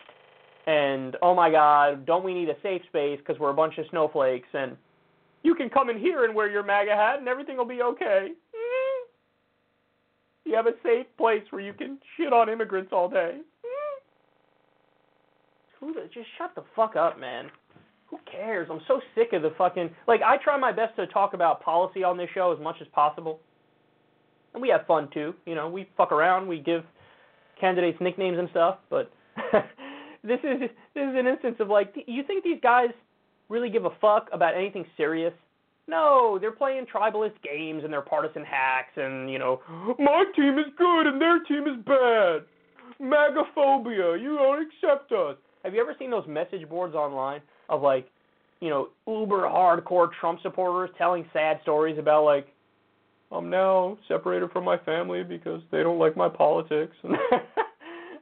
and 0.68 1.16
oh 1.22 1.34
my 1.34 1.50
god, 1.50 2.06
don't 2.06 2.24
we 2.24 2.34
need 2.34 2.50
a 2.50 2.56
safe 2.62 2.82
space 2.88 3.20
because 3.20 3.40
we're 3.40 3.50
a 3.50 3.54
bunch 3.54 3.78
of 3.78 3.86
snowflakes 3.90 4.50
and 4.54 4.78
you 5.44 5.56
can 5.56 5.70
come 5.70 5.90
in 5.90 5.98
here 5.98 6.26
and 6.26 6.36
wear 6.36 6.50
your 6.50 6.64
MAGA 6.64 6.96
hat 6.96 7.20
and 7.20 7.28
everything 7.28 7.58
will 7.58 7.66
be 7.66 7.82
okay. 7.82 8.30
Mm. 8.30 9.02
You 10.46 10.56
have 10.56 10.68
a 10.68 10.74
safe 10.84 11.08
place 11.18 11.44
where 11.50 11.62
you 11.62 11.74
can 11.74 11.98
shit 12.18 12.32
on 12.34 12.50
immigrants 12.50 12.92
all 12.94 13.10
day. 13.10 13.40
Mm. 15.84 15.94
Just 16.14 16.28
shut 16.38 16.54
the 16.56 16.64
fuck 16.76 16.96
up, 16.96 17.20
man. 17.20 17.50
Who 18.12 18.20
cares? 18.30 18.68
I'm 18.70 18.82
so 18.88 19.02
sick 19.16 19.34
of 19.34 19.42
the 19.42 19.54
fucking 19.58 19.90
like 20.08 20.22
I 20.22 20.38
try 20.38 20.58
my 20.58 20.72
best 20.72 20.96
to 20.98 21.08
talk 21.08 21.34
about 21.34 21.62
policy 21.62 22.04
on 22.04 22.18
this 22.18 22.30
show 22.34 22.52
as 22.52 22.62
much 22.62 22.76
as 22.82 22.88
possible. 22.94 23.40
And 24.54 24.62
we 24.62 24.70
have 24.70 24.86
fun 24.86 25.10
too. 25.14 25.34
You 25.46 25.56
know, 25.56 25.70
we 25.70 25.90
fuck 25.98 26.12
around, 26.12 26.48
we 26.48 26.60
give 26.60 26.84
candidates 27.60 27.98
nicknames 28.02 28.38
and 28.38 28.50
stuff, 28.50 28.78
but 28.90 29.12
this 30.24 30.40
is 30.44 30.60
this 30.94 31.04
is 31.04 31.16
an 31.16 31.26
instance 31.26 31.56
of 31.60 31.70
like 31.70 31.96
you 32.06 32.24
think 32.24 32.44
these 32.44 32.60
guys 32.62 32.90
really 33.52 33.70
give 33.70 33.86
a 33.86 33.92
fuck 34.00 34.30
about 34.32 34.56
anything 34.56 34.86
serious? 34.98 35.34
No, 35.88 36.38
they're 36.40 36.52
playing 36.52 36.86
tribalist 36.86 37.34
games 37.44 37.84
and 37.84 37.92
they're 37.92 38.02
partisan 38.02 38.46
hacks 38.46 38.94
and, 38.96 39.30
you 39.30 39.38
know, 39.38 39.62
my 40.00 40.24
team 40.36 40.58
is 40.58 40.66
good 40.78 41.08
and 41.08 41.20
their 41.20 41.44
team 41.44 41.64
is 41.68 41.84
bad. 41.86 42.44
Magaphobia, 43.02 44.20
you 44.20 44.38
don't 44.38 44.66
accept 44.66 45.12
us. 45.12 45.36
Have 45.64 45.74
you 45.74 45.82
ever 45.82 45.96
seen 46.00 46.10
those 46.10 46.26
message 46.28 46.68
boards 46.70 46.96
online 46.96 47.42
of 47.72 47.82
like, 47.82 48.08
you 48.60 48.70
know, 48.70 48.90
uber 49.08 49.42
hardcore 49.42 50.10
Trump 50.20 50.40
supporters 50.44 50.92
telling 50.98 51.26
sad 51.34 51.60
stories 51.64 51.98
about 51.98 52.26
like, 52.26 52.48
I'm 53.32 53.50
now 53.50 53.98
separated 54.08 54.52
from 54.52 54.66
my 54.66 54.78
family 54.78 55.24
because 55.24 55.62
they 55.72 55.80
don't 55.80 55.98
like 55.98 56.16
my 56.16 56.30
politics. 56.30 56.96
and 57.04 57.16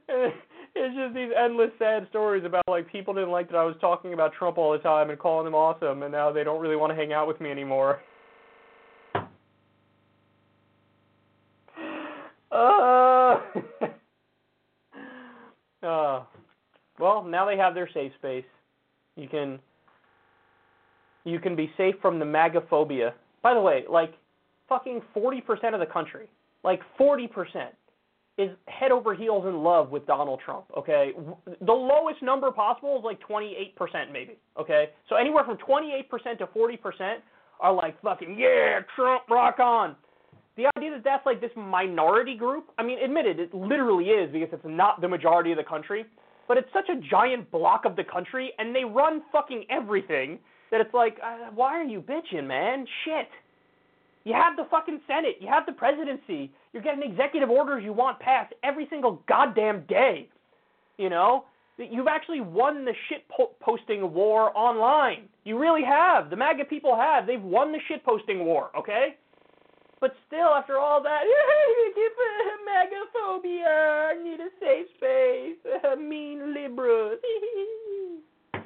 it's 0.76 0.96
just 0.96 1.16
these 1.16 1.32
endless 1.38 1.72
sad 1.80 2.08
stories 2.10 2.46
about 2.46 2.64
like 2.68 2.90
people 2.92 3.14
didn't 3.14 3.32
like 3.32 3.50
that 3.50 3.58
I 3.58 3.64
was 3.66 3.76
talking 3.82 4.14
about 4.14 4.34
Trump 4.34 4.58
all 4.58 4.72
the 4.72 4.78
time 4.78 5.10
and 5.10 5.18
calling 5.18 5.48
him 5.48 5.56
awesome, 5.56 6.04
and 6.04 6.12
now 6.12 6.32
they 6.32 6.44
don't 6.44 6.62
really 6.62 6.76
want 6.76 6.92
to 6.92 6.96
hang 6.96 7.12
out 7.12 7.28
with 7.28 7.42
me 7.42 7.50
anymore. 7.50 8.00
Uh, 12.52 13.40
uh, 15.84 16.24
well, 17.00 17.24
now 17.24 17.46
they 17.46 17.58
have 17.58 17.74
their 17.74 17.90
safe 17.94 18.12
space. 18.20 18.46
You 19.20 19.28
can 19.28 19.60
you 21.26 21.40
can 21.40 21.56
be 21.56 21.72
safe 21.78 21.96
from 22.02 22.18
the 22.20 22.26
MAGAphobia. 22.26 23.12
By 23.44 23.54
the 23.54 23.62
way, 23.62 23.84
like 23.90 24.14
fucking 24.68 25.02
40% 25.16 25.74
of 25.74 25.80
the 25.80 25.86
country, 25.86 26.30
like 26.64 26.82
40% 27.00 27.28
is 28.38 28.50
head 28.68 28.92
over 28.92 29.14
heels 29.14 29.46
in 29.46 29.64
love 29.64 29.92
with 29.92 30.08
Donald 30.08 30.40
Trump, 30.44 30.66
okay? 30.78 31.12
The 31.46 31.74
lowest 31.74 32.22
number 32.22 32.52
possible 32.52 32.98
is 32.98 33.04
like 33.04 33.20
28% 33.28 34.14
maybe, 34.14 34.38
okay? 34.58 34.92
So 35.10 35.18
anywhere 35.18 35.44
from 35.44 35.58
28% 35.58 36.38
to 36.38 36.48
40% 36.48 37.16
are 37.60 37.74
like 37.74 38.02
fucking, 38.02 38.38
yeah, 38.40 38.80
Trump, 38.96 39.24
rock 39.30 39.60
on. 39.60 39.96
The 40.56 40.68
idea 40.78 40.92
that 40.92 41.04
that's 41.04 41.26
like 41.26 41.42
this 41.42 41.52
minority 41.58 42.36
group, 42.36 42.70
I 42.78 42.84
mean, 42.84 43.00
admitted, 43.04 43.40
it 43.40 43.54
literally 43.54 44.06
is 44.06 44.32
because 44.32 44.50
it's 44.54 44.64
not 44.66 45.02
the 45.02 45.08
majority 45.08 45.52
of 45.52 45.58
the 45.58 45.64
country, 45.64 46.06
but 46.50 46.58
it's 46.58 46.68
such 46.74 46.90
a 46.90 47.00
giant 47.10 47.50
block 47.52 47.86
of 47.86 47.96
the 47.96 48.04
country 48.04 48.52
and 48.58 48.76
they 48.76 48.84
run 48.84 49.22
fucking 49.32 49.66
everything 49.70 50.40
that 50.72 50.82
it's 50.82 50.94
like, 50.96 51.18
uh, 51.24 51.52
why 51.54 51.80
are 51.80 51.84
you 51.84 52.02
bitching, 52.02 52.48
man? 52.48 52.88
Shit. 53.06 53.30
You 54.24 54.34
have 54.34 54.58
the 54.58 54.66
fucking 54.70 55.00
Senate. 55.08 55.38
You 55.40 55.48
have 55.48 55.68
the 55.68 55.72
presidency. 55.72 56.52
You're 56.74 56.82
getting 56.82 57.04
executive 57.04 57.52
orders 57.52 57.84
you 57.86 57.94
want 57.94 58.20
passed 58.20 58.54
every 58.64 58.88
single 58.90 59.22
goddamn 59.28 59.86
day. 59.88 60.28
You 60.98 61.10
know? 61.10 61.46
You've 61.78 62.08
actually 62.08 62.42
won 62.42 62.84
the 62.84 62.94
shit 63.08 63.30
po- 63.30 63.52
posting 63.62 64.12
war 64.12 64.52
online. 64.58 65.30
You 65.46 65.60
really 65.60 65.84
have. 65.84 66.32
The 66.32 66.36
MAGA 66.36 66.66
people 66.66 66.96
have. 66.96 67.28
They've 67.28 67.42
won 67.42 67.72
the 67.72 67.80
shit 67.88 68.04
posting 68.04 68.44
war, 68.44 68.72
okay? 68.78 69.16
But 70.02 70.16
still, 70.28 70.48
after 70.48 70.78
all 70.78 71.04
that, 71.04 71.24
MAGAphobia, 72.70 74.12
I 74.12 74.24
need 74.24 74.40
a 74.40 74.50
safe 74.60 74.88
space, 74.98 75.58
mean 76.00 76.54
liberals. 76.54 77.20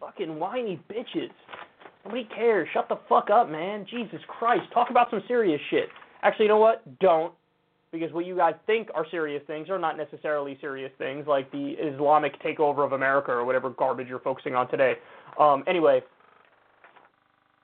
Fucking 0.00 0.38
whiny 0.38 0.78
bitches. 0.90 1.30
Nobody 2.04 2.28
cares. 2.34 2.68
Shut 2.74 2.88
the 2.88 2.98
fuck 3.08 3.30
up, 3.30 3.48
man. 3.50 3.86
Jesus 3.90 4.20
Christ. 4.28 4.64
Talk 4.74 4.90
about 4.90 5.08
some 5.10 5.22
serious 5.26 5.60
shit. 5.70 5.88
Actually, 6.22 6.46
you 6.46 6.50
know 6.50 6.58
what? 6.58 6.82
Don't. 7.00 7.32
Because 7.90 8.12
what 8.12 8.26
you 8.26 8.36
guys 8.36 8.54
think 8.66 8.88
are 8.94 9.06
serious 9.10 9.42
things 9.46 9.70
are 9.70 9.78
not 9.78 9.96
necessarily 9.96 10.58
serious 10.60 10.90
things, 10.98 11.26
like 11.26 11.50
the 11.52 11.76
Islamic 11.80 12.42
takeover 12.42 12.84
of 12.84 12.92
America 12.92 13.30
or 13.30 13.44
whatever 13.44 13.70
garbage 13.70 14.08
you're 14.08 14.18
focusing 14.18 14.54
on 14.54 14.68
today. 14.68 14.94
Um, 15.38 15.62
anyway, 15.66 16.02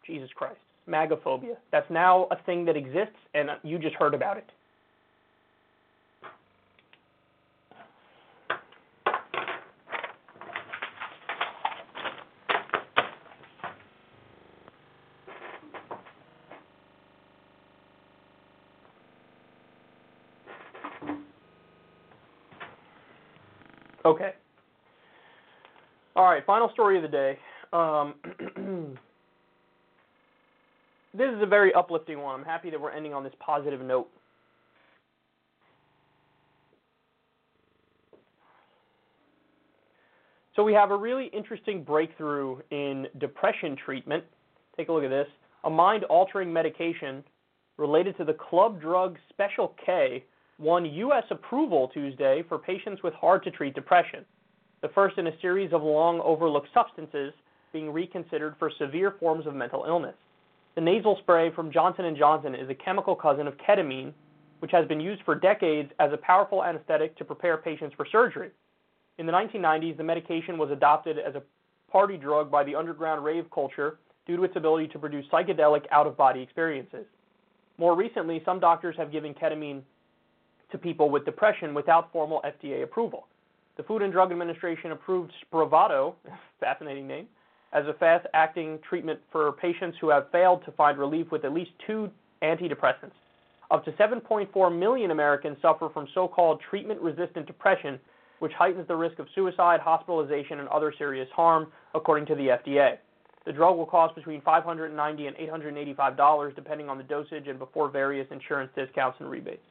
Jesus 0.07 0.31
Christ. 0.35 0.61
MAGAphobia. 0.91 1.57
That's 1.73 1.89
now 1.91 2.27
a 2.31 2.37
thing 2.45 2.65
that 2.67 2.77
exists, 2.77 3.17
and 3.35 3.51
you 3.63 3.79
just 3.79 3.95
heard 3.95 4.15
about 4.15 4.37
it. 4.37 4.51
Okay. 24.05 24.33
All 26.17 26.25
right, 26.25 26.45
final 26.45 26.71
story 26.73 26.97
of 26.97 27.03
the 27.03 27.09
day. 27.09 27.39
Um, 27.73 28.15
this 31.13 31.31
is 31.35 31.43
a 31.43 31.47
very 31.47 31.73
uplifting 31.75 32.21
one. 32.21 32.39
I'm 32.39 32.47
happy 32.47 32.71
that 32.71 32.81
we're 32.81 32.93
ending 32.93 33.15
on 33.15 33.25
this 33.25 33.33
positive 33.41 33.81
note. 33.81 34.09
So 40.57 40.65
we 40.65 40.73
have 40.75 40.91
a 40.91 40.97
really 40.97 41.27
interesting 41.27 41.83
breakthrough 41.83 42.59
in 42.71 43.07
depression 43.19 43.77
treatment. 43.83 44.25
Take 44.77 44.89
a 44.89 44.93
look 44.93 45.05
at 45.05 45.11
this. 45.11 45.29
A 45.65 45.71
mind-altering 45.71 46.53
medication 46.53 47.25
related 47.77 48.17
to 48.19 48.25
the 48.25 48.35
club 48.35 48.81
drug 48.81 49.17
Special 49.31 49.75
K 49.85 50.25
won 50.59 50.85
U.S. 50.85 51.25
approval 51.31 51.89
Tuesday 51.95 52.43
for 52.49 52.59
patients 52.59 53.03
with 53.03 53.15
hard-to-treat 53.15 53.75
depression, 53.75 54.25
the 54.83 54.89
first 54.89 55.17
in 55.19 55.29
a 55.29 55.41
series 55.41 55.73
of 55.73 55.83
long-overlooked 55.83 56.69
substances 56.75 57.33
being 57.73 57.91
reconsidered 57.91 58.55
for 58.59 58.71
severe 58.79 59.15
forms 59.19 59.47
of 59.47 59.55
mental 59.55 59.85
illness. 59.87 60.17
The 60.81 60.87
nasal 60.87 61.19
spray 61.21 61.51
from 61.51 61.71
Johnson 61.71 62.17
& 62.17 62.19
Johnson 62.19 62.55
is 62.55 62.71
a 62.71 62.75
chemical 62.75 63.15
cousin 63.15 63.47
of 63.47 63.53
ketamine, 63.59 64.15
which 64.61 64.71
has 64.73 64.89
been 64.89 64.99
used 64.99 65.21
for 65.25 65.35
decades 65.35 65.93
as 65.99 66.11
a 66.11 66.17
powerful 66.17 66.65
anesthetic 66.65 67.19
to 67.19 67.25
prepare 67.27 67.59
patients 67.59 67.95
for 67.99 68.07
surgery. 68.11 68.49
In 69.19 69.27
the 69.27 69.33
1990s, 69.33 69.99
the 69.99 70.03
medication 70.03 70.57
was 70.57 70.71
adopted 70.71 71.19
as 71.19 71.35
a 71.35 71.43
party 71.93 72.17
drug 72.17 72.51
by 72.51 72.65
the 72.65 72.75
underground 72.75 73.23
rave 73.23 73.45
culture 73.53 73.99
due 74.27 74.39
to 74.39 74.45
its 74.45 74.57
ability 74.57 74.89
to 74.89 74.99
produce 74.99 75.27
psychedelic 75.31 75.85
out-of-body 75.91 76.41
experiences. 76.41 77.05
More 77.77 77.95
recently, 77.95 78.41
some 78.47 78.59
doctors 78.59 78.97
have 78.97 79.13
given 79.13 79.35
ketamine 79.35 79.83
to 80.73 80.79
people 80.79 81.11
with 81.11 81.27
depression 81.27 81.75
without 81.75 82.11
formal 82.11 82.41
FDA 82.43 82.85
approval. 82.85 83.27
The 83.77 83.83
Food 83.83 84.01
and 84.01 84.11
Drug 84.11 84.33
Administration 84.33 84.93
approved 84.93 85.31
Spravato, 85.45 86.15
fascinating 86.59 87.07
name, 87.07 87.27
as 87.73 87.87
a 87.87 87.95
fast 87.95 88.27
acting 88.35 88.79
treatment 88.89 89.21
for 89.31 89.53
patients 89.53 89.97
who 90.01 90.09
have 90.09 90.31
failed 90.31 90.65
to 90.65 90.73
find 90.73 90.99
relief 90.99 91.31
with 91.31 91.45
at 91.45 91.53
least 91.53 91.71
two 91.87 92.11
antidepressants. 92.43 93.13
Up 93.71 93.85
to 93.85 93.93
7.4 93.93 94.77
million 94.77 95.13
Americans 95.13 95.57
suffer 95.63 95.89
from 95.93 96.09
so 96.13 96.27
called 96.27 96.61
treatment 96.69 97.01
resistant 97.01 97.47
depression, 97.47 98.01
which 98.41 98.53
heightens 98.53 98.89
the 98.89 98.97
risk 98.97 99.19
of 99.21 99.27
suicide, 99.35 99.79
hospitalization, 99.81 100.59
and 100.59 100.69
other 100.69 100.93
serious 100.97 101.29
harm, 101.35 101.69
according 101.95 102.27
to 102.27 102.35
the 102.35 102.49
FDA. 102.49 102.97
The 103.47 103.53
drug 103.53 103.77
will 103.77 103.87
cost 103.87 104.15
between 104.17 104.41
$590 104.43 105.27
and 105.27 105.37
$885, 105.37 106.55
depending 106.55 106.89
on 106.89 106.99
the 106.99 107.05
dosage 107.05 107.47
and 107.47 107.59
before 107.59 107.89
various 107.89 108.27
insurance 108.31 108.71
discounts 108.75 109.19
and 109.21 109.31
rebates. 109.31 109.63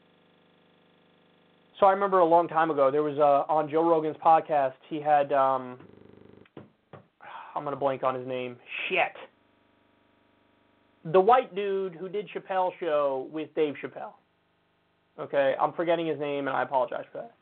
So 1.79 1.85
I 1.85 1.91
remember 1.91 2.19
a 2.19 2.25
long 2.25 2.47
time 2.47 2.71
ago 2.71 2.91
there 2.91 3.03
was 3.03 3.17
uh, 3.17 3.51
on 3.51 3.69
Joe 3.69 3.87
Rogan's 3.87 4.17
podcast. 4.17 4.73
He 4.89 4.99
had 4.99 5.31
um, 5.31 5.77
I'm 7.59 7.65
gonna 7.65 7.75
blank 7.75 8.03
on 8.03 8.15
his 8.15 8.25
name. 8.25 8.55
Shit. 8.87 9.11
The 11.11 11.19
white 11.19 11.53
dude 11.53 11.93
who 11.93 12.07
did 12.07 12.29
Chappelle 12.29 12.71
show 12.79 13.27
with 13.33 13.53
Dave 13.53 13.75
Chappelle. 13.83 14.13
Okay, 15.19 15.55
I'm 15.59 15.73
forgetting 15.73 16.07
his 16.07 16.17
name 16.17 16.47
and 16.47 16.55
I 16.55 16.63
apologize 16.63 17.03
for 17.11 17.17
that. 17.19 17.35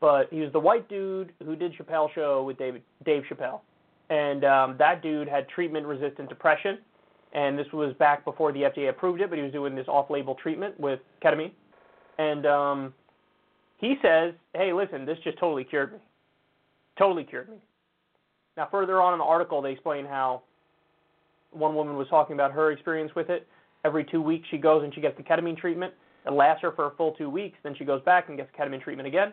But 0.00 0.28
he 0.32 0.40
was 0.40 0.50
the 0.52 0.58
white 0.58 0.88
dude 0.88 1.32
who 1.44 1.54
did 1.54 1.72
Chappelle 1.74 2.12
show 2.14 2.42
with 2.42 2.58
David 2.58 2.82
Dave 3.04 3.22
Chappelle, 3.30 3.60
and 4.08 4.44
um, 4.44 4.76
that 4.78 5.02
dude 5.02 5.28
had 5.28 5.48
treatment-resistant 5.48 6.28
depression, 6.28 6.78
and 7.32 7.56
this 7.56 7.66
was 7.72 7.94
back 7.98 8.24
before 8.24 8.50
the 8.50 8.62
FDA 8.62 8.88
approved 8.88 9.20
it. 9.20 9.28
But 9.28 9.38
he 9.38 9.44
was 9.44 9.52
doing 9.52 9.76
this 9.76 9.86
off-label 9.86 10.34
treatment 10.36 10.80
with 10.80 11.00
ketamine, 11.22 11.52
and 12.18 12.46
um, 12.46 12.94
he 13.76 13.96
says, 14.02 14.32
"Hey, 14.54 14.72
listen, 14.72 15.04
this 15.04 15.18
just 15.22 15.38
totally 15.38 15.64
cured 15.64 15.92
me. 15.92 15.98
Totally 16.98 17.24
cured 17.24 17.50
me." 17.50 17.56
Now, 18.60 18.68
further 18.70 19.00
on 19.00 19.14
in 19.14 19.18
the 19.18 19.24
article, 19.24 19.62
they 19.62 19.72
explain 19.72 20.04
how 20.04 20.42
one 21.50 21.74
woman 21.74 21.96
was 21.96 22.06
talking 22.08 22.34
about 22.34 22.52
her 22.52 22.72
experience 22.72 23.10
with 23.16 23.30
it. 23.30 23.48
Every 23.86 24.04
two 24.04 24.20
weeks, 24.20 24.46
she 24.50 24.58
goes 24.58 24.84
and 24.84 24.94
she 24.94 25.00
gets 25.00 25.16
the 25.16 25.22
ketamine 25.22 25.56
treatment. 25.56 25.94
It 26.26 26.32
lasts 26.34 26.60
her 26.60 26.72
for 26.72 26.88
a 26.88 26.90
full 26.90 27.12
two 27.12 27.30
weeks. 27.30 27.56
Then 27.62 27.74
she 27.74 27.86
goes 27.86 28.02
back 28.02 28.28
and 28.28 28.36
gets 28.36 28.50
ketamine 28.54 28.82
treatment 28.82 29.08
again. 29.08 29.32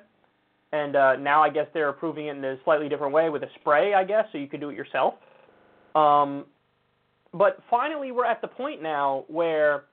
And 0.72 0.96
uh, 0.96 1.18
now 1.18 1.44
I 1.44 1.50
guess 1.50 1.68
they're 1.74 1.90
approving 1.90 2.28
it 2.28 2.38
in 2.38 2.46
a 2.46 2.56
slightly 2.64 2.88
different 2.88 3.12
way 3.12 3.28
with 3.30 3.44
a 3.44 3.50
spray, 3.60 3.94
I 3.94 4.06
guess, 4.06 4.24
so 4.32 4.38
you 4.38 4.48
can 4.48 4.62
do 4.62 4.70
it 4.70 4.78
yourself. 4.78 5.16
Um, 5.94 6.46
but 7.34 7.62
finally, 7.70 8.14
we're 8.14 8.24
at 8.24 8.40
the 8.40 8.48
point 8.48 8.82
now 8.82 9.26
where 9.28 9.84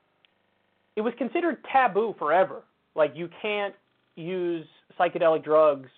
it 0.94 1.00
was 1.00 1.12
considered 1.18 1.56
taboo 1.72 2.14
forever. 2.20 2.62
Like 2.94 3.14
you 3.16 3.28
can't 3.42 3.74
use 4.14 4.64
psychedelic 4.96 5.42
drugs 5.42 5.88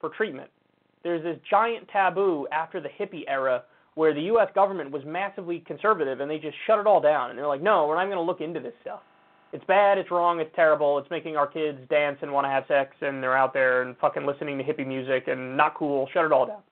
for 0.00 0.10
treatment. 0.10 0.50
There's 1.06 1.22
this 1.22 1.38
giant 1.48 1.86
taboo 1.92 2.48
after 2.50 2.80
the 2.80 2.88
hippie 2.88 3.22
era 3.28 3.62
where 3.94 4.12
the 4.12 4.22
U.S. 4.22 4.48
government 4.56 4.90
was 4.90 5.04
massively 5.06 5.62
conservative 5.64 6.18
and 6.18 6.28
they 6.28 6.38
just 6.38 6.56
shut 6.66 6.80
it 6.80 6.86
all 6.88 7.00
down. 7.00 7.30
And 7.30 7.38
they're 7.38 7.46
like, 7.46 7.62
no, 7.62 7.86
we're 7.86 7.94
not 7.94 8.06
going 8.06 8.16
to 8.16 8.22
look 8.22 8.40
into 8.40 8.58
this 8.58 8.72
stuff. 8.80 9.02
It's 9.52 9.64
bad, 9.66 9.98
it's 9.98 10.10
wrong, 10.10 10.40
it's 10.40 10.50
terrible, 10.56 10.98
it's 10.98 11.08
making 11.08 11.36
our 11.36 11.46
kids 11.46 11.78
dance 11.88 12.18
and 12.22 12.32
want 12.32 12.44
to 12.44 12.48
have 12.48 12.64
sex, 12.66 12.96
and 13.02 13.22
they're 13.22 13.36
out 13.36 13.54
there 13.54 13.82
and 13.82 13.96
fucking 13.98 14.26
listening 14.26 14.58
to 14.58 14.64
hippie 14.64 14.84
music 14.84 15.28
and 15.28 15.56
not 15.56 15.76
cool. 15.76 16.08
Shut 16.12 16.24
it 16.24 16.32
all 16.32 16.46
down. 16.46 16.62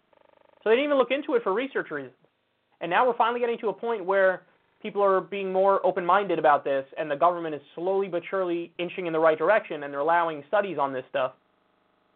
So 0.65 0.71
they 0.71 0.75
didn't 0.75 0.87
even 0.87 0.99
look 0.99 1.13
into 1.13 1.35
it 1.35 1.45
for 1.45 1.55
research 1.55 1.93
reasons. 1.93 2.17
And 2.81 2.91
now 2.91 3.07
we're 3.07 3.17
finally 3.17 3.39
getting 3.39 3.59
to 3.59 3.69
a 3.69 3.73
point 3.73 4.05
where 4.05 4.43
people 4.83 5.01
are 5.01 5.21
being 5.21 5.53
more 5.53 5.87
open 5.87 6.05
minded 6.05 6.41
about 6.41 6.65
this, 6.65 6.85
and 6.99 7.09
the 7.09 7.15
government 7.15 7.55
is 7.55 7.61
slowly 7.77 8.09
but 8.09 8.25
surely 8.29 8.73
inching 8.81 9.07
in 9.07 9.13
the 9.13 9.21
right 9.21 9.39
direction, 9.39 9.85
and 9.85 9.93
they're 9.93 10.01
allowing 10.01 10.43
studies 10.49 10.77
on 10.77 10.93
this 10.93 11.05
stuff. 11.09 11.35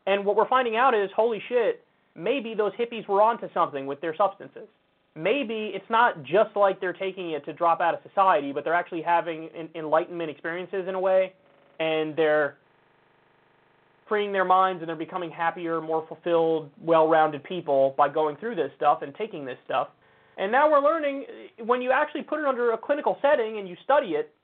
And 0.08 0.26
what 0.26 0.34
we're 0.34 0.48
finding 0.48 0.74
out 0.74 0.94
is, 0.94 1.08
holy 1.14 1.40
shit, 1.48 1.84
maybe 2.18 2.54
those 2.54 2.72
hippies 2.72 3.06
were 3.06 3.22
onto 3.22 3.48
something 3.54 3.86
with 3.86 4.00
their 4.00 4.14
substances. 4.16 4.68
Maybe 5.14 5.72
it's 5.74 5.88
not 5.88 6.22
just 6.22 6.54
like 6.54 6.80
they're 6.80 6.92
taking 6.92 7.30
it 7.32 7.44
to 7.46 7.52
drop 7.52 7.80
out 7.80 7.94
of 7.94 8.00
society, 8.08 8.52
but 8.52 8.64
they're 8.64 8.74
actually 8.74 9.02
having 9.02 9.48
enlightenment 9.74 10.30
experiences 10.30 10.86
in 10.88 10.94
a 10.94 11.00
way, 11.00 11.32
and 11.80 12.14
they're 12.14 12.56
freeing 14.08 14.32
their 14.32 14.44
minds 14.44 14.80
and 14.80 14.88
they're 14.88 14.96
becoming 14.96 15.30
happier, 15.30 15.80
more 15.80 16.06
fulfilled, 16.08 16.70
well-rounded 16.80 17.44
people 17.44 17.94
by 17.96 18.08
going 18.08 18.36
through 18.36 18.54
this 18.54 18.70
stuff 18.76 19.02
and 19.02 19.14
taking 19.14 19.44
this 19.44 19.58
stuff. 19.64 19.88
And 20.38 20.50
now 20.50 20.70
we're 20.70 20.80
learning 20.80 21.26
when 21.64 21.82
you 21.82 21.90
actually 21.92 22.22
put 22.22 22.40
it 22.40 22.46
under 22.46 22.72
a 22.72 22.78
clinical 22.78 23.18
setting 23.20 23.58
and 23.58 23.68
you 23.68 23.76
study 23.84 24.12
it, 24.12 24.34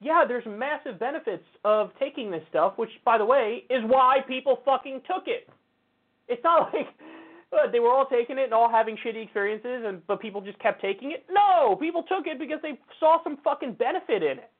yeah, 0.00 0.24
there's 0.26 0.44
massive 0.46 0.98
benefits 0.98 1.44
of 1.64 1.90
taking 2.00 2.30
this 2.30 2.42
stuff, 2.48 2.72
which 2.76 2.90
by 3.04 3.18
the 3.18 3.24
way 3.24 3.64
is 3.70 3.82
why 3.86 4.18
people 4.26 4.58
fucking 4.64 5.02
took 5.06 5.24
it. 5.26 5.48
It's 6.28 6.42
not 6.44 6.70
like 6.72 6.86
they 7.72 7.80
were 7.80 7.90
all 7.90 8.06
taking 8.06 8.38
it 8.38 8.44
and 8.44 8.54
all 8.54 8.70
having 8.70 8.96
shitty 9.04 9.22
experiences, 9.24 9.84
and 9.86 10.04
but 10.06 10.20
people 10.20 10.40
just 10.40 10.58
kept 10.58 10.80
taking 10.80 11.12
it. 11.12 11.24
No, 11.30 11.76
people 11.76 12.02
took 12.02 12.26
it 12.26 12.38
because 12.38 12.58
they 12.62 12.78
saw 12.98 13.22
some 13.22 13.38
fucking 13.44 13.74
benefit 13.74 14.22
in 14.22 14.38
it. 14.38 14.50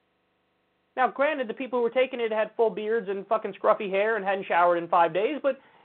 Now, 0.96 1.08
granted, 1.08 1.48
the 1.48 1.54
people 1.54 1.80
who 1.80 1.82
were 1.82 1.90
taking 1.90 2.20
it 2.20 2.30
had 2.30 2.52
full 2.56 2.70
beards 2.70 3.08
and 3.08 3.26
fucking 3.26 3.54
scruffy 3.60 3.90
hair 3.90 4.16
and 4.16 4.24
hadn't 4.24 4.46
showered 4.46 4.78
in 4.78 4.86
five 4.86 5.12
days, 5.12 5.40
but 5.42 5.60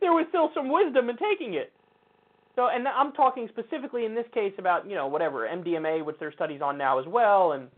there 0.00 0.12
was 0.12 0.26
still 0.28 0.50
some 0.54 0.70
wisdom 0.70 1.10
in 1.10 1.16
taking 1.16 1.54
it. 1.54 1.72
So, 2.54 2.68
and 2.68 2.86
I'm 2.88 3.12
talking 3.12 3.48
specifically 3.48 4.06
in 4.06 4.14
this 4.14 4.24
case 4.32 4.52
about 4.58 4.88
you 4.88 4.94
know 4.94 5.08
whatever 5.08 5.48
MDMA, 5.48 6.04
which 6.04 6.16
there 6.18 6.28
are 6.28 6.32
studies 6.32 6.62
on 6.62 6.78
now 6.78 6.98
as 6.98 7.06
well, 7.06 7.52
and 7.52 7.68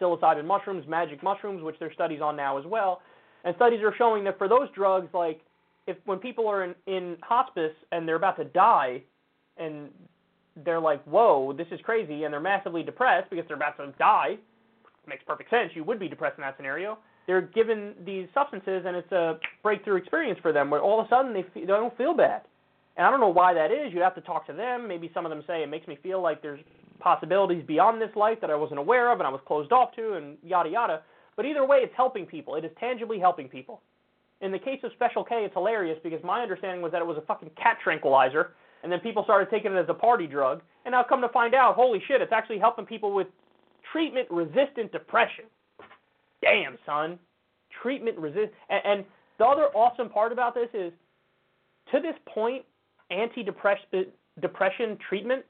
psilocybin 0.00 0.46
mushrooms, 0.46 0.86
magic 0.88 1.22
mushrooms, 1.22 1.62
which 1.62 1.76
there 1.78 1.88
are 1.88 1.94
studies 1.94 2.20
on 2.22 2.36
now 2.36 2.56
as 2.56 2.64
well. 2.64 3.02
And 3.44 3.54
studies 3.56 3.80
are 3.82 3.94
showing 3.96 4.24
that 4.24 4.38
for 4.38 4.48
those 4.48 4.68
drugs, 4.74 5.08
like 5.12 5.40
if 5.86 5.96
when 6.04 6.18
people 6.18 6.46
are 6.48 6.64
in, 6.64 6.74
in 6.86 7.16
hospice 7.22 7.72
and 7.92 8.06
they're 8.06 8.16
about 8.16 8.36
to 8.36 8.44
die 8.44 9.02
and 9.56 9.88
they're 10.64 10.80
like, 10.80 11.02
whoa, 11.04 11.52
this 11.56 11.66
is 11.70 11.80
crazy, 11.82 12.24
and 12.24 12.32
they're 12.32 12.40
massively 12.40 12.82
depressed 12.82 13.30
because 13.30 13.44
they're 13.46 13.56
about 13.56 13.76
to 13.76 13.92
die, 13.98 14.36
makes 15.06 15.22
perfect 15.26 15.50
sense. 15.50 15.70
You 15.74 15.84
would 15.84 15.98
be 15.98 16.08
depressed 16.08 16.38
in 16.38 16.42
that 16.42 16.56
scenario. 16.56 16.98
They're 17.26 17.42
given 17.42 17.94
these 18.04 18.26
substances, 18.34 18.84
and 18.86 18.96
it's 18.96 19.12
a 19.12 19.38
breakthrough 19.62 19.96
experience 19.96 20.38
for 20.42 20.52
them 20.52 20.70
where 20.70 20.80
all 20.80 21.00
of 21.00 21.06
a 21.06 21.08
sudden 21.08 21.32
they, 21.32 21.44
feel, 21.54 21.62
they 21.62 21.66
don't 21.66 21.96
feel 21.96 22.14
bad. 22.14 22.42
And 22.96 23.06
I 23.06 23.10
don't 23.10 23.20
know 23.20 23.28
why 23.28 23.54
that 23.54 23.70
is. 23.70 23.92
You'd 23.92 24.02
have 24.02 24.14
to 24.16 24.20
talk 24.20 24.46
to 24.48 24.52
them. 24.52 24.88
Maybe 24.88 25.10
some 25.14 25.24
of 25.24 25.30
them 25.30 25.42
say 25.46 25.62
it 25.62 25.68
makes 25.68 25.86
me 25.86 25.98
feel 26.02 26.20
like 26.20 26.42
there's 26.42 26.60
possibilities 26.98 27.64
beyond 27.66 28.00
this 28.00 28.14
life 28.16 28.38
that 28.40 28.50
I 28.50 28.56
wasn't 28.56 28.80
aware 28.80 29.12
of 29.12 29.20
and 29.20 29.26
I 29.26 29.30
was 29.30 29.40
closed 29.46 29.72
off 29.72 29.94
to, 29.96 30.14
and 30.14 30.36
yada 30.42 30.68
yada. 30.68 31.02
But 31.36 31.46
either 31.46 31.64
way, 31.64 31.78
it's 31.78 31.94
helping 31.96 32.26
people. 32.26 32.56
It 32.56 32.64
is 32.64 32.70
tangibly 32.78 33.18
helping 33.18 33.48
people. 33.48 33.80
In 34.40 34.52
the 34.52 34.58
case 34.58 34.80
of 34.84 34.92
Special 34.92 35.22
K, 35.22 35.44
it's 35.44 35.54
hilarious 35.54 35.98
because 36.02 36.22
my 36.24 36.40
understanding 36.40 36.80
was 36.82 36.92
that 36.92 37.02
it 37.02 37.06
was 37.06 37.18
a 37.18 37.22
fucking 37.22 37.50
cat 37.60 37.78
tranquilizer, 37.82 38.52
and 38.82 38.90
then 38.90 39.00
people 39.00 39.22
started 39.24 39.50
taking 39.50 39.72
it 39.72 39.76
as 39.76 39.86
a 39.88 39.94
party 39.94 40.26
drug, 40.26 40.62
and 40.84 40.92
now 40.92 41.02
come 41.02 41.20
to 41.20 41.28
find 41.28 41.54
out, 41.54 41.74
holy 41.74 42.02
shit, 42.08 42.22
it's 42.22 42.32
actually 42.32 42.58
helping 42.58 42.86
people 42.86 43.12
with 43.12 43.26
treatment-resistant 43.92 44.92
depression. 44.92 45.44
Damn, 46.42 46.78
son, 46.86 47.18
treatment-resistant. 47.82 48.52
And, 48.70 48.80
and 48.84 49.04
the 49.38 49.44
other 49.44 49.66
awesome 49.74 50.08
part 50.08 50.32
about 50.32 50.54
this 50.54 50.68
is, 50.72 50.92
to 51.92 52.00
this 52.00 52.14
point, 52.26 52.64
anti-depression 53.10 53.82
uh, 54.42 54.94
treatment 55.06 55.44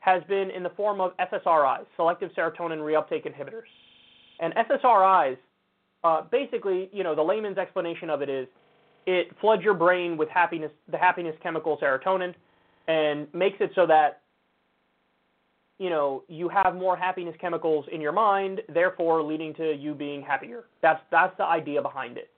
has 0.00 0.22
been 0.24 0.50
in 0.50 0.62
the 0.62 0.70
form 0.70 1.00
of 1.00 1.12
SSRIs, 1.16 1.86
selective 1.96 2.30
serotonin 2.36 2.80
reuptake 2.80 3.26
inhibitors. 3.26 3.62
And 4.40 4.52
SSRIs 4.54 5.38
uh, 6.04 6.22
basically, 6.30 6.90
you 6.92 7.02
know, 7.02 7.14
the 7.14 7.22
layman's 7.22 7.58
explanation 7.58 8.10
of 8.10 8.22
it 8.22 8.28
is 8.28 8.46
it 9.06 9.28
floods 9.40 9.62
your 9.62 9.74
brain 9.74 10.16
with 10.16 10.28
happiness, 10.28 10.70
the 10.90 10.98
happiness 10.98 11.34
chemical 11.42 11.78
serotonin, 11.78 12.34
and 12.86 13.26
makes 13.34 13.56
it 13.60 13.70
so 13.74 13.86
that 13.86 14.20
you 15.78 15.90
know 15.90 16.22
you 16.28 16.48
have 16.48 16.74
more 16.74 16.96
happiness 16.96 17.34
chemicals 17.40 17.86
in 17.90 18.00
your 18.00 18.12
mind, 18.12 18.60
therefore 18.72 19.22
leading 19.22 19.54
to 19.54 19.72
you 19.74 19.94
being 19.94 20.22
happier. 20.22 20.64
That's 20.82 21.00
that's 21.10 21.36
the 21.38 21.44
idea 21.44 21.82
behind 21.82 22.18
it. 22.18 22.30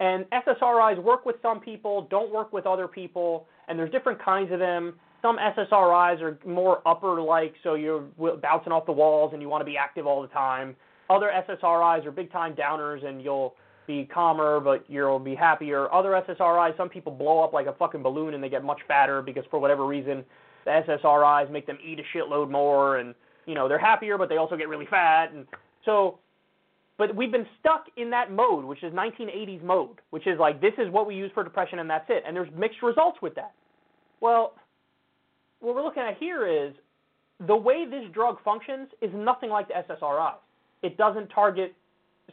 And 0.00 0.24
SSRIs 0.30 1.02
work 1.02 1.26
with 1.26 1.36
some 1.42 1.60
people, 1.60 2.06
don't 2.10 2.32
work 2.32 2.54
with 2.54 2.66
other 2.66 2.88
people, 2.88 3.46
and 3.68 3.78
there's 3.78 3.90
different 3.90 4.22
kinds 4.22 4.50
of 4.50 4.58
them. 4.58 4.94
Some 5.20 5.36
SSRIs 5.36 6.22
are 6.22 6.38
more 6.46 6.80
upper 6.86 7.20
like, 7.20 7.54
so 7.62 7.74
you're 7.74 8.00
bouncing 8.40 8.72
off 8.72 8.86
the 8.86 8.92
walls 8.92 9.32
and 9.34 9.42
you 9.42 9.50
want 9.50 9.60
to 9.60 9.66
be 9.66 9.76
active 9.76 10.06
all 10.06 10.22
the 10.22 10.28
time. 10.28 10.74
Other 11.10 11.30
SSRIs 11.48 12.06
are 12.06 12.12
big 12.12 12.30
time 12.30 12.54
downers 12.54 13.04
and 13.04 13.20
you'll 13.20 13.54
be 13.88 14.04
calmer, 14.04 14.60
but 14.60 14.84
you'll 14.88 15.18
be 15.18 15.34
happier. 15.34 15.92
Other 15.92 16.10
SSRIs, 16.10 16.76
some 16.76 16.88
people 16.88 17.10
blow 17.10 17.42
up 17.42 17.52
like 17.52 17.66
a 17.66 17.72
fucking 17.72 18.02
balloon 18.02 18.34
and 18.34 18.42
they 18.42 18.48
get 18.48 18.62
much 18.62 18.78
fatter 18.86 19.20
because 19.20 19.42
for 19.50 19.58
whatever 19.58 19.84
reason, 19.86 20.24
the 20.64 20.70
SSRIs 20.70 21.50
make 21.50 21.66
them 21.66 21.78
eat 21.84 21.98
a 21.98 22.16
shitload 22.16 22.48
more 22.48 22.98
and, 22.98 23.16
you 23.46 23.56
know, 23.56 23.66
they're 23.66 23.78
happier, 23.78 24.16
but 24.16 24.28
they 24.28 24.36
also 24.36 24.56
get 24.56 24.68
really 24.68 24.86
fat. 24.88 25.32
And 25.34 25.46
so, 25.84 26.20
but 26.96 27.16
we've 27.16 27.32
been 27.32 27.46
stuck 27.58 27.86
in 27.96 28.08
that 28.10 28.30
mode, 28.30 28.64
which 28.64 28.84
is 28.84 28.92
1980s 28.92 29.64
mode, 29.64 30.00
which 30.10 30.28
is 30.28 30.38
like, 30.38 30.60
this 30.60 30.74
is 30.78 30.92
what 30.92 31.08
we 31.08 31.16
use 31.16 31.32
for 31.34 31.42
depression 31.42 31.80
and 31.80 31.90
that's 31.90 32.06
it. 32.08 32.22
And 32.24 32.36
there's 32.36 32.50
mixed 32.56 32.82
results 32.84 33.18
with 33.20 33.34
that. 33.34 33.52
Well, 34.20 34.54
what 35.58 35.74
we're 35.74 35.82
looking 35.82 36.04
at 36.04 36.18
here 36.18 36.46
is 36.46 36.72
the 37.48 37.56
way 37.56 37.84
this 37.84 38.04
drug 38.12 38.36
functions 38.44 38.90
is 39.02 39.10
nothing 39.12 39.50
like 39.50 39.66
the 39.66 39.74
SSRIs. 39.74 40.34
It 40.82 40.96
doesn't 40.96 41.28
target 41.28 41.74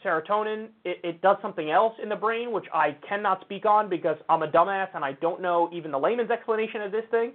serotonin. 0.04 0.68
It, 0.86 1.00
it 1.04 1.22
does 1.22 1.38
something 1.42 1.72
else 1.72 1.94
in 2.02 2.10
the 2.10 2.16
brain, 2.16 2.52
which 2.52 2.66
I 2.74 2.96
cannot 3.08 3.42
speak 3.42 3.66
on 3.66 3.90
because 3.90 4.18
I'm 4.30 4.44
a 4.44 4.48
dumbass 4.48 4.90
and 4.94 5.04
I 5.04 5.14
don't 5.14 5.42
know 5.42 5.70
even 5.74 5.92
the 5.92 6.00
layman's 6.00 6.32
explanation 6.32 6.82
of 6.82 6.92
this 6.92 7.06
thing. 7.12 7.34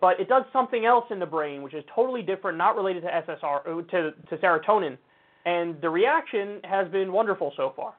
But 0.00 0.18
it 0.18 0.28
does 0.28 0.42
something 0.52 0.84
else 0.84 1.04
in 1.10 1.20
the 1.20 1.26
brain, 1.26 1.62
which 1.62 1.74
is 1.74 1.84
totally 1.94 2.22
different, 2.22 2.58
not 2.58 2.74
related 2.74 3.02
to 3.02 3.08
SSR 3.08 3.60
uh, 3.60 3.82
to, 3.92 4.10
to 4.30 4.36
serotonin, 4.38 4.98
and 5.44 5.80
the 5.80 5.88
reaction 5.88 6.60
has 6.64 6.88
been 6.88 7.12
wonderful 7.12 7.52
so 7.56 7.72
far. 7.76 7.94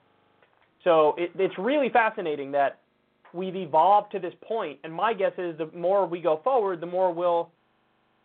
So 0.83 1.15
it, 1.17 1.31
it's 1.35 1.57
really 1.57 1.89
fascinating 1.89 2.51
that 2.51 2.79
we've 3.33 3.55
evolved 3.55 4.11
to 4.11 4.19
this 4.19 4.33
point. 4.33 4.47
point, 4.47 4.79
and 4.83 4.93
my 4.93 5.13
guess 5.13 5.31
is 5.37 5.57
the 5.57 5.69
more 5.73 6.05
we 6.05 6.19
go 6.19 6.41
forward, 6.43 6.81
the 6.81 6.85
more 6.85 7.13
we'll 7.13 7.49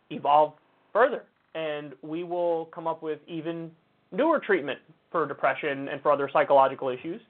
evolve 0.09 0.53
further, 0.91 1.23
and 1.55 1.93
we 2.01 2.23
will 2.23 2.65
come 2.65 2.85
up 2.85 3.01
with 3.01 3.19
even 3.27 3.71
newer 4.11 4.39
treatment 4.39 4.79
for 5.11 5.25
depression 5.27 5.87
and 5.89 6.01
for 6.01 6.11
other 6.11 6.29
psychological 6.31 6.89
issues, 6.89 7.21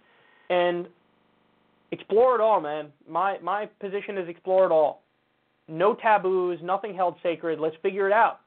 and 0.50 0.88
explore 1.92 2.36
it 2.36 2.42
all, 2.42 2.62
man. 2.62 2.88
My 3.08 3.38
my 3.40 3.68
position 3.80 4.18
is 4.18 4.28
explore 4.28 4.66
it 4.66 4.72
all. 4.72 5.04
No 5.68 5.94
taboos, 5.94 6.60
nothing 6.64 6.96
held 6.96 7.16
sacred. 7.22 7.60
Let's 7.60 7.76
figure 7.82 8.08
it 8.08 8.14
out. 8.14 8.42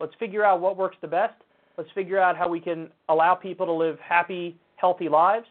Let's 0.00 0.14
figure 0.18 0.44
out 0.44 0.60
what 0.60 0.76
works 0.76 0.96
the 1.00 1.08
best. 1.08 1.34
Let's 1.78 1.90
figure 1.94 2.18
out 2.18 2.36
how 2.36 2.48
we 2.48 2.60
can 2.60 2.88
allow 3.08 3.34
people 3.34 3.66
to 3.66 3.72
live 3.72 3.98
happy, 4.00 4.56
healthy 4.76 5.08
lives, 5.08 5.46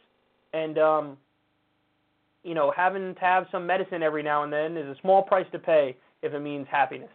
and 0.54 0.78
um, 0.78 1.18
you 2.44 2.54
know, 2.54 2.72
having 2.76 3.16
to 3.16 3.22
have 3.22 3.48
some 3.52 3.66
medicine 3.66 4.04
every 4.04 4.24
now 4.24 4.44
and 4.44 4.54
then 4.54 4.78
is 4.78 4.88
a 4.88 5.00
small 5.02 5.24
price 5.24 5.48
to 5.52 5.60
pay 5.60 5.95
if 6.22 6.34
it 6.34 6.40
means 6.40 6.68
happiness. 6.70 7.10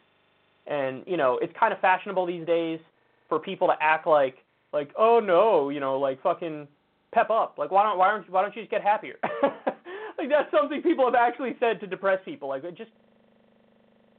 And 0.67 1.03
you 1.07 1.17
know, 1.17 1.39
it's 1.43 1.53
kind 1.59 1.73
of 1.73 1.81
fashionable 1.81 2.27
these 2.27 2.47
days 2.47 2.81
for 3.29 3.39
people 3.39 3.69
to 3.69 3.75
act 3.81 4.07
like 4.07 4.39
like 4.73 4.91
oh 4.97 5.21
no, 5.21 5.71
you 5.71 5.81
know, 5.81 5.99
like 5.99 6.23
fucking 6.23 6.69
pep 7.13 7.31
up. 7.31 7.57
Like 7.59 7.71
why 7.71 7.83
don't 7.83 7.99
why 7.99 8.11
don't 8.11 8.31
why 8.31 8.43
don't 8.43 8.55
you 8.55 8.63
just 8.63 8.71
get 8.71 8.83
happier? 8.83 9.17
like 9.43 10.29
that's 10.29 10.51
something 10.51 10.83
people 10.83 11.05
have 11.05 11.15
actually 11.15 11.57
said 11.61 11.81
to 11.81 11.87
depressed 11.87 12.25
people. 12.25 12.49
Like 12.49 12.63
just 12.77 12.91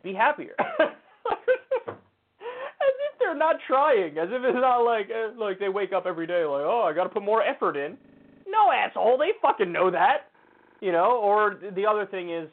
be 0.04 0.14
happier. 0.14 0.56
as 2.82 2.96
if 3.08 3.20
they're 3.20 3.36
not 3.36 3.58
trying. 3.68 4.18
As 4.18 4.30
if 4.32 4.44
it's 4.44 4.56
not 4.60 4.80
like 4.80 5.10
uh, 5.10 5.40
like 5.40 5.60
they 5.60 5.70
wake 5.70 5.94
up 5.94 6.06
every 6.06 6.28
day 6.28 6.44
like 6.44 6.64
oh 6.66 6.86
I 6.90 6.94
got 6.94 7.04
to 7.04 7.10
put 7.10 7.24
more 7.24 7.44
effort 7.44 7.78
in. 7.78 7.98
No 8.48 8.72
asshole, 8.72 9.18
they 9.18 9.32
fucking 9.42 9.72
know 9.72 9.92
that. 9.92 10.28
You 10.82 10.92
know, 10.92 11.20
or 11.22 11.60
the 11.76 11.86
other 11.86 12.08
thing 12.08 12.32
is, 12.32 12.50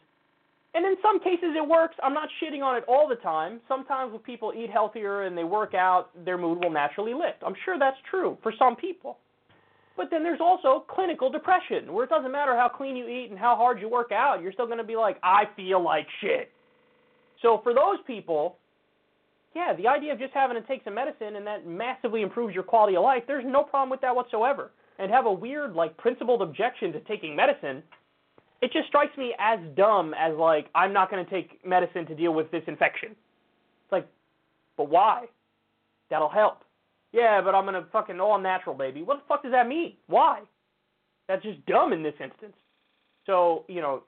and 0.75 0.85
in 0.85 0.97
some 1.03 1.19
cases 1.21 1.55
it 1.57 1.67
works. 1.67 1.97
I'm 2.03 2.15
not 2.15 2.29
shitting 2.43 2.63
on 2.63 2.77
it 2.77 2.85
all 2.87 3.09
the 3.09 3.17
time. 3.17 3.61
Sometimes 3.69 4.13
when 4.13 4.21
people 4.21 4.53
eat 4.57 4.71
healthier 4.71 5.23
and 5.23 5.37
they 5.37 5.45
work 5.45 5.75
out, 5.75 6.11
their 6.25 6.39
mood 6.39 6.63
will 6.63 6.71
naturally 6.71 7.15
lift. 7.15 7.43
I'm 7.45 7.55
sure 7.65 7.79
that's 7.79 7.97
true 8.11 8.37
for 8.43 8.53
some 8.59 8.77
people. 8.77 9.19
But 9.97 10.11
then 10.11 10.23
there's 10.23 10.41
also 10.41 10.85
clinical 10.89 11.29
depression, 11.29 11.93
where 11.93 12.05
it 12.05 12.11
doesn't 12.11 12.31
matter 12.31 12.55
how 12.55 12.69
clean 12.69 12.95
you 12.95 13.09
eat 13.09 13.31
and 13.31 13.39
how 13.39 13.57
hard 13.57 13.81
you 13.81 13.89
work 13.89 14.13
out, 14.13 14.41
you're 14.41 14.53
still 14.53 14.67
going 14.67 14.79
to 14.79 14.85
be 14.85 14.95
like, 14.95 15.19
I 15.25 15.45
feel 15.57 15.83
like 15.83 16.07
shit. 16.21 16.53
So 17.43 17.61
for 17.65 17.75
those 17.75 17.99
people, 18.07 18.59
yeah, 19.57 19.75
the 19.75 19.89
idea 19.89 20.13
of 20.13 20.21
just 20.21 20.33
having 20.35 20.61
to 20.61 20.69
take 20.69 20.85
some 20.85 20.95
medicine 20.95 21.35
and 21.35 21.47
that 21.47 21.67
massively 21.67 22.23
improves 22.23 22.55
your 22.55 22.63
quality 22.63 22.97
of 22.97 23.03
life, 23.03 23.25
there's 23.27 23.45
no 23.45 23.65
problem 23.65 23.91
with 23.91 24.01
that 24.03 24.15
whatsoever. 24.15 24.71
And 25.01 25.11
have 25.11 25.27
a 25.27 25.33
weird, 25.33 25.75
like, 25.75 25.97
principled 25.97 26.43
objection 26.43 26.93
to 26.93 27.01
taking 27.01 27.35
medicine 27.35 27.83
it 28.61 28.73
just 28.73 28.89
strikes 28.89 29.17
me 29.17 29.35
as 29.39 29.59
dumb 29.77 30.15
as 30.19 30.35
like 30.37 30.67
I'm 30.75 30.93
not 30.93 31.11
going 31.11 31.25
to 31.25 31.31
take 31.31 31.65
medicine 31.65 32.07
to 32.07 32.15
deal 32.15 32.35
with 32.35 32.51
this 32.51 32.63
infection. 32.67 33.11
It's 33.11 33.93
like, 33.93 34.09
but 34.77 34.91
why? 34.91 35.27
That'll 36.11 36.29
help. 36.29 36.63
Yeah, 37.13 37.41
but 37.43 37.55
I'm 37.55 37.65
gonna 37.65 37.87
fucking 37.91 38.21
all 38.21 38.39
natural, 38.39 38.75
baby. 38.75 39.03
What 39.03 39.19
the 39.19 39.23
fuck 39.29 39.43
does 39.43 39.53
that 39.53 39.67
mean? 39.67 39.95
Why? 40.09 40.41
That's 41.27 41.43
just 41.43 41.65
dumb 41.67 41.93
in 41.93 42.03
this 42.03 42.15
instance. 42.23 42.55
So 43.27 43.65
you 43.69 43.81
know, 43.81 44.03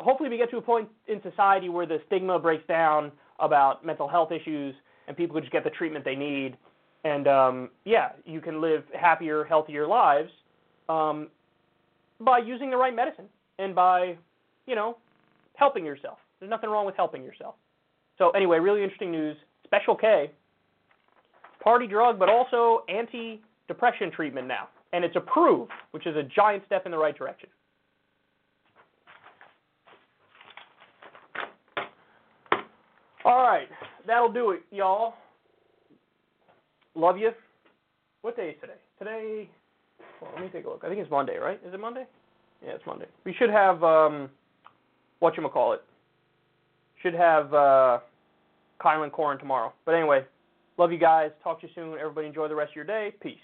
hopefully 0.00 0.28
we 0.28 0.36
get 0.36 0.50
to 0.50 0.56
a 0.56 0.62
point 0.62 0.88
in 1.06 1.22
society 1.22 1.68
where 1.68 1.86
the 1.86 1.98
stigma 2.06 2.38
breaks 2.38 2.66
down 2.66 3.12
about 3.38 3.84
mental 3.86 4.08
health 4.08 4.32
issues 4.32 4.74
and 5.06 5.16
people 5.16 5.38
just 5.40 5.52
get 5.52 5.62
the 5.62 5.70
treatment 5.70 6.04
they 6.04 6.16
need. 6.16 6.56
And 7.04 7.28
um, 7.28 7.70
yeah, 7.84 8.10
you 8.24 8.40
can 8.40 8.60
live 8.60 8.82
happier, 8.98 9.44
healthier 9.44 9.86
lives 9.86 10.30
um, 10.88 11.28
by 12.18 12.38
using 12.38 12.70
the 12.70 12.76
right 12.76 12.94
medicine 12.94 13.26
and 13.58 13.74
by, 13.74 14.16
you 14.66 14.74
know, 14.74 14.96
helping 15.54 15.84
yourself. 15.84 16.18
There's 16.40 16.50
nothing 16.50 16.70
wrong 16.70 16.86
with 16.86 16.96
helping 16.96 17.24
yourself. 17.24 17.54
So 18.18 18.30
anyway, 18.30 18.58
really 18.58 18.82
interesting 18.82 19.10
news. 19.10 19.36
Special 19.64 19.96
K, 19.96 20.30
party 21.62 21.86
drug, 21.86 22.18
but 22.18 22.28
also 22.28 22.84
anti-depression 22.88 24.12
treatment 24.12 24.46
now, 24.46 24.68
and 24.92 25.04
it's 25.04 25.16
approved, 25.16 25.72
which 25.90 26.06
is 26.06 26.16
a 26.16 26.22
giant 26.22 26.62
step 26.66 26.86
in 26.86 26.92
the 26.92 26.98
right 26.98 27.16
direction. 27.16 27.48
All 33.24 33.42
right, 33.42 33.66
that'll 34.06 34.32
do 34.32 34.52
it, 34.52 34.62
y'all. 34.70 35.14
Love 36.94 37.18
you. 37.18 37.30
What 38.22 38.36
day 38.36 38.50
is 38.50 38.56
today? 38.60 38.74
Today, 39.00 39.50
well, 40.22 40.30
let 40.34 40.42
me 40.42 40.48
take 40.52 40.64
a 40.64 40.68
look. 40.68 40.82
I 40.84 40.88
think 40.88 41.00
it's 41.00 41.10
Monday, 41.10 41.36
right? 41.36 41.60
Is 41.66 41.74
it 41.74 41.80
Monday? 41.80 42.06
Yeah, 42.64 42.72
it's 42.72 42.86
Monday. 42.86 43.06
We 43.24 43.34
should 43.34 43.50
have 43.50 43.82
um, 43.82 44.30
what 45.20 45.36
you 45.36 45.48
call 45.48 45.72
it. 45.72 45.82
Should 47.02 47.14
have 47.14 47.52
uh, 47.52 47.98
Kylan 48.80 49.12
Corin 49.12 49.38
tomorrow. 49.38 49.72
But 49.84 49.94
anyway, 49.94 50.24
love 50.78 50.92
you 50.92 50.98
guys. 50.98 51.30
Talk 51.42 51.60
to 51.60 51.66
you 51.66 51.72
soon. 51.74 51.98
Everybody 51.98 52.26
enjoy 52.26 52.48
the 52.48 52.54
rest 52.54 52.70
of 52.70 52.76
your 52.76 52.84
day. 52.84 53.14
Peace. 53.20 53.36